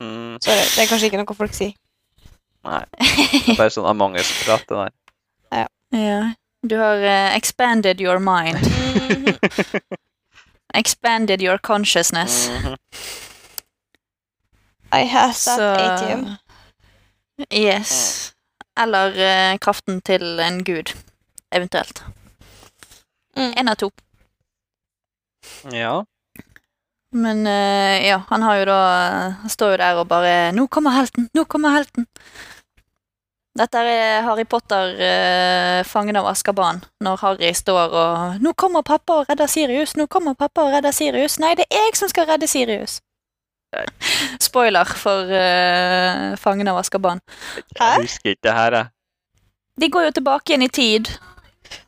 Mm, 0.00 0.36
Sorry, 0.44 0.62
det 0.76 0.82
er 0.84 0.86
kanskje 0.86 1.08
ikke 1.08 1.18
noe 1.18 1.34
folk 1.34 1.54
sier. 1.56 1.72
nei. 2.62 2.84
Det 3.00 3.48
er 3.50 3.56
bare 3.58 3.72
sånn 3.74 3.88
Among 3.90 4.14
us-prat, 4.20 4.62
det 4.68 4.76
der. 4.76 4.90
Ja. 5.96 6.20
Du 6.62 6.76
har 6.78 7.02
uh, 7.02 7.34
expanded 7.34 7.98
your 8.04 8.20
mind. 8.22 8.60
Expanded 10.80 11.42
your 11.42 11.58
consciousness. 11.58 12.46
Mhm. 12.52 12.76
I 14.92 15.04
have 15.06 15.34
that 15.34 15.56
Så 15.56 15.62
ATM. 15.62 16.26
Yes. 17.54 18.32
Eller 18.80 19.16
eh, 19.16 19.58
kraften 19.58 20.00
til 20.00 20.40
en 20.40 20.64
gud, 20.64 20.92
eventuelt. 21.52 22.04
Mm. 23.36 23.52
En 23.56 23.68
av 23.68 23.74
to. 23.74 23.90
Ja. 25.72 26.04
Men 27.12 27.46
eh, 27.46 28.06
ja, 28.08 28.22
han 28.28 28.42
har 28.42 28.56
jo 28.60 28.64
da 28.64 28.80
Han 29.42 29.50
står 29.50 29.70
jo 29.72 29.76
der 29.76 29.98
og 29.98 30.08
bare 30.08 30.52
'Nå 30.52 30.66
kommer 30.66 30.90
helten! 30.90 31.28
Nå 31.34 31.44
kommer 31.44 31.74
helten!' 31.74 32.06
Dette 33.58 33.78
er 33.78 34.22
Harry 34.22 34.44
Potter, 34.44 34.94
uh, 34.94 35.84
fangen 35.84 36.16
av 36.16 36.26
Askaban, 36.30 36.84
når 37.00 37.16
Harry 37.20 37.52
står 37.52 37.90
og 37.90 38.40
'Nå 38.40 38.52
kommer 38.52 38.82
pappa 38.82 39.12
og 39.12 39.28
redder 39.28 39.46
Sirius! 39.46 39.96
Nå 39.96 40.06
kommer 40.06 40.34
pappa 40.34 40.60
og 40.62 40.72
redder 40.72 40.90
Sirius!' 40.90 41.38
Nei, 41.40 41.54
det 41.54 41.66
er 41.70 41.88
jeg 41.90 41.96
som 41.96 42.08
skal 42.08 42.26
redde 42.30 42.46
Sirius! 42.46 43.00
Spoiler 44.48 44.84
for 44.98 45.30
uh, 45.30 46.36
fangen 46.40 46.68
av 46.70 46.80
Askaban. 46.80 47.20
Jeg 47.76 48.06
husker 48.06 48.34
ikke 48.34 48.48
det 48.48 48.56
her, 48.56 48.78
jeg. 48.78 48.90
De 49.80 49.88
går 49.88 50.08
jo 50.08 50.16
tilbake 50.18 50.52
igjen 50.52 50.66
i 50.66 50.72
tid. 50.72 51.10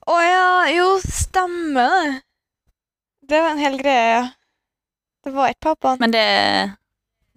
Å 0.09 0.19
ja, 0.23 0.45
jo, 0.73 0.87
stemmer 1.05 1.91
det. 1.97 2.21
Det 3.33 3.41
var 3.41 3.55
en 3.55 3.63
hel 3.63 3.77
greie, 3.81 4.07
ja. 4.13 4.23
Det 5.23 5.33
var 5.35 5.53
ikke 5.53 5.69
pappaen. 5.71 6.01
Men 6.03 6.15
det, 6.15 6.27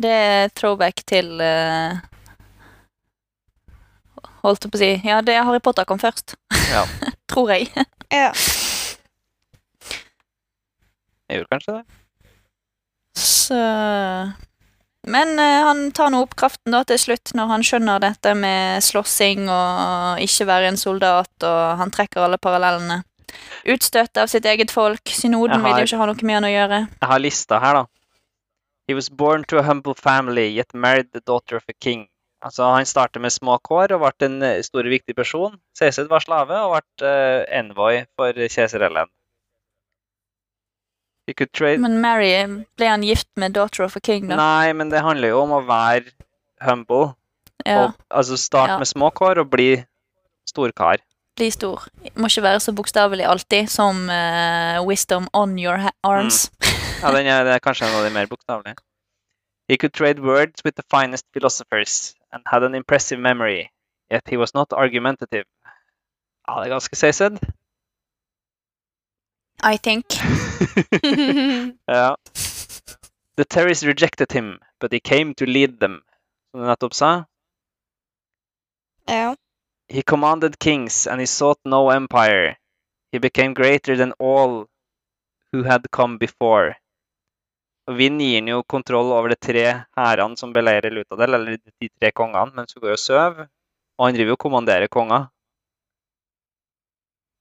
det 0.01 0.11
er 0.11 0.53
throwback 0.57 1.03
til 1.07 1.37
uh, 1.39 2.01
Holdt 4.45 4.65
jeg 4.65 4.73
på 4.73 4.77
å 4.77 4.81
si 4.81 4.89
Ja, 5.05 5.19
det 5.25 5.35
er 5.37 5.45
Harry 5.45 5.61
Potter 5.63 5.85
kom 5.89 6.01
først. 6.01 6.35
Ja. 6.71 6.85
Tror 7.31 7.53
jeg. 7.53 7.69
Ja. 8.13 8.31
Jeg 11.25 11.39
gjorde 11.39 11.55
kanskje 11.55 11.73
det. 11.79 12.04
Så 13.15 13.57
Men 15.07 15.39
eh, 15.39 15.63
han 15.67 15.91
tar 15.95 16.09
nå 16.11 16.23
opp 16.25 16.35
kraften 16.35 16.73
da 16.73 16.81
til 16.87 16.99
slutt, 16.99 17.33
når 17.37 17.51
han 17.51 17.65
skjønner 17.65 18.01
dette 18.03 18.33
med 18.37 18.83
slåssing 18.83 19.45
og 19.47 20.23
ikke 20.23 20.47
være 20.49 20.71
en 20.71 20.79
soldat, 20.81 21.33
og 21.45 21.77
han 21.81 21.93
trekker 21.93 22.25
alle 22.25 22.41
parallellene. 22.41 23.03
Utstøtt 23.69 24.17
av 24.17 24.31
sitt 24.31 24.45
eget 24.49 24.71
folk. 24.73 25.03
Synoden 25.09 25.59
har, 25.59 25.67
vil 25.67 25.83
jo 25.83 25.89
ikke 25.89 26.01
ha 26.01 26.09
noe 26.09 26.27
med 26.27 26.37
han 26.39 26.49
å 26.49 26.53
gjøre. 26.53 26.81
Jeg 27.01 27.11
har 27.11 27.21
lista 27.21 27.61
her, 27.61 27.81
da. 27.81 27.85
He 28.87 28.93
was 28.93 29.09
born 29.09 29.45
to 29.49 29.57
a 29.57 29.63
humble 29.65 29.95
family, 29.97 30.47
yet 30.53 30.73
married 30.73 31.11
the 31.11 31.21
daughter 31.21 31.57
of 31.57 31.63
a 31.69 31.73
king. 31.73 32.07
Altså, 32.45 32.63
Han 32.63 32.85
startet 32.85 33.21
med 33.21 33.33
små 33.33 33.57
kår 33.57 33.95
og 33.95 34.03
ble 34.03 34.27
en 34.27 34.41
eh, 34.45 34.61
stor 34.65 34.85
og 34.85 34.93
viktig 34.93 35.15
person. 35.17 35.55
Cæsar 35.77 36.09
var 36.11 36.21
slave 36.21 36.59
og 36.67 36.75
ble 36.75 37.09
eh, 37.09 37.45
envoy 37.59 38.03
for 38.15 38.37
keiser 38.53 38.85
Ellen. 38.85 39.09
He 41.27 41.33
could 41.33 41.51
trade 41.53 41.79
Men 41.81 41.99
Mary, 42.01 42.33
ble 42.77 42.87
han 42.87 43.01
gift 43.03 43.27
med 43.35 43.53
daughter 43.53 43.83
of 43.83 43.95
a 43.95 43.99
king, 43.99 44.27
da? 44.29 44.35
Nei, 44.37 44.73
men 44.73 44.89
det 44.91 45.01
handler 45.01 45.27
jo 45.33 45.39
om 45.41 45.55
å 45.57 45.61
være 45.65 46.11
humble. 46.61 47.15
Ja, 47.65 47.85
Og, 47.87 47.93
altså 48.11 48.37
starte 48.37 48.71
Ja. 48.75 48.77
med 48.77 48.87
små 48.87 49.09
kår 49.11 49.39
og 49.41 49.49
bli 49.49 49.83
storkar. 50.45 51.01
bli 51.35 51.49
stor. 51.51 51.81
Må 52.15 52.27
ikke 52.29 52.43
være 52.45 52.59
så 52.59 52.71
bokstavelig 52.71 53.25
alltid 53.27 53.67
som 53.69 54.05
uh, 54.09 54.79
wisdom 54.85 55.27
on 55.33 55.57
your 55.59 55.89
arms. 56.03 56.51
Ja, 57.01 57.11
den 57.11 57.25
er, 57.27 57.43
det 57.43 57.53
er 57.55 57.59
kanskje 57.59 57.87
en 57.89 57.95
av 57.97 58.05
de 58.05 58.13
mer 58.13 58.25
bokstavelige. 58.27 58.75
He 59.67 59.77
could 59.77 59.93
trade 59.93 60.19
words 60.21 60.61
with 60.63 60.75
the 60.77 60.83
finest 60.93 61.25
philosophers 61.33 62.13
and 62.31 62.43
had 62.45 62.63
an 62.63 62.75
impressive 62.75 63.19
memory, 63.19 63.71
yet 64.11 64.21
he 64.29 64.37
was 64.37 64.53
not 64.53 64.71
argumentative. 64.73 65.45
Ja, 66.47 66.59
det 66.61 66.69
er 66.69 66.75
ganske 66.77 66.95
seised. 66.95 67.39
I 69.63 69.77
think. 69.77 70.05
ja. 71.85 72.17
The 73.37 73.45
Terrys 73.45 73.83
rejected 73.83 74.31
him, 74.31 74.59
but 74.79 74.91
he 74.93 74.99
came 74.99 75.33
to 75.35 75.45
lead 75.45 75.79
them. 75.79 76.01
Som 76.51 76.61
du 76.61 76.67
nettopp 76.67 76.93
sa. 76.93 77.25
ja. 79.07 79.35
He 79.87 80.01
commanded 80.01 80.57
kings, 80.59 81.05
and 81.07 81.19
he 81.21 81.27
sought 81.27 81.59
no 81.63 81.91
empire. 81.91 82.57
He 83.11 83.19
became 83.19 83.53
greater 83.53 83.95
than 83.95 84.13
all 84.19 84.65
who 85.51 85.63
had 85.63 85.91
come 85.91 86.17
before. 86.17 86.75
Og 87.87 87.97
Vind 87.99 88.21
gir 88.21 88.39
han 88.39 88.47
jo 88.49 88.63
kontroll 88.63 89.11
over 89.13 89.29
de 89.29 89.35
tre 89.35 89.65
hærene 89.97 90.37
som 90.37 90.53
beleirer 90.53 90.89
Lutadel, 90.89 91.33
eller 91.37 91.57
de 91.61 91.89
tre 91.99 92.11
kongene, 92.11 92.55
mens 92.55 92.73
hun 92.73 92.81
går 92.81 92.95
og 92.95 92.99
sover. 92.99 93.45
Og 93.99 94.07
han 94.07 94.15
driver 94.17 94.33
jo 94.33 94.37
og 94.39 94.41
kommanderer 94.41 94.87
konger. 94.89 95.27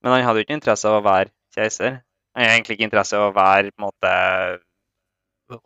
Men 0.02 0.12
han 0.12 0.26
hadde 0.26 0.42
jo 0.42 0.44
ikke 0.44 0.58
interesse 0.58 0.90
av 0.90 0.98
å 1.00 1.06
være 1.06 1.32
keiser. 1.56 2.02
Han 2.34 2.44
har 2.44 2.56
egentlig 2.56 2.78
ikke 2.78 2.88
interesse 2.88 3.18
av 3.18 3.28
å 3.30 3.34
være 3.36 3.70
på 3.70 3.80
en 3.82 3.88
måte, 3.88 4.12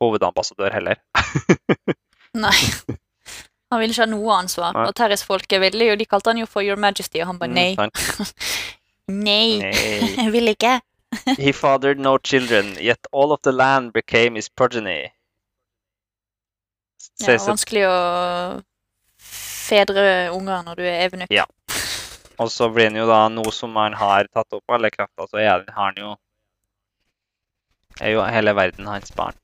hovedambassadør 0.02 0.74
heller. 0.76 1.00
Nei. 2.44 2.56
Han 3.72 3.80
ville 3.82 3.92
ikke 3.92 4.04
ha 4.04 4.10
noe 4.10 4.36
ansvar. 4.36 4.74
Nei. 4.76 4.86
Og 4.88 4.96
Terris-folket 4.96 5.60
ville 5.64 5.90
jo, 5.90 5.96
de 6.00 6.06
kalte 6.08 6.32
han 6.32 6.40
jo 6.40 6.48
for 6.48 6.64
Your 6.64 6.80
Majesty, 6.80 7.20
og 7.22 7.32
han 7.32 7.40
bare 7.40 7.52
nei. 7.52 7.70
Mm. 7.76 7.90
Nei, 9.28 9.58
Nei. 9.62 9.72
jeg 10.18 10.32
vil 10.34 10.52
ikke. 10.52 10.78
He 11.40 11.52
fathered 11.56 12.00
no 12.00 12.18
children, 12.18 12.74
yet 12.80 13.08
all 13.12 13.32
of 13.32 13.40
the 13.44 13.52
land 13.52 13.92
became 13.94 14.36
his 14.36 14.48
progeny. 14.48 15.08
Ja, 17.18 17.26
det 17.26 17.34
er 17.38 17.46
vanskelig 17.48 17.84
å 17.88 17.96
fedre 19.18 20.04
unger 20.36 20.62
når 20.66 20.78
du 20.78 20.84
er 20.86 21.06
evenukk. 21.08 21.32
Ja. 21.34 21.46
Og 22.38 22.52
så 22.54 22.68
blir 22.70 22.90
han 22.90 22.98
jo 23.00 23.08
da, 23.08 23.24
nå 23.32 23.44
som 23.52 23.74
han 23.80 23.96
har 23.98 24.28
tatt 24.30 24.54
opp 24.54 24.76
alle 24.76 24.92
krefter, 24.94 25.26
så 25.26 25.40
er, 25.42 25.64
har 25.74 25.90
han 25.90 25.98
jo 25.98 26.12
er 28.00 28.10
jo 28.14 28.24
hele 28.24 28.54
verden 28.56 28.86
hans 28.86 29.12
barn. 29.12 29.34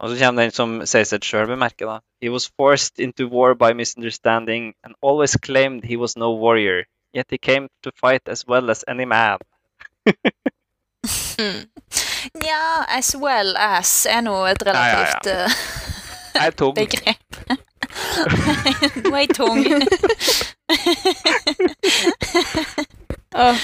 Og 0.00 0.10
så 0.10 0.24
kommer 0.24 0.42
den 0.42 0.50
som 0.50 0.86
Cæsar 0.86 1.18
sjøl 1.22 1.46
bemerker, 1.46 1.86
da. 1.86 1.98
He 2.22 2.30
was 2.30 2.50
forced 2.56 2.98
into 2.98 3.28
war 3.28 3.54
by 3.54 3.72
misunderstanding 3.76 4.74
and 4.84 4.94
always 5.02 5.36
claimed 5.36 5.84
he 5.84 5.96
was 5.96 6.16
no 6.16 6.32
warrior. 6.32 6.84
Yet 7.14 7.26
he 7.30 7.38
came 7.38 7.68
to 7.82 7.90
fight 8.00 8.28
as 8.28 8.48
well 8.48 8.70
as 8.70 8.84
any 8.88 9.04
man. 9.04 9.38
Nja, 12.34 12.84
as 12.88 13.16
well 13.16 13.56
as 13.56 14.06
er 14.06 14.20
nå 14.20 14.46
et 14.46 14.62
ja, 14.66 14.72
ja. 14.72 14.74
relativt 14.80 15.26
eh, 15.26 15.50
er 16.46 16.50
tung. 16.50 16.74
begrep. 16.74 17.36
Nå 19.04 19.14
er 19.14 19.18
jeg 19.18 19.34
tung. 19.34 19.58
oh. 23.44 23.56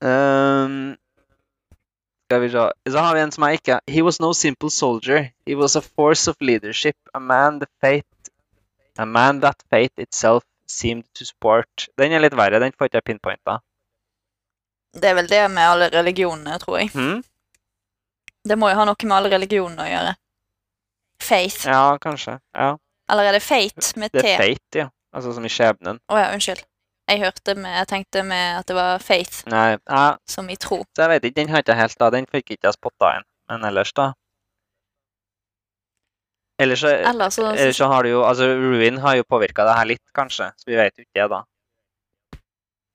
Um, 0.00 0.96
skal 2.26 2.42
vi 2.42 2.50
se. 2.50 2.66
Så 2.90 2.98
har 2.98 3.14
vi 3.14 3.22
en 3.22 3.32
som 3.32 3.46
er 3.46 3.56
ikke 3.56 3.78
He 3.88 4.02
was 4.02 4.20
no 4.20 4.32
simple 4.34 4.70
soldier. 4.70 5.30
He 5.46 5.56
was 5.56 5.76
a 5.76 5.82
force 5.82 6.30
of 6.30 6.36
leadership. 6.40 6.96
A 7.14 7.20
man 7.20 7.60
the 7.60 7.68
fate 7.80 8.06
A 8.98 9.04
man 9.04 9.40
that 9.40 9.62
fate 9.70 9.92
itself 9.98 10.44
seemed 10.66 11.04
to 11.14 11.24
support. 11.24 11.88
Den 11.98 12.12
er 12.12 12.22
litt 12.24 12.36
verre. 12.36 12.60
Den 12.60 12.72
får 12.72 12.88
ikke 12.88 13.00
jeg 13.00 13.06
pinpointa. 13.10 13.58
Det 14.96 15.10
er 15.10 15.16
vel 15.18 15.28
det 15.28 15.42
med 15.52 15.62
alle 15.68 15.88
religionene, 15.92 16.56
tror 16.58 16.78
jeg. 16.80 16.90
Hmm? 16.94 17.20
Det 18.48 18.56
må 18.58 18.70
jo 18.70 18.78
ha 18.78 18.86
noe 18.88 19.08
med 19.08 19.16
alle 19.18 19.32
religionene 19.34 19.84
å 19.84 19.90
gjøre. 19.90 20.14
Faith. 21.20 21.66
Ja, 21.68 21.98
kanskje. 22.00 22.38
Ja. 22.56 22.70
Eller 23.12 23.28
er 23.28 23.36
det 23.36 23.42
fate 23.44 23.92
med 24.00 24.14
Det 24.16 24.24
er 24.24 24.40
fate, 24.40 24.80
ja. 24.86 24.88
Altså 25.12 25.34
som 25.36 25.44
i 25.44 25.52
skjebnen. 25.52 26.00
Å 26.08 26.18
ja, 26.20 26.32
unnskyld. 26.32 26.64
Jeg 27.08 27.20
hørte 27.22 27.54
med, 27.54 27.70
jeg 27.70 27.88
tenkte 27.88 28.22
med 28.26 28.58
at 28.58 28.66
det 28.68 28.74
var 28.74 28.98
faith, 28.98 29.44
Nei, 29.46 29.76
ja, 29.78 30.16
som 30.26 30.48
i 30.50 30.56
tro. 30.56 30.80
så 30.96 31.02
jeg 31.04 31.10
vet 31.10 31.24
ikke. 31.24 31.36
Den 31.40 31.48
har 31.52 31.62
ikke 31.62 31.76
helt 31.78 31.98
da. 32.00 32.10
Den 32.10 32.26
fikk 32.26 32.50
ikke 32.50 32.66
jeg 32.66 32.74
spotta 32.74 33.12
inn. 33.18 33.26
Men 33.50 33.64
ellers, 33.68 33.92
da. 33.94 34.08
Ellers 36.58 36.80
så, 36.80 36.88
Eller 36.88 37.30
så, 37.30 37.50
ellers 37.52 37.76
så 37.76 37.86
har 37.86 38.02
du 38.02 38.08
jo 38.08 38.22
Altså, 38.24 38.46
Ruin 38.56 38.98
har 38.98 39.16
jo 39.16 39.24
påvirka 39.28 39.64
det 39.68 39.76
her 39.76 39.84
litt, 39.92 40.02
kanskje. 40.14 40.50
Så 40.56 40.70
vi 40.70 40.76
vet 40.80 40.98
jo 40.98 41.04
ikke 41.04 41.20
det, 41.20 41.28
da. 41.30 41.42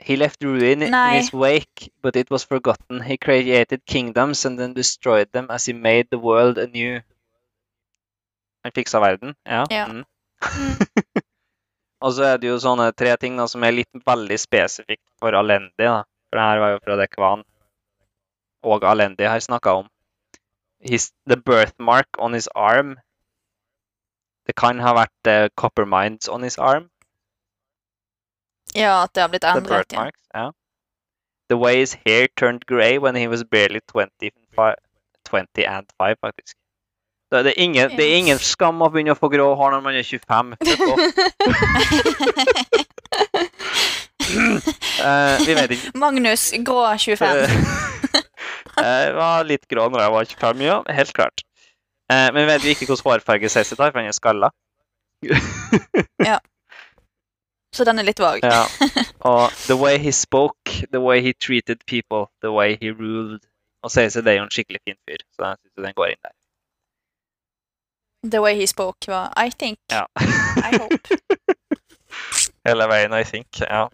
He 0.02 0.16
left 0.16 0.44
ruin 0.44 0.82
in 0.82 0.96
his 1.14 1.32
wake, 1.34 1.92
but 2.02 2.16
it 2.16 2.32
was 2.32 2.44
forgotten. 2.44 3.02
He 3.02 3.18
created 3.18 3.86
kingdoms 3.86 4.46
and 4.46 4.58
then 4.58 4.74
destroyed 4.74 5.28
them 5.32 5.52
as 5.52 5.66
he 5.68 5.74
made 5.74 6.10
the 6.12 6.18
world 6.18 6.58
anew. 6.58 7.02
Han 8.66 8.72
fiksa 8.76 9.00
verden, 9.00 9.36
ja. 9.46 9.64
Ja. 9.70 9.86
Mm. 9.88 10.04
Og 12.02 12.14
så 12.18 12.24
er 12.32 12.38
det 12.42 12.50
jo 12.50 12.58
sånne 12.62 12.90
tre 12.98 13.14
ting 13.22 13.38
da, 13.38 13.46
som 13.48 13.64
er 13.64 13.76
litt 13.76 14.06
veldig 14.08 14.38
spesifikt 14.42 15.04
for 15.22 15.38
Alendi. 15.38 15.86
da. 15.86 16.02
For 16.30 16.40
det 16.40 16.46
her 16.48 16.62
var 16.64 16.72
jo 16.72 16.80
fra 16.86 16.98
det 16.98 17.10
Kvan 17.12 17.44
og 18.64 18.84
Alendi 18.86 19.24
har 19.24 19.40
snakka 19.40 19.74
om. 19.82 19.90
His, 20.80 21.12
the 21.28 21.38
birthmark 21.38 22.08
on 22.18 22.34
his 22.34 22.48
arm. 22.56 22.98
Det 24.48 24.56
kan 24.56 24.80
ha 24.80 24.94
vært 24.98 25.30
uh, 25.30 25.50
copper 25.56 25.86
mines 25.86 26.30
on 26.30 26.44
his 26.44 26.58
arm. 26.58 26.90
ja, 28.76 29.04
at 29.04 29.14
det 29.16 29.22
har 29.22 29.30
blitt 29.30 29.42
The 29.42 29.58
endret. 29.58 29.72
Ja. 29.72 29.78
birthmarks, 29.78 30.28
ja. 30.34 30.52
The 31.50 31.58
way 31.58 31.80
his 31.80 31.94
hair 32.06 32.28
turned 32.38 32.66
grey 32.66 32.98
when 32.98 33.16
he 33.16 33.28
was 33.28 33.44
barely 33.44 33.82
20, 33.92 34.32
20 35.26 35.66
and 35.66 35.86
5, 35.98 36.16
faktisk. 36.22 36.58
Det, 37.32 37.54
er 37.54 37.60
ingen, 37.64 37.94
det 37.96 38.04
er 38.06 38.18
ingen 38.20 38.40
skam 38.44 38.82
å 38.84 38.90
begynne 38.92 39.16
å 39.16 39.20
få 39.20 39.30
grå 39.32 39.54
hår 39.56 39.72
når 39.78 39.82
man 39.86 39.96
er 39.96 40.04
25. 40.04 40.56
uh. 40.60 40.96
Eh, 45.02 45.46
vi 45.48 45.54
vet 45.58 45.72
ikke. 45.76 45.92
Magnus 46.00 46.52
Grå 46.66 46.84
25. 46.98 47.26
jeg 48.86 49.14
var 49.18 49.48
litt 49.50 49.66
grå 49.70 49.88
når 49.90 50.04
jeg 50.04 50.14
var 50.14 50.30
25, 50.30 50.62
ja. 50.66 50.78
Helt 51.00 51.14
klart. 51.18 51.44
Uh, 52.12 52.28
men 52.34 52.44
vi 52.44 52.48
vet 52.50 52.64
vi 52.64 52.74
ikke 52.76 52.86
hvilken 52.86 53.10
hårfarge 53.10 53.50
Cæsar 53.50 53.80
tar, 53.80 53.92
for 53.92 54.02
han 54.02 54.12
er 54.12 54.16
skalla. 54.16 54.52
ja. 56.30 56.38
Så 57.76 57.88
den 57.88 58.00
er 58.00 58.08
litt 58.08 58.20
vag. 58.20 58.44
Ja. 58.44 58.66
Og 59.24 59.50
the 59.68 59.78
way 59.80 59.98
he 59.98 60.12
spoke, 60.12 60.84
the 60.92 61.00
way 61.00 61.22
he 61.24 61.34
treated 61.34 61.86
people, 61.88 62.28
the 62.44 62.52
way 62.52 62.76
he 62.82 62.92
ruled. 62.92 63.40
Og 63.84 63.92
Cæsar 63.92 64.22
det 64.22 64.36
er 64.36 64.42
jo 64.42 64.48
en 64.50 64.54
skikkelig 64.54 64.82
fin 64.88 65.00
fyr, 65.08 65.24
så 65.36 65.54
jeg 65.54 65.58
syns 65.62 65.88
den 65.88 65.98
går 65.98 66.14
inn 66.14 66.22
der. 66.22 66.36
The 68.24 68.42
way 68.42 68.56
he 68.56 68.68
spoke 68.68 69.08
var 69.08 69.34
I 69.38 69.50
think. 69.52 69.80
Ja. 69.90 70.06
I 70.16 70.78
hope. 70.78 71.00
Hele 72.68 72.88
veien, 72.88 73.14
I 73.14 73.24
think. 73.24 73.60
Ja. 73.60 73.90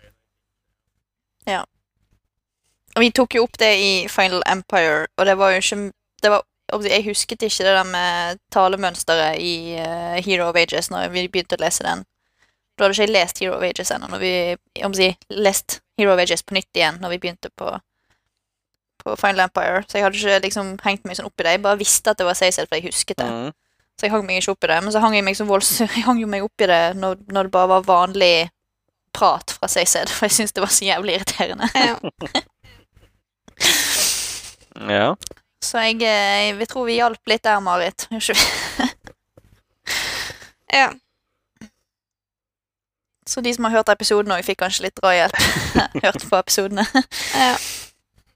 Ja. 1.46 1.64
Og 2.96 3.02
vi 3.06 3.12
tok 3.12 3.38
jo 3.38 3.46
opp 3.46 3.58
det 3.62 3.72
i 3.80 3.92
Final 4.12 4.44
Empire, 4.50 5.08
og 5.18 5.26
det 5.26 5.38
var 5.38 5.54
jo 5.54 5.62
ikke 5.62 5.92
det 6.24 6.32
var, 6.34 6.44
Jeg 6.84 7.06
husket 7.06 7.42
ikke 7.42 7.64
det 7.64 7.74
der 7.78 7.84
med 7.84 8.40
talemønsteret 8.52 9.40
i 9.40 9.78
uh, 9.80 10.18
Hero 10.26 10.50
of 10.50 10.56
Ages 10.56 10.90
når 10.92 11.14
vi 11.14 11.28
begynte 11.32 11.56
å 11.56 11.62
lese 11.62 11.86
den. 11.86 12.04
Da 12.76 12.84
hadde 12.84 12.98
ikke 12.98 13.06
jeg 13.06 13.14
lest 13.14 13.40
Hero 13.40 13.56
of 13.56 13.64
Ages 13.64 13.92
ennå. 13.92 14.10
Når 14.12 14.20
vi 14.20 14.32
om 14.84 14.92
å 14.92 14.98
si, 14.98 15.08
lest 15.32 15.80
Hero 15.98 16.12
of 16.14 16.20
Ages 16.20 16.44
på 16.44 16.58
nytt 16.58 16.76
igjen 16.76 17.00
når 17.02 17.16
vi 17.16 17.22
begynte 17.24 17.54
på, 17.56 17.72
på 19.06 19.16
Final 19.16 19.46
Empire. 19.48 19.86
Så 19.88 19.98
jeg 19.98 20.06
hadde 20.06 20.20
ikke 20.20 20.42
liksom 20.50 20.76
hengt 20.84 21.08
meg 21.08 21.16
sånn 21.18 21.30
opp 21.30 21.40
i 21.40 21.48
det. 21.48 21.56
Jeg 21.56 21.64
bare 21.64 21.80
visste 21.80 22.12
at 22.12 22.20
det 22.20 22.28
var 22.28 22.38
Cecil, 22.38 22.68
for 22.68 22.78
jeg 22.78 22.90
husket 22.92 23.24
det. 23.24 23.30
Mm. 23.32 23.56
Så 23.98 24.06
jeg 24.06 24.14
hang 24.14 24.28
meg 24.28 24.42
ikke 24.42 24.54
opp 24.54 24.68
i 24.68 24.70
det. 24.70 24.78
Men 24.86 24.94
så 24.94 25.02
hang 25.02 25.16
jeg 25.18 25.26
meg 25.26 25.38
så 25.38 25.48
voldsomt 25.50 25.96
Jeg 25.98 26.06
hang 26.06 26.22
jo 26.22 26.30
meg 26.30 26.46
opp 26.46 26.62
i 26.62 26.70
det 26.70 26.84
når, 27.00 27.18
når 27.34 27.48
det 27.50 27.54
bare 27.56 27.72
var 27.72 27.88
vanlig 27.88 28.36
prat 29.18 29.56
fra 29.58 29.70
CZ, 29.72 30.12
for 30.14 30.28
jeg 30.28 30.36
syntes 30.36 30.54
det 30.54 30.62
var 30.62 30.70
så 30.70 30.86
jævlig 30.86 31.16
irriterende. 31.18 31.70
Ja. 31.74 31.96
ja. 35.00 35.08
Så 35.66 35.82
jeg, 35.82 36.04
eh, 36.06 36.52
jeg 36.60 36.70
tror 36.70 36.86
vi 36.86 37.00
hjalp 37.00 37.32
litt 37.32 37.44
der, 37.48 37.60
Marit. 37.66 38.08
Vi? 38.12 38.22
Ja. 40.68 40.92
Så 43.26 43.42
de 43.42 43.54
som 43.56 43.64
har 43.64 43.72
hørt 43.72 43.90
episoden 43.90 44.34
òg, 44.36 44.44
fikk 44.44 44.60
kanskje 44.60 44.90
litt 44.90 45.00
drahjelp. 45.00 45.38
Hørt 46.04 46.26
på 46.28 46.38
episodene. 46.38 46.84
ja. 47.32 47.54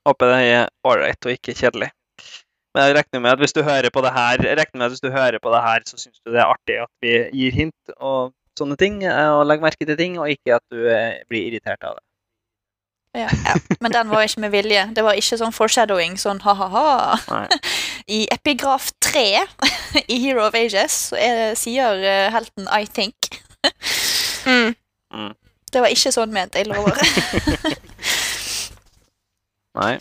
Håper 0.08 0.32
det 0.32 0.38
er 0.48 0.70
ålreit 0.88 1.28
og 1.28 1.36
ikke 1.36 1.54
kjedelig. 1.60 1.92
Men 2.72 2.88
jeg 2.88 2.96
regner 3.00 3.24
med 3.24 3.34
at 3.34 3.42
hvis 3.44 3.56
du 3.56 3.64
hører 3.68 3.92
på 3.94 4.04
det 4.06 4.14
her, 4.16 4.44
regner 4.44 4.78
med 4.78 4.86
at 4.86 4.94
hvis 4.94 5.04
du 5.04 5.10
hører 5.12 5.40
på 5.44 5.52
det 5.52 5.64
her, 5.66 5.84
så 5.88 5.98
syns 6.00 6.22
du 6.22 6.32
det 6.32 6.40
er 6.40 6.54
artig 6.54 6.78
at 6.84 6.92
vi 7.04 7.18
gir 7.36 7.58
hint 7.58 7.98
og 7.98 8.32
sånne 8.60 8.78
ting, 8.80 9.02
eh, 9.08 9.32
og 9.32 9.44
legger 9.48 9.68
merke 9.68 9.88
til 9.88 10.00
ting, 10.00 10.16
og 10.20 10.32
ikke 10.32 10.56
at 10.60 10.64
du 10.72 10.86
eh, 10.88 11.20
blir 11.32 11.50
irritert 11.50 11.84
av 11.84 11.98
det. 11.98 12.06
Ja. 13.20 13.28
ja. 13.28 13.56
Men 13.84 13.92
den 13.92 14.10
var 14.10 14.24
ikke 14.24 14.40
med 14.40 14.54
vilje. 14.54 14.86
Det 14.96 15.04
var 15.04 15.20
ikke 15.20 15.40
sånn 15.42 15.56
foreshadowing, 15.56 16.16
sånn 16.20 16.40
ha-ha-ha. 16.46 17.18
I 18.18 18.24
epigraf 18.32 18.92
3 19.04 19.26
i 20.14 20.20
Hero 20.24 20.46
of 20.48 20.56
Ages 20.56 20.96
så 21.12 21.20
er, 21.20 21.42
sier 21.60 22.00
eh, 22.00 22.30
helten 22.32 22.72
I 22.72 22.88
think. 22.88 23.16
Mm. 25.12 25.36
Det 25.70 25.82
var 25.84 25.92
ikke 25.94 26.10
sånn 26.12 26.32
ment, 26.34 26.56
jeg 26.58 26.66
lover. 26.66 26.98
Nei. 29.78 29.92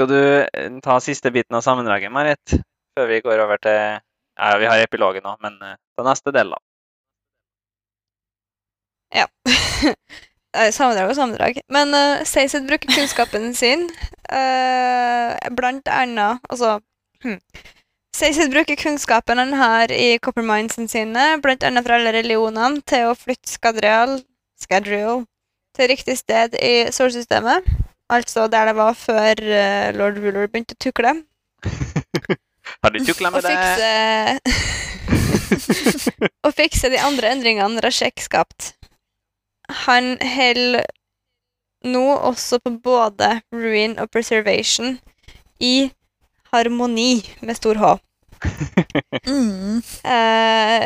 Skal 0.00 0.08
du 0.08 0.16
eh, 0.16 0.76
ta 0.80 0.94
siste 1.04 1.28
biten 1.28 1.52
av 1.52 1.60
sammendraget, 1.60 2.08
Marit? 2.08 2.52
Før 2.96 3.08
vi 3.10 3.18
går 3.20 3.42
over 3.44 3.58
til 3.60 3.74
Ja, 4.40 4.54
vi 4.56 4.64
har 4.64 4.80
epilogen 4.80 5.20
nå, 5.28 5.34
men 5.44 5.58
eh, 5.60 5.74
ta 5.92 6.04
neste 6.06 6.32
del, 6.32 6.54
da. 6.54 6.60
Ja. 9.12 9.26
Sammendrag 10.78 11.10
og 11.12 11.18
sammendrag. 11.18 11.60
Men 11.68 11.92
uh, 11.92 12.24
Seised 12.24 12.64
bruker 12.70 12.88
kunnskapen 12.88 13.52
sin 13.54 13.84
uh, 14.32 15.36
blant 15.52 15.92
annet 15.92 16.40
Altså 16.48 16.78
hm. 17.20 17.36
Seised 18.16 18.56
bruker 18.56 18.80
kunnskapen 18.80 19.38
han 19.38 19.52
har 19.60 19.92
i 19.92 20.16
Copperminesen 20.24 20.88
sine, 20.88 21.28
blant 21.44 21.68
annet 21.68 21.84
fra 21.84 22.00
alle 22.00 22.16
religionene, 22.16 22.80
til 22.88 23.12
å 23.12 23.14
flytte 23.20 23.52
Skadrial 23.52 24.16
til 25.76 25.92
riktig 25.92 26.16
sted 26.24 26.56
i 26.56 26.88
solsystemet. 26.88 27.68
Altså 28.10 28.46
der 28.50 28.64
det 28.70 28.76
var 28.76 28.94
før 28.98 29.34
uh, 29.38 29.90
lord 29.96 30.18
Ruler 30.18 30.48
begynte 30.50 30.74
å 30.74 30.82
tukle. 30.82 31.12
Har 32.82 32.90
du 32.94 32.98
tukla 33.04 33.30
med 33.34 33.42
det? 33.46 33.54
fikse 33.54 33.90
Og 36.46 36.54
fikse 36.56 36.90
de 36.92 36.98
andre 37.02 37.30
endringene 37.34 37.82
Rashek 37.84 38.22
skapte. 38.22 38.74
Han 39.86 40.16
holder 40.22 40.84
nå 41.86 42.04
også 42.28 42.58
på 42.58 42.70
både 42.84 43.40
ruin 43.54 43.98
og 44.02 44.10
preservation 44.12 44.98
i 45.60 45.90
harmoni 46.52 47.22
med 47.40 47.54
stor 47.60 47.76
H. 47.80 47.96
Mm. 49.26 49.82
Uh, 50.04 50.82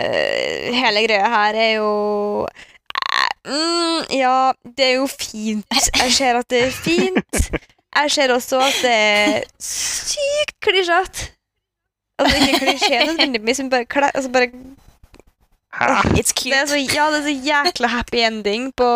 hele 0.74 1.02
greia 1.06 1.28
her 1.30 1.54
er 1.54 1.72
jo 1.76 1.90
mm, 3.46 4.04
Ja, 4.12 4.52
det 4.76 4.84
er 4.84 4.94
jo 4.94 5.06
fint. 5.06 5.66
Jeg 6.02 6.12
ser 6.12 6.38
at 6.38 6.50
det 6.50 6.64
er 6.66 6.70
fint. 6.70 7.50
Jeg 7.94 8.10
ser 8.10 8.32
også 8.34 8.60
at 8.60 8.78
det 8.82 8.92
er 8.92 9.42
sykt 9.60 10.56
klisjete. 10.60 11.30
Altså 12.18 12.36
ikke 12.36 12.58
klisjé 12.66 13.04
nødvendigvis, 13.06 13.58
men 13.58 13.70
bare, 13.70 14.10
altså 14.16 14.30
bare? 14.30 14.48
It's 16.14 16.32
det 16.44 16.54
er 16.54 16.66
så, 16.66 16.76
Ja, 16.76 17.10
det 17.10 17.18
er 17.18 17.22
så 17.22 17.34
jækla 17.48 17.86
happy 17.86 18.20
ending 18.22 18.72
på 18.76 18.88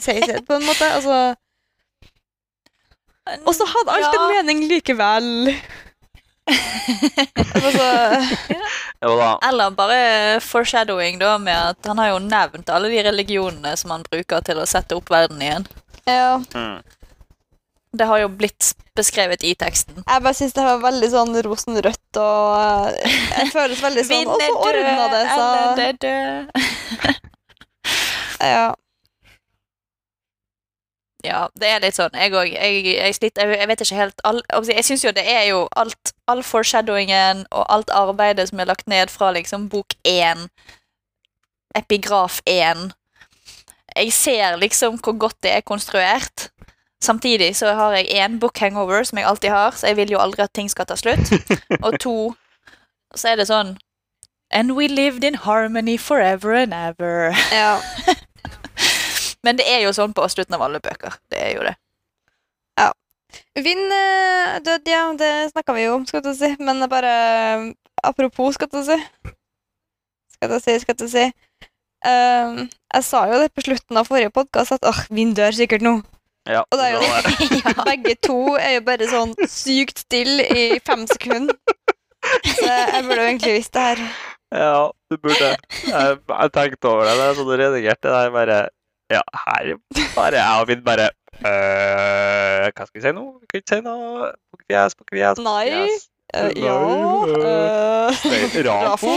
Sayset, 0.00 0.44
på 0.46 0.54
en 0.54 0.66
måte. 0.66 0.86
Altså, 0.94 1.34
og 3.46 3.54
så 3.54 3.66
hadde 3.66 3.96
alt 3.96 4.14
en 4.14 4.26
mening 4.36 4.68
likevel. 4.70 5.54
altså, 7.64 7.88
ja. 9.00 9.10
da. 9.16 9.30
Eller 9.48 9.74
bare 9.76 9.98
foreshadowing, 10.44 11.18
da, 11.20 11.34
med 11.38 11.56
at 11.56 11.90
han 11.90 12.00
har 12.02 12.12
jo 12.14 12.22
nevnt 12.24 12.72
alle 12.72 12.92
de 12.92 13.02
religionene 13.06 13.74
som 13.80 13.94
han 13.94 14.06
bruker 14.10 14.44
til 14.46 14.60
å 14.62 14.68
sette 14.68 14.98
opp 14.98 15.10
verden 15.12 15.42
igjen. 15.42 15.68
ja. 16.06 16.40
Mm. 16.54 16.80
Det 17.90 18.06
har 18.06 18.20
jo 18.22 18.28
blitt 18.30 18.68
beskrevet 18.94 19.42
i 19.42 19.56
teksten. 19.58 20.04
Jeg 20.04 20.22
bare 20.22 20.36
syns 20.38 20.52
det 20.54 20.62
var 20.62 20.78
veldig 20.78 21.08
sånn 21.10 21.34
rosenrødt, 21.42 22.18
og 22.22 22.92
eh, 22.94 23.16
det 23.32 23.48
føles 23.50 23.82
veldig 23.82 24.04
sånn 24.06 24.30
Og 24.30 24.38
så 24.38 24.52
ordna 24.68 25.08
det 25.10 25.24
seg. 25.32 25.98
død. 26.04 27.18
Ja. 28.40 28.68
Ja, 31.24 31.48
det 31.60 31.68
er 31.68 31.82
litt 31.82 31.96
sånn. 31.98 32.14
Jeg 32.16 32.32
òg. 32.32 32.48
Jeg, 32.54 32.84
jeg 32.94 33.14
sliter 33.16 33.50
Jeg 33.52 33.68
vet 33.68 33.82
ikke 33.84 33.98
helt 33.98 34.22
all, 34.24 34.40
Jeg 34.70 34.84
syns 34.86 35.04
jo 35.04 35.12
det 35.12 35.26
er 35.28 35.50
jo 35.50 35.66
alt 35.76 36.14
All 36.30 36.40
foreshadowingen 36.46 37.44
og 37.50 37.66
alt 37.68 37.92
arbeidet 37.92 38.48
som 38.48 38.62
er 38.62 38.70
lagt 38.70 38.88
ned 38.88 39.12
fra 39.12 39.32
liksom 39.36 39.68
bok 39.68 39.96
én, 40.08 40.46
epigraf 41.76 42.40
én 42.48 42.90
Jeg 43.96 44.12
ser 44.16 44.56
liksom 44.56 45.00
hvor 45.02 45.18
godt 45.18 45.36
det 45.42 45.52
er 45.52 45.66
konstruert. 45.66 46.48
Samtidig 47.02 47.56
så 47.56 47.74
har 47.74 47.96
jeg 47.96 48.12
én 48.12 48.38
book 48.38 48.58
hangover, 48.58 49.02
som 49.04 49.18
jeg 49.18 49.26
alltid 49.26 49.50
har, 49.50 49.70
så 49.76 49.86
jeg 49.86 49.96
vil 49.96 50.12
jo 50.12 50.20
aldri 50.20 50.42
at 50.44 50.52
ting 50.54 50.70
skal 50.70 50.86
ta 50.86 50.94
slutt. 50.96 51.32
Og 51.84 51.98
to, 52.00 52.34
så 53.16 53.32
er 53.32 53.40
det 53.40 53.48
sånn 53.48 53.76
And 54.52 54.76
we 54.76 54.88
lived 54.88 55.24
in 55.24 55.34
harmony 55.34 55.96
forever 55.96 56.54
and 56.54 56.74
ever. 56.74 57.34
ja. 57.52 57.78
Men 59.46 59.56
det 59.56 59.66
er 59.70 59.84
jo 59.86 59.94
sånn 59.96 60.12
på 60.16 60.26
slutten 60.28 60.56
av 60.56 60.66
alle 60.66 60.82
bøker. 60.84 61.16
Det 61.32 61.40
er 61.40 61.54
jo 61.56 61.64
det. 61.64 61.76
Vind 63.54 63.92
eh, 63.92 64.60
død, 64.64 64.88
ja, 64.88 65.02
det 65.18 65.50
snakka 65.52 65.74
vi 65.76 65.84
jo 65.84 65.96
om, 65.98 66.06
skal 66.06 66.22
du 66.24 66.32
si. 66.34 66.52
Men 66.62 66.82
er 66.82 66.90
bare 66.90 67.12
eh, 67.12 67.68
Apropos, 68.02 68.54
skal 68.56 68.70
du 68.72 68.80
si. 68.84 68.96
Skal 70.34 70.52
du 70.54 70.58
si, 70.62 70.76
skal 70.80 70.96
du 70.96 71.06
si. 71.10 71.26
Um, 72.00 72.62
jeg 72.94 73.04
sa 73.04 73.26
jo 73.28 73.42
det 73.42 73.50
på 73.52 73.66
slutten 73.66 73.98
av 74.00 74.08
forrige 74.08 74.32
podkast, 74.32 74.72
at 74.72 74.86
åh, 74.88 75.02
Vind 75.12 75.34
dør 75.36 75.52
sikkert 75.52 75.84
nå. 75.84 75.98
Ja, 76.48 76.62
Og 76.64 76.78
det 76.80 76.86
er 76.86 76.94
jo 76.94 77.02
det. 77.04 77.50
Ja. 77.60 77.74
Begge 77.84 78.14
to 78.24 78.38
er 78.56 78.78
jo 78.78 78.84
bare 78.86 79.08
sånn 79.10 79.34
sykt 79.44 80.00
stille 80.06 80.46
i 80.48 80.80
fem 80.80 81.04
sekunder. 81.10 81.58
Så 82.46 82.64
jeg 82.64 83.04
burde 83.04 83.20
jo 83.20 83.28
egentlig 83.28 83.52
visst 83.58 83.76
det 83.76 83.84
her. 83.84 84.00
Ja, 84.56 84.88
du 85.12 85.18
burde. 85.20 85.52
Jeg, 85.84 86.16
jeg 86.24 86.52
tenkte 86.56 86.88
over 86.94 87.04
det 87.04 87.18
da 87.20 87.28
jeg 87.28 87.38
sånn 87.42 87.52
redigerte 87.60 88.08
det 88.08 88.22
er 88.24 88.32
bare 88.34 88.58
Ja, 89.10 89.22
her 89.46 89.74
bare 90.14 90.38
jeg 90.38 90.62
og 90.62 90.68
Finn 90.70 90.84
bare 90.86 91.08
øh, 91.42 92.66
Hva 92.70 92.86
skal 92.86 92.94
vi 92.94 93.02
si 93.02 93.12
nå? 93.16 93.24
Vi 93.40 93.48
kan 93.50 93.62
ikke 93.62 93.74
si 93.74 93.82
noe. 93.82 94.30
Pokkefjes, 94.54 94.94
pokkefjes. 95.00 95.40
Nei. 95.42 95.88
Eh, 96.30 96.52
ja 96.62 96.76
uh, 96.78 98.14
Rafo. 98.66 99.16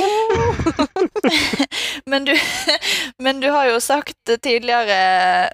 Men 2.09 2.25
du, 2.25 2.33
men 3.19 3.39
du 3.39 3.51
har 3.53 3.69
jo 3.69 3.79
sagt 3.79 4.17
tidligere 4.41 5.49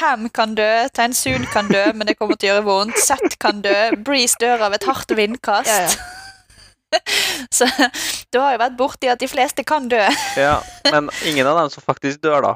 Ham 0.00 0.26
kan 0.34 0.56
dø, 0.58 0.88
Tensun 0.94 1.46
kan 1.52 1.70
dø, 1.72 1.80
men 1.94 2.06
det 2.06 2.18
kommer 2.18 2.36
til 2.36 2.50
å 2.50 2.52
gjøre 2.52 2.64
vondt. 2.66 2.98
Seth 3.00 3.38
kan 3.40 3.62
dø, 3.64 3.72
Breeze 4.04 4.36
dør 4.42 4.66
av 4.66 4.76
et 4.76 4.84
hardt 4.84 5.14
vindkast. 5.16 5.70
Ja, 5.70 5.86
ja. 5.88 6.98
Så 7.56 7.64
du 8.32 8.40
har 8.42 8.52
jo 8.52 8.60
vært 8.60 8.76
borti 8.76 9.08
at 9.08 9.20
de 9.22 9.28
fleste 9.30 9.64
kan 9.64 9.88
dø. 9.88 10.02
Ja, 10.36 10.58
men 10.92 11.08
ingen 11.24 11.48
av 11.48 11.62
dem 11.62 11.72
som 11.72 11.84
faktisk 11.84 12.20
dør, 12.24 12.44
da. 12.44 12.52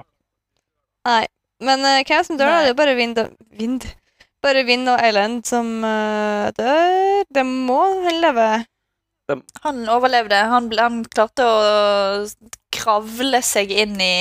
Nei. 1.09 1.25
Men 1.63 1.85
uh, 1.87 2.01
hvem 2.07 2.25
som 2.27 2.39
dør, 2.39 2.51
da? 2.51 2.61
Det 2.67 2.73
er 2.75 2.79
bare 2.79 2.95
Vind 2.99 3.19
og 3.23 3.33
Vind. 3.59 3.87
Bare 4.43 4.65
Vind 4.67 4.89
og 4.91 4.99
Eiland 5.03 5.45
som 5.47 5.69
uh, 5.87 6.49
dør. 6.59 7.23
Det 7.31 7.45
må 7.47 7.81
han 8.07 8.21
leve. 8.25 8.49
Han 9.65 9.85
overlevde. 9.89 10.39
Han, 10.51 10.67
han 10.77 11.03
klarte 11.09 11.47
å 11.47 12.27
kravle 12.75 13.39
seg 13.47 13.71
inn 13.71 13.95
i, 14.03 14.17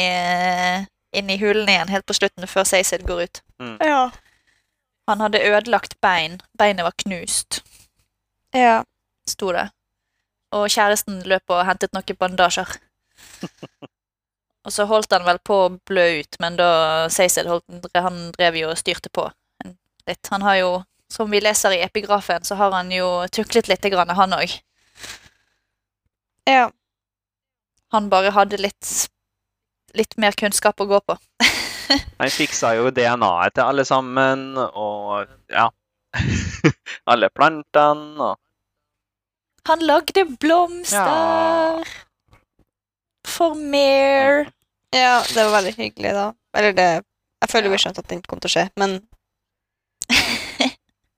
inn 1.18 1.32
i 1.34 1.40
hulen 1.41 1.68
igjen 1.72 1.90
helt 1.91 2.06
på 2.08 2.16
slutten, 2.16 2.45
før 2.48 2.68
Seysid 2.70 3.03
går 3.08 3.26
ut. 3.26 3.41
Ja. 3.82 4.03
Han 5.10 5.24
hadde 5.26 5.41
ødelagt 5.44 5.98
bein. 6.06 6.38
Beinet 6.58 6.86
var 6.88 6.95
knust, 7.03 7.64
Ja. 8.56 8.84
sto 9.28 9.52
det. 9.56 9.68
Og 10.56 10.70
kjæresten 10.72 11.22
løp 11.28 11.49
og 11.52 11.66
hentet 11.68 11.94
noen 11.95 12.18
bandasjer. 12.22 12.78
og 14.65 14.73
så 14.73 14.85
holdt 14.89 15.13
han 15.15 15.25
vel 15.25 15.39
på 15.43 15.57
å 15.65 15.69
blø 15.89 16.07
ut, 16.21 16.38
men 16.43 16.57
da 16.59 16.71
Cecil 17.09 17.49
holdt, 17.49 17.88
han 17.95 18.27
drev 18.35 18.59
jo 18.59 18.71
og 18.71 18.79
styrte 18.79 19.09
på 19.13 19.25
litt. 20.07 20.27
Han 20.31 20.41
har 20.45 20.55
jo, 20.59 20.83
som 21.11 21.31
vi 21.31 21.41
leser 21.41 21.75
i 21.75 21.81
epigrafen, 21.85 22.43
så 22.43 22.57
har 22.59 22.71
han 22.75 22.91
jo 22.93 23.07
tuklet 23.33 23.69
litt, 23.71 23.89
grann, 23.93 24.13
han 24.17 24.38
òg. 24.38 24.53
ja. 26.49 26.69
Han 27.91 28.07
bare 28.09 28.31
hadde 28.31 28.61
litt, 28.61 28.88
litt 29.97 30.15
mer 30.17 30.31
kunnskap 30.39 30.79
å 30.79 30.88
gå 30.88 31.01
på. 31.03 31.17
Han 32.21 32.29
fiksa 32.31 32.69
jo 32.77 32.88
DNA-et 32.95 33.57
til 33.57 33.65
alle 33.67 33.83
sammen, 33.83 34.53
og 34.55 35.27
ja 35.51 35.65
Alle 37.11 37.27
plantene 37.35 38.29
og 38.29 39.67
Han 39.67 39.83
lagde 39.83 40.23
blomster 40.39 41.83
for 43.32 43.56
mer. 43.56 44.52
ja, 44.95 45.22
det 45.34 45.44
var 45.44 45.56
veldig 45.58 45.74
hyggelig, 45.78 46.12
da. 46.18 46.28
Eller 46.58 46.76
det 46.78 46.90
Jeg 47.41 47.49
føler 47.49 47.72
vi 47.74 47.78
skjønte 47.82 48.03
at 48.03 48.10
det 48.10 48.20
ikke 48.20 48.30
kom 48.36 48.41
til 48.44 48.52
å 48.52 48.53
skje, 48.53 48.66
men 48.78 48.91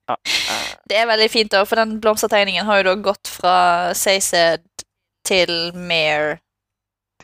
eh, 0.08 0.70
Det 0.88 0.96
er 0.96 1.10
veldig 1.10 1.28
fint, 1.32 1.50
da, 1.52 1.64
for 1.68 1.80
den 1.80 1.98
blomstertegningen 2.00 2.64
har 2.68 2.80
jo 2.80 2.86
da 2.90 2.94
gått 3.10 3.28
fra 3.28 3.56
Seysed 3.98 4.64
til 5.24 5.52
Mare 5.74 6.38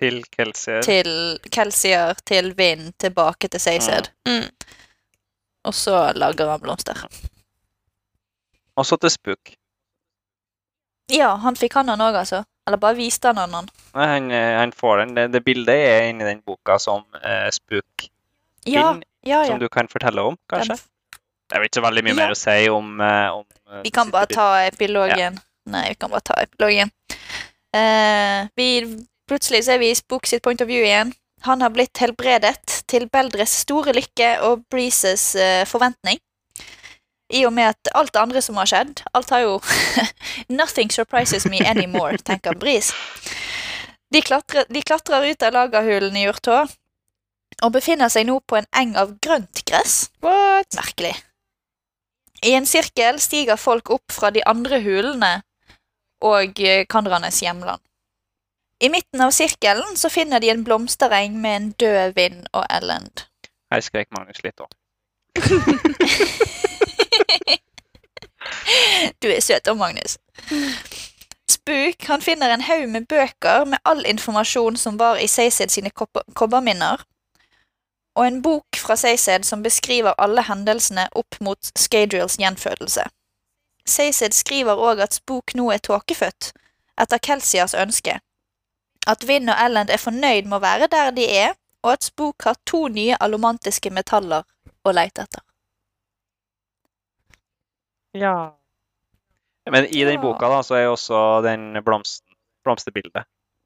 Til 0.01 0.23
Kelsier. 0.33 0.83
til 0.83 1.39
Kelsier, 1.53 2.17
til 2.25 2.53
Vind, 2.57 2.93
tilbake 2.99 3.49
til 3.53 3.61
Seysed. 3.61 4.09
Mm. 4.29 4.47
Og 5.69 5.75
så 5.77 6.13
lager 6.17 6.49
han 6.49 6.61
blomster. 6.63 7.03
Og 8.77 8.87
så 8.89 8.97
til 8.97 9.11
Spook. 9.13 9.53
Ja, 11.13 11.35
han 11.43 11.57
fikk 11.59 11.75
han 11.77 11.89
han 11.93 12.01
òg, 12.01 12.17
altså. 12.23 12.45
Eller 12.71 12.79
bare 12.79 12.95
vis 13.01 13.19
den 13.19 13.39
annen. 13.43 13.55
han. 13.67 13.69
Nei, 13.99 14.07
Han, 14.13 14.31
eh, 14.31 14.53
han 14.61 14.73
får 14.79 15.01
den. 15.03 15.15
Det, 15.19 15.25
det 15.35 15.41
bildet 15.45 15.75
er 15.91 16.07
inni 16.13 16.25
den 16.29 16.41
boka 16.47 16.77
som 16.79 17.03
eh, 17.19 17.49
Spook 17.51 18.07
Ja, 18.69 18.93
finner, 18.93 19.03
ja, 19.27 19.41
ja. 19.43 19.47
som 19.51 19.59
du 19.59 19.67
kan 19.69 19.89
fortelle 19.91 20.23
om, 20.23 20.39
kanskje? 20.53 20.77
Den- 20.79 20.87
Det 21.51 21.57
er 21.57 21.63
vel 21.65 21.67
ikke 21.67 21.81
så 21.81 21.83
veldig 21.89 22.03
mye 22.07 22.15
mer 22.15 22.31
å 22.31 22.37
si 22.39 22.69
om, 22.71 22.93
eh, 23.03 23.29
om 23.35 23.45
eh, 23.75 23.81
Vi 23.83 23.91
kan 23.91 24.11
bare 24.15 24.31
ta 24.31 24.45
epilogen. 24.69 25.41
Nei, 25.67 25.89
vi 25.91 25.97
kan 25.99 26.11
bare 26.15 26.23
ta 26.31 26.37
epilogen. 26.45 26.93
Eh, 27.75 28.47
vi, 28.57 28.69
plutselig 29.29 29.65
så 29.67 29.75
er 29.75 29.83
vi 29.83 29.91
i 29.91 29.99
Spook 29.99 30.27
sitt 30.31 30.43
point 30.47 30.61
of 30.63 30.69
view 30.71 30.85
igjen. 30.87 31.11
Han 31.49 31.63
har 31.65 31.71
blitt 31.75 31.97
helbredet 31.99 32.85
til 32.91 33.09
Beldres 33.11 33.53
store 33.65 33.95
lykke 33.97 34.31
og 34.47 34.63
Breezes 34.71 35.35
eh, 35.35 35.65
forventning. 35.67 36.21
I 37.31 37.45
og 37.47 37.53
med 37.55 37.71
at 37.73 37.91
alt 37.95 38.13
det 38.15 38.21
andre 38.21 38.43
som 38.43 38.59
har 38.59 38.67
skjedd 38.67 39.03
Alt 39.15 39.31
har 39.31 39.45
jo 39.45 39.53
Nothing 40.61 40.91
surprises 40.91 41.47
me 41.47 41.63
anymore, 41.63 42.19
tenker 42.19 42.59
Bris. 42.59 42.91
De 44.11 44.23
klatrer, 44.23 44.67
de 44.69 44.83
klatrer 44.83 45.31
ut 45.31 45.43
av 45.47 45.55
lagerhulen 45.55 46.17
i 46.19 46.27
Urtå 46.31 46.65
og 47.61 47.75
befinner 47.75 48.09
seg 48.09 48.27
nå 48.27 48.39
på 48.49 48.57
en 48.57 48.69
eng 48.79 48.95
av 48.99 49.13
grønt 49.23 49.63
gress. 49.69 50.09
What? 50.25 50.71
Merkelig. 50.79 51.13
I 52.47 52.55
en 52.57 52.67
sirkel 52.67 53.21
stiger 53.21 53.61
folk 53.61 53.91
opp 53.93 54.15
fra 54.15 54.31
de 54.33 54.43
andre 54.49 54.81
hulene 54.81 55.33
og 56.25 56.61
eh, 56.61 56.87
Kandranes 56.89 57.43
hjemland. 57.45 57.83
I 58.81 58.89
midten 58.89 59.21
av 59.21 59.35
sirkelen 59.37 59.97
så 60.01 60.09
finner 60.09 60.41
de 60.41 60.49
en 60.51 60.65
blomstereng 60.65 61.37
med 61.41 61.57
en 61.57 61.71
død 61.83 62.17
vind 62.17 62.49
og 62.57 62.65
Ellend. 62.73 63.27
Her 63.71 63.85
skrek 63.85 64.09
Magnus 64.17 64.41
litt 64.47 64.63
òg. 64.65 64.73
Du 69.23 69.29
er 69.29 69.41
søt 69.45 69.69
òg, 69.69 69.77
Magnus. 69.77 70.17
Spook 71.51 72.07
han 72.09 72.23
finner 72.23 72.55
en 72.55 72.65
haug 72.65 72.89
med 72.89 73.07
bøker 73.11 73.65
med 73.69 73.79
all 73.85 74.05
informasjon 74.07 74.77
som 74.81 74.99
var 75.01 75.19
i 75.21 75.27
Seised 75.29 75.73
sine 75.75 75.91
kobberminner, 75.91 77.03
og 78.19 78.27
en 78.27 78.41
bok 78.43 78.77
fra 78.77 78.97
Seised 78.97 79.45
som 79.49 79.63
beskriver 79.63 80.19
alle 80.19 80.43
hendelsene 80.47 81.09
opp 81.17 81.39
mot 81.41 81.73
Skadriels 81.79 82.39
gjenfødelse. 82.41 83.05
Seised 83.87 84.35
skriver 84.37 84.79
òg 84.79 85.03
at 85.05 85.15
Spook 85.19 85.55
nå 85.59 85.71
er 85.75 85.83
tåkefødt, 85.83 86.53
etter 87.01 87.19
Kelsias 87.19 87.75
ønske. 87.75 88.19
At 89.07 89.27
Vind 89.29 89.51
og 89.51 89.57
Elland 89.65 89.91
er 89.91 90.03
fornøyd 90.03 90.49
med 90.49 90.59
å 90.61 90.65
være 90.65 90.91
der 90.93 91.15
de 91.17 91.29
er, 91.29 91.55
og 91.83 91.93
at 91.97 92.05
Spook 92.05 92.45
har 92.45 92.59
to 92.67 92.89
nye 92.89 93.17
alomantiske 93.21 93.91
metaller 93.91 94.45
å 94.85 94.93
leite 94.93 95.25
etter. 95.25 95.43
Ja. 98.13 98.53
Men 99.71 99.85
i 99.87 100.05
den 100.05 100.15
Ja. 100.17 100.21
boka 100.21 100.49
da, 100.49 100.63
så 100.63 100.75
er 100.75 100.85
jo 100.89 100.93
også 100.97 101.43
den 101.45 101.83
blomsten, 101.85 102.27
blomsterbildet, 102.65 103.25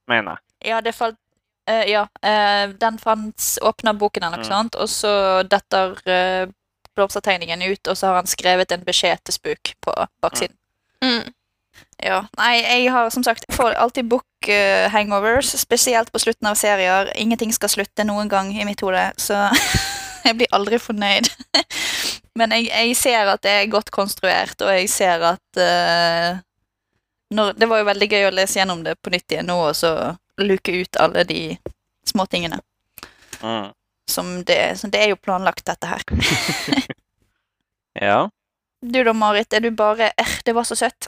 mener 0.08 0.36
jeg. 0.36 0.68
Ja, 0.70 0.80
det 0.80 0.94
falt 0.94 1.16
uh, 1.70 1.84
Ja, 1.88 2.02
Uh, 2.24 2.74
den 2.78 2.98
fantes 2.98 3.58
Åpna 3.62 3.92
boken 3.94 4.22
eller 4.22 4.36
noe 4.36 4.44
Mm. 4.44 4.50
sånt, 4.52 4.74
og 4.76 4.88
så 4.88 5.42
detter 5.48 5.94
uh, 6.06 6.50
blomstertegningen 6.96 7.62
ut, 7.72 7.88
og 7.88 7.96
så 7.96 8.06
har 8.06 8.14
han 8.20 8.26
skrevet 8.26 8.72
en 8.72 8.84
beskjed 8.84 9.18
til 9.24 9.34
Spook 9.34 9.72
på 9.80 9.94
baksiden. 10.22 10.56
Mm. 11.02 11.32
Ja, 12.02 12.20
nei, 12.38 12.60
jeg 12.62 12.92
har 12.92 13.10
som 13.10 13.22
sagt 13.24 13.44
jeg 13.48 13.56
får 13.56 13.74
alltid 13.74 14.08
book 14.08 14.24
hangovers, 14.92 15.46
spesielt 15.58 16.12
på 16.12 16.18
slutten 16.18 16.46
av 16.46 16.54
serier. 16.54 17.10
Ingenting 17.16 17.52
skal 17.52 17.68
slutte 17.68 18.04
noen 18.04 18.28
gang 18.28 18.52
i 18.52 18.64
mitt 18.64 18.80
hode, 18.80 19.12
så 19.16 19.48
jeg 20.28 20.38
blir 20.38 20.56
aldri 20.56 20.80
fornøyd. 20.82 21.30
Men 22.38 22.54
jeg, 22.56 22.66
jeg 22.72 22.96
ser 22.98 23.30
at 23.30 23.44
det 23.46 23.52
er 23.52 23.70
godt 23.72 23.92
konstruert, 23.94 24.56
og 24.64 24.72
jeg 24.74 24.90
ser 24.90 25.22
at 25.34 25.60
uh, 25.60 26.40
når, 27.34 27.52
Det 27.58 27.68
var 27.70 27.80
jo 27.80 27.88
veldig 27.88 28.08
gøy 28.10 28.26
å 28.28 28.34
lese 28.34 28.58
gjennom 28.58 28.82
det 28.86 28.96
på 29.02 29.12
nytt 29.14 29.32
igjen 29.32 29.48
nå, 29.50 29.56
og 29.70 29.76
så 29.78 29.94
luke 30.42 30.74
ut 30.74 30.98
alle 31.00 31.24
de 31.28 31.40
småtingene. 32.06 32.58
Mm. 33.40 33.70
Som 34.10 34.34
det, 34.46 34.58
så 34.78 34.90
det 34.92 35.00
er 35.00 35.14
jo 35.14 35.20
planlagt, 35.20 35.66
dette 35.66 35.90
her. 35.94 36.04
Ja. 37.94 38.26
Du 38.82 38.96
da, 39.06 39.12
Marit, 39.14 39.54
er 39.54 39.62
du 39.62 39.68
bare 39.70 40.08
Er, 40.18 40.30
det 40.42 40.50
var 40.56 40.66
så 40.66 40.74
søtt? 40.74 41.06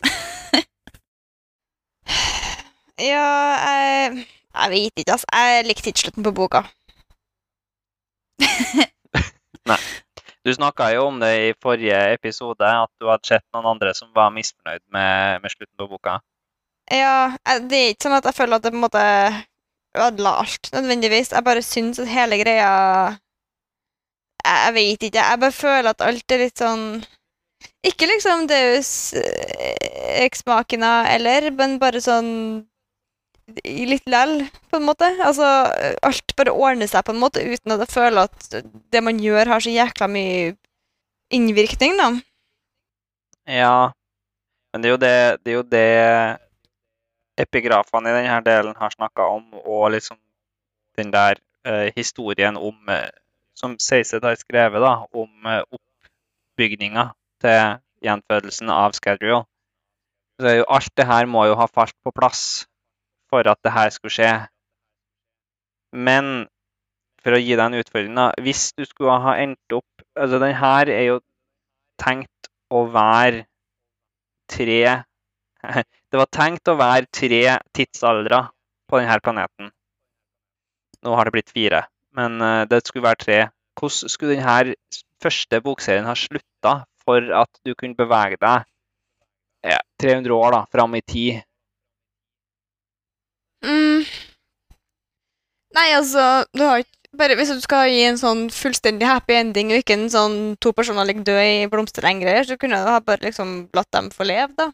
Ja, 2.97 3.25
jeg, 3.67 4.27
jeg 4.55 4.71
vet 4.71 5.03
ikke, 5.03 5.13
altså. 5.13 5.27
Jeg 5.35 5.67
likte 5.67 5.91
ikke 5.91 6.05
slutten 6.07 6.25
på 6.25 6.33
boka. 6.33 6.63
Du 10.47 10.53
snakka 10.55 10.93
jo 10.95 11.09
om 11.09 11.19
det 11.19 11.33
i 11.43 11.55
forrige 11.63 11.99
episode, 12.15 12.63
at 12.63 12.91
du 13.03 13.09
hadde 13.11 13.27
sett 13.27 13.43
noen 13.55 13.67
andre 13.73 13.91
som 13.99 14.13
var 14.15 14.31
misfornøyd 14.35 14.85
med, 14.95 15.43
med 15.43 15.51
slutten 15.51 15.75
på 15.81 15.89
boka. 15.91 16.21
Ja, 16.87 17.35
det 17.67 17.79
er 17.81 17.89
ikke 17.91 18.07
sånn 18.07 18.15
at 18.21 18.29
jeg 18.31 18.37
føler 18.37 18.61
at 18.61 18.67
det 18.67 18.71
på 18.71 18.79
en 18.79 18.85
måte 18.85 19.03
ødela 19.97 20.37
alt, 20.45 20.71
nødvendigvis. 20.73 21.33
Jeg 21.35 21.47
bare 21.49 21.65
syns 21.67 21.99
at 21.99 22.13
hele 22.13 22.39
greia 22.39 22.71
jeg, 24.47 24.59
jeg 24.63 24.75
vet 24.79 25.09
ikke. 25.09 25.27
Jeg 25.31 25.43
bare 25.43 25.59
føler 25.59 25.91
at 25.91 26.07
alt 26.07 26.33
er 26.33 26.43
litt 26.45 26.63
sånn 26.63 26.87
Ikke 27.87 28.07
liksom 28.07 28.47
Deus 28.51 28.91
eh, 29.19 30.23
ex 30.23 30.47
machina 30.47 31.09
eller, 31.11 31.51
men 31.59 31.79
bare 31.83 32.03
sånn 32.05 32.31
litt 33.47 34.07
lell, 34.11 34.41
på 34.71 34.79
en 34.81 34.87
måte. 34.87 35.09
Altså, 35.23 35.47
alt 36.07 36.35
bare 36.39 36.55
ordner 36.55 36.91
seg 36.91 37.05
på 37.07 37.15
en 37.15 37.21
måte 37.23 37.45
uten 37.45 37.75
at 37.75 37.85
jeg 37.85 37.93
føler 37.93 38.27
at 38.27 38.57
det 38.93 39.03
man 39.05 39.21
gjør, 39.23 39.53
har 39.55 39.63
så 39.63 39.75
jækla 39.75 40.09
mye 40.11 40.57
innvirkning, 41.35 41.97
da. 42.01 42.11
Ja, 43.47 43.93
men 44.73 44.83
det 44.83 44.89
er 44.89 44.95
jo 44.95 45.03
det, 45.03 45.17
det, 45.45 45.51
er 45.53 45.57
jo 45.57 45.67
det 45.71 45.89
epigrafene 47.47 48.11
i 48.11 48.17
denne 48.19 48.41
delen 48.47 48.79
har 48.79 48.95
snakka 48.95 49.29
om, 49.37 49.45
og 49.63 49.91
liksom 49.95 50.19
den 50.99 51.13
der 51.15 51.39
eh, 51.67 51.93
historien 51.97 52.57
om 52.57 52.91
eh, 52.91 53.09
Som 53.57 53.79
Seiset 53.81 54.25
har 54.25 54.35
skrevet, 54.37 54.83
da, 54.85 55.07
om 55.17 55.47
eh, 55.49 55.63
oppbygninga 55.73 57.07
til 57.41 57.79
gjenfødelsen 58.05 58.69
av 58.69 58.93
Scadrial. 58.93 59.47
Så 60.37 60.53
alt 60.69 60.93
det 60.93 61.07
her 61.09 61.25
må 61.25 61.47
jo 61.49 61.55
ha 61.57 61.65
falt 61.65 61.97
på 62.05 62.13
plass 62.13 62.67
for 63.37 63.53
at 63.53 63.61
det 63.65 63.73
her 63.75 63.93
skulle 63.93 64.17
skje. 64.17 64.33
Men 65.93 66.47
for 67.23 67.37
å 67.37 67.43
gi 67.43 67.57
deg 67.59 67.65
en 67.67 67.81
utfordring, 67.81 68.15
da. 68.17 68.31
Hvis 68.43 68.71
du 68.77 68.85
skulle 68.89 69.21
ha 69.27 69.37
endt 69.43 69.77
opp 69.77 69.85
Altså, 70.17 70.39
den 70.41 70.55
her 70.57 70.89
er 70.89 71.03
jo 71.11 71.17
tenkt 72.01 72.49
å 72.73 72.87
være 72.89 73.43
tre 74.49 74.79
Det 75.85 76.17
var 76.17 76.31
tenkt 76.33 76.71
å 76.73 76.77
være 76.79 77.11
tre 77.13 77.43
tidsaldre 77.77 78.39
på 78.89 79.01
denne 79.03 79.19
planeten. 79.21 79.69
Nå 81.05 81.17
har 81.19 81.29
det 81.29 81.35
blitt 81.35 81.53
fire, 81.53 81.83
men 82.17 82.41
eh, 82.41 82.63
det 82.71 82.81
skulle 82.87 83.05
være 83.05 83.21
tre. 83.25 83.39
Hvordan 83.77 84.13
skulle 84.15 84.39
denne 84.39 84.77
første 85.21 85.61
bokserien 85.67 86.09
ha 86.09 86.15
slutta 86.17 86.79
for 87.05 87.29
at 87.43 87.61
du 87.67 87.75
kunne 87.75 87.99
bevege 87.99 88.41
deg 88.41 88.65
300 90.01 90.39
år 90.39 90.57
da, 90.57 90.63
fram 90.73 90.97
i 90.97 91.03
tid? 91.05 91.43
Mm. 93.67 94.07
Nei, 95.77 95.89
altså 95.97 96.23
du 96.55 96.63
har 96.65 96.85
ikke 96.85 96.93
bare, 97.17 97.37
Hvis 97.39 97.49
du 97.55 97.63
skal 97.65 97.89
gi 97.89 98.03
en 98.05 98.19
sånn 98.21 98.47
fullstendig 98.53 99.07
happy 99.09 99.39
ending, 99.39 99.71
og 99.73 99.81
ikke 99.81 99.95
en 99.97 100.11
sånn 100.13 100.35
to 100.61 100.73
personer 100.77 101.07
ligger 101.09 101.25
døde 101.31 101.45
i 101.63 101.69
blomsterengreier, 101.73 102.45
så 102.45 102.59
kunne 102.61 102.77
du 102.77 102.91
ha 102.91 102.99
bare 103.01 103.25
liksom 103.25 103.55
latt 103.77 103.89
dem 103.97 104.11
få 104.13 104.27
leve, 104.29 104.53
da. 104.59 104.67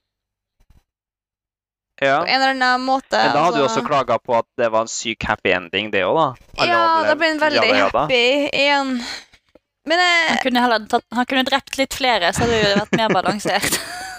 Ja. 2.03 2.17
På 2.19 2.27
en 2.27 2.41
eller 2.41 2.57
annen 2.57 2.83
måte. 2.83 3.15
Men 3.15 3.37
da 3.37 3.45
hadde 3.45 3.61
du 3.61 3.63
altså. 3.63 3.79
også 3.79 3.87
klaga 3.87 4.19
på 4.19 4.35
at 4.41 4.49
det 4.59 4.73
var 4.75 4.89
en 4.89 4.91
syk 4.91 5.23
happy 5.29 5.53
ending, 5.55 5.93
det 5.95 6.03
òg, 6.09 6.19
da. 6.19 6.49
Alle 6.59 6.73
Ja, 6.73 6.87
da 7.07 7.15
blir 7.21 7.31
en 7.31 7.43
veldig 7.45 7.69
ja, 7.69 7.87
da. 7.93 8.07
happy 8.09 8.25
igjen. 8.51 8.97
Men 9.87 9.99
Han 10.03 10.37
eh, 10.37 10.43
kunne 10.43 10.63
heller 10.65 10.87
tatt, 10.91 11.07
han 11.15 11.29
kunne 11.31 11.47
drept 11.47 11.79
litt 11.79 11.95
flere, 11.95 12.35
så 12.35 12.43
hadde 12.45 12.59
det 12.59 12.79
vært 12.81 12.99
mer 12.99 13.15
balansert. 13.21 13.79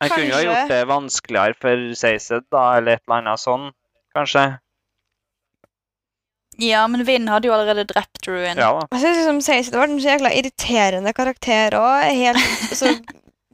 Han 0.00 0.10
kunne 0.12 0.28
jo 0.30 0.36
ha 0.36 0.44
gjort 0.46 0.70
det 0.70 0.80
vanskeligere 0.88 1.58
for 1.58 1.84
Seised, 1.98 2.46
da, 2.54 2.64
eller 2.78 2.98
et 2.98 3.02
eller 3.06 3.22
annet 3.22 3.42
sånn, 3.42 3.70
kanskje. 4.14 4.44
Ja, 6.58 6.82
men 6.90 7.04
Vind 7.06 7.30
hadde 7.30 7.46
jo 7.46 7.54
allerede 7.54 7.86
drept 7.86 8.26
Ruin. 8.26 8.58
Ja 8.58 8.72
da. 8.74 8.86
jeg 8.90 9.00
synes 9.02 9.18
liksom 9.20 9.40
Seis 9.46 9.70
det 9.70 9.78
var 9.78 9.90
en 9.90 10.00
så 10.02 10.10
jækla 10.10 10.32
irriterende 10.34 11.12
karakter 11.14 11.76
òg. 11.78 12.08
Altså, 12.34 12.94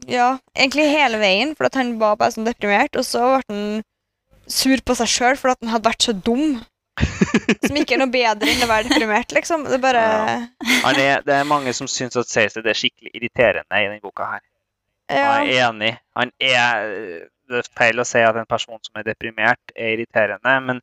Ja, 0.08 0.34
egentlig 0.52 0.84
hele 0.92 1.16
veien, 1.16 1.54
for 1.56 1.68
at 1.68 1.76
han 1.80 1.94
var 2.00 2.18
bare 2.20 2.34
sånn 2.34 2.44
deprimert, 2.44 2.96
og 3.00 3.06
så 3.08 3.22
ble 3.24 3.44
han 3.48 3.82
sur 4.52 4.80
på 4.84 4.96
seg 4.98 5.08
sjøl 5.08 5.38
for 5.40 5.54
at 5.54 5.62
han 5.62 5.72
hadde 5.72 5.88
vært 5.88 6.04
så 6.04 6.12
dum. 6.12 6.58
Som 7.64 7.78
ikke 7.80 7.96
er 7.96 8.02
noe 8.02 8.12
bedre 8.12 8.50
enn 8.52 8.64
å 8.66 8.68
være 8.68 8.90
deprimert, 8.90 9.32
liksom. 9.34 9.64
Det 9.64 9.78
er 9.78 9.82
bare 9.82 10.02
Ja. 10.04 10.34
Han 10.84 11.00
er, 11.00 11.24
det 11.24 11.38
er 11.38 11.48
mange 11.48 11.72
som 11.76 11.88
syns 11.90 12.16
at 12.20 12.28
Seised 12.28 12.66
er 12.68 12.76
skikkelig 12.76 13.14
irriterende 13.16 13.80
i 13.80 13.88
denne 13.88 14.04
boka 14.04 14.28
her. 14.34 14.44
Ja. 15.10 15.42
Jeg 15.44 15.56
er 15.58 15.68
enig. 15.68 15.92
Han 16.16 16.30
er 16.40 16.88
Det 17.44 17.58
er 17.60 17.66
feil 17.76 18.00
å 18.00 18.04
si 18.08 18.18
at 18.24 18.36
en 18.40 18.46
person 18.48 18.78
som 18.82 18.96
er 18.96 19.04
deprimert, 19.04 19.60
er 19.76 19.98
irriterende, 19.98 20.54
men 20.64 20.80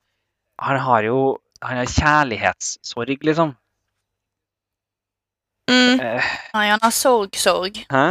Han 0.61 0.77
har 0.80 1.03
jo 1.03 1.38
Han 1.64 1.77
har 1.77 1.85
kjærlighetssorg, 1.89 3.18
liksom. 3.23 3.56
Mm. 5.69 5.99
Eh, 6.02 6.23
Nei, 6.53 6.68
han 6.69 6.80
har 6.81 6.91
sorg-sorg. 6.91 7.85
hæ? 7.91 8.06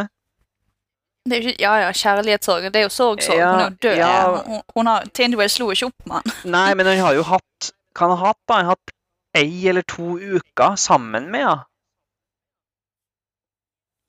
Det 1.29 1.37
er 1.37 1.43
jo 1.43 1.49
ikke, 1.49 1.61
ja, 1.63 1.73
ja, 1.85 1.91
kjærlighetssorg. 1.93 2.63
Det 2.73 2.77
er 2.81 2.87
jo 2.87 2.93
sorg-sorg. 2.95 3.39
Ja, 3.39 3.51
hun 3.53 3.61
er 3.61 3.71
jo 3.71 3.77
død. 3.83 3.97
ja. 3.97 4.43
Hun, 4.47 4.63
hun 4.77 4.87
har, 4.87 5.05
Tindwell 5.15 5.51
slo 5.53 5.71
ikke 5.75 5.91
opp 5.91 6.07
med 6.07 6.15
han. 6.17 6.33
Nei, 6.57 6.75
men 6.75 6.87
han 6.87 7.03
har 7.05 7.15
jo 7.19 7.27
hatt 7.29 7.73
Hva 7.95 8.07
han 8.07 8.15
har 8.17 8.27
hatt, 8.31 8.41
da? 8.49 8.55
Han 8.61 8.71
har 8.71 8.77
hatt 8.79 8.95
ei 9.37 9.69
eller 9.69 9.83
to 9.83 10.15
uker 10.19 10.77
sammen 10.81 11.29
med 11.31 11.41
henne. 11.43 11.43
Ja, 11.43 11.57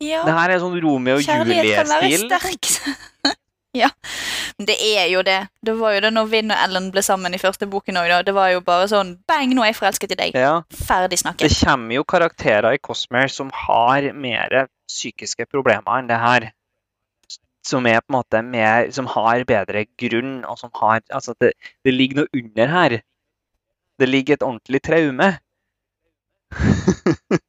Det 0.01 0.35
her 0.37 0.53
er 0.53 0.61
sånn 0.61 0.77
Romeo 0.81 1.19
og 1.19 1.25
kjærlighet 1.25 1.75
kan 1.77 1.89
være 1.91 2.09
Julie-stil. 2.09 2.29
sterkt. 2.29 3.35
ja, 3.81 3.89
men 4.57 4.67
det 4.69 4.77
er 4.83 5.07
jo 5.11 5.21
det. 5.25 5.39
Det 5.63 5.75
var 5.79 5.95
jo 5.95 6.01
det 6.05 6.11
når 6.15 6.31
Vinn 6.31 6.53
og 6.53 6.63
Ellen 6.65 6.89
ble 6.93 7.03
sammen 7.05 7.37
i 7.37 7.41
første 7.41 7.67
boken 7.71 7.99
òg. 8.01 8.13
Det 8.27 8.35
var 8.35 8.51
jo 8.53 8.63
bare 8.65 8.87
sånn 8.91 9.13
Bang, 9.29 9.53
nå 9.55 9.65
er 9.65 9.71
jeg 9.71 9.79
forelsket 9.79 10.15
i 10.15 10.19
deg. 10.23 10.39
Ja. 10.39 10.55
Ferdig 10.73 11.21
Det 11.39 11.51
kommer 11.53 11.95
jo 11.99 12.07
karakterer 12.15 12.75
i 12.75 12.81
Cosmere 12.81 13.29
som 13.31 13.53
har 13.67 14.09
mer 14.13 14.65
psykiske 14.89 15.47
problemer 15.51 16.01
enn 16.01 16.09
det 16.11 16.19
her. 16.19 16.49
Som 17.65 17.85
er 17.85 18.01
på 18.01 18.09
en 18.09 18.17
måte 18.17 18.41
mer, 18.41 18.89
som 18.91 19.05
har 19.13 19.45
bedre 19.45 19.85
grunn, 20.01 20.41
og 20.49 20.57
som 20.57 20.73
har 20.81 21.03
Altså, 21.13 21.35
det, 21.39 21.53
det 21.85 21.93
ligger 21.93 22.23
noe 22.23 22.33
under 22.33 22.73
her. 22.73 22.99
Det 24.01 24.09
ligger 24.09 24.33
et 24.39 24.43
ordentlig 24.43 24.81
traume. 24.81 25.29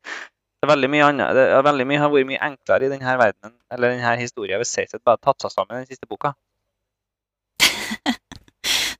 det 0.62 0.68
er 0.68 0.74
veldig 0.76 0.88
mye 0.94 1.06
annet. 1.10 1.34
Det 1.34 1.44
er 1.50 1.64
veldig 1.66 1.84
mye, 1.90 1.98
har 1.98 2.10
vært 2.12 2.28
mye 2.28 2.44
enklere 2.46 2.86
i 2.86 2.90
denne 2.92 3.14
verdenen, 3.18 3.54
eller 3.74 3.96
denne 3.96 4.12
historien 4.20 4.62
hvis 4.62 4.74
Seiset 4.76 5.02
bare 5.02 5.18
tatt 5.18 5.42
seg 5.42 5.50
sammen 5.50 5.74
i 5.74 5.82
den 5.82 5.90
siste 5.90 6.06
boka. 6.06 6.36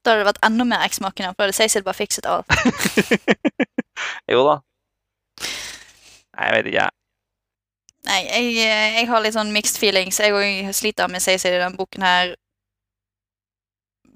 Da 0.03 0.11
hadde 0.11 0.25
det 0.25 0.27
vært 0.33 0.43
enda 0.43 0.65
mer 0.67 0.83
eksmakende, 0.83 1.31
for 1.31 1.45
da 1.45 1.47
hadde 1.47 1.55
Cecil 1.55 1.85
bare 1.87 1.95
fikset 1.95 2.27
alt. 2.27 2.51
jo 4.33 4.41
da. 4.49 4.57
Nei, 6.35 6.49
jeg 6.49 6.57
vet 6.57 6.71
ikke, 6.73 6.81
jeg. 6.81 6.97
Nei, 8.09 8.19
jeg, 8.27 8.49
jeg 8.97 9.07
har 9.13 9.23
litt 9.23 9.37
sånn 9.37 9.53
mixed 9.55 9.79
feelings. 9.79 10.19
Jeg 10.19 10.35
òg 10.35 10.73
sliter 10.75 11.07
med 11.13 11.23
Cecil 11.23 11.55
i 11.55 11.61
denne 11.61 11.79
boken 11.79 12.03
her. 12.03 12.35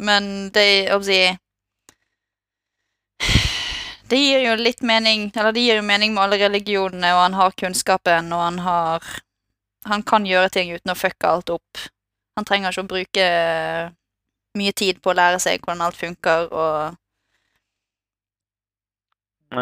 Men 0.02 0.50
det 0.50 0.66
jeg 0.66 1.36
Det 4.08 4.18
gir 4.18 4.44
jo 4.44 4.54
litt 4.54 4.82
mening 4.86 5.32
Eller 5.34 5.52
det 5.52 5.62
gir 5.64 5.80
jo 5.80 5.86
mening 5.86 6.14
med 6.14 6.22
alle 6.22 6.38
religionene, 6.38 7.10
og 7.14 7.22
han 7.24 7.34
har 7.34 7.56
kunnskapen, 7.58 8.32
og 8.32 8.42
han 8.44 8.58
har 8.62 9.06
Han 9.86 10.02
kan 10.02 10.26
gjøre 10.26 10.50
ting 10.54 10.72
uten 10.74 10.90
å 10.90 10.98
fucke 10.98 11.28
alt 11.30 11.50
opp. 11.54 11.82
Han 12.36 12.44
trenger 12.44 12.72
ikke 12.74 12.82
å 12.82 12.90
bruke 12.90 13.26
mye 14.58 14.72
tid 14.74 14.98
på 15.02 15.12
å 15.12 15.16
lære 15.16 15.38
seg 15.38 15.60
hvordan 15.62 15.84
alt 15.86 15.98
funker, 16.00 16.48
og. 16.50 16.96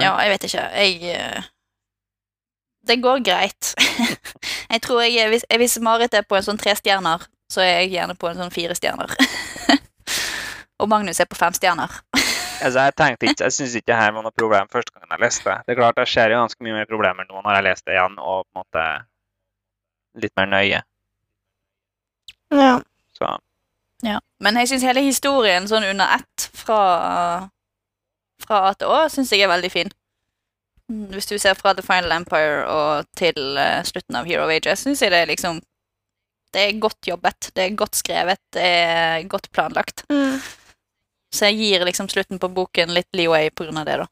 Ja, 0.01 0.15
jeg 0.25 0.33
vet 0.33 0.47
ikke. 0.49 0.65
Jeg 0.81 1.13
eh, 1.13 1.51
Det 2.89 2.97
går 3.05 3.21
greit. 3.27 3.75
jeg 4.73 4.81
tror 4.83 5.03
jeg 5.05 5.29
Hvis, 5.29 5.45
hvis 5.45 5.79
Marit 5.85 6.15
er 6.15 6.25
på 6.25 6.39
en 6.39 6.47
sånn 6.47 6.61
tre 6.61 6.73
stjerner, 6.79 7.29
så 7.53 7.61
er 7.61 7.83
jeg 7.83 7.93
gjerne 7.99 8.17
på 8.17 8.31
en 8.31 8.41
sånn 8.41 8.55
fire 8.55 8.75
stjerner. 8.79 9.13
og 10.81 10.89
Magnus 10.89 11.21
er 11.21 11.29
på 11.29 11.39
fem 11.39 11.53
stjerner. 11.53 12.01
Altså, 12.65 12.81
jeg 12.81 12.95
tenkte 12.97 13.29
ikke, 13.29 13.45
jeg 13.45 13.53
syns 13.53 13.75
ikke 13.77 13.91
det 13.91 13.97
her 13.99 14.13
var 14.17 14.25
noe 14.25 14.33
problem 14.33 14.71
første 14.73 14.95
gangen 14.95 15.13
jeg 15.13 15.21
leste 15.21 15.51
det. 15.51 15.57
Det 15.67 15.75
er 15.75 15.81
klart, 15.81 15.99
Jeg 16.01 16.13
ser 16.15 16.33
jo 16.33 16.41
ganske 16.41 16.65
mye 16.65 16.77
mer 16.79 16.89
problemer 16.89 17.27
nå 17.29 17.43
når 17.43 17.59
jeg 17.59 17.67
leser 17.67 17.85
det 17.91 17.97
igjen, 17.99 18.15
og 18.19 18.47
på 18.47 18.55
en 18.55 18.63
måte 18.63 18.85
litt 20.25 20.37
mer 20.39 20.49
nøye. 20.49 20.81
Ja. 22.55 22.79
Så 23.19 23.37
Ja. 24.05 24.21
Men 24.41 24.57
jeg 24.61 24.69
syns 24.69 24.85
hele 24.85 25.05
historien 25.05 25.69
sånn 25.69 25.85
under 25.91 26.17
ett 26.17 26.49
fra, 26.53 26.81
fra 28.45 28.63
A 28.69 28.73
til 28.75 28.89
Å 28.89 29.05
syns 29.13 29.33
jeg 29.33 29.45
er 29.45 29.53
veldig 29.53 29.71
fin. 29.73 29.93
Hvis 31.13 31.27
du 31.27 31.39
ser 31.41 31.55
fra 31.57 31.73
The 31.73 31.83
Final 31.83 32.13
Empire 32.13 32.67
og 32.69 33.07
til 33.17 33.39
uh, 33.57 33.81
slutten 33.85 34.19
av 34.21 34.27
Hero 34.29 34.45
of 34.45 34.53
Ages, 34.53 34.85
syns 34.85 35.01
jeg 35.01 35.15
det 35.15 35.23
er 35.23 35.31
liksom 35.33 35.63
Det 36.55 36.61
er 36.69 36.77
godt 36.79 37.09
jobbet, 37.09 37.49
det 37.57 37.65
er 37.65 37.79
godt 37.79 37.97
skrevet, 37.97 38.39
det 38.55 38.63
er 38.63 39.25
godt 39.29 39.49
planlagt. 39.51 40.05
Mm. 40.09 40.39
Så 41.35 41.49
jeg 41.51 41.59
gir 41.59 41.85
liksom 41.87 42.07
slutten 42.13 42.39
på 42.39 42.49
boken 42.55 42.93
litt 42.95 43.09
leeway 43.17 43.49
på 43.51 43.67
grunn 43.67 43.81
av 43.81 43.89
det, 43.89 43.97
da. 44.05 44.07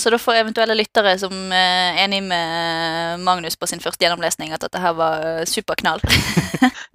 Så 0.00 0.10
da 0.10 0.16
får 0.18 0.38
eventuelle 0.40 0.74
lyttere 0.78 1.12
som 1.20 1.32
er 1.52 1.98
enig 2.06 2.22
med 2.24 3.20
Magnus 3.24 3.56
på 3.60 3.68
sin 3.68 3.82
første 3.84 4.00
gjennomlesning, 4.04 4.52
at 4.56 4.62
dette 4.64 4.80
her 4.80 4.94
var 4.96 5.24
eh, 5.26 5.42
superknall. 5.48 6.00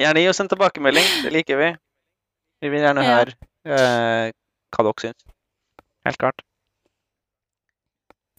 gjerne 0.02 0.24
gi 0.24 0.30
oss 0.32 0.42
en 0.42 0.50
tilbakemelding. 0.50 1.06
Det 1.26 1.34
liker 1.36 1.60
vi. 1.60 1.68
Vi 2.66 2.72
vil 2.74 2.82
gjerne 2.86 3.04
Ja. 3.06 3.20
høre 3.20 3.36
eh, 3.70 4.32
hva 4.74 4.86
dere 4.88 5.04
syns. 5.04 5.28
Helt 6.08 6.22
klart. 6.22 6.42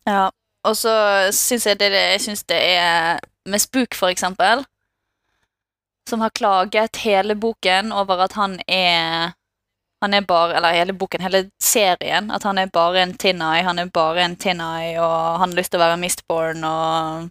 Ja, 0.07 0.31
og 0.67 0.75
så 0.79 0.95
syns 1.35 1.67
jeg 1.67 1.79
det, 1.79 1.93
jeg 1.95 2.21
synes 2.27 2.43
det 2.51 2.59
er 2.59 3.21
med 3.47 3.63
Spook, 3.63 3.95
for 3.95 4.11
eksempel, 4.11 4.65
som 6.09 6.21
har 6.21 6.31
klaget 6.31 6.97
hele 6.97 7.35
boken 7.35 7.93
over 7.93 8.25
at 8.25 8.33
han 8.33 8.61
er 8.69 9.33
Han 10.05 10.15
er 10.15 10.21
bare 10.21 10.57
Eller 10.57 10.73
hele 10.73 10.93
boken, 10.93 11.21
hele 11.21 11.51
serien. 11.63 12.31
At 12.31 12.43
han 12.43 12.59
er 12.59 12.67
bare 12.67 13.03
en 13.03 13.15
Tin-Eye. 13.15 13.63
Han 13.65 13.79
er 13.79 13.87
bare 13.87 14.25
en 14.25 14.37
Tin-Eye, 14.37 15.01
og 15.01 15.39
han 15.41 15.51
har 15.51 15.57
lyst 15.57 15.73
til 15.73 15.81
å 15.81 15.85
være 15.87 15.97
Mistborn, 15.97 16.65
og 16.65 17.31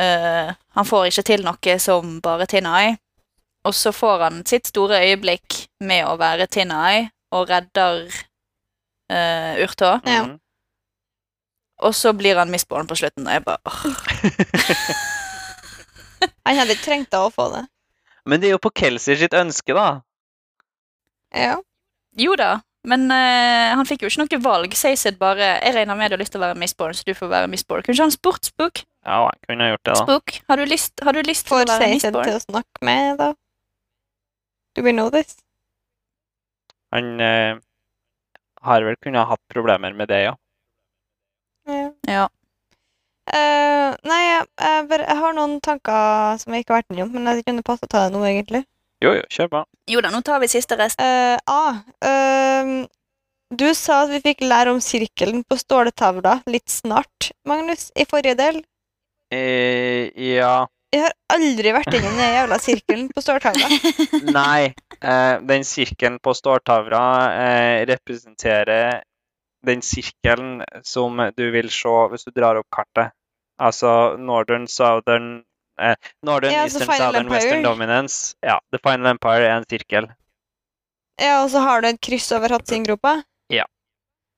uh, 0.00 0.52
Han 0.76 0.84
får 0.86 1.06
ikke 1.06 1.22
til 1.22 1.44
noe 1.46 1.78
som 1.80 2.20
bare 2.20 2.46
Tin-Eye. 2.46 2.98
Og 3.64 3.74
så 3.74 3.92
får 3.92 4.22
han 4.22 4.44
sitt 4.46 4.68
store 4.68 5.00
øyeblikk 5.00 5.64
med 5.80 6.04
å 6.04 6.18
være 6.20 6.46
Tin-Eye, 6.46 7.08
og 7.32 7.48
redder 7.48 8.04
uh, 9.12 9.64
Urtå. 9.64 9.98
Ja. 10.04 10.22
Mhm. 10.26 10.38
Og 11.84 11.94
så 11.94 12.12
blir 12.12 12.36
han 12.38 12.52
Mistborn 12.52 12.86
på 12.86 12.94
slutten. 12.94 13.26
Og 13.26 13.32
jeg 13.32 13.44
bare. 13.44 13.60
Han 16.46 16.60
hadde 16.60 16.76
ikke 16.76 16.88
trengt 16.88 17.16
å 17.18 17.28
få 17.32 17.48
det. 17.54 17.64
Men 18.24 18.40
det 18.40 18.48
er 18.48 18.56
jo 18.56 18.62
på 18.62 18.72
Kelsey 18.72 19.18
sitt 19.20 19.36
ønske, 19.36 19.76
da. 19.76 19.88
Ja. 21.34 21.58
Jo 22.16 22.36
da, 22.38 22.62
men 22.88 23.06
uh, 23.10 23.74
han 23.74 23.88
fikk 23.88 24.04
jo 24.04 24.10
ikke 24.10 24.24
noe 24.24 24.40
valg. 24.44 24.74
Saysid 24.76 25.16
bare 25.20 25.56
'Jeg 25.58 25.74
regner 25.74 25.98
med 25.98 26.12
du 26.12 26.16
har 26.16 26.22
lyst 26.22 26.34
til 26.36 26.40
å 26.40 26.46
være 26.46 26.58
misborn, 26.60 26.94
så 26.94 27.04
du 27.06 27.14
får 27.16 27.32
være 27.32 27.50
misborn. 27.52 27.82
Kunne 27.82 27.96
ikke 27.96 28.06
han 28.06 28.14
spurt 28.14 28.50
Spook? 28.50 28.84
Ja, 29.04 29.24
han 29.24 29.40
kunne 29.48 29.64
ha 29.64 29.74
gjort 29.74 29.84
det, 29.84 29.94
da. 29.94 30.04
Spook, 30.04 30.36
har 30.48 30.60
du 30.60 30.64
lyst, 30.68 30.92
har 31.02 31.12
du 31.12 31.22
lyst 31.24 31.48
til 31.48 31.56
å 31.56 31.60
være 31.64 31.78
Seisen 31.80 32.12
Mistborn? 32.12 32.28
til 32.28 32.36
å 32.36 32.44
snakke 32.44 32.86
med, 32.88 33.18
da. 33.20 33.32
Do 34.76 34.84
we 34.84 34.92
know 34.92 35.10
this? 35.10 35.36
Han 36.94 37.20
uh, 37.20 37.58
har 38.62 38.86
vel 38.86 38.96
kunnet 39.02 39.24
ha 39.24 39.34
hatt 39.34 39.42
problemer 39.52 39.92
med 39.96 40.08
det, 40.08 40.22
ja. 40.28 40.34
Ja. 41.66 41.90
Ja. 42.08 42.28
Eh, 43.24 43.94
nei, 44.04 44.20
jeg, 44.26 44.48
jeg, 44.60 44.84
bare, 44.90 45.06
jeg 45.08 45.20
har 45.22 45.36
noen 45.36 45.56
tanker 45.64 46.40
som 46.42 46.52
jeg 46.52 46.64
ikke 46.64 46.74
har 46.74 46.82
vært 46.82 46.92
innom, 46.92 47.14
men 47.14 47.30
jeg 47.30 47.46
kunne 47.46 47.64
passe 47.64 47.86
å 47.86 47.90
ta 47.90 48.04
det 48.04 48.12
nå, 48.16 48.20
egentlig. 48.28 48.64
Jo, 49.04 49.14
jo, 49.16 49.24
kjør 49.32 49.50
på. 49.52 49.62
Jo 49.90 50.02
da, 50.04 50.10
nå 50.12 50.20
tar 50.24 50.42
vi 50.42 50.50
siste 50.52 50.76
rest. 50.80 51.00
Uh, 51.00 51.36
ah, 51.50 51.80
uh, 52.04 52.84
du 53.54 53.66
sa 53.76 54.02
at 54.04 54.12
vi 54.12 54.20
fikk 54.24 54.44
lære 54.44 54.72
om 54.74 54.80
sirkelen 54.82 55.42
på 55.48 55.56
ståletavla 55.60 56.38
litt 56.50 56.68
snart, 56.72 57.30
Magnus, 57.48 57.90
i 57.96 58.06
forrige 58.08 58.36
del. 58.40 58.62
Eh, 59.32 60.10
ja 60.20 60.66
Jeg 60.92 61.00
har 61.00 61.14
aldri 61.32 61.72
vært 61.74 61.94
innom 61.96 62.18
den 62.18 62.34
jævla 62.36 62.58
sirkelen 62.62 63.08
på 63.10 63.22
ståltavla. 63.24 63.68
Nei. 64.36 64.74
Eh, 65.00 65.36
den 65.48 65.64
sirkelen 65.66 66.20
på 66.22 66.34
ståltavla 66.36 67.04
representerer 67.90 69.02
den 69.66 69.82
sirkelen 69.82 70.62
som 70.86 71.18
du 71.36 71.44
vil 71.54 71.70
se 71.72 71.94
hvis 72.12 72.24
du 72.28 72.32
drar 72.36 72.60
opp 72.60 72.68
kartet. 72.74 73.12
Altså 73.62 74.16
Northern, 74.18 74.66
Southern 74.68 75.44
eh, 75.80 75.94
Northern, 76.26 76.52
Ja, 76.52 76.62
altså 76.66 76.80
Eastern, 76.82 76.96
Southern, 76.98 77.26
Empire. 77.26 77.36
Western 77.38 77.62
Dominance. 77.66 78.36
Ja, 78.42 78.58
The 78.74 78.80
Final 78.82 79.06
Empire 79.14 79.46
er 79.46 79.56
en 79.60 79.68
sirkel. 79.70 80.08
Ja, 81.22 81.44
og 81.44 81.50
så 81.52 81.62
har 81.62 81.80
du 81.84 81.88
et 81.92 82.00
kryss 82.02 82.32
over 82.34 82.50
Hatsinggropa. 82.56 83.20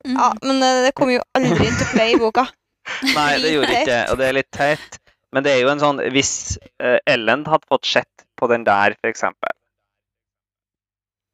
Mm. 0.07 0.13
Ja, 0.21 0.27
men 0.45 0.61
eh, 0.63 0.83
det 0.85 0.93
kom 0.95 1.09
jo 1.11 1.23
aldri 1.35 1.67
til 1.73 1.89
play 1.91 2.13
i 2.15 2.19
boka. 2.21 2.45
Nei, 3.17 3.31
det 3.43 3.55
gjorde 3.55 3.73
ikke 3.73 3.89
det, 3.89 4.03
og 4.13 4.19
det 4.21 4.27
er 4.29 4.37
litt 4.37 4.51
teit. 4.55 4.99
Men 5.35 5.43
det 5.43 5.57
er 5.57 5.65
jo 5.65 5.71
en 5.73 5.81
sånn 5.83 5.99
Hvis 6.15 6.31
eh, 6.79 7.01
Ellen 7.11 7.43
hadde 7.51 7.67
fått 7.67 7.89
sett 7.91 8.23
på 8.39 8.47
den 8.53 8.63
der, 8.69 8.95
eksempel, 9.09 9.51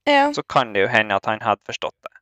Ja. 0.09 0.31
så 0.33 0.43
kan 0.49 0.73
det 0.73 0.87
jo 0.87 0.89
hende 0.89 1.19
at 1.19 1.27
han 1.29 1.43
hadde 1.45 1.61
forstått 1.69 1.95
det. 2.07 2.15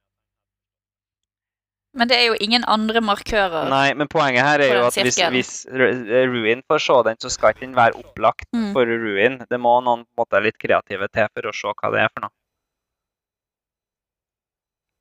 Men 1.92 2.06
det 2.06 2.16
er 2.20 2.26
jo 2.28 2.36
ingen 2.38 2.62
andre 2.70 3.00
markører. 3.02 3.64
Nei, 3.68 3.94
men 3.98 4.06
poenget 4.06 4.44
her 4.46 4.62
er 4.62 4.68
jo 4.76 4.82
at 4.86 4.94
hvis, 4.94 5.16
hvis 5.34 5.52
Ruin 5.74 6.60
får 6.70 6.78
se 6.84 6.98
den, 7.08 7.16
så 7.18 7.30
skal 7.34 7.50
ikke 7.54 7.64
den 7.66 7.74
være 7.74 7.98
opplagt 7.98 8.46
Mm. 8.54 8.72
for 8.76 8.86
Ruin. 8.86 9.40
Det 9.50 9.58
må 9.58 9.72
noen 9.82 10.04
på 10.06 10.22
en 10.22 10.22
måte 10.22 10.42
litt 10.44 10.58
kreative 10.62 11.08
til 11.10 11.26
for 11.34 11.50
å 11.50 11.54
se 11.54 11.72
hva 11.74 11.90
det 11.90 12.04
er 12.04 12.12
for 12.14 12.26
noe. 12.28 12.34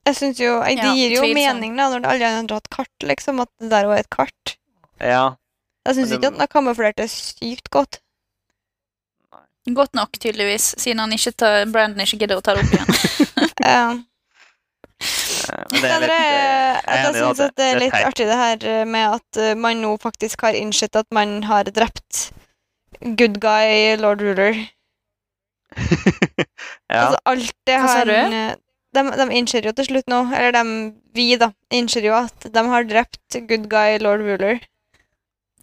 Jeg 0.10 0.16
synes 0.18 0.40
jo, 0.42 0.56
Det 0.66 0.78
Ja, 0.80 0.94
gir 0.96 1.14
jo 1.14 1.22
mening 1.38 1.76
da, 1.78 1.90
når 1.94 2.06
alle 2.10 2.26
andre 2.26 2.56
har 2.56 2.62
hatt 2.64 2.70
kart, 2.74 3.06
liksom, 3.06 3.40
at 3.44 3.50
det 3.62 3.70
der 3.70 3.86
var 3.86 3.98
et 4.02 4.10
kart. 4.10 4.56
Ja. 5.00 5.36
Jeg 5.86 5.96
syns 5.96 6.12
ikke 6.16 6.26
at 6.32 6.34
den 6.34 6.40
har 6.42 6.48
kamuflert 6.50 6.96
det 6.98 7.10
sykt 7.14 7.70
godt. 7.70 8.00
Godt 9.70 9.94
nok, 9.94 10.10
tydeligvis, 10.18 10.74
siden 10.82 11.00
han 11.04 11.12
ikke 11.14 11.36
tar, 11.38 11.66
Brandon 11.70 12.02
ikke 12.02 12.18
gidder 12.24 12.40
å 12.40 12.42
ta 12.42 12.56
det 12.58 12.66
opp 12.66 12.74
igjen. 12.74 13.54
Ja. 13.70 14.00
Eh, 15.00 15.64
Men 15.72 15.82
Det 15.82 15.92
er 15.92 16.02
litt, 16.04 16.12
eh, 16.12 16.80
jeg 16.96 17.14
syns 17.16 17.38
det 17.56 17.66
er 17.70 17.80
litt 17.80 17.94
artig 18.00 18.26
det 18.28 18.40
her 18.40 18.66
eh, 18.68 18.86
med 18.86 19.16
at 19.20 19.40
man 19.58 19.80
nå 19.82 19.94
faktisk 20.02 20.42
har 20.48 20.54
innsett 20.60 20.96
at 21.00 21.08
man 21.16 21.44
har 21.48 21.64
drept 21.72 22.32
good 23.16 23.40
guy 23.40 23.96
lord 24.02 24.22
ruler. 24.22 24.58
ja. 26.90 27.06
Altså 27.06 27.20
alt 27.30 27.54
det 27.70 27.78
Hva 27.80 27.88
sa 27.94 28.04
du? 28.10 28.14
eh, 28.16 28.56
de, 28.98 29.04
de 29.22 29.28
innser 29.38 29.68
jo 29.70 29.74
til 29.78 29.86
slutt 29.86 30.08
nå, 30.10 30.24
eller 30.34 30.56
de, 30.58 30.64
vi 31.16 31.28
da, 31.38 31.52
innser 31.72 32.08
jo 32.10 32.16
at 32.18 32.48
de 32.52 32.64
har 32.72 32.88
drept 32.90 33.38
good 33.50 33.68
guy 33.70 34.00
lord 34.02 34.24
ruler. 34.26 34.60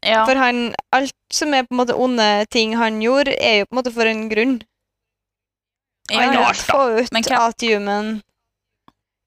Ja. 0.06 0.22
For 0.28 0.38
han, 0.38 0.68
alt 0.94 1.14
som 1.34 1.54
er 1.56 1.64
på 1.66 1.74
en 1.74 1.80
måte 1.80 1.96
onde 1.98 2.26
ting 2.54 2.76
han 2.78 3.00
gjorde, 3.02 3.34
er 3.42 3.60
jo 3.62 3.66
på 3.66 3.74
en 3.74 3.80
måte 3.80 3.92
for 3.96 4.06
en 4.06 4.28
grunn. 4.30 4.56
ja, 6.12 6.20
Han 6.20 6.36
ja. 6.36 6.44
vil 6.46 6.60
få 6.68 6.82
ut 7.00 7.12
Men 7.12 7.24
hvem- 7.26 7.42
at 7.48 7.64
human 7.66 8.12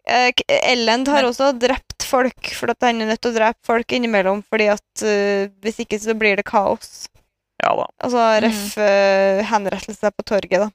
Eh, 0.09 0.31
Ellend 0.73 1.07
har 1.07 1.21
Men- 1.21 1.29
også 1.31 1.51
drept 1.59 2.03
folk, 2.09 2.51
for 2.57 2.71
at 2.73 2.81
han 2.81 3.01
er 3.01 3.11
nødt 3.11 3.21
til 3.21 3.31
å 3.31 3.35
drepe 3.37 3.59
folk 3.67 3.91
innimellom, 3.93 4.39
fordi 4.49 4.67
at 4.73 5.03
uh, 5.05 5.45
hvis 5.61 5.77
ikke 5.85 5.99
så 6.01 6.15
blir 6.17 6.35
det 6.41 6.45
kaos. 6.49 7.07
ja 7.61 7.75
da. 7.75 7.85
Altså 8.01 8.23
Mm. 8.23 8.43
ref 8.47 8.77
uh, 8.77 9.43
henrettelse 9.51 10.11
på 10.15 10.23
torget, 10.25 10.59
da. 10.65 10.69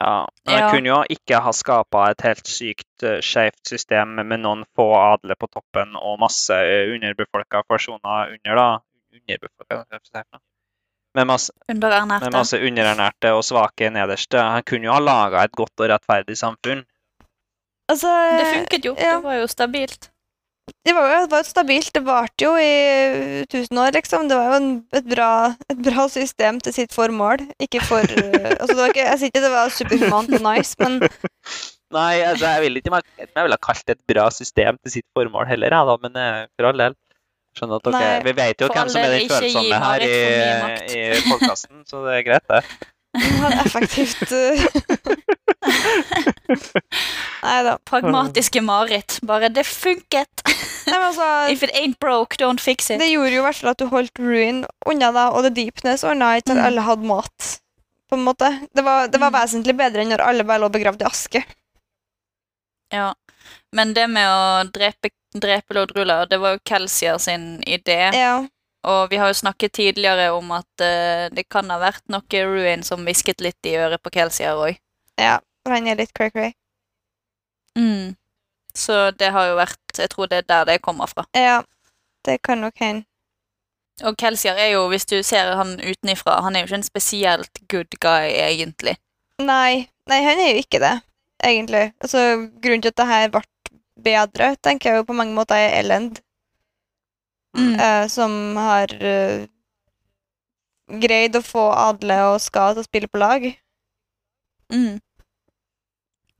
Ja. 0.00 0.28
Men 0.46 0.58
Ja. 0.58 0.70
kunne 0.70 0.88
jo 0.90 0.98
ikke 1.08 1.40
ha 1.40 1.52
skapa 1.52 2.10
et 2.10 2.20
helt 2.26 2.44
sykt 2.46 3.02
uh, 3.04 3.20
skeivt 3.24 3.62
system 3.68 4.16
med 4.28 4.40
noen 4.42 4.64
få 4.76 4.90
adle 4.96 5.36
på 5.40 5.48
toppen 5.52 5.94
og 5.96 6.18
masse 6.20 6.50
uh, 6.52 6.90
underbefolka 6.94 7.62
personer 7.68 8.34
under, 8.34 8.54
da. 8.56 8.66
Underbefolka? 9.16 9.84
Med 11.16 11.26
masse, 11.26 11.52
med 11.72 12.32
masse 12.34 12.58
underernærte 12.60 13.30
og 13.32 13.42
svake 13.46 13.88
nederste. 13.90 14.36
Han 14.36 14.62
kunne 14.68 14.84
jo 14.84 14.92
ha 14.92 15.00
laga 15.00 15.44
et 15.46 15.52
godt 15.56 15.72
og 15.80 15.88
rettferdig 15.88 16.36
samfunn. 16.36 16.84
Altså, 17.92 18.10
Det 18.40 18.46
funket 18.52 18.86
jo. 18.90 18.94
ja. 18.98 19.16
Det 19.16 19.24
var 19.24 19.40
jo 19.40 19.46
stabilt. 19.50 20.10
Det 20.86 20.94
var 20.94 21.06
jo 21.06 21.18
det 21.22 21.30
var 21.30 21.42
jo 21.44 21.46
stabilt. 21.46 21.92
Det 21.94 22.02
varte 22.06 22.42
jo 22.42 22.56
i 22.58 23.44
tusen 23.52 23.78
år, 23.78 23.94
liksom. 23.94 24.26
Det 24.30 24.38
var 24.38 24.50
jo 24.50 24.58
en, 24.58 24.68
et, 24.98 25.06
bra, 25.06 25.30
et 25.70 25.82
bra 25.88 26.08
system 26.10 26.58
til 26.60 26.74
sitt 26.74 26.94
formål. 26.94 27.44
Ikke 27.62 27.82
for 27.86 28.02
altså, 28.60 28.72
det 28.74 28.80
var 28.82 28.90
ikke, 28.94 29.06
Jeg 29.06 29.20
sier 29.22 29.32
ikke 29.32 29.44
det 29.46 29.54
var 29.54 29.74
superhumant 29.78 30.34
og 30.34 30.46
nice, 30.48 30.74
men 30.82 31.00
Nei, 31.94 32.18
altså, 32.26 32.48
jeg 32.50 32.62
vil 32.64 32.80
ikke 32.80 32.98
jeg 32.98 33.28
ville 33.30 33.54
ha 33.54 33.62
kalt 33.62 33.84
det 33.86 33.94
et 33.94 34.06
bra 34.10 34.26
system 34.34 34.78
til 34.82 34.96
sitt 34.98 35.06
formål 35.14 35.46
heller, 35.46 35.70
jeg, 35.70 35.86
da, 35.86 35.94
men 36.02 36.18
eh, 36.18 36.40
for 36.58 36.72
all 36.72 36.82
del. 36.82 36.96
Skjønner 37.56 37.78
at 37.78 37.86
dere, 37.86 38.00
Nei, 38.02 38.24
Vi 38.26 38.32
vet 38.36 38.60
jo 38.60 38.68
hvem 38.68 38.90
som 38.90 39.00
er 39.00 39.14
den 39.14 39.30
følsomme 39.30 39.78
her 39.80 40.02
i, 40.04 40.16
i 40.92 41.04
podkasten, 41.30 41.86
så 41.88 42.02
det 42.08 42.18
er 42.18 42.26
greit, 42.26 42.50
det. 42.50 42.90
Han 43.22 43.38
hadde 43.44 43.60
effektivt 43.64 44.32
uh, 44.36 44.56
Nei 47.42 47.58
da. 47.66 47.76
Pragmatiske 47.88 48.60
Marit. 48.64 49.18
Bare 49.26 49.48
'det 49.48 49.64
funket'. 49.66 50.42
Nei, 50.86 50.94
men 50.98 51.06
altså, 51.10 51.28
If 51.54 51.62
it 51.62 51.70
ain't 51.74 51.98
broke, 52.00 52.36
don't 52.40 52.60
fix 52.60 52.90
it. 52.90 52.98
Det 53.00 53.10
gjorde 53.10 53.34
jo 53.34 53.42
i 53.42 53.46
hvert 53.46 53.60
fall 53.60 53.70
at 53.74 53.78
du 53.82 53.86
holdt 53.90 54.18
ruin 54.22 54.64
unna 54.86 55.12
deg, 55.12 55.34
og 55.34 55.44
The 55.46 55.52
Deepness 55.60 56.04
ordna 56.04 56.36
ikke 56.36 56.52
at 56.54 56.58
Mm. 56.58 56.64
alle 56.66 56.80
hadde 56.88 57.06
mat. 57.06 57.52
På 58.08 58.16
en 58.16 58.24
måte. 58.24 58.50
Det 58.74 58.84
var, 58.84 59.08
det 59.08 59.20
var 59.20 59.30
Mm. 59.30 59.38
vesentlig 59.40 59.76
bedre 59.76 60.00
enn 60.02 60.08
når 60.14 60.22
alle 60.22 60.44
bare 60.44 60.60
lå 60.62 60.68
begravd 60.70 61.02
i 61.02 61.06
aske. 61.10 61.44
Ja. 62.92 63.14
Men 63.72 63.94
det 63.94 64.08
med 64.10 64.26
å 64.28 64.70
drepe, 64.70 65.10
drepe 65.34 65.74
Lord 65.74 65.92
det 66.30 66.38
var 66.38 66.54
jo 66.54 66.58
Kelsier 66.64 67.18
sin 67.18 67.60
idé. 67.66 68.12
Ja. 68.14 68.46
Og 68.86 69.10
vi 69.10 69.18
har 69.18 69.32
jo 69.32 69.38
snakket 69.40 69.72
tidligere 69.80 70.30
om 70.34 70.52
at 70.54 70.84
uh, 70.84 71.26
det 71.34 71.48
kan 71.50 71.70
ha 71.72 71.80
vært 71.82 72.04
noe 72.12 72.44
Ruin 72.46 72.84
som 72.86 73.02
hvisket 73.06 73.42
litt 73.42 73.66
i 73.66 73.74
øret 73.80 74.02
på 74.02 74.12
Kelsier 74.14 74.54
òg. 74.54 74.78
ja. 75.18 75.40
Han 75.66 75.88
er 75.90 75.98
litt 75.98 76.12
cray-cray. 76.14 76.52
Mm. 77.74 78.14
Så 78.76 79.10
det 79.18 79.32
har 79.34 79.48
jo 79.48 79.56
vært 79.58 79.98
Jeg 79.98 80.12
tror 80.12 80.28
det 80.30 80.38
er 80.38 80.46
der 80.46 80.64
det 80.68 80.76
kommer 80.84 81.10
fra. 81.10 81.24
Ja. 81.34 81.64
Det 82.22 82.38
kan 82.42 82.60
nok 82.62 82.78
hende. 82.78 83.06
Og 84.04 84.16
Kelsier 84.20 84.58
er 84.60 84.74
jo, 84.74 84.88
hvis 84.92 85.06
du 85.08 85.22
ser 85.24 85.54
han 85.56 85.78
utenifra, 85.80 86.40
han 86.44 86.56
er 86.56 86.62
jo 86.62 86.68
ikke 86.68 86.80
en 86.82 86.86
spesielt 86.86 87.60
good 87.72 87.96
guy, 88.00 88.28
egentlig. 88.28 88.96
Nei. 89.40 89.88
Nei, 90.10 90.18
han 90.22 90.38
er 90.42 90.50
jo 90.52 90.60
ikke 90.60 90.80
det, 90.82 90.92
egentlig. 91.42 91.92
Altså, 92.04 92.20
grunnen 92.62 92.84
til 92.84 92.92
at 92.92 92.98
det 93.00 93.06
her 93.08 93.30
ble 93.32 93.42
bedre, 94.04 94.50
tenker 94.62 94.90
jeg 94.90 95.00
jo 95.00 95.06
på 95.08 95.16
mange 95.16 95.34
måter 95.34 95.56
er 95.56 95.78
Elend, 95.80 96.20
Mm. 97.56 97.74
eh, 97.80 98.06
som 98.12 98.56
har 98.60 98.92
eh, 99.00 99.46
greid 101.00 101.36
å 101.36 101.42
få 101.44 101.70
Adle 101.72 102.20
og 102.30 102.40
Ska 102.44 102.70
til 102.74 102.84
å 102.84 102.86
spille 102.86 103.10
på 103.10 103.20
lag. 103.22 103.48
Mm. 104.72 104.98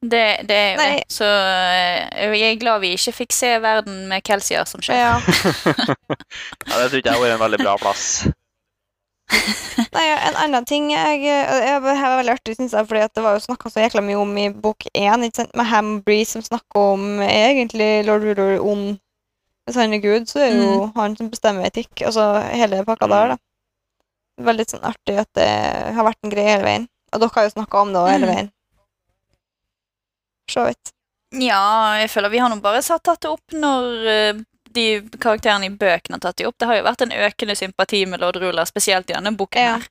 Det, 0.07 0.25
det 0.47 0.57
er 0.57 0.73
jo 0.73 0.81
Nei. 0.81 0.89
det. 0.97 1.05
Så 1.13 1.27
eh, 1.27 2.35
jeg 2.37 2.51
er 2.53 2.61
glad 2.61 2.83
vi 2.85 2.93
ikke 2.95 3.15
fikk 3.23 3.35
se 3.35 3.55
verden 3.65 4.05
med 4.11 4.25
Kelsier 4.27 4.67
som 4.69 4.83
sjef. 4.85 4.99
Ja. 5.01 5.17
Ja, 6.67 6.83
det 6.83 6.91
tror 6.91 6.99
ikke 6.99 7.09
jeg 7.09 7.17
har 7.17 7.23
vært 7.23 7.37
en 7.37 7.45
veldig 7.45 7.59
bra 7.63 7.77
plass. 7.81 8.07
Nei, 9.97 10.05
en 10.29 10.37
annen 10.39 10.67
ting 10.69 10.91
jeg, 10.93 11.23
jeg, 11.25 11.81
var 11.83 12.19
veldig 12.21 12.35
artig, 12.37 12.55
synes 12.59 12.75
jeg, 12.77 12.87
fordi 12.87 13.03
at 13.07 13.15
det 13.17 13.25
var 13.25 13.35
jo 13.37 13.43
snakka 13.47 13.71
så 13.73 13.83
jækla 13.83 14.03
mye 14.07 14.19
om 14.21 14.37
i 14.39 14.47
bok 14.51 14.87
én, 14.93 15.25
med 15.25 15.67
Ham 15.71 15.97
Breeze, 16.07 16.37
som 16.37 16.45
snakker 16.47 16.93
om 16.93 17.23
egentlig 17.25 18.05
lord 18.07 18.27
Ruler 18.27 18.61
ond. 18.63 18.99
Hvis 19.67 19.77
han 19.81 19.93
er 19.97 20.03
gud, 20.03 20.29
så 20.31 20.39
er 20.47 20.53
det 20.55 20.63
jo 20.63 20.93
han 20.95 21.17
som 21.19 21.29
bestemmer 21.33 21.67
etikk. 21.67 22.05
Altså 22.07 22.23
hele 22.55 22.85
pakka 22.87 23.09
der, 23.11 23.33
da. 23.35 23.37
Veldig 24.47 24.67
sånn 24.71 24.85
artig 24.87 25.17
at 25.19 25.31
det 25.35 25.49
har 25.97 26.07
vært 26.07 26.21
en 26.23 26.31
greie 26.31 26.53
hele 26.53 26.67
veien. 26.67 26.85
Og 27.15 27.23
dere 27.23 27.35
har 27.35 27.47
jo 27.49 27.55
snakka 27.57 27.81
om 27.83 27.91
det 27.95 28.03
også 28.03 28.13
hele 28.13 28.29
veien. 28.31 28.51
veien. 28.51 28.53
Så 30.51 30.67
vidt. 30.69 30.93
Ja, 31.35 31.97
jeg 31.99 32.11
føler 32.13 32.31
vi 32.31 32.39
har 32.39 32.53
nå 32.53 32.61
bare 32.63 32.83
satt 32.87 33.03
tatt 33.09 33.25
det 33.25 33.33
opp 33.33 33.57
når 33.57 34.07
eh, 34.13 34.39
de 34.77 34.85
karakterene 35.19 35.67
i 35.67 35.75
bøkene 35.75 36.19
har 36.21 36.23
tatt 36.29 36.39
det 36.39 36.47
opp. 36.47 36.57
Det 36.61 36.69
har 36.71 36.79
jo 36.79 36.87
vært 36.87 37.03
en 37.07 37.17
økende 37.27 37.57
sympati 37.59 38.05
med 38.07 38.23
Lord 38.23 38.39
Ruler, 38.43 38.69
spesielt 38.69 39.11
i 39.11 39.17
denne 39.17 39.35
boken 39.37 39.63
Ja. 39.67 39.75
her. 39.81 39.89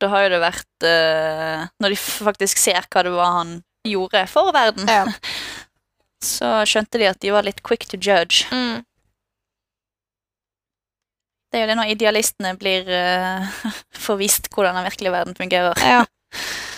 Da 0.00 0.08
har 0.08 0.22
jo 0.24 0.30
det 0.32 0.38
vært 0.40 0.84
uh, 0.88 1.66
Når 1.84 1.92
de 1.92 1.96
faktisk 2.00 2.56
ser 2.56 2.86
hva 2.88 3.02
det 3.04 3.10
var 3.12 3.34
han 3.34 3.50
gjorde 3.84 4.22
for 4.32 4.48
verden, 4.56 4.88
Ja. 4.88 5.04
så 6.24 6.60
skjønte 6.68 7.00
de 7.00 7.08
at 7.10 7.20
de 7.22 7.32
var 7.34 7.46
litt 7.46 7.62
quick 7.66 7.86
to 7.88 7.98
judge. 8.00 8.46
Mm. 8.52 8.82
Det 11.50 11.58
er 11.58 11.64
jo 11.64 11.70
det 11.70 11.78
når 11.80 11.92
idealistene 11.94 12.54
blir 12.58 12.90
uh, 12.94 13.70
forvist 13.96 14.50
hvordan 14.54 14.78
den 14.78 14.86
virkelige 14.90 15.14
verden 15.16 15.38
fungerer. 15.38 15.74
Ja. 15.84 16.04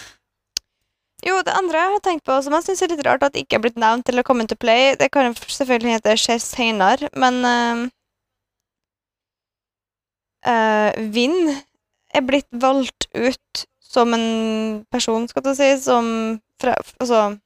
Jo, 1.22 1.36
det 1.46 1.52
andre 1.54 1.78
jeg 1.78 1.90
har 1.92 2.00
tenkt 2.02 2.24
på, 2.26 2.34
som 2.42 2.54
jeg 2.56 2.64
syns 2.66 2.80
er 2.82 2.88
litt 2.90 3.04
rart 3.06 3.22
at 3.22 3.36
ikke 3.38 3.54
er 3.54 3.62
blitt 3.62 3.76
nevnt 3.78 4.08
eller 4.10 4.24
kommet 4.26 4.48
til 4.50 4.58
play, 4.58 4.96
det 4.98 5.06
kan 5.14 5.30
selvfølgelig 5.38 5.92
hete 5.94 6.16
skje 6.18 6.34
senere, 6.42 7.06
men 7.14 7.36
uh, 7.46 7.84
Vind 11.14 11.52
er 12.10 12.26
blitt 12.26 12.48
valgt 12.50 13.06
ut 13.14 13.62
som 13.78 14.10
en 14.16 14.82
person, 14.90 15.28
skal 15.30 15.46
du 15.46 15.52
si, 15.54 15.70
som 15.78 16.04
fra, 16.58 16.74
Altså 16.98 17.36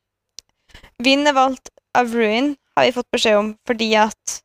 Vind 1.04 1.28
er 1.28 1.36
valgt 1.36 1.68
av 1.96 2.12
Ruin, 2.14 2.52
har 2.76 2.84
vi 2.86 2.92
fått 2.96 3.10
beskjed 3.14 3.38
om, 3.40 3.50
fordi 3.66 3.90
at 3.98 4.38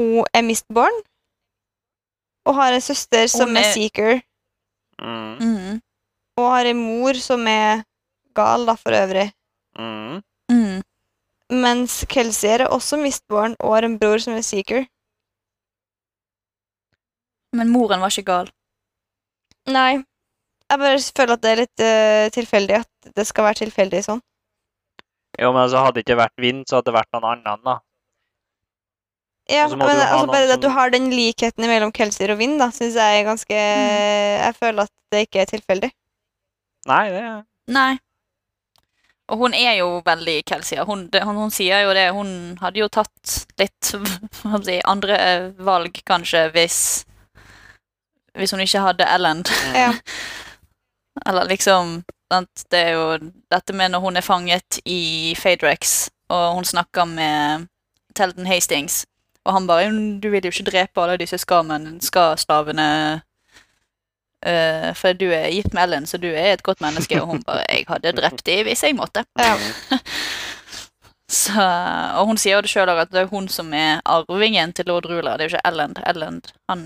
hun 0.00 0.24
er 0.34 0.42
mistborn 0.46 0.96
og 2.48 2.56
har 2.58 2.72
en 2.74 2.82
søster 2.82 3.28
som 3.30 3.52
er 3.56 3.66
er- 3.68 3.72
seeker. 3.74 4.22
Mm, 5.00 5.36
Mm. 5.40 5.80
Og 6.38 6.48
har 6.50 6.64
en 6.66 6.78
mor 6.80 7.14
som 7.20 7.46
er 7.46 7.84
gal, 8.34 8.64
da, 8.66 8.74
for 8.76 8.90
øvrig. 8.96 9.32
mm. 9.78 10.22
Mm. 10.50 10.82
Mens 11.52 12.04
Kelsier 12.08 12.60
er 12.64 12.68
også 12.72 12.96
mistborn 13.00 13.54
og 13.60 13.74
har 13.74 13.84
en 13.84 13.98
bror 13.98 14.18
som 14.20 14.32
er 14.34 14.42
seeker. 14.42 14.86
Men 17.52 17.68
moren 17.72 18.00
var 18.00 18.08
ikke 18.12 18.24
gal. 18.24 18.48
Nei. 19.68 20.02
Jeg 20.70 20.78
bare 20.80 20.98
føler 20.98 21.34
at 21.36 21.42
det 21.44 21.50
er 21.52 21.60
litt 21.60 21.82
uh, 21.84 22.28
tilfeldig 22.32 22.78
at 22.80 23.14
det 23.16 23.26
skal 23.28 23.44
være 23.44 23.60
tilfeldig 23.66 24.00
sånn. 24.06 24.22
Jo, 25.40 25.52
men 25.52 25.62
altså, 25.64 25.80
hadde 25.86 25.96
det 25.98 26.04
ikke 26.06 26.20
vært 26.20 26.44
vind, 26.44 26.66
så 26.68 26.78
hadde 26.78 26.90
det 26.90 26.98
vært 26.98 27.10
noen 27.16 27.28
annen, 27.30 27.64
da. 27.64 27.78
Ja, 29.50 29.66
men 29.68 29.82
altså 29.82 30.26
bare 30.30 30.46
det 30.46 30.54
at 30.54 30.62
du 30.62 30.70
har 30.70 30.92
den 30.94 31.10
likheten 31.10 31.66
mellom 31.66 31.90
Kelsier 31.92 32.30
og 32.32 32.38
Vind, 32.38 32.60
da, 32.62 32.68
syns 32.72 32.94
jeg 32.94 33.18
er 33.18 33.26
ganske 33.26 33.58
Jeg 33.58 34.54
føler 34.54 34.86
at 34.86 34.92
det 35.12 35.26
ikke 35.26 35.42
er 35.42 35.50
tilfeldig. 35.50 35.90
Nei, 36.88 37.04
det 37.10 37.22
er 37.26 37.42
Nei. 37.72 37.92
Og 39.32 39.38
hun 39.38 39.54
er 39.56 39.78
jo 39.78 40.02
veldig 40.04 40.42
Kelsier. 40.46 40.84
Hun, 40.84 41.06
hun, 41.14 41.36
hun 41.38 41.52
sier 41.54 41.84
jo 41.86 41.92
det. 41.96 42.08
Hun 42.12 42.58
hadde 42.60 42.82
jo 42.82 42.88
tatt 42.92 43.36
litt 43.60 43.92
andre 44.92 45.18
valg, 45.62 46.02
kanskje, 46.06 46.48
hvis 46.54 46.78
Hvis 48.36 48.54
hun 48.54 48.60
ikke 48.64 48.80
hadde 48.80 49.08
Ellen. 49.14 49.44
mm. 49.44 49.76
Ja. 49.76 49.92
Eller 51.26 51.48
liksom 51.48 52.02
sant? 52.32 52.64
Det 52.70 52.78
er 52.78 52.92
jo 52.96 53.32
dette 53.52 53.76
med 53.76 53.92
når 53.92 54.00
hun 54.00 54.16
er 54.16 54.24
fanget 54.24 54.80
i 54.84 55.34
Faderex, 55.38 56.10
og 56.32 56.54
hun 56.54 56.64
snakker 56.64 57.04
med 57.04 57.66
Telton 58.16 58.46
Hastings, 58.46 59.04
og 59.44 59.52
han 59.52 59.66
bare 59.66 59.90
'Du 59.90 60.30
vil 60.30 60.44
jo 60.44 60.50
ikke 60.54 60.70
drepe 60.70 61.02
alle 61.02 61.16
disse 61.16 61.36
ska-stavene' 61.36 63.20
Uh, 64.42 64.90
for 64.98 65.14
du 65.14 65.28
er 65.30 65.52
gitt 65.54 65.70
med 65.74 65.84
Ellen, 65.84 66.06
så 66.06 66.18
du 66.18 66.26
er 66.26 66.52
et 66.52 66.62
godt 66.62 66.80
menneske. 66.80 67.20
Og 67.22 67.26
hun 67.26 67.42
bare 67.46 67.62
'Jeg 67.68 67.84
hadde 67.88 68.12
drept 68.12 68.46
dem 68.46 68.66
hvis 68.66 68.82
jeg 68.82 68.96
måtte'. 68.98 69.24
Ja. 69.38 69.54
Så, 71.32 71.64
og 72.18 72.26
hun 72.26 72.36
sier 72.36 72.58
jo 72.58 72.60
det 72.60 72.68
sjøl 72.68 72.90
at 72.92 73.08
det 73.08 73.22
er 73.22 73.30
hun 73.30 73.46
som 73.48 73.70
er 73.72 74.02
arvingen 74.04 74.72
til 74.76 74.84
lord 74.90 75.06
Ruler. 75.08 75.38
Det 75.38 75.46
er 75.46 75.48
jo 75.48 75.56
ikke 75.56 75.68
Ellen. 75.68 75.94
Ellen 76.06 76.42
han 76.68 76.82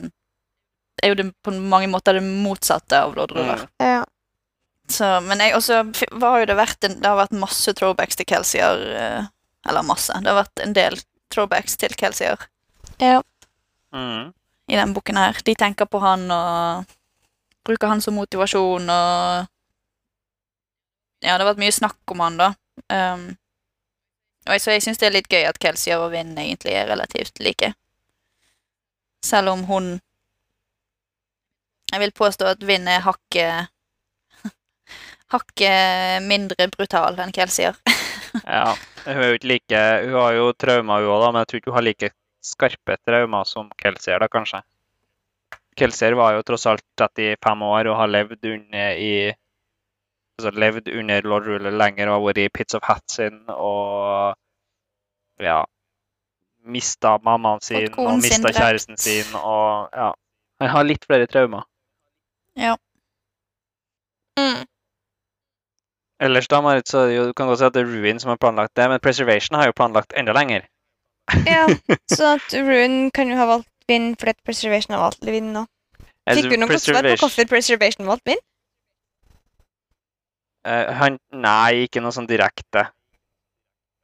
er 1.03 1.09
jo 1.09 1.15
det, 1.15 1.33
på 1.43 1.51
mange 1.51 1.89
måter 1.91 2.13
det 2.13 2.23
motsatte 2.23 3.01
av 3.01 3.17
lord 3.17 3.33
Ruler. 3.35 3.65
Mm. 3.65 3.87
Ja. 3.89 4.05
Så, 4.89 5.07
men 5.21 5.41
jeg 5.43 5.55
også 5.57 5.81
det 6.47 6.57
en, 6.85 7.01
Det 7.01 7.09
har 7.09 7.17
vært 7.19 7.33
masse 7.35 7.73
throwbacks 7.75 8.17
til 8.17 8.27
Kelsier. 8.27 8.83
eh, 8.97 9.25
Eller 9.69 9.83
masse. 9.83 10.13
Det 10.23 10.31
har 10.31 10.45
vært 10.45 10.63
en 10.63 10.73
del 10.73 10.95
throwbacks 11.31 11.77
til 11.77 11.95
Kelsier 11.99 12.39
ja. 13.01 13.23
Mm. 13.93 14.33
i 14.69 14.77
den 14.77 14.93
boken 14.95 15.17
her. 15.17 15.41
De 15.45 15.55
tenker 15.55 15.89
på 15.91 15.99
han 15.99 16.31
og 16.31 16.85
bruker 17.67 17.91
han 17.91 18.01
som 18.01 18.15
motivasjon 18.15 18.89
og 18.91 19.47
Ja, 21.25 21.35
det 21.35 21.43
har 21.43 21.49
vært 21.49 21.63
mye 21.65 21.73
snakk 21.73 22.13
om 22.13 22.21
han, 22.21 22.37
da. 22.39 22.53
Um, 22.93 23.37
og 24.47 24.53
jeg, 24.53 24.61
så 24.63 24.75
jeg 24.75 24.83
syns 24.85 25.01
det 25.01 25.07
er 25.09 25.15
litt 25.17 25.31
gøy 25.33 25.47
at 25.49 25.59
Kelsier 25.59 25.99
og 25.99 26.13
Vinn 26.13 26.37
egentlig 26.39 26.77
er 26.77 26.87
relativt 26.87 27.41
like. 27.43 27.73
Selv 29.25 29.51
om 29.57 29.65
hun 29.65 29.97
Jeg 31.91 32.01
vil 32.03 32.13
påstå 32.13 32.53
at 32.53 32.63
Vinn 32.67 32.87
er 32.91 33.01
hakket 33.01 33.73
Hakket 35.33 36.23
mindre 36.23 36.69
brutal 36.75 37.19
enn 37.23 37.35
Kelsier. 37.35 37.79
Ja. 38.45 38.75
Hun 39.07 39.17
er 39.23 39.31
jo 39.31 39.37
ikke 39.39 39.49
like 39.49 39.79
Hun 40.03 40.17
har 40.21 40.35
jo 40.37 40.49
traumer, 40.61 41.01
hun 41.01 41.09
òg, 41.15 41.23
da, 41.23 41.29
men 41.33 41.41
jeg 41.41 41.49
tror 41.49 41.61
ikke 41.61 41.71
hun 41.71 41.77
har 41.79 41.85
like 41.87 42.11
skarpe 42.45 42.97
traumer 43.09 43.49
som 43.49 43.71
Kelsier, 43.81 44.21
da, 44.21 44.29
kanskje. 44.29 44.61
Kelsier 45.77 46.17
var 46.19 46.35
jo 46.37 46.45
tross 46.45 46.67
alt 46.69 46.85
35 47.01 47.65
år 47.65 47.89
og 47.93 47.99
har 48.01 48.13
levd 48.13 48.49
under 48.51 49.01
i 49.01 49.13
altså 50.37 50.53
levd 50.53 50.89
under 50.93 51.29
lord 51.29 51.49
Ruler 51.49 51.73
lenger 51.73 52.11
og 52.11 52.19
har 52.19 52.25
vært 52.27 52.43
i 52.43 52.49
Pits 52.53 52.77
of 52.77 52.85
Hat 52.85 53.05
sin 53.13 53.39
og 53.53 54.37
ja 55.41 55.63
Mista 56.67 57.17
mammaen 57.23 57.63
sin 57.65 57.89
og 57.89 57.97
konen 57.97 58.25
mista 58.25 58.53
kjæresten 58.53 58.99
sin 59.01 59.37
og 59.39 59.93
ja. 59.95 60.13
Han 60.61 60.73
har 60.73 60.87
litt 60.89 61.05
flere 61.05 61.29
traumer. 61.29 61.67
Ja. 62.57 62.73
Mm. 64.41 64.65
Ellers 66.21 66.49
da, 66.49 66.61
Marit, 66.65 66.89
så 66.89 67.05
jo, 67.13 67.27
du 67.29 67.33
kan 67.37 67.49
godt 67.51 67.61
si 67.61 67.67
at 67.69 67.75
det 67.77 67.83
er 67.85 67.91
Ruin 67.93 68.21
som 68.21 68.33
har 68.33 68.41
planlagt 68.41 68.77
det, 68.77 68.89
men 68.89 69.01
Preservation 69.05 69.59
har 69.59 69.69
jo 69.69 69.77
planlagt 69.77 70.17
enda 70.17 70.33
lenger. 70.33 70.65
ja. 71.47 71.67
Så 72.17 72.37
at 72.37 72.55
Ruin 72.55 73.11
kan 73.11 73.29
jo 73.29 73.37
ha 73.37 73.47
valgt 73.51 73.69
Vinn 73.89 74.15
fordi 74.19 74.33
at 74.35 74.45
Preservation 74.47 74.95
har 74.95 75.03
valgt 75.03 75.27
Vinn 75.27 75.53
nå. 75.53 75.67
Altså, 76.27 76.43
Fikk 76.43 76.55
du 76.55 76.61
noe 76.63 76.79
svar 76.83 77.07
på 77.07 77.19
hvorfor 77.21 77.51
Preservation 77.51 78.09
valgte 78.09 78.33
Vinn? 78.33 78.43
Uh, 80.67 80.91
han, 80.99 81.19
nei, 81.31 81.87
ikke 81.87 82.03
noe 82.03 82.15
sånn 82.15 82.27
direkte. 82.31 82.89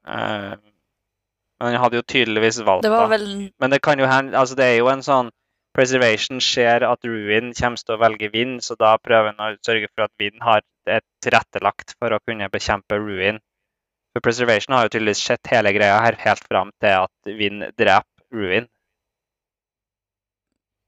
Uh, 0.06 0.54
men 1.62 1.74
han 1.74 1.82
hadde 1.82 2.00
jo 2.00 2.04
tydeligvis 2.10 2.58
valgt 2.66 2.82
Det 2.82 2.90
var 2.90 3.06
vel 3.06 3.26
Men 3.62 3.70
det 3.70 3.78
kan 3.86 4.00
jo 4.02 4.08
hende 4.10 4.34
Altså, 4.34 4.56
det 4.58 4.64
er 4.66 4.80
jo 4.80 4.88
en 4.90 5.04
sånn 5.06 5.28
Preservation 5.78 6.40
ser 6.42 6.82
at 6.82 7.06
Ruin 7.06 7.52
kommer 7.54 7.78
til 7.78 7.94
å 7.94 8.00
velge 8.02 8.28
Vinn, 8.34 8.56
så 8.60 8.74
da 8.76 8.96
prøver 9.00 9.30
han 9.30 9.54
å 9.54 9.62
sørge 9.64 9.88
for 9.94 10.04
at 10.04 10.12
Vinn 10.20 10.42
har 10.44 10.60
et 10.90 11.04
tilrettelagt 11.24 11.94
for 11.98 12.14
å 12.14 12.20
kunne 12.26 12.48
bekjempe 12.52 12.98
Ruin. 12.98 13.40
For 14.12 14.24
Preservation 14.24 14.76
har 14.76 14.86
jo 14.86 14.94
tydeligvis 14.94 15.24
sett 15.24 15.52
hele 15.52 15.72
greia 15.72 16.00
her 16.04 16.18
helt 16.20 16.44
fram 16.48 16.72
til 16.82 17.06
at 17.06 17.32
Vind 17.38 17.64
dreper 17.78 18.26
Ruin. 18.32 18.68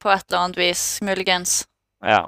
på 0.04 0.10
et 0.12 0.24
eller 0.28 0.38
annet 0.38 0.58
vis, 0.58 1.00
muligens. 1.00 1.64
Ja. 2.04 2.26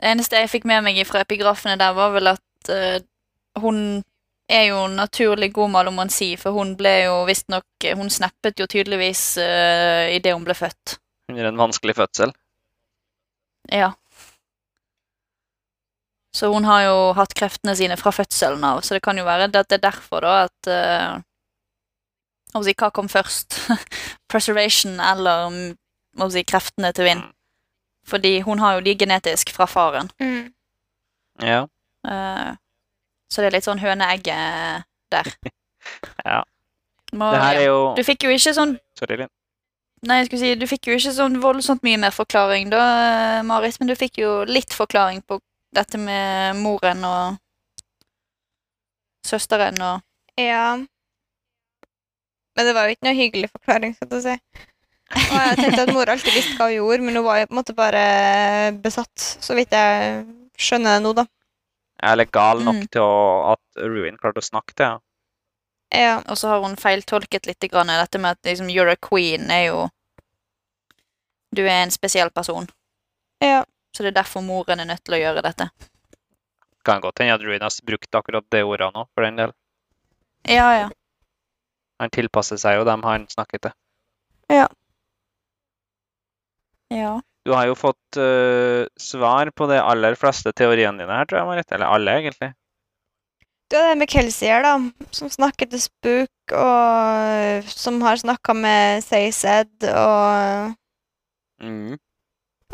Det 0.00 0.08
eneste 0.08 0.40
jeg 0.40 0.48
fikk 0.48 0.64
med 0.64 0.86
meg 0.86 1.02
fra 1.04 1.20
epigrafene 1.20 1.76
der, 1.76 1.92
var 1.92 2.14
vel 2.14 2.30
at 2.32 2.70
uh, 2.72 2.96
hun 3.60 4.00
er 4.48 4.70
jo 4.70 4.86
naturlig 4.88 5.50
god 5.52 5.74
malomansi, 5.74 6.30
for 6.40 6.56
hun 6.56 6.74
ble 6.76 6.94
jo 7.06 7.24
visstnok 7.28 7.64
Hun 7.96 8.08
snappet 8.08 8.60
jo 8.60 8.66
tydeligvis 8.66 9.36
uh, 9.36 10.08
idet 10.16 10.32
hun 10.32 10.46
ble 10.48 10.56
født. 10.56 10.96
Under 11.28 11.50
en 11.50 11.60
vanskelig 11.60 11.96
fødsel. 11.96 12.32
Ja. 13.68 13.92
Så 16.34 16.50
hun 16.50 16.66
har 16.66 16.82
jo 16.88 16.96
hatt 17.14 17.34
kreftene 17.38 17.76
sine 17.78 17.96
fra 18.00 18.10
fødselen 18.14 18.64
av, 18.66 18.82
så 18.82 18.96
det 18.96 19.04
kan 19.04 19.18
jo 19.18 19.26
være 19.26 19.46
at 19.46 19.54
det 19.54 19.76
er 19.78 19.84
derfor, 19.84 20.24
da, 20.24 20.48
at 20.48 20.70
uh, 20.70 22.62
si, 22.64 22.74
Hva 22.74 22.90
kom 22.94 23.08
først? 23.10 23.60
Preservation 24.32 24.98
eller 24.98 25.46
mm, 25.54 26.26
si, 26.34 26.42
kreftene 26.42 26.90
til 26.96 27.06
Vind? 27.06 27.22
Fordi 28.04 28.40
hun 28.44 28.58
har 28.58 28.76
jo 28.76 28.84
de 28.84 28.96
genetisk 28.98 29.54
fra 29.54 29.68
faren. 29.70 30.10
Mm. 30.20 30.50
Ja. 31.40 31.62
Uh, 32.04 32.58
så 33.30 33.40
det 33.40 33.48
er 33.48 33.56
litt 33.56 33.68
sånn 33.68 33.82
høne-egget 33.82 34.84
der. 35.14 35.30
Ja. 36.24 36.38
Må, 37.12 37.26
Det 37.34 37.40
her 37.42 37.58
er 37.60 37.66
jo 37.66 37.80
Du 37.92 38.00
fikk 38.06 38.24
jo 38.24 38.30
ikke 38.32 38.54
sånn 38.56 38.70
Sorry, 38.96 39.18
Linn. 39.20 39.28
Nei, 40.08 40.22
jeg 40.22 40.30
skulle 40.30 40.40
si, 40.40 40.52
du 40.56 40.64
fikk 40.68 40.88
jo 40.88 40.94
ikke 40.96 41.12
sånn 41.12 41.36
voldsomt 41.42 41.84
mye 41.84 41.98
mer 42.00 42.12
forklaring 42.12 42.70
da, 42.72 42.80
eh, 42.80 43.42
Marit, 43.44 43.76
men 43.80 43.88
du 43.88 43.94
fikk 43.96 44.18
jo 44.20 44.30
litt 44.48 44.72
forklaring 44.76 45.20
på 45.28 45.38
dette 45.74 45.98
med 46.00 46.56
moren 46.62 47.04
og 47.08 47.36
søsteren 49.26 49.78
og 49.82 50.02
Ja. 50.40 50.74
Men 52.56 52.66
det 52.68 52.74
var 52.74 52.86
jo 52.86 52.94
ikke 52.94 53.06
noe 53.08 53.18
hyggelig 53.18 53.48
forklaring, 53.52 53.94
skal 53.96 54.08
du 54.10 54.18
si. 54.22 54.34
Og 55.14 55.38
jeg 55.38 55.56
tenkte 55.58 55.82
at 55.84 55.92
mor 55.94 56.10
alltid 56.10 56.34
visste 56.34 56.56
hva 56.58 56.68
hun 56.70 56.76
gjorde, 56.76 57.02
men 57.06 57.16
hun 57.18 57.24
var 57.26 57.38
jo 57.40 57.46
på 57.48 57.54
en 57.54 57.58
måte 57.60 57.74
bare 57.76 58.02
besatt, 58.82 59.24
så 59.42 59.54
vidt 59.58 59.74
jeg 59.74 60.22
skjønner 60.58 60.96
det 60.96 61.02
nå, 61.04 61.12
da. 61.18 61.24
Eller 62.04 62.26
gal 62.30 62.62
nok 62.66 62.74
Mm. 62.82 62.86
til 62.94 63.02
å, 63.02 63.52
at 63.54 63.82
Ruin 63.82 64.16
klarte 64.18 64.42
å 64.42 64.46
snakke 64.48 64.74
til 64.74 64.86
henne. 64.86 65.00
Ja. 65.94 66.16
Og 66.28 66.36
så 66.38 66.48
har 66.50 66.60
hun 66.62 66.74
feiltolket 66.76 67.46
litt 67.46 67.60
grann, 67.70 67.86
dette 67.90 68.18
med 68.18 68.30
at 68.38 68.42
liksom, 68.50 68.68
you're 68.70 68.90
a 68.90 68.96
queen 68.96 69.50
er 69.50 69.66
jo 69.68 69.88
Du 71.54 71.62
er 71.62 71.84
en 71.84 71.90
spesiell 71.94 72.30
person. 72.34 72.66
Ja. 73.40 73.64
Så 73.94 74.02
det 74.02 74.10
er 74.12 74.20
derfor 74.22 74.42
moren 74.42 74.82
er 74.82 74.88
nødt 74.90 75.04
til 75.06 75.16
å 75.16 75.20
gjøre 75.20 75.44
dette. 75.46 75.68
Kan 76.84 77.00
godt 77.00 77.22
hende 77.22 77.36
at 77.38 77.44
Ruinas 77.44 77.78
brukte 77.80 78.10
brukt 78.10 78.18
akkurat 78.20 78.46
det 78.52 78.64
ordet 78.66 78.90
nå, 78.92 79.06
for 79.14 79.24
den 79.24 79.38
del. 79.38 79.54
Ja, 80.50 80.66
ja. 80.76 80.88
Han 82.02 82.10
tilpasser 82.12 82.58
seg 82.60 82.80
jo 82.80 82.88
dem 82.88 83.04
han 83.06 83.28
snakker 83.30 83.62
til. 83.64 83.76
Ja. 84.52 84.66
Ja. 86.92 87.14
Du 87.44 87.54
har 87.54 87.68
jo 87.68 87.76
fått 87.78 88.18
uh, 88.18 88.84
svar 89.00 89.50
på 89.56 89.68
de 89.70 89.78
aller 89.80 90.16
fleste 90.18 90.52
teoriene 90.56 91.00
dine 91.00 91.16
her, 91.20 91.28
tror 91.28 91.40
jeg, 91.40 91.48
Marit. 91.52 91.72
Eller 91.72 91.92
alle, 91.92 92.18
egentlig. 92.20 92.50
Du 93.70 93.78
har 93.78 93.90
det 93.92 93.98
med 94.02 94.10
Kelsier, 94.12 94.64
da, 94.64 94.74
som 95.14 95.30
snakker 95.32 95.70
til 95.70 95.80
Spook, 95.80 96.54
og 96.58 97.70
som 97.72 98.02
har 98.04 98.20
snakka 98.20 98.56
med 98.58 99.04
Sayzed, 99.06 99.86
og 99.88 100.74
Mm. 101.62 101.96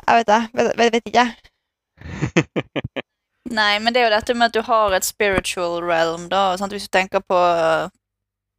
Jeg 0.07 0.21
vet 0.21 0.27
det. 0.31 0.41
Vet, 0.55 0.71
vet, 0.79 0.93
vet 0.93 1.11
ikke. 1.11 1.27
Nei, 3.61 3.79
men 3.83 3.93
det 3.93 4.01
er 4.03 4.07
jo 4.09 4.15
dette 4.17 4.35
med 4.37 4.51
at 4.51 4.55
du 4.57 4.63
har 4.67 4.93
et 4.95 5.05
spiritual 5.07 5.81
realm, 5.83 6.29
da. 6.31 6.57
Sant? 6.61 6.73
Hvis 6.77 6.87
du 6.89 6.93
tenker 6.95 7.23
på 7.25 7.37
uh, 7.37 7.89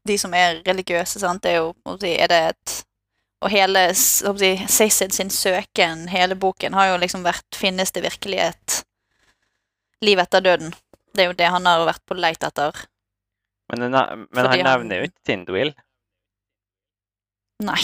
de 0.08 0.18
som 0.20 0.34
er 0.36 0.62
religiøse, 0.68 1.22
sant? 1.22 1.44
det 1.46 1.54
er 1.56 1.62
jo 1.62 1.74
Er 2.02 2.28
det 2.32 2.40
et 2.52 2.74
Og 3.42 3.50
hele 3.50 3.88
s- 3.96 4.22
hva 4.26 4.36
skal 4.36 4.48
jeg 4.48 4.68
si, 4.68 4.76
Seysid 4.90 5.12
sin 5.16 5.30
søken, 5.34 6.08
hele 6.10 6.36
boken, 6.36 6.74
har 6.78 6.92
jo 6.92 6.98
liksom 7.02 7.24
vært 7.26 7.56
Finnes 7.58 7.92
det 7.92 8.04
virkelighet? 8.04 8.84
liv 10.02 10.18
etter 10.18 10.42
døden? 10.42 10.72
Det 11.14 11.22
er 11.24 11.28
jo 11.30 11.34
det 11.38 11.48
han 11.54 11.66
har 11.66 11.86
vært 11.86 12.02
på 12.10 12.16
leit 12.18 12.42
etter. 12.44 12.74
Men, 13.72 13.92
men 13.92 13.94
han 14.36 14.48
han- 14.50 14.64
nevner 14.66 14.98
jo 14.98 15.04
ikke 15.10 15.26
Tindwill. 15.30 15.74
Nei. 17.62 17.82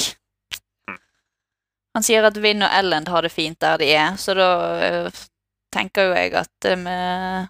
Han 1.98 2.06
sier 2.06 2.28
at 2.28 2.36
Vinn 2.38 2.62
og 2.62 2.70
Ellen 2.78 3.08
har 3.10 3.26
det 3.26 3.32
fint 3.34 3.58
der 3.64 3.80
de 3.82 3.88
er, 3.90 4.18
så 4.22 4.36
da 4.38 4.50
øh, 4.86 5.22
tenker 5.74 6.06
jo 6.06 6.12
jeg 6.14 6.36
at 6.38 6.68
med 6.78 7.48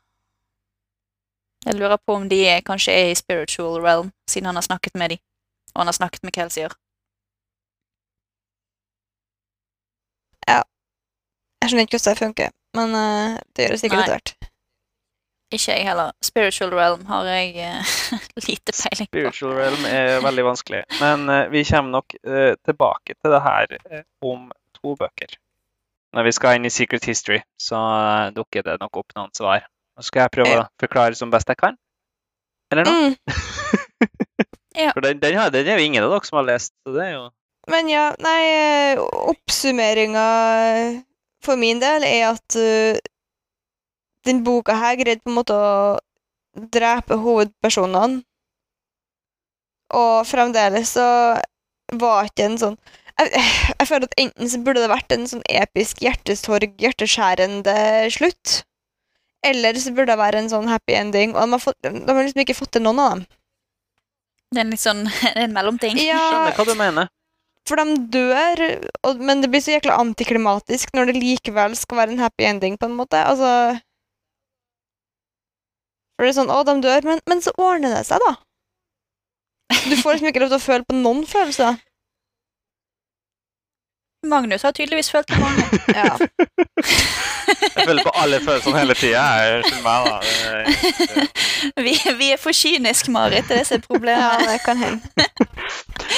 Jeg 1.65 1.75
lurer 1.75 1.97
på 1.97 2.15
om 2.15 2.29
de 2.29 2.39
er, 2.47 2.61
kanskje 2.61 2.93
er 2.93 3.11
i 3.11 3.15
spiritual 3.15 3.81
realm, 3.83 4.11
siden 4.29 4.45
han 4.45 4.55
har 4.55 4.63
snakket 4.63 4.95
med 4.95 5.09
de. 5.09 5.17
Og 5.73 5.81
han 5.81 5.87
har 5.87 5.97
snakket 5.99 6.23
med 6.23 6.31
Kelsier. 6.31 6.71
Ja. 10.47 10.61
Jeg 11.61 11.69
skjønner 11.69 11.83
ikke 11.83 11.97
hvordan 11.99 12.15
det 12.15 12.23
funker, 12.23 12.49
men 12.79 12.95
eh, 12.95 13.39
det 13.55 13.65
gjør 13.65 13.75
det 13.75 13.79
sikkert 13.83 13.99
etter 13.99 14.15
hvert. 14.15 14.36
Ikke 15.47 15.71
jeg 15.77 15.85
heller. 15.87 16.11
Spiritual 16.23 16.73
realm 16.75 17.05
har 17.07 17.27
jeg 17.29 17.53
uh, 17.55 17.91
lite 18.49 18.73
peiling 18.75 19.07
på. 19.07 19.13
Spiritual 19.13 19.53
realm 19.55 19.85
er 19.87 20.17
veldig 20.25 20.43
vanskelig. 20.43 20.81
Men 20.99 21.23
uh, 21.31 21.45
vi 21.53 21.63
kommer 21.69 22.01
nok 22.01 22.15
uh, 22.27 22.53
tilbake 22.67 23.15
til 23.15 23.31
det 23.31 23.41
her 23.45 23.77
om 24.27 24.49
to 24.75 24.95
bøker. 24.99 25.37
Når 26.15 26.27
vi 26.27 26.35
skal 26.35 26.57
inn 26.57 26.67
i 26.67 26.73
Secret 26.73 27.07
History, 27.07 27.39
så 27.61 27.79
dukker 28.35 28.65
det 28.65 28.77
nok 28.81 28.99
opp 29.03 29.15
noen 29.15 29.31
svar. 29.35 29.63
Nå 29.95 30.03
skal 30.03 30.25
jeg 30.25 30.35
prøve 30.35 30.59
å 30.59 30.67
forklare 30.81 31.15
som 31.19 31.31
best 31.31 31.47
jeg 31.51 31.59
kan. 31.59 31.79
Eller 32.71 32.87
noe? 32.87 33.11
Mm. 33.11 33.15
For 34.93 35.01
den, 35.01 35.19
den, 35.23 35.35
har, 35.39 35.49
den 35.49 35.67
er 35.67 35.79
jo 35.79 35.87
ingen 35.87 36.03
av 36.05 36.11
dere 36.11 36.27
som 36.27 36.37
har 36.37 36.45
lest, 36.51 36.73
så 36.85 36.93
det 36.93 37.05
er 37.07 37.13
jo 37.15 37.23
Men 37.71 37.87
ja, 37.89 38.11
nei, 38.21 38.95
oppsummeringa 39.01 40.25
for 41.43 41.57
min 41.59 41.81
del, 41.81 42.05
er 42.05 42.27
at 42.29 42.57
den 44.27 44.43
boka 44.45 44.75
her 44.77 44.97
greide 44.99 45.23
på 45.23 45.31
en 45.31 45.39
måte 45.39 45.55
å 45.55 45.97
drepe 46.73 47.17
hovedpersonene. 47.21 48.23
Og 49.97 50.27
fremdeles 50.27 50.95
så 50.97 51.07
var 51.95 52.27
ikke 52.27 52.49
en 52.49 52.57
sånn 52.59 52.79
jeg, 53.17 53.41
jeg 53.71 53.87
føler 53.89 54.05
at 54.05 54.19
enten 54.21 54.49
så 54.51 54.59
burde 54.61 54.81
det 54.83 54.91
vært 54.91 55.13
en 55.15 55.23
sånn 55.29 55.43
episk 55.49 56.03
hjertesorg, 56.05 56.75
hjerteskjærende 56.83 57.77
slutt. 58.13 58.59
Eller 59.47 59.79
så 59.81 59.93
burde 59.95 60.11
det 60.11 60.19
være 60.21 60.43
en 60.43 60.51
sånn 60.51 60.69
happy 60.69 60.93
ending. 60.97 61.33
Og 61.33 61.41
de 61.41 61.55
har, 61.55 61.63
fått, 61.63 61.79
de 61.81 62.05
har 62.05 62.21
liksom 62.21 62.43
ikke 62.43 62.57
fått 62.57 62.75
til 62.77 62.85
noen 62.85 63.01
av 63.01 63.15
dem. 63.15 63.23
Det 64.53 64.61
er 64.61 64.65
en 64.65 64.73
litt 64.75 64.83
sånn 64.83 65.03
det 65.09 65.33
er 65.33 65.45
en 65.47 65.55
mellomting. 65.55 65.97
Ja, 66.03 66.21
Skjønner 66.27 66.59
hva 66.59 66.67
du 66.67 66.75
mener. 66.77 67.13
For 67.67 67.81
de 67.81 67.97
dør, 68.13 68.61
og, 69.03 69.25
men 69.27 69.41
det 69.43 69.49
blir 69.51 69.63
så 69.65 69.73
jækla 69.73 69.97
antiklimatisk 69.99 70.93
når 70.95 71.09
det 71.09 71.17
likevel 71.19 71.73
skal 71.75 71.99
være 71.99 72.15
en 72.15 72.21
happy 72.23 72.45
ending, 72.47 72.77
på 72.79 72.87
en 72.87 72.95
måte. 72.95 73.19
Altså 73.19 73.49
For 76.17 76.25
det 76.25 76.33
er 76.33 76.37
sånn 76.39 76.49
Å, 76.49 76.63
de 76.65 76.73
dør, 76.81 77.05
men, 77.05 77.21
men 77.29 77.43
så 77.45 77.53
ordner 77.61 77.93
det 77.93 78.05
seg, 78.09 78.21
da. 78.25 78.33
Du 79.87 79.95
får 79.99 80.17
liksom 80.17 80.31
ikke 80.31 80.41
lov 80.41 80.49
til 80.53 80.57
å 80.57 80.63
føle 80.63 80.87
på 80.87 80.95
noen 80.97 81.25
følelser. 81.29 81.77
Magnus 84.25 84.63
har 84.65 84.71
tydeligvis 84.71 85.11
følt 85.11 85.27
på 85.27 85.39
mange. 85.41 85.63
Ja. 85.97 86.17
Jeg 87.77 87.85
føler 87.87 88.03
på 88.03 88.11
alle 88.19 88.39
følelsene 88.43 88.79
hele 88.81 88.95
tida. 88.97 89.21
Unnskyld 89.55 89.83
meg, 89.85 90.07
da. 90.09 91.27
Vi, 91.85 91.93
vi 92.19 92.31
er 92.33 92.41
for 92.41 92.55
kyniske, 92.55 93.11
Marit. 93.13 93.47
Det 93.47 93.55
er 93.55 93.61
det 93.61 93.67
som 93.69 94.03
er 94.03 94.11
ja, 94.11 94.33
det 94.41 94.57
kan 94.65 94.81
hende. 94.81 95.27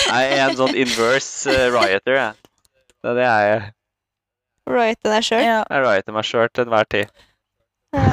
Jeg 0.10 0.32
er 0.32 0.42
en 0.48 0.58
sånn 0.58 0.74
inverse 0.74 1.54
uh, 1.54 1.68
rioter, 1.76 2.18
jeg. 2.18 2.50
Det 3.00 3.12
er 3.12 3.20
det 3.20 3.28
jeg 3.28 3.52
er. 3.54 3.68
Rioter 4.70 5.16
deg 5.16 5.28
sjøl. 5.30 5.44
Ja, 5.46 5.60
Jeg 5.70 5.86
rioter 5.86 6.18
meg 6.18 6.28
sjøl 6.32 6.50
til 6.50 6.66
enhver 6.66 6.90
tid. 6.96 7.14
Ja. 7.94 8.10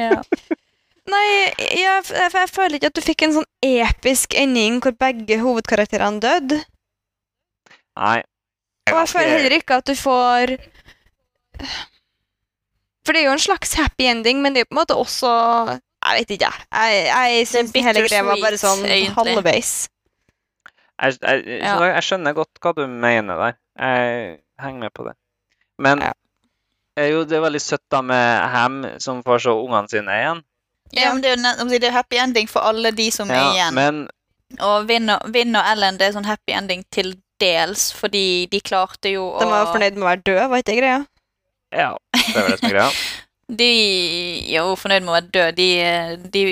ja. 0.00 0.56
Nei, 1.10 1.26
jeg, 1.58 2.04
jeg, 2.12 2.32
jeg 2.36 2.50
føler 2.52 2.76
ikke 2.78 2.90
at 2.92 2.98
du 2.98 3.02
fikk 3.04 3.22
en 3.26 3.32
sånn 3.38 3.46
episk 3.66 4.34
ending 4.38 4.78
hvor 4.84 4.94
begge 5.00 5.38
hovedkarakterene 5.40 6.20
døde. 6.22 6.60
Nei. 7.98 8.20
Jeg 8.86 8.94
Og 8.94 9.00
jeg 9.02 9.10
føler 9.12 9.32
heller 9.36 9.54
ikke 9.58 9.76
at 9.80 9.86
du 9.90 9.94
får 9.98 10.52
For 13.04 13.14
det 13.14 13.22
er 13.22 13.26
jo 13.28 13.34
en 13.36 13.42
slags 13.42 13.74
happy 13.78 14.06
ending, 14.10 14.40
men 14.42 14.54
det 14.54 14.62
er 14.62 14.66
jo 14.66 14.70
på 14.70 14.76
en 14.76 14.80
måte 14.82 14.96
også 14.98 15.30
Jeg 15.70 16.20
vet 16.20 16.30
ikke, 16.36 16.48
jeg. 16.50 16.66
Jeg, 16.72 17.08
jeg 17.36 17.48
syns 17.50 17.74
hele 17.76 18.04
greia 18.06 18.22
var 18.24 18.40
bare 18.40 18.60
sånn 18.60 18.84
egentlig. 18.86 19.16
halvveis. 19.18 19.72
Jeg, 21.00 21.16
jeg, 21.20 21.42
jeg, 21.44 21.60
Ja. 21.64 21.74
jeg 21.96 22.06
skjønner 22.06 22.36
godt 22.36 22.60
hva 22.64 22.72
du 22.76 22.82
mener 22.88 23.40
der. 23.40 23.58
Jeg 23.80 24.38
henger 24.60 24.80
med 24.86 24.94
på 24.96 25.04
det. 25.08 25.14
Men 25.80 26.00
Ja. 26.04 26.12
det 26.96 27.10
jo 27.12 27.24
det 27.24 27.36
er 27.38 27.44
veldig 27.44 27.60
søtt 27.64 27.84
da 27.92 28.00
med 28.04 28.48
Ham 28.52 28.80
som 29.00 29.22
får 29.24 29.44
se 29.44 29.50
ungene 29.56 29.88
sine 29.92 30.16
igjen. 30.20 30.42
Ja, 30.96 31.12
men 31.12 31.22
det 31.22 31.30
er 31.34 31.60
jo 31.60 31.68
det 31.70 31.88
er 31.90 31.94
happy 31.94 32.18
ending 32.18 32.48
for 32.50 32.66
alle 32.66 32.92
de 32.96 33.10
som 33.14 33.30
er 33.30 33.52
igjen. 33.54 33.74
men 33.76 34.00
Og 34.58 34.88
Vinn 34.88 35.10
og, 35.12 35.36
Ellen 35.36 35.98
det 36.00 36.08
er 36.08 36.16
sånn 36.16 36.28
happy 36.28 36.56
ending 36.56 36.82
til 36.90 37.14
dels, 37.40 37.90
fordi 37.96 38.46
de 38.52 38.60
klarte 38.60 39.12
jo 39.14 39.30
å 39.30 39.40
De 39.40 39.48
var 39.48 39.70
fornøyd 39.70 39.96
med 39.96 40.04
å 40.04 40.10
være 40.10 40.24
død, 40.26 40.42
var 40.50 40.62
ikke 40.62 40.72
det 40.72 40.80
greia? 40.82 41.00
ja, 41.70 41.90
det 42.18 42.34
var 42.34 42.48
det 42.50 42.58
som 42.58 42.68
er 42.68 42.74
greia. 42.74 42.90
De 43.60 43.66
er 44.46 44.60
jo 44.60 44.76
fornøyd 44.78 45.02
med 45.02 45.10
å 45.10 45.14
være 45.16 45.30
død. 45.34 45.56
De, 45.58 45.70
de 46.30 46.42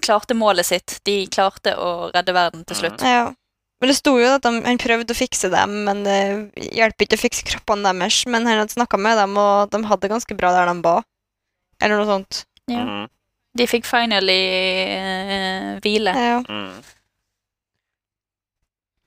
klarte 0.00 0.36
målet 0.36 0.64
sitt. 0.64 0.94
De 1.04 1.26
klarte 1.28 1.74
å 1.76 2.08
redde 2.14 2.32
verden 2.32 2.64
til 2.64 2.78
slutt. 2.78 3.04
Ja. 3.04 3.26
Men 3.80 3.88
det 3.88 3.96
sto 3.96 4.14
jo 4.20 4.28
at 4.34 4.44
de, 4.44 4.52
han 4.64 4.80
prøvde 4.80 5.12
å 5.12 5.16
fikse 5.16 5.48
dem, 5.52 5.78
men 5.86 6.02
det 6.04 6.16
hjelper 6.76 7.06
ikke 7.06 7.16
å 7.16 7.22
fikse 7.22 7.46
kroppene 7.48 7.92
deres. 7.92 8.22
Men 8.28 8.48
han 8.48 8.60
hadde 8.60 8.76
snakka 8.76 9.00
med 9.00 9.16
dem, 9.20 9.36
og 9.40 9.72
de 9.72 9.80
hadde 9.88 10.04
det 10.04 10.12
ganske 10.12 10.36
bra 10.36 10.52
der 10.56 10.68
de 10.68 10.76
var. 10.84 11.06
Eller 11.80 12.00
noe 12.00 12.08
sånt. 12.08 12.42
Ja. 12.68 12.84
Mm, 12.84 13.06
De 13.58 13.66
fikk 13.66 13.84
finally 13.88 14.40
uh, 14.94 15.78
hvile. 15.82 16.12
Ja. 16.14 16.38
mm. 16.46 16.82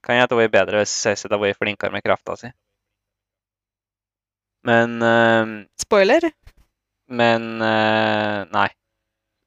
Kan 0.04 0.20
det 0.20 0.36
hun 0.36 0.44
er 0.44 0.52
bedre 0.52 0.82
hvis 0.82 0.92
Cecy 0.92 1.28
hadde 1.30 1.40
var 1.40 1.54
flinkere 1.56 1.94
med 1.96 2.04
krafta 2.04 2.36
si. 2.36 2.50
Men 4.68 4.98
uh, 5.04 5.64
Spoiler. 5.80 6.28
Men 7.08 7.46
uh, 7.62 8.44
Nei. 8.52 8.70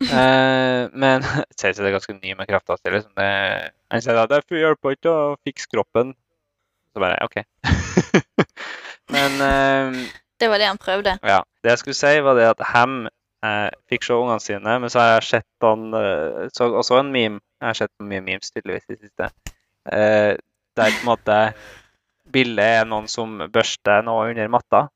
uh, 0.08 0.88
men 1.02 1.24
Cecy 1.60 1.82
er 1.84 1.92
ganske 1.96 2.16
ny 2.16 2.32
med 2.36 2.48
krafta 2.48 2.76
si. 2.80 2.88
Liksom. 2.92 3.12
Det- 3.16 3.72
Han 3.92 4.02
sier 4.02 4.16
at 4.18 4.30
'det 4.32 4.42
hjelper 4.50 4.96
ikke 4.96 5.12
å 5.12 5.36
fikse 5.46 5.68
kroppen'. 5.70 6.14
Så 6.92 7.00
bare 7.04 7.20
OK. 7.22 7.36
men 9.14 9.32
eh, 9.44 10.08
Det 10.40 10.48
var 10.48 10.58
det 10.58 10.66
han 10.66 10.78
prøvde. 10.80 11.18
Ja. 11.22 11.42
Det 11.62 11.70
jeg 11.70 11.78
skulle 11.78 11.94
si, 11.94 12.20
var 12.24 12.34
det 12.34 12.48
at 12.50 12.60
Ham 12.72 13.06
eh, 13.46 13.76
fikk 13.90 14.06
se 14.06 14.16
ungene 14.16 14.42
sine, 14.42 14.76
men 14.82 14.92
så 14.92 15.02
har 15.02 15.14
jeg 15.14 15.28
sett 15.30 15.66
han 15.66 15.88
eh, 15.94 16.46
så, 16.54 16.68
også 16.82 17.00
en 17.00 17.12
meme. 17.14 17.42
Jeg 17.60 17.70
har 17.70 17.78
sett 17.78 17.92
mye 18.04 18.24
memes 18.24 18.52
tydeligvis 18.52 18.84
i 18.90 18.96
det 18.96 19.08
siste. 19.08 19.30
Eh, 19.92 20.34
der 20.76 20.92
på 20.92 21.00
en 21.00 21.08
måte 21.08 21.38
bildet 22.32 22.82
er 22.82 22.88
noen 22.88 23.08
som 23.08 23.38
børster 23.52 24.04
noe 24.04 24.28
under 24.32 24.50
matta. 24.52 24.86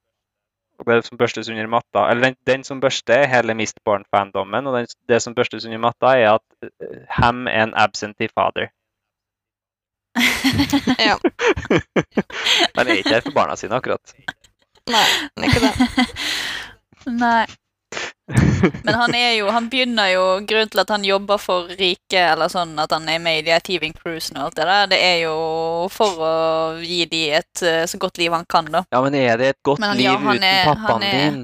Og 0.80 0.86
det 0.88 1.04
som 1.04 1.18
børstes 1.20 1.48
under 1.52 1.66
matta, 1.68 2.06
eller 2.08 2.30
den, 2.30 2.36
den 2.48 2.62
som 2.64 2.80
børster, 2.80 3.26
er 3.26 3.28
hele 3.28 3.54
Mistborn-fandommen, 3.54 4.66
og 4.66 4.78
den, 4.78 4.86
det 5.12 5.18
som 5.20 5.34
børstes 5.36 5.66
under 5.68 5.80
matta, 5.82 6.14
er 6.16 6.38
at 6.38 6.46
uh, 6.64 7.02
Ham 7.18 7.46
er 7.46 7.66
en 7.66 7.74
absentee 7.76 8.32
father. 8.32 8.72
Ja. 11.08 11.16
Han 12.76 12.88
er 12.88 12.96
ikke 12.96 13.12
her 13.12 13.20
for 13.20 13.36
barna 13.36 13.56
sine, 13.60 13.76
akkurat. 13.76 14.14
Nei, 14.90 15.06
han 15.36 15.44
er 15.44 15.48
ikke 15.48 15.60
det. 15.66 16.06
Nei. 17.22 17.44
Men 18.84 18.94
han 18.94 19.14
er 19.14 19.32
jo 19.38 19.50
Han 19.50 19.68
begynner 19.72 20.10
jo 20.12 20.24
Grunnen 20.46 20.68
til 20.70 20.80
at 20.82 20.90
han 20.92 21.04
jobber 21.04 21.38
for 21.40 21.68
rike, 21.78 22.20
eller 22.32 22.48
sånn 22.52 22.74
at 22.82 22.92
han 22.94 23.08
er 23.08 23.18
med 23.22 23.38
i 23.40 23.44
de 23.48 23.56
Thieving 23.66 23.94
Cruisene 23.96 24.40
og 24.42 24.50
alt 24.50 24.58
det 24.60 24.66
der, 24.68 24.86
det 24.92 24.98
er 25.06 25.16
jo 25.24 25.34
for 25.90 26.20
å 26.26 26.34
gi 26.84 27.04
de 27.10 27.22
et 27.40 27.62
eh, 27.66 27.84
så 27.90 27.98
godt 28.02 28.18
liv 28.20 28.32
han 28.36 28.44
kan, 28.50 28.68
da. 28.70 28.84
Ja, 28.92 29.00
men 29.04 29.14
er 29.18 29.36
det 29.40 29.48
et 29.54 29.60
godt 29.66 29.82
han- 29.82 29.96
liv 29.96 30.06
ja, 30.10 30.16
uten 30.18 30.44
er- 30.44 30.70
pappaen 30.70 31.02
er- 31.02 31.18
din? 31.20 31.40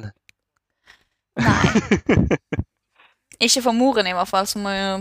Nei. 1.37 2.37
Ikke 3.45 3.61
for 3.63 3.77
moren, 3.77 4.07
i 4.09 4.15
hvert 4.17 4.31
fall, 4.31 4.47
som 4.49 4.63
må 4.65 4.73
jo 4.73 4.93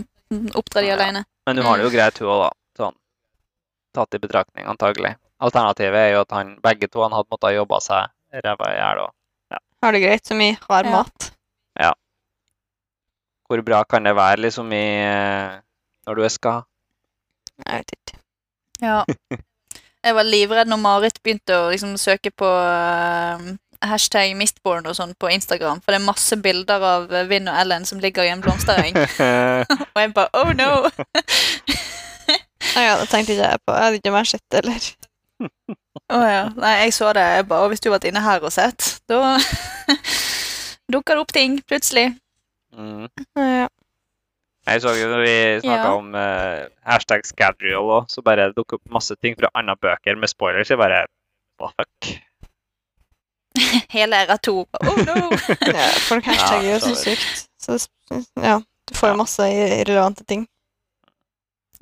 oppdra 0.60 0.82
de 0.82 0.90
Ja. 0.90 0.96
alene. 0.98 1.24
Men 1.46 1.56
hun 1.56 1.66
har 1.66 1.78
det 1.78 1.84
jo 1.86 1.90
greit, 1.94 2.18
hun 2.18 2.28
òg, 2.28 2.42
da. 2.42 2.50
Sånn. 2.84 2.94
Tatt 3.94 4.14
i 4.14 4.18
betraktning, 4.20 4.66
antagelig. 4.68 5.14
Alternativet 5.40 5.94
er 6.02 6.12
jo 6.16 6.20
at 6.26 6.30
han, 6.32 6.56
begge 6.60 6.88
to 6.90 7.02
han 7.02 7.12
hadde 7.12 7.28
måttet 7.32 7.54
jobbe 7.56 7.80
seg 7.80 8.10
ræva 8.44 8.68
i 8.72 8.76
hjel. 8.76 8.98
og 9.06 9.12
Har 9.82 9.92
det 9.92 10.02
greit 10.02 10.26
som 10.26 10.40
i 10.40 10.50
har 10.68 10.84
Ja. 11.80 11.92
Hvor 13.46 13.62
bra 13.62 13.82
kan 13.84 14.06
det 14.06 14.16
være 14.16 14.40
liksom 14.46 14.72
i 14.74 14.86
eh, 15.02 15.58
Når 16.06 16.14
du 16.14 16.22
er 16.24 16.32
ska? 16.32 16.60
Jeg 17.66 17.82
vet 17.82 17.94
ikke. 17.96 18.18
Ja. 18.82 19.02
Jeg 20.06 20.14
var 20.14 20.22
livredd 20.22 20.68
når 20.70 20.78
Marit 20.78 21.16
begynte 21.22 21.56
å 21.58 21.70
liksom 21.72 21.96
søke 21.98 22.30
på 22.30 22.46
uh, 22.46 23.40
hashtag 23.82 24.36
Mistborn 24.38 24.86
og 24.86 24.94
sånn 24.94 25.16
på 25.18 25.32
Instagram, 25.34 25.80
for 25.82 25.90
det 25.90 25.98
er 25.98 26.04
masse 26.06 26.36
bilder 26.38 26.84
av 26.86 27.10
eh, 27.10 27.26
Vinn 27.26 27.50
og 27.50 27.58
Ellen 27.58 27.88
som 27.88 27.98
ligger 27.98 28.22
i 28.22 28.30
en 28.30 28.44
blomstereng. 28.44 28.94
og 29.94 29.98
jeg 29.98 30.14
bare 30.14 30.30
oh 30.38 30.52
no! 30.54 30.70
Ja, 32.76 32.94
det 33.00 33.08
tenkte 33.10 33.34
ikke 33.34 33.50
jeg 33.50 33.62
på. 33.64 33.74
Jeg 33.74 33.82
hadde 33.82 33.98
ikke 34.00 34.14
mer 34.14 34.28
sett 34.28 34.44
det, 34.52 34.62
eller. 34.62 34.88
Å 36.12 36.22
ja. 36.22 36.42
Nei, 36.54 36.72
jeg 36.84 36.94
så 36.94 37.10
det. 37.16 37.24
Jeg 37.38 37.48
bare, 37.48 37.68
Hvis 37.72 37.82
du 37.82 37.88
hadde 37.88 37.96
vært 37.96 38.08
inne 38.10 38.22
her 38.24 38.46
og 38.46 38.52
sett, 38.54 38.88
da 39.10 39.36
dukker 40.92 41.14
det 41.18 41.22
opp 41.24 41.32
ting 41.34 41.58
plutselig. 41.66 42.06
mm. 42.76 43.08
Ja. 43.36 43.66
Jeg 44.66 44.82
så 44.82 44.92
jo 44.98 45.06
når 45.12 45.20
vi 45.22 45.34
snakka 45.62 45.88
Ja. 45.88 45.94
om 45.94 46.08
uh, 46.14 46.66
hashtag 46.82 47.22
schedule 47.26 47.78
òg, 47.78 48.08
så 48.10 48.22
bare 48.26 48.48
dukker 48.56 48.80
opp 48.80 48.88
masse 48.90 49.14
ting 49.22 49.36
fra 49.38 49.50
andre 49.54 49.76
bøker 49.78 50.18
med 50.18 50.28
spoilers. 50.32 50.70
Jeg 50.70 50.78
bare 50.78 51.04
fuck? 51.60 52.08
Hele 53.94 54.16
æra 54.24 54.36
to. 54.42 54.66
Oh 54.82 54.98
no! 55.06 55.30
ja 55.78 55.86
folk 56.08 56.24
hashtagger 56.26 56.66
jo 56.66 56.74
Ja, 56.74 56.78
så 56.82 56.94
så 56.94 57.04
sykt. 57.04 57.46
Så 57.62 57.78
ja, 58.42 58.58
du 58.88 58.94
får 58.94 59.08
jo 59.14 59.16
masse 59.22 59.46
irrelevante 59.52 60.24
ting. 60.24 60.46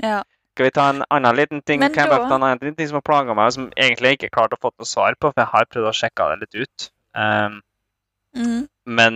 ja. 0.02 0.22
Skal 0.54 0.68
vi 0.68 0.70
ta 0.70 0.84
en 0.92 1.00
annen 1.10 1.34
liten 1.34 1.62
ting 1.66 1.80
Men 1.82 1.90
kan 1.90 2.04
jeg 2.04 2.10
bare 2.12 2.28
ta 2.30 2.36
en 2.36 2.44
annen 2.46 2.60
liten 2.62 2.76
ting 2.78 2.86
som 2.88 2.94
har 3.00 3.02
plaga 3.02 3.34
meg, 3.34 3.48
og 3.50 3.52
som 3.56 3.64
egentlig 3.74 4.12
jeg 4.12 4.18
ikke 4.20 4.28
klarte 4.36 4.54
å 4.54 4.60
få 4.62 4.70
noe 4.78 4.86
svar 4.86 5.16
på, 5.18 5.32
for 5.32 5.40
jeg 5.42 5.50
har 5.50 5.66
prøvd 5.66 5.88
å 5.90 5.94
sjekke 5.98 6.26
det 6.30 6.36
litt 6.44 6.54
ut. 6.62 6.84
Um, 7.18 7.56
Mm. 8.34 8.66
Men 8.86 9.14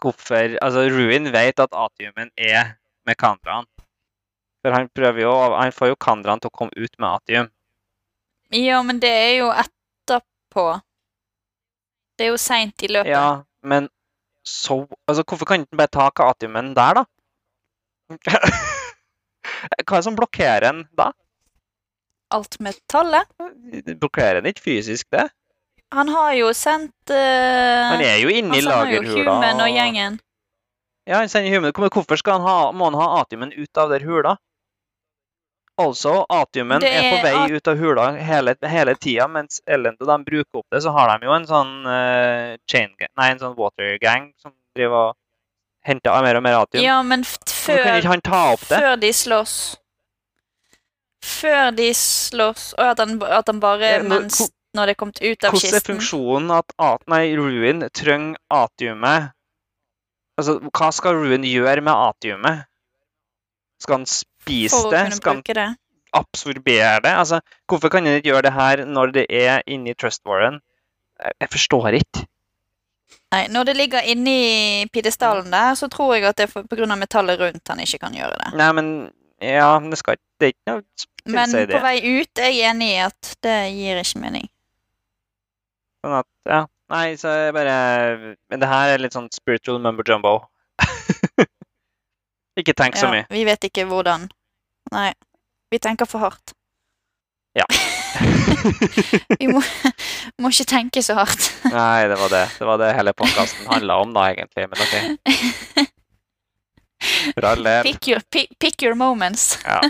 hvorfor 0.00 0.56
Altså, 0.62 0.86
Ruin 0.90 1.32
vet 1.32 1.60
at 1.60 1.74
atiumen 1.74 2.30
er 2.36 2.76
med 3.06 3.18
Kandraen. 3.20 3.66
For 4.62 4.74
han 4.74 4.88
prøver 4.94 5.24
jo 5.24 5.32
Han 5.56 5.72
får 5.74 5.92
jo 5.92 5.98
Kandraen 6.00 6.40
til 6.40 6.52
å 6.52 6.56
komme 6.56 6.72
ut 6.76 6.98
med 6.98 7.08
atium. 7.08 7.50
ja, 8.52 8.82
men 8.82 9.00
det 9.00 9.10
er 9.10 9.34
jo 9.40 9.48
etterpå. 9.50 10.66
Det 12.18 12.26
er 12.26 12.30
jo 12.30 12.36
seint 12.38 12.82
i 12.82 12.90
løpet. 12.92 13.10
Ja, 13.10 13.42
men 13.62 13.88
så 14.44 14.86
Altså, 15.08 15.24
hvorfor 15.24 15.46
kan 15.46 15.60
han 15.60 15.66
ikke 15.66 15.80
bare 15.80 15.92
ta 15.92 16.28
atiumen 16.28 16.74
der, 16.76 17.00
da? 17.00 17.04
Hva 19.82 19.96
er 19.96 20.00
det 20.00 20.04
som 20.04 20.16
blokkerer 20.18 20.68
en 20.68 20.82
da? 20.98 21.12
Alt 22.32 22.58
metallet. 22.64 23.28
Blokkerer 24.00 24.40
en 24.40 24.48
ikke 24.48 24.64
fysisk, 24.64 25.08
det? 25.12 25.28
Han 25.92 26.08
har 26.08 26.32
jo 26.38 26.52
sendt 26.56 27.12
uh, 27.12 27.90
Han 27.92 28.00
er 28.04 28.18
jo 28.22 28.30
inne 28.32 28.56
i 28.56 28.60
han 28.60 28.68
sender 28.68 28.92
jo 28.94 29.00
lagerhula. 29.02 29.34
Human 29.34 29.60
og 29.64 29.68
gjengen. 29.74 30.20
Ja, 31.08 31.18
han 31.20 31.28
sender 31.28 31.52
human. 31.52 31.72
Hvorfor 31.76 32.22
han 32.32 32.46
ha, 32.46 32.56
må 32.72 32.88
han 32.90 32.96
ha 33.00 33.08
atiumen 33.20 33.52
ut 33.52 33.78
av 33.82 33.92
der 33.92 34.04
hula? 34.06 34.36
Altså, 35.82 36.18
atiumen 36.28 36.84
er, 36.84 36.98
er 37.00 37.10
på 37.10 37.22
vei 37.24 37.34
at- 37.44 37.50
ut 37.56 37.68
av 37.72 37.78
hula 37.80 38.04
hele, 38.20 38.54
hele 38.68 38.94
tida, 39.00 39.26
mens 39.26 39.62
Ellen 39.66 39.96
og 40.00 40.06
de 40.10 40.18
bruker 40.26 40.60
opp 40.60 40.66
det, 40.70 40.82
så 40.84 40.92
har 40.92 41.14
de 41.18 41.26
jo 41.26 41.32
en 41.32 41.46
sånn 41.48 41.72
uh, 41.88 42.56
chain 42.68 42.92
gang, 43.00 43.08
nei, 43.16 43.30
en 43.32 43.40
sånn 43.40 43.56
water 43.56 43.96
gang 44.02 44.30
som 44.42 44.52
driver 44.76 45.08
og 45.10 45.16
henter 45.88 46.22
mer 46.22 46.38
og 46.38 46.44
mer 46.44 46.58
atium. 46.60 46.84
Ja, 46.84 46.98
men 47.02 47.24
før, 47.24 48.02
før 48.68 48.96
de 49.00 49.12
slåss 49.16 49.56
Før 51.22 51.70
de 51.74 51.88
slåss 51.94 52.72
Og 52.78 52.84
at 52.92 52.98
han, 52.98 53.12
at 53.22 53.46
han 53.46 53.60
bare 53.62 53.90
Ja, 53.96 53.98
men, 54.02 54.24
mens 54.26 54.40
Når 54.72 54.88
det 54.88 54.94
er 54.94 54.98
kommet 55.00 55.20
ut 55.20 55.44
av 55.44 55.52
Hvordan 55.52 55.76
er 55.76 55.84
funksjonen 55.84 56.52
at 56.56 56.74
at, 56.80 57.02
nei, 57.12 57.24
Ruin 57.36 57.84
trenger 57.92 58.40
atiumet? 58.48 59.32
Altså, 60.40 60.56
hva 60.72 60.88
skal 60.96 61.18
Ruin 61.20 61.44
gjøre 61.44 61.84
med 61.84 61.92
atiumet? 61.92 62.64
Skal 63.82 64.00
han 64.00 64.08
spise 64.08 64.72
for 64.72 64.94
det? 64.94 65.04
Skal 65.18 65.40
han 65.40 65.42
det. 65.60 65.68
absorbere 66.16 67.00
det? 67.04 67.12
Altså, 67.12 67.40
hvorfor 67.68 67.88
kan 67.92 68.06
han 68.06 68.20
ikke 68.20 68.30
gjøre 68.30 68.42
det 68.48 68.52
her 68.52 68.84
når 68.84 69.12
det 69.16 69.26
er 69.28 69.62
inni 69.66 69.94
Trust 69.94 70.22
Warren? 70.26 70.60
Jeg, 71.40 71.48
forstår 71.52 71.88
ikke. 72.00 72.26
Nei, 73.32 73.46
Når 73.48 73.64
det 73.64 73.76
ligger 73.76 74.08
inni 74.08 74.86
pidestallen 74.92 75.52
der, 75.52 75.74
så 75.74 75.88
tror 75.88 76.14
jeg 76.14 76.24
at 76.28 76.38
det 76.38 76.48
er 76.48 76.64
pga. 76.68 76.96
metallet 76.96 77.40
rundt 77.40 77.68
han 77.68 77.80
ikke 77.80 77.98
kan 77.98 78.14
gjøre 78.14 78.36
det. 78.40 78.54
Nei, 78.56 78.72
men 78.72 78.88
Ja, 79.42 79.78
det 79.90 79.98
skal 79.98 80.14
ikke 80.14 80.28
Det 80.40 80.46
er 80.46 80.52
ikke 80.52 80.72
noe 80.72 80.82
Men 81.32 81.50
på 81.70 81.80
vei 81.82 81.96
ut 82.20 82.38
er 82.38 82.50
jeg 82.50 82.70
enig 82.70 82.88
i 82.92 82.98
at 83.02 83.36
det 83.42 83.58
gir 83.74 84.00
ikke 84.00 84.18
mening. 84.18 84.48
Sånn 86.02 86.16
at, 86.18 86.26
ja. 86.50 86.62
Nei, 86.92 87.14
så 87.16 87.30
jeg 87.32 87.54
bare 87.56 87.74
Men 88.50 88.60
det 88.60 88.68
her 88.68 88.90
er 88.92 89.00
litt 89.00 89.14
sånn 89.16 89.30
spiritual 89.32 89.78
mumbo 89.80 90.04
jumbo. 90.04 90.34
ikke 92.60 92.74
tenk 92.76 92.98
så 92.98 93.06
Ja, 93.08 93.12
mye. 93.14 93.26
vi 93.32 93.44
vet 93.48 93.64
ikke 93.70 93.86
hvordan. 93.88 94.26
Nei. 94.92 95.12
Vi 95.72 95.78
tenker 95.80 96.04
for 96.10 96.20
hardt. 96.26 96.52
Ja. 97.56 97.64
Vi 99.40 99.48
må, 99.48 99.62
må 100.40 100.50
ikke 100.52 100.66
tenke 100.68 101.00
så 101.02 101.16
hardt. 101.16 101.48
Nei, 101.72 102.04
det 102.12 102.18
var 102.20 102.30
det. 102.32 102.42
Det 102.58 102.68
var 102.68 102.78
det 102.82 102.90
hele 102.98 103.14
podkasten 103.16 103.66
handla 103.72 103.96
om, 104.04 104.12
da, 104.14 104.26
egentlig. 104.34 104.68
Men 104.68 104.84
OK. 104.84 105.88
Pick 107.82 108.06
your, 108.06 108.20
pick, 108.30 108.52
pick 108.62 108.82
your 108.84 108.94
moments 108.94 109.58
Ja, 109.66 109.80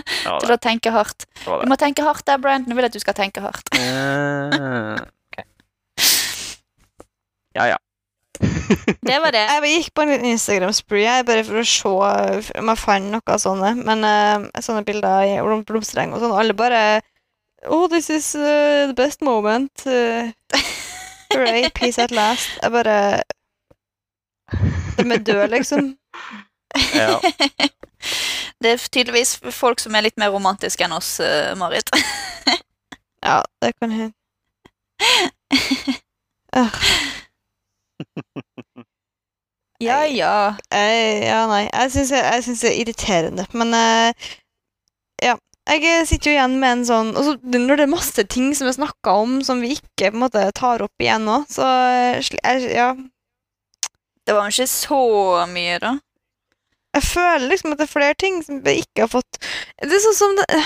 til 0.41 0.49
å 0.49 0.57
tenke 0.57 0.89
hardt. 0.95 1.27
Du 1.45 1.67
må 1.69 1.75
tenke 1.77 2.01
hardt 2.07 2.25
der 2.25 2.39
Brandon 2.41 2.73
vil 2.73 2.87
at 2.87 2.95
du 2.95 2.99
skal 3.03 3.13
tenke 3.17 3.43
hardt. 3.43 3.69
Ja, 7.55 7.67
ja. 7.73 7.77
Det 9.07 9.19
var 9.21 9.31
det. 9.31 9.43
Jeg 9.45 9.71
gikk 9.75 9.89
på 9.93 10.03
en 10.03 10.11
liten 10.13 10.31
Instagram-spree 10.33 11.19
bare 11.27 11.43
for 11.45 11.61
å 11.61 11.65
se 11.67 11.91
om 12.59 12.71
jeg 12.71 12.81
fant 12.81 13.11
noe 13.13 13.39
sånne. 13.39 13.73
Men 13.83 14.05
uh, 14.07 14.61
sånne 14.63 14.85
bilder 14.87 15.27
i 15.27 15.35
blomstereng 15.67 16.15
og 16.15 16.23
sånn. 16.23 16.37
Alle 16.37 16.57
bare 16.57 16.83
Oh, 17.65 17.87
this 17.87 18.09
is 18.09 18.35
uh, 18.35 18.87
the 18.89 18.93
best 18.95 19.21
moment. 19.21 19.85
Uh, 19.85 20.31
hooray, 21.31 21.69
peace 21.73 22.01
at 22.01 22.11
last. 22.11 22.49
Jeg 22.61 22.71
bare 22.71 23.23
De 24.97 25.05
er 25.13 25.23
døde, 25.23 25.47
liksom. 25.47 25.93
ja. 26.95 27.19
Det 28.63 28.71
er 28.71 28.83
tydeligvis 28.91 29.37
folk 29.51 29.79
som 29.79 29.95
er 29.95 30.05
litt 30.05 30.19
mer 30.19 30.31
romantiske 30.31 30.83
enn 30.83 30.95
oss, 30.95 31.17
uh, 31.23 31.53
Marit. 31.59 31.89
Ja, 33.23 33.41
det 33.61 33.73
kan 33.79 33.91
hende. 33.91 34.13
Øh, 36.53 36.75
Ja, 39.83 40.03
ja. 40.07 40.55
jeg- 40.71 41.23
ja, 41.25 41.39
nei. 41.49 41.63
Jeg 41.73 41.91
syns 41.91 42.61
det 42.61 42.69
er 42.69 42.77
irriterende. 42.81 43.45
Men 43.53 43.73
uh, 43.75 44.29
ja. 45.23 45.35
Jeg 45.67 46.07
sitter 46.07 46.29
jo 46.31 46.35
igjen 46.35 46.55
med 46.59 46.71
en 46.75 46.81
sånn 46.83 47.09
og 47.15 47.23
så 47.23 47.33
Når 47.39 47.77
det 47.79 47.83
er 47.85 47.91
masse 47.93 48.23
ting 48.27 48.49
som 48.51 48.67
er 48.67 48.75
snakka 48.75 49.13
om 49.21 49.37
som 49.47 49.61
vi 49.63 49.69
ikke 49.77 50.09
på 50.11 50.17
en 50.17 50.23
måte 50.25 50.41
tar 50.59 50.83
opp 50.83 50.99
igjen 50.99 51.23
nå, 51.23 51.37
så 51.47 51.63
eh, 51.63 52.17
jeg, 52.19 52.65
ja. 52.75 52.89
Det 54.27 54.35
var 54.35 54.51
ikke 54.51 54.67
så 54.67 54.99
mye, 55.51 55.77
da. 55.79 55.93
Jeg 56.97 57.03
føler 57.07 57.47
liksom 57.49 57.71
at 57.73 57.79
det 57.79 57.87
er 57.87 57.93
flere 57.95 58.17
ting 58.19 58.41
som 58.43 58.59
vi 58.65 58.75
ikke 58.83 59.05
har 59.05 59.11
fått 59.15 59.39
Det 59.81 59.95
er 59.95 60.03
sånn 60.03 60.19
som 60.19 60.35
det, 60.41 60.59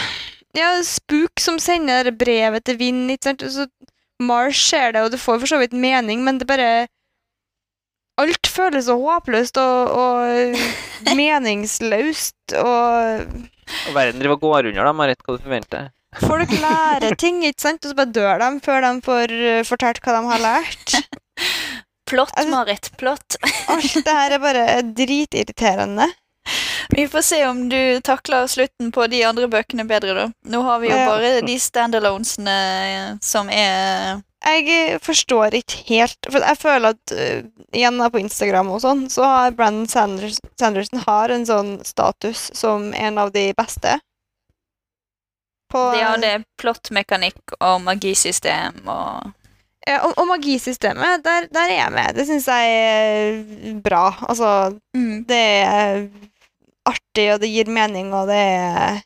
Ja, 0.57 0.72
Spook 0.84 1.40
som 1.45 1.60
sender 1.61 2.10
brevet 2.18 2.65
til 2.65 2.80
Vind, 2.82 3.06
ikke 3.14 3.30
sant. 3.30 3.45
Så 3.53 3.68
Mars 4.19 4.57
ser 4.57 4.95
det, 4.98 5.03
og 5.06 5.14
det 5.14 5.22
får 5.22 5.40
for 5.44 5.53
så 5.53 5.60
vidt 5.61 5.78
mening, 5.78 6.24
men 6.26 6.40
det 6.41 6.49
bare 6.49 6.88
Alt 8.18 8.48
føles 8.49 8.88
så 8.88 8.95
håpløst 8.98 9.60
og, 9.61 9.91
og 9.94 10.57
meningsløst, 11.19 12.56
og 12.57 13.27
Og 13.89 13.94
verden 13.95 14.19
driver 14.22 14.38
og 14.38 14.41
går 14.41 14.69
under, 14.72 14.84
da, 14.88 14.94
Marit. 14.95 15.22
Hva 15.26 15.38
du 15.38 15.44
forventer 15.45 15.94
folk 16.18 16.49
lærer 16.49 17.14
ting, 17.19 17.44
ikke 17.45 17.61
sant, 17.61 17.84
og 17.85 17.91
så 17.91 17.98
bare 17.98 18.14
dør 18.15 18.39
de 18.41 18.48
før 18.65 18.81
de 18.85 18.91
får 19.06 19.34
eh, 19.38 19.64
fortalt 19.68 19.99
hva 20.02 20.15
de 20.15 20.22
har 20.31 20.39
lært. 20.41 20.95
Plott, 22.10 22.31
Altså- 22.34 22.49
Marit. 22.53 22.89
Plott. 22.98 23.35
Alt 23.73 23.98
det 24.06 24.15
her 24.15 24.38
er 24.38 24.41
bare 24.41 24.64
dritirriterende. 24.98 26.07
Vi 26.95 27.03
får 27.11 27.22
se 27.27 27.41
om 27.45 27.65
du 27.69 27.99
takler 28.07 28.48
slutten 28.48 28.94
på 28.95 29.06
de 29.11 29.19
andre 29.27 29.49
bøkene 29.52 29.84
bedre, 29.85 30.14
da. 30.15 30.26
Nå 30.48 30.61
har 30.64 30.80
vi 30.80 30.88
jo 30.89 30.98
bare 31.10 31.34
de 31.45 31.57
standalonesene 31.60 32.56
eh, 32.88 33.10
som 33.22 33.52
er 33.52 34.22
Jeg 34.46 35.00
forstår 35.02 35.56
ikke 35.58 35.80
helt 35.88 36.28
For 36.30 36.44
jeg 36.46 36.60
føler 36.62 36.94
at 36.94 37.14
uh, 37.14 37.48
igjen 37.74 38.04
på 38.14 38.22
Instagram 38.22 38.70
og 38.76 38.84
sånn, 38.84 39.08
så 39.12 39.26
har 39.26 39.56
Brandon 39.58 39.88
Sanders, 39.90 40.38
Sanderson 40.60 41.02
har 41.08 41.34
en 41.34 41.48
sånn 41.48 41.72
status 41.86 42.48
som 42.56 42.92
en 42.94 43.18
av 43.18 43.34
de 43.34 43.50
beste. 43.58 43.98
På, 45.72 45.82
De 45.98 46.04
har 46.06 46.22
det 46.22 46.36
plottmekanikk 46.62 47.58
og 47.60 47.82
magisystem 47.84 48.86
og 48.86 49.34
Ja, 49.88 50.02
og, 50.04 50.18
og 50.20 50.26
magisystemet, 50.28 51.22
der, 51.24 51.46
der 51.48 51.70
er 51.72 51.78
jeg 51.78 51.92
med. 51.96 52.16
Det 52.18 52.26
syns 52.28 52.48
jeg 52.52 52.72
er 52.76 53.78
bra. 53.80 54.10
Altså, 54.28 54.50
mm. 54.92 55.22
det 55.30 55.44
er 55.64 56.02
artig, 56.88 57.28
og 57.32 57.40
det 57.40 57.52
gir 57.54 57.72
mening, 57.72 58.10
og 58.12 58.28
det 58.28 58.36
er 58.36 58.98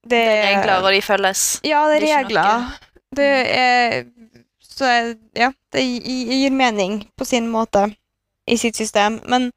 Det 0.00 0.16
Det 0.16 0.20
er 0.26 0.56
regler, 0.56 0.82
og 0.84 0.92
de 0.94 1.00
følges. 1.04 1.60
Ja, 1.66 1.82
det 1.90 1.96
er 1.96 2.00
Det 2.00 2.10
er 2.10 2.24
regler. 2.24 2.78
Det 3.14 3.30
er 3.58 4.04
Så 4.70 4.84
er- 4.86 5.16
ja, 5.36 5.50
det 5.72 5.82
gir 6.02 6.50
mening 6.50 7.10
på 7.18 7.26
sin 7.26 7.50
måte 7.52 7.94
i 8.48 8.56
sitt 8.56 8.76
system. 8.76 9.20
Men 9.28 9.50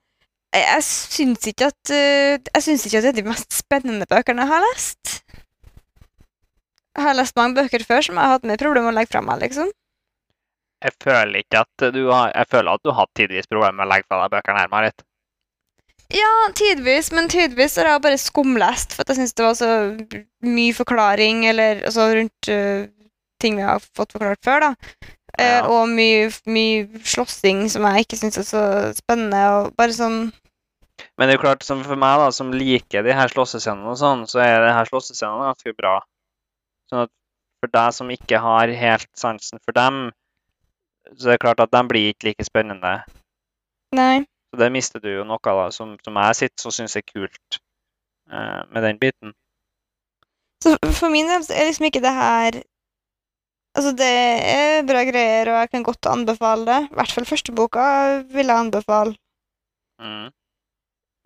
jeg, 0.53 0.84
syns 0.84 1.48
ikke 1.48 1.68
at 1.72 1.90
eh, 1.90 2.38
Jeg 2.53 2.61
syns 2.61 2.86
ikke 2.86 2.98
at 2.98 3.03
det 3.03 3.11
er 3.14 3.22
de 3.22 3.30
mest 3.30 3.53
spennende 3.53 4.06
bøkene 4.06 4.44
jeg 4.44 4.52
har 4.52 4.61
lest. 4.74 5.24
Jeg 6.94 7.03
har 7.07 7.14
lest 7.18 7.36
mange 7.36 7.56
bøker 7.56 7.86
før 7.88 8.03
som 8.06 8.15
jeg 8.20 8.24
har 8.24 8.36
hatt 8.36 8.44
mer 8.45 8.57
problemer 8.57 8.91
med 8.91 8.94
å 8.94 8.99
legge 8.99 9.11
fra 9.15 9.22
meg, 9.26 9.40
liksom. 9.41 9.72
Jeg 10.84 10.91
føler 11.02 11.40
ikke 11.40 11.64
at 11.64 11.94
du 11.95 12.11
har 12.11 12.32
Jeg 12.36 12.48
føler 12.52 12.74
at 12.74 12.84
du 12.84 12.91
har 12.91 12.99
hatt 13.06 13.14
tidvis 13.15 13.48
problemer 13.48 13.74
med 13.80 13.88
å 13.88 13.91
legge 13.94 14.06
fra 14.10 14.20
deg 14.28 14.36
bøkene 14.36 14.60
her, 14.60 14.68
Marit. 14.70 15.06
Ja, 16.14 16.31
tidvis, 16.53 17.10
men 17.11 17.30
tidvis 17.31 17.80
har 17.80 17.90
jeg 17.90 18.03
bare 18.03 18.22
skumlest 18.22 18.94
for 18.94 19.10
jeg 19.10 19.18
syns 19.18 19.34
det 19.34 19.45
var 19.48 19.56
så 19.57 19.72
mye 20.45 20.76
forklaring 20.77 21.48
eller 21.49 21.81
altså 21.88 22.06
rundt 22.19 22.49
uh, 22.53 22.85
ting 23.41 23.57
vi 23.57 23.65
har 23.65 23.81
fått 23.98 24.14
forklart 24.14 24.44
før, 24.45 24.68
da. 24.68 24.72
Ja. 25.40 25.64
Uh, 25.64 25.72
og 25.73 25.90
mye, 25.90 26.30
mye 26.45 27.02
slåssing 27.10 27.65
som 27.73 27.88
jeg 27.90 28.06
ikke 28.06 28.19
syns 28.19 28.38
er 28.38 28.45
så 28.45 28.64
spennende. 28.94 29.41
Og 29.57 29.73
bare 29.80 29.95
sånn 29.98 30.19
Men 31.18 31.26
det 31.26 31.34
er 31.34 31.40
jo 31.40 31.45
klart, 31.48 31.65
som 31.65 31.81
for 31.85 31.98
meg, 31.98 32.19
da, 32.22 32.30
som 32.35 32.53
liker 32.53 33.06
de 33.06 33.15
her 33.18 33.34
slåssescenene 33.34 33.90
og 33.90 33.98
sånn, 33.98 34.27
så 34.30 34.44
er 34.45 34.60
de 34.68 34.76
her 34.77 34.90
slåssescenene 34.90 35.49
ganske 35.49 35.73
bra. 35.80 35.95
Sånn 36.91 37.07
at 37.07 37.14
for 37.64 37.73
deg 37.73 37.95
som 37.95 38.11
ikke 38.14 38.44
har 38.44 38.69
helt 38.77 39.10
sansen 39.18 39.61
for 39.65 39.73
dem, 39.73 40.06
så 41.18 41.31
er 41.31 41.38
det 41.38 41.44
klart 41.44 41.64
at 41.64 41.73
de 41.73 41.81
blir 41.90 42.14
ikke 42.14 42.30
like 42.30 42.45
spennende. 42.45 42.94
Nei. 43.98 44.26
Så 44.53 44.59
der 44.61 44.69
mister 44.69 45.01
du 45.01 45.09
jo 45.09 45.23
noe 45.25 45.41
da, 45.41 45.69
som, 45.73 45.95
som 46.05 46.17
jeg 46.21 46.38
sitter 46.38 46.61
så 46.61 46.71
syns 46.75 46.93
er 46.99 47.01
kult 47.07 47.57
eh, 48.30 48.61
med 48.69 48.85
den 48.85 48.99
biten. 49.01 49.34
Så 50.61 50.75
for 50.93 51.09
min 51.09 51.25
del 51.25 51.41
er 51.49 51.71
liksom 51.71 51.89
ikke 51.89 52.03
det 52.03 52.13
her 52.13 52.59
Altså, 53.73 53.89
det 53.97 54.05
er 54.05 54.84
bra 54.85 55.01
greier, 55.01 55.49
og 55.49 55.55
jeg 55.63 55.69
kan 55.71 55.84
godt 55.88 56.05
anbefale 56.05 56.65
det. 56.67 56.75
I 56.91 56.97
hvert 56.99 57.13
fall 57.15 57.25
første 57.25 57.55
boka 57.57 57.85
vil 58.30 58.51
jeg 58.51 58.59
anbefale. 58.67 59.15
Mm. 59.97 60.27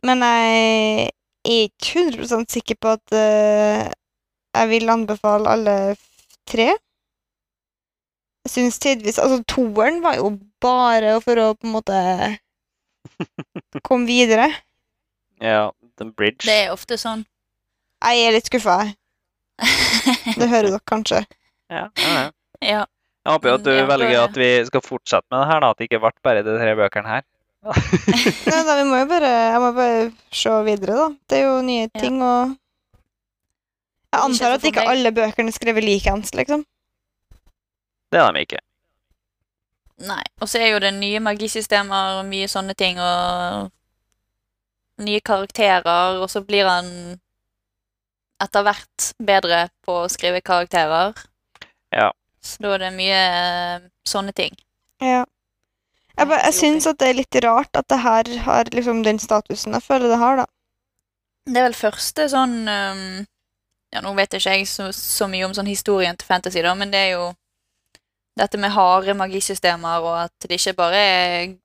Men 0.08 0.24
jeg 0.24 1.10
er 1.44 1.66
ikke 1.68 2.06
100% 2.08 2.48
sikker 2.56 2.80
på 2.80 2.94
at 2.96 3.04
uh, 3.12 3.92
jeg 4.56 4.70
vil 4.72 4.96
anbefale 4.96 5.58
alle 5.58 5.76
tre. 6.48 6.70
Jeg 8.48 8.54
syns 8.56 8.80
tidvis 8.80 9.20
Altså, 9.20 9.44
toeren 9.44 10.00
var 10.08 10.16
jo 10.16 10.38
bare 10.64 11.18
for 11.20 11.44
å 11.44 11.54
på 11.60 11.68
en 11.68 11.76
måte 11.76 12.00
komme 13.88 14.08
videre. 14.10 14.50
Ja, 15.44 15.72
den 16.00 16.14
Bridge. 16.18 16.46
Det 16.46 16.56
er 16.66 16.74
ofte 16.74 16.98
sånn. 17.00 17.26
Jeg 18.04 18.28
er 18.28 18.36
litt 18.36 18.50
skuffa. 18.50 18.78
Det 20.38 20.48
hører 20.48 20.70
dere 20.70 20.84
kanskje. 20.86 21.24
Ja, 21.72 21.88
ja, 21.98 22.12
ja. 22.14 22.28
Ja. 22.62 22.84
Jeg 23.28 23.36
håper 23.36 23.50
jo 23.50 23.56
at 23.58 23.66
du 23.66 23.74
ja, 23.74 23.88
velger 23.90 24.22
at 24.22 24.38
vi 24.40 24.48
skal 24.70 24.84
fortsette 24.86 25.28
med 25.34 25.42
det 25.42 25.48
her, 25.50 25.60
da. 25.64 25.72
At 25.74 25.82
det 25.82 25.90
ikke 25.90 26.00
ble 26.00 26.12
bare 26.24 26.44
de 26.46 26.54
tre 26.56 26.76
bøkene 26.80 27.12
her. 27.12 27.26
Nei, 28.48 28.62
da, 28.64 28.78
vi 28.78 28.86
må 28.88 29.02
jo 29.02 29.08
bare, 29.10 29.32
jeg 29.52 29.60
må 29.60 29.72
bare 29.76 30.06
se 30.32 30.54
videre, 30.64 30.96
da. 30.96 31.08
Det 31.28 31.42
er 31.42 31.44
jo 31.50 31.58
nye 31.68 31.90
ting, 31.98 32.22
og 32.24 32.56
Jeg 34.16 34.24
antar 34.24 34.56
at 34.56 34.64
ikke 34.70 34.86
alle 34.88 35.12
bøkene 35.12 35.52
er 35.52 35.58
skrevet 35.58 35.84
likeens, 35.84 36.32
liksom. 36.38 36.64
Det 38.14 38.22
er 38.24 38.32
de 38.32 38.46
ikke. 38.48 38.62
Nei. 40.06 40.24
Og 40.42 40.50
så 40.50 40.62
er 40.62 40.76
jo 40.76 40.82
det 40.84 40.94
nye 40.94 41.20
magisystemer 41.24 42.20
og 42.20 42.28
mye 42.30 42.48
sånne 42.52 42.76
ting, 42.78 43.00
og 43.02 43.72
nye 45.02 45.22
karakterer, 45.26 46.20
og 46.22 46.30
så 46.30 46.44
blir 46.46 46.70
han 46.70 47.18
etter 48.44 48.66
hvert 48.66 49.08
bedre 49.18 49.64
på 49.86 50.04
å 50.04 50.12
skrive 50.12 50.44
karakterer. 50.46 51.18
Ja. 51.94 52.12
Så 52.44 52.62
da 52.62 52.76
er 52.76 52.86
det 52.86 52.94
mye 52.98 53.18
eh, 53.18 53.88
sånne 54.08 54.34
ting. 54.38 54.54
Ja. 55.02 55.24
Jeg, 56.18 56.26
bare, 56.26 56.44
jeg 56.46 56.58
syns 56.58 56.88
at 56.90 57.00
det 57.02 57.10
er 57.10 57.18
litt 57.20 57.40
rart 57.46 57.78
at 57.78 57.90
det 57.90 58.00
her 58.02 58.30
har 58.46 58.70
liksom 58.74 59.04
den 59.06 59.20
statusen 59.22 59.76
jeg 59.78 59.86
føler 59.86 60.10
det 60.14 60.22
har, 60.22 60.44
da. 60.44 60.48
Det 61.48 61.60
er 61.60 61.68
vel 61.70 61.78
første 61.78 62.26
sånn 62.28 62.56
um, 62.68 63.04
Ja, 63.94 64.02
nå 64.04 64.12
vet 64.18 64.34
ikke 64.36 64.56
jeg 64.58 64.66
så, 64.68 64.90
så 64.92 65.30
mye 65.32 65.46
om 65.48 65.54
sånn 65.56 65.70
historien 65.70 66.18
til 66.18 66.28
fantasy, 66.28 66.64
da, 66.66 66.74
men 66.76 66.92
det 66.92 67.04
er 67.06 67.12
jo 67.14 67.28
dette 68.38 68.60
med 68.62 68.72
harde 68.76 69.14
magisystemer, 69.18 70.04
og 70.06 70.18
at 70.28 70.34
det 70.48 70.60
ikke 70.60 70.76
bare 70.78 71.00
er 71.02 71.56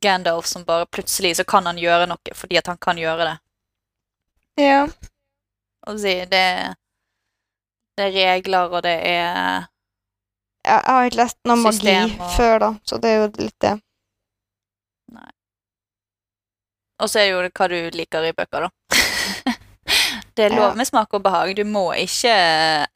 Gandalf 0.00 0.46
som 0.46 0.62
bare 0.64 0.86
plutselig 0.86 1.32
så 1.40 1.44
kan 1.48 1.66
han 1.66 1.78
gjøre 1.80 2.06
noe 2.06 2.34
fordi 2.38 2.58
at 2.60 2.68
han 2.70 2.78
kan 2.78 2.98
gjøre 3.00 3.24
det. 3.26 3.36
Ja. 4.62 4.84
Og 5.88 5.98
si, 5.98 6.12
det, 6.30 6.44
det 7.98 8.06
er 8.06 8.14
regler, 8.18 8.68
og 8.70 8.82
det 8.86 8.96
er 9.00 9.66
Jeg, 10.60 10.76
jeg 10.76 10.92
har 10.92 11.06
ikke 11.08 11.16
lest 11.22 11.38
noe 11.48 11.56
magi 11.64 11.94
og- 12.20 12.34
før, 12.36 12.58
da, 12.60 12.68
så 12.84 12.98
det 13.00 13.10
er 13.10 13.16
jo 13.22 13.28
litt 13.40 13.56
det. 13.64 13.74
Nei. 15.16 15.30
Og 17.00 17.08
så 17.08 17.22
er 17.22 17.30
det 17.30 17.32
jo 17.32 17.52
hva 17.56 17.68
du 17.72 17.78
liker 17.96 18.26
i 18.28 18.32
bøker, 18.36 18.66
da. 18.68 18.70
det 20.40 20.46
er 20.48 20.54
lov 20.56 20.76
med 20.78 20.86
smak 20.88 21.12
og 21.16 21.22
behag. 21.24 21.52
Du 21.58 21.64
må 21.68 21.90
ikke 22.00 22.32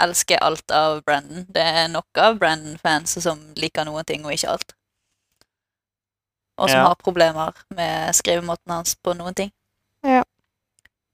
elske 0.01 0.39
alt 0.41 0.71
av 0.73 1.03
Brandon. 1.05 1.45
Det 1.53 1.61
er 1.63 1.89
nok 1.93 2.07
av 2.21 2.39
Brandon-fans 2.41 3.19
som 3.21 3.41
liker 3.61 3.85
noen 3.85 4.05
ting, 4.09 4.25
og 4.25 4.33
ikke 4.33 4.49
alt. 4.55 4.73
Og 6.57 6.71
som 6.71 6.79
Ja. 6.79 6.85
har 6.87 6.95
problemer 7.03 7.53
med 7.75 8.15
skrivemåten 8.15 8.71
hans 8.73 8.95
på 8.97 9.13
noen 9.19 9.35
ting. 9.35 9.51
Ja. 10.07 10.23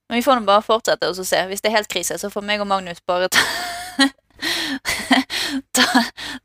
Men 0.08 0.16
vi 0.18 0.22
får 0.22 0.40
nå 0.40 0.46
bare 0.46 0.62
fortsette 0.62 1.08
og 1.08 1.16
se. 1.16 1.46
Hvis 1.46 1.60
det 1.62 1.70
er 1.70 1.76
helt 1.78 1.88
krise, 1.88 2.18
så 2.18 2.30
får 2.30 2.42
meg 2.46 2.60
og 2.60 2.66
Magnus 2.66 3.00
bare 3.06 3.28
ta, 3.28 3.40
ta, 5.74 5.84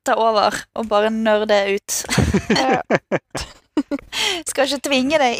ta 0.06 0.14
over 0.16 0.56
og 0.76 0.88
bare 0.90 1.10
nerde 1.10 1.76
ut. 1.76 1.91
Skal 4.49 4.66
ikke 4.70 4.86
tvinge 4.90 5.18
deg. 5.20 5.40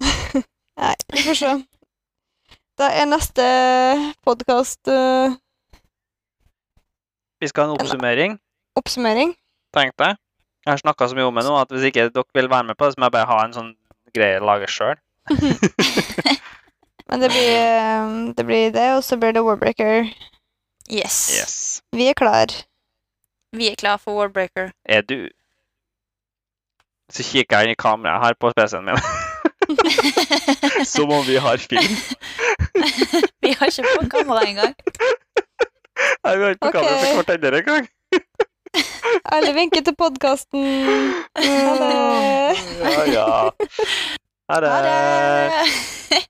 Nei, 0.80 0.94
vi 1.12 1.22
får 1.24 1.34
se. 1.40 1.52
Da 2.76 2.90
er 2.92 3.06
neste 3.08 3.44
podkast 4.26 4.88
Vi 7.40 7.48
skal 7.48 7.64
ha 7.64 7.70
en 7.70 7.76
oppsummering, 7.80 8.36
oppsummering. 8.76 9.32
tenkte 9.76 10.10
jeg. 10.10 10.16
Jeg 10.66 10.72
har 10.72 10.80
snakka 10.82 11.08
så 11.08 11.16
mye 11.16 11.28
om 11.28 11.36
det 11.38 11.44
nå 11.46 11.54
at 11.60 11.70
hvis 11.72 11.86
ikke 11.88 12.08
dere 12.10 12.24
vil 12.34 12.48
være 12.50 12.66
med 12.68 12.76
på 12.76 12.84
det, 12.86 12.94
så 12.94 13.00
må 13.00 13.06
jeg 13.06 13.14
bare 13.16 13.30
ha 13.30 13.38
en 13.44 13.54
sånn 13.54 13.72
greie 14.16 14.40
lage 14.42 14.68
sjøl. 14.72 14.96
Men 17.08 17.22
det 17.22 17.28
blir 17.30 17.50
eh, 17.54 18.06
det, 18.34 18.44
blir 18.48 18.72
det 18.74 18.86
og 18.96 19.02
så 19.06 19.18
blir 19.20 19.32
det 19.36 19.44
Warbreaker. 19.46 20.08
Yes. 20.90 21.16
Yes. 21.38 21.54
Vi 21.94 22.08
er 22.10 22.16
klar. 22.18 22.50
Vi 23.56 23.70
er 23.70 23.76
klar 23.78 23.96
for 24.02 24.18
Warbreaker. 24.18 24.72
Er 24.84 25.02
du 25.06 25.28
Så 27.14 27.22
kikker 27.22 27.62
jeg 27.62 27.68
inn 27.70 27.76
i 27.76 27.78
kameraet 27.78 28.24
her 28.24 28.34
på 28.40 28.50
PC-en 28.56 28.84
min. 28.90 28.98
Som 30.94 31.10
om 31.10 31.24
vi 31.26 31.36
har 31.36 31.56
film. 31.56 31.96
Vi 33.42 33.52
har 33.52 33.66
ikke 33.66 33.84
på 34.00 34.08
kamera 34.10 34.42
engang. 34.46 34.74
Nei, 36.24 36.36
vi 36.36 36.42
har 36.42 36.50
ikke 36.50 36.60
på 36.60 36.68
okay. 36.68 36.80
kamera 36.82 37.14
for 37.14 37.22
hverandre 37.22 37.60
engang. 37.62 37.88
Alle 39.32 39.52
vinker 39.56 39.84
til 39.86 39.96
podkasten. 39.96 40.66
Ha 41.66 41.74
det. 41.80 41.92
Ja, 42.82 43.04
ja. 43.12 43.28
Ha 44.50 44.60
det. 44.60 44.70
Ha 44.70 44.80
det! 44.86 46.26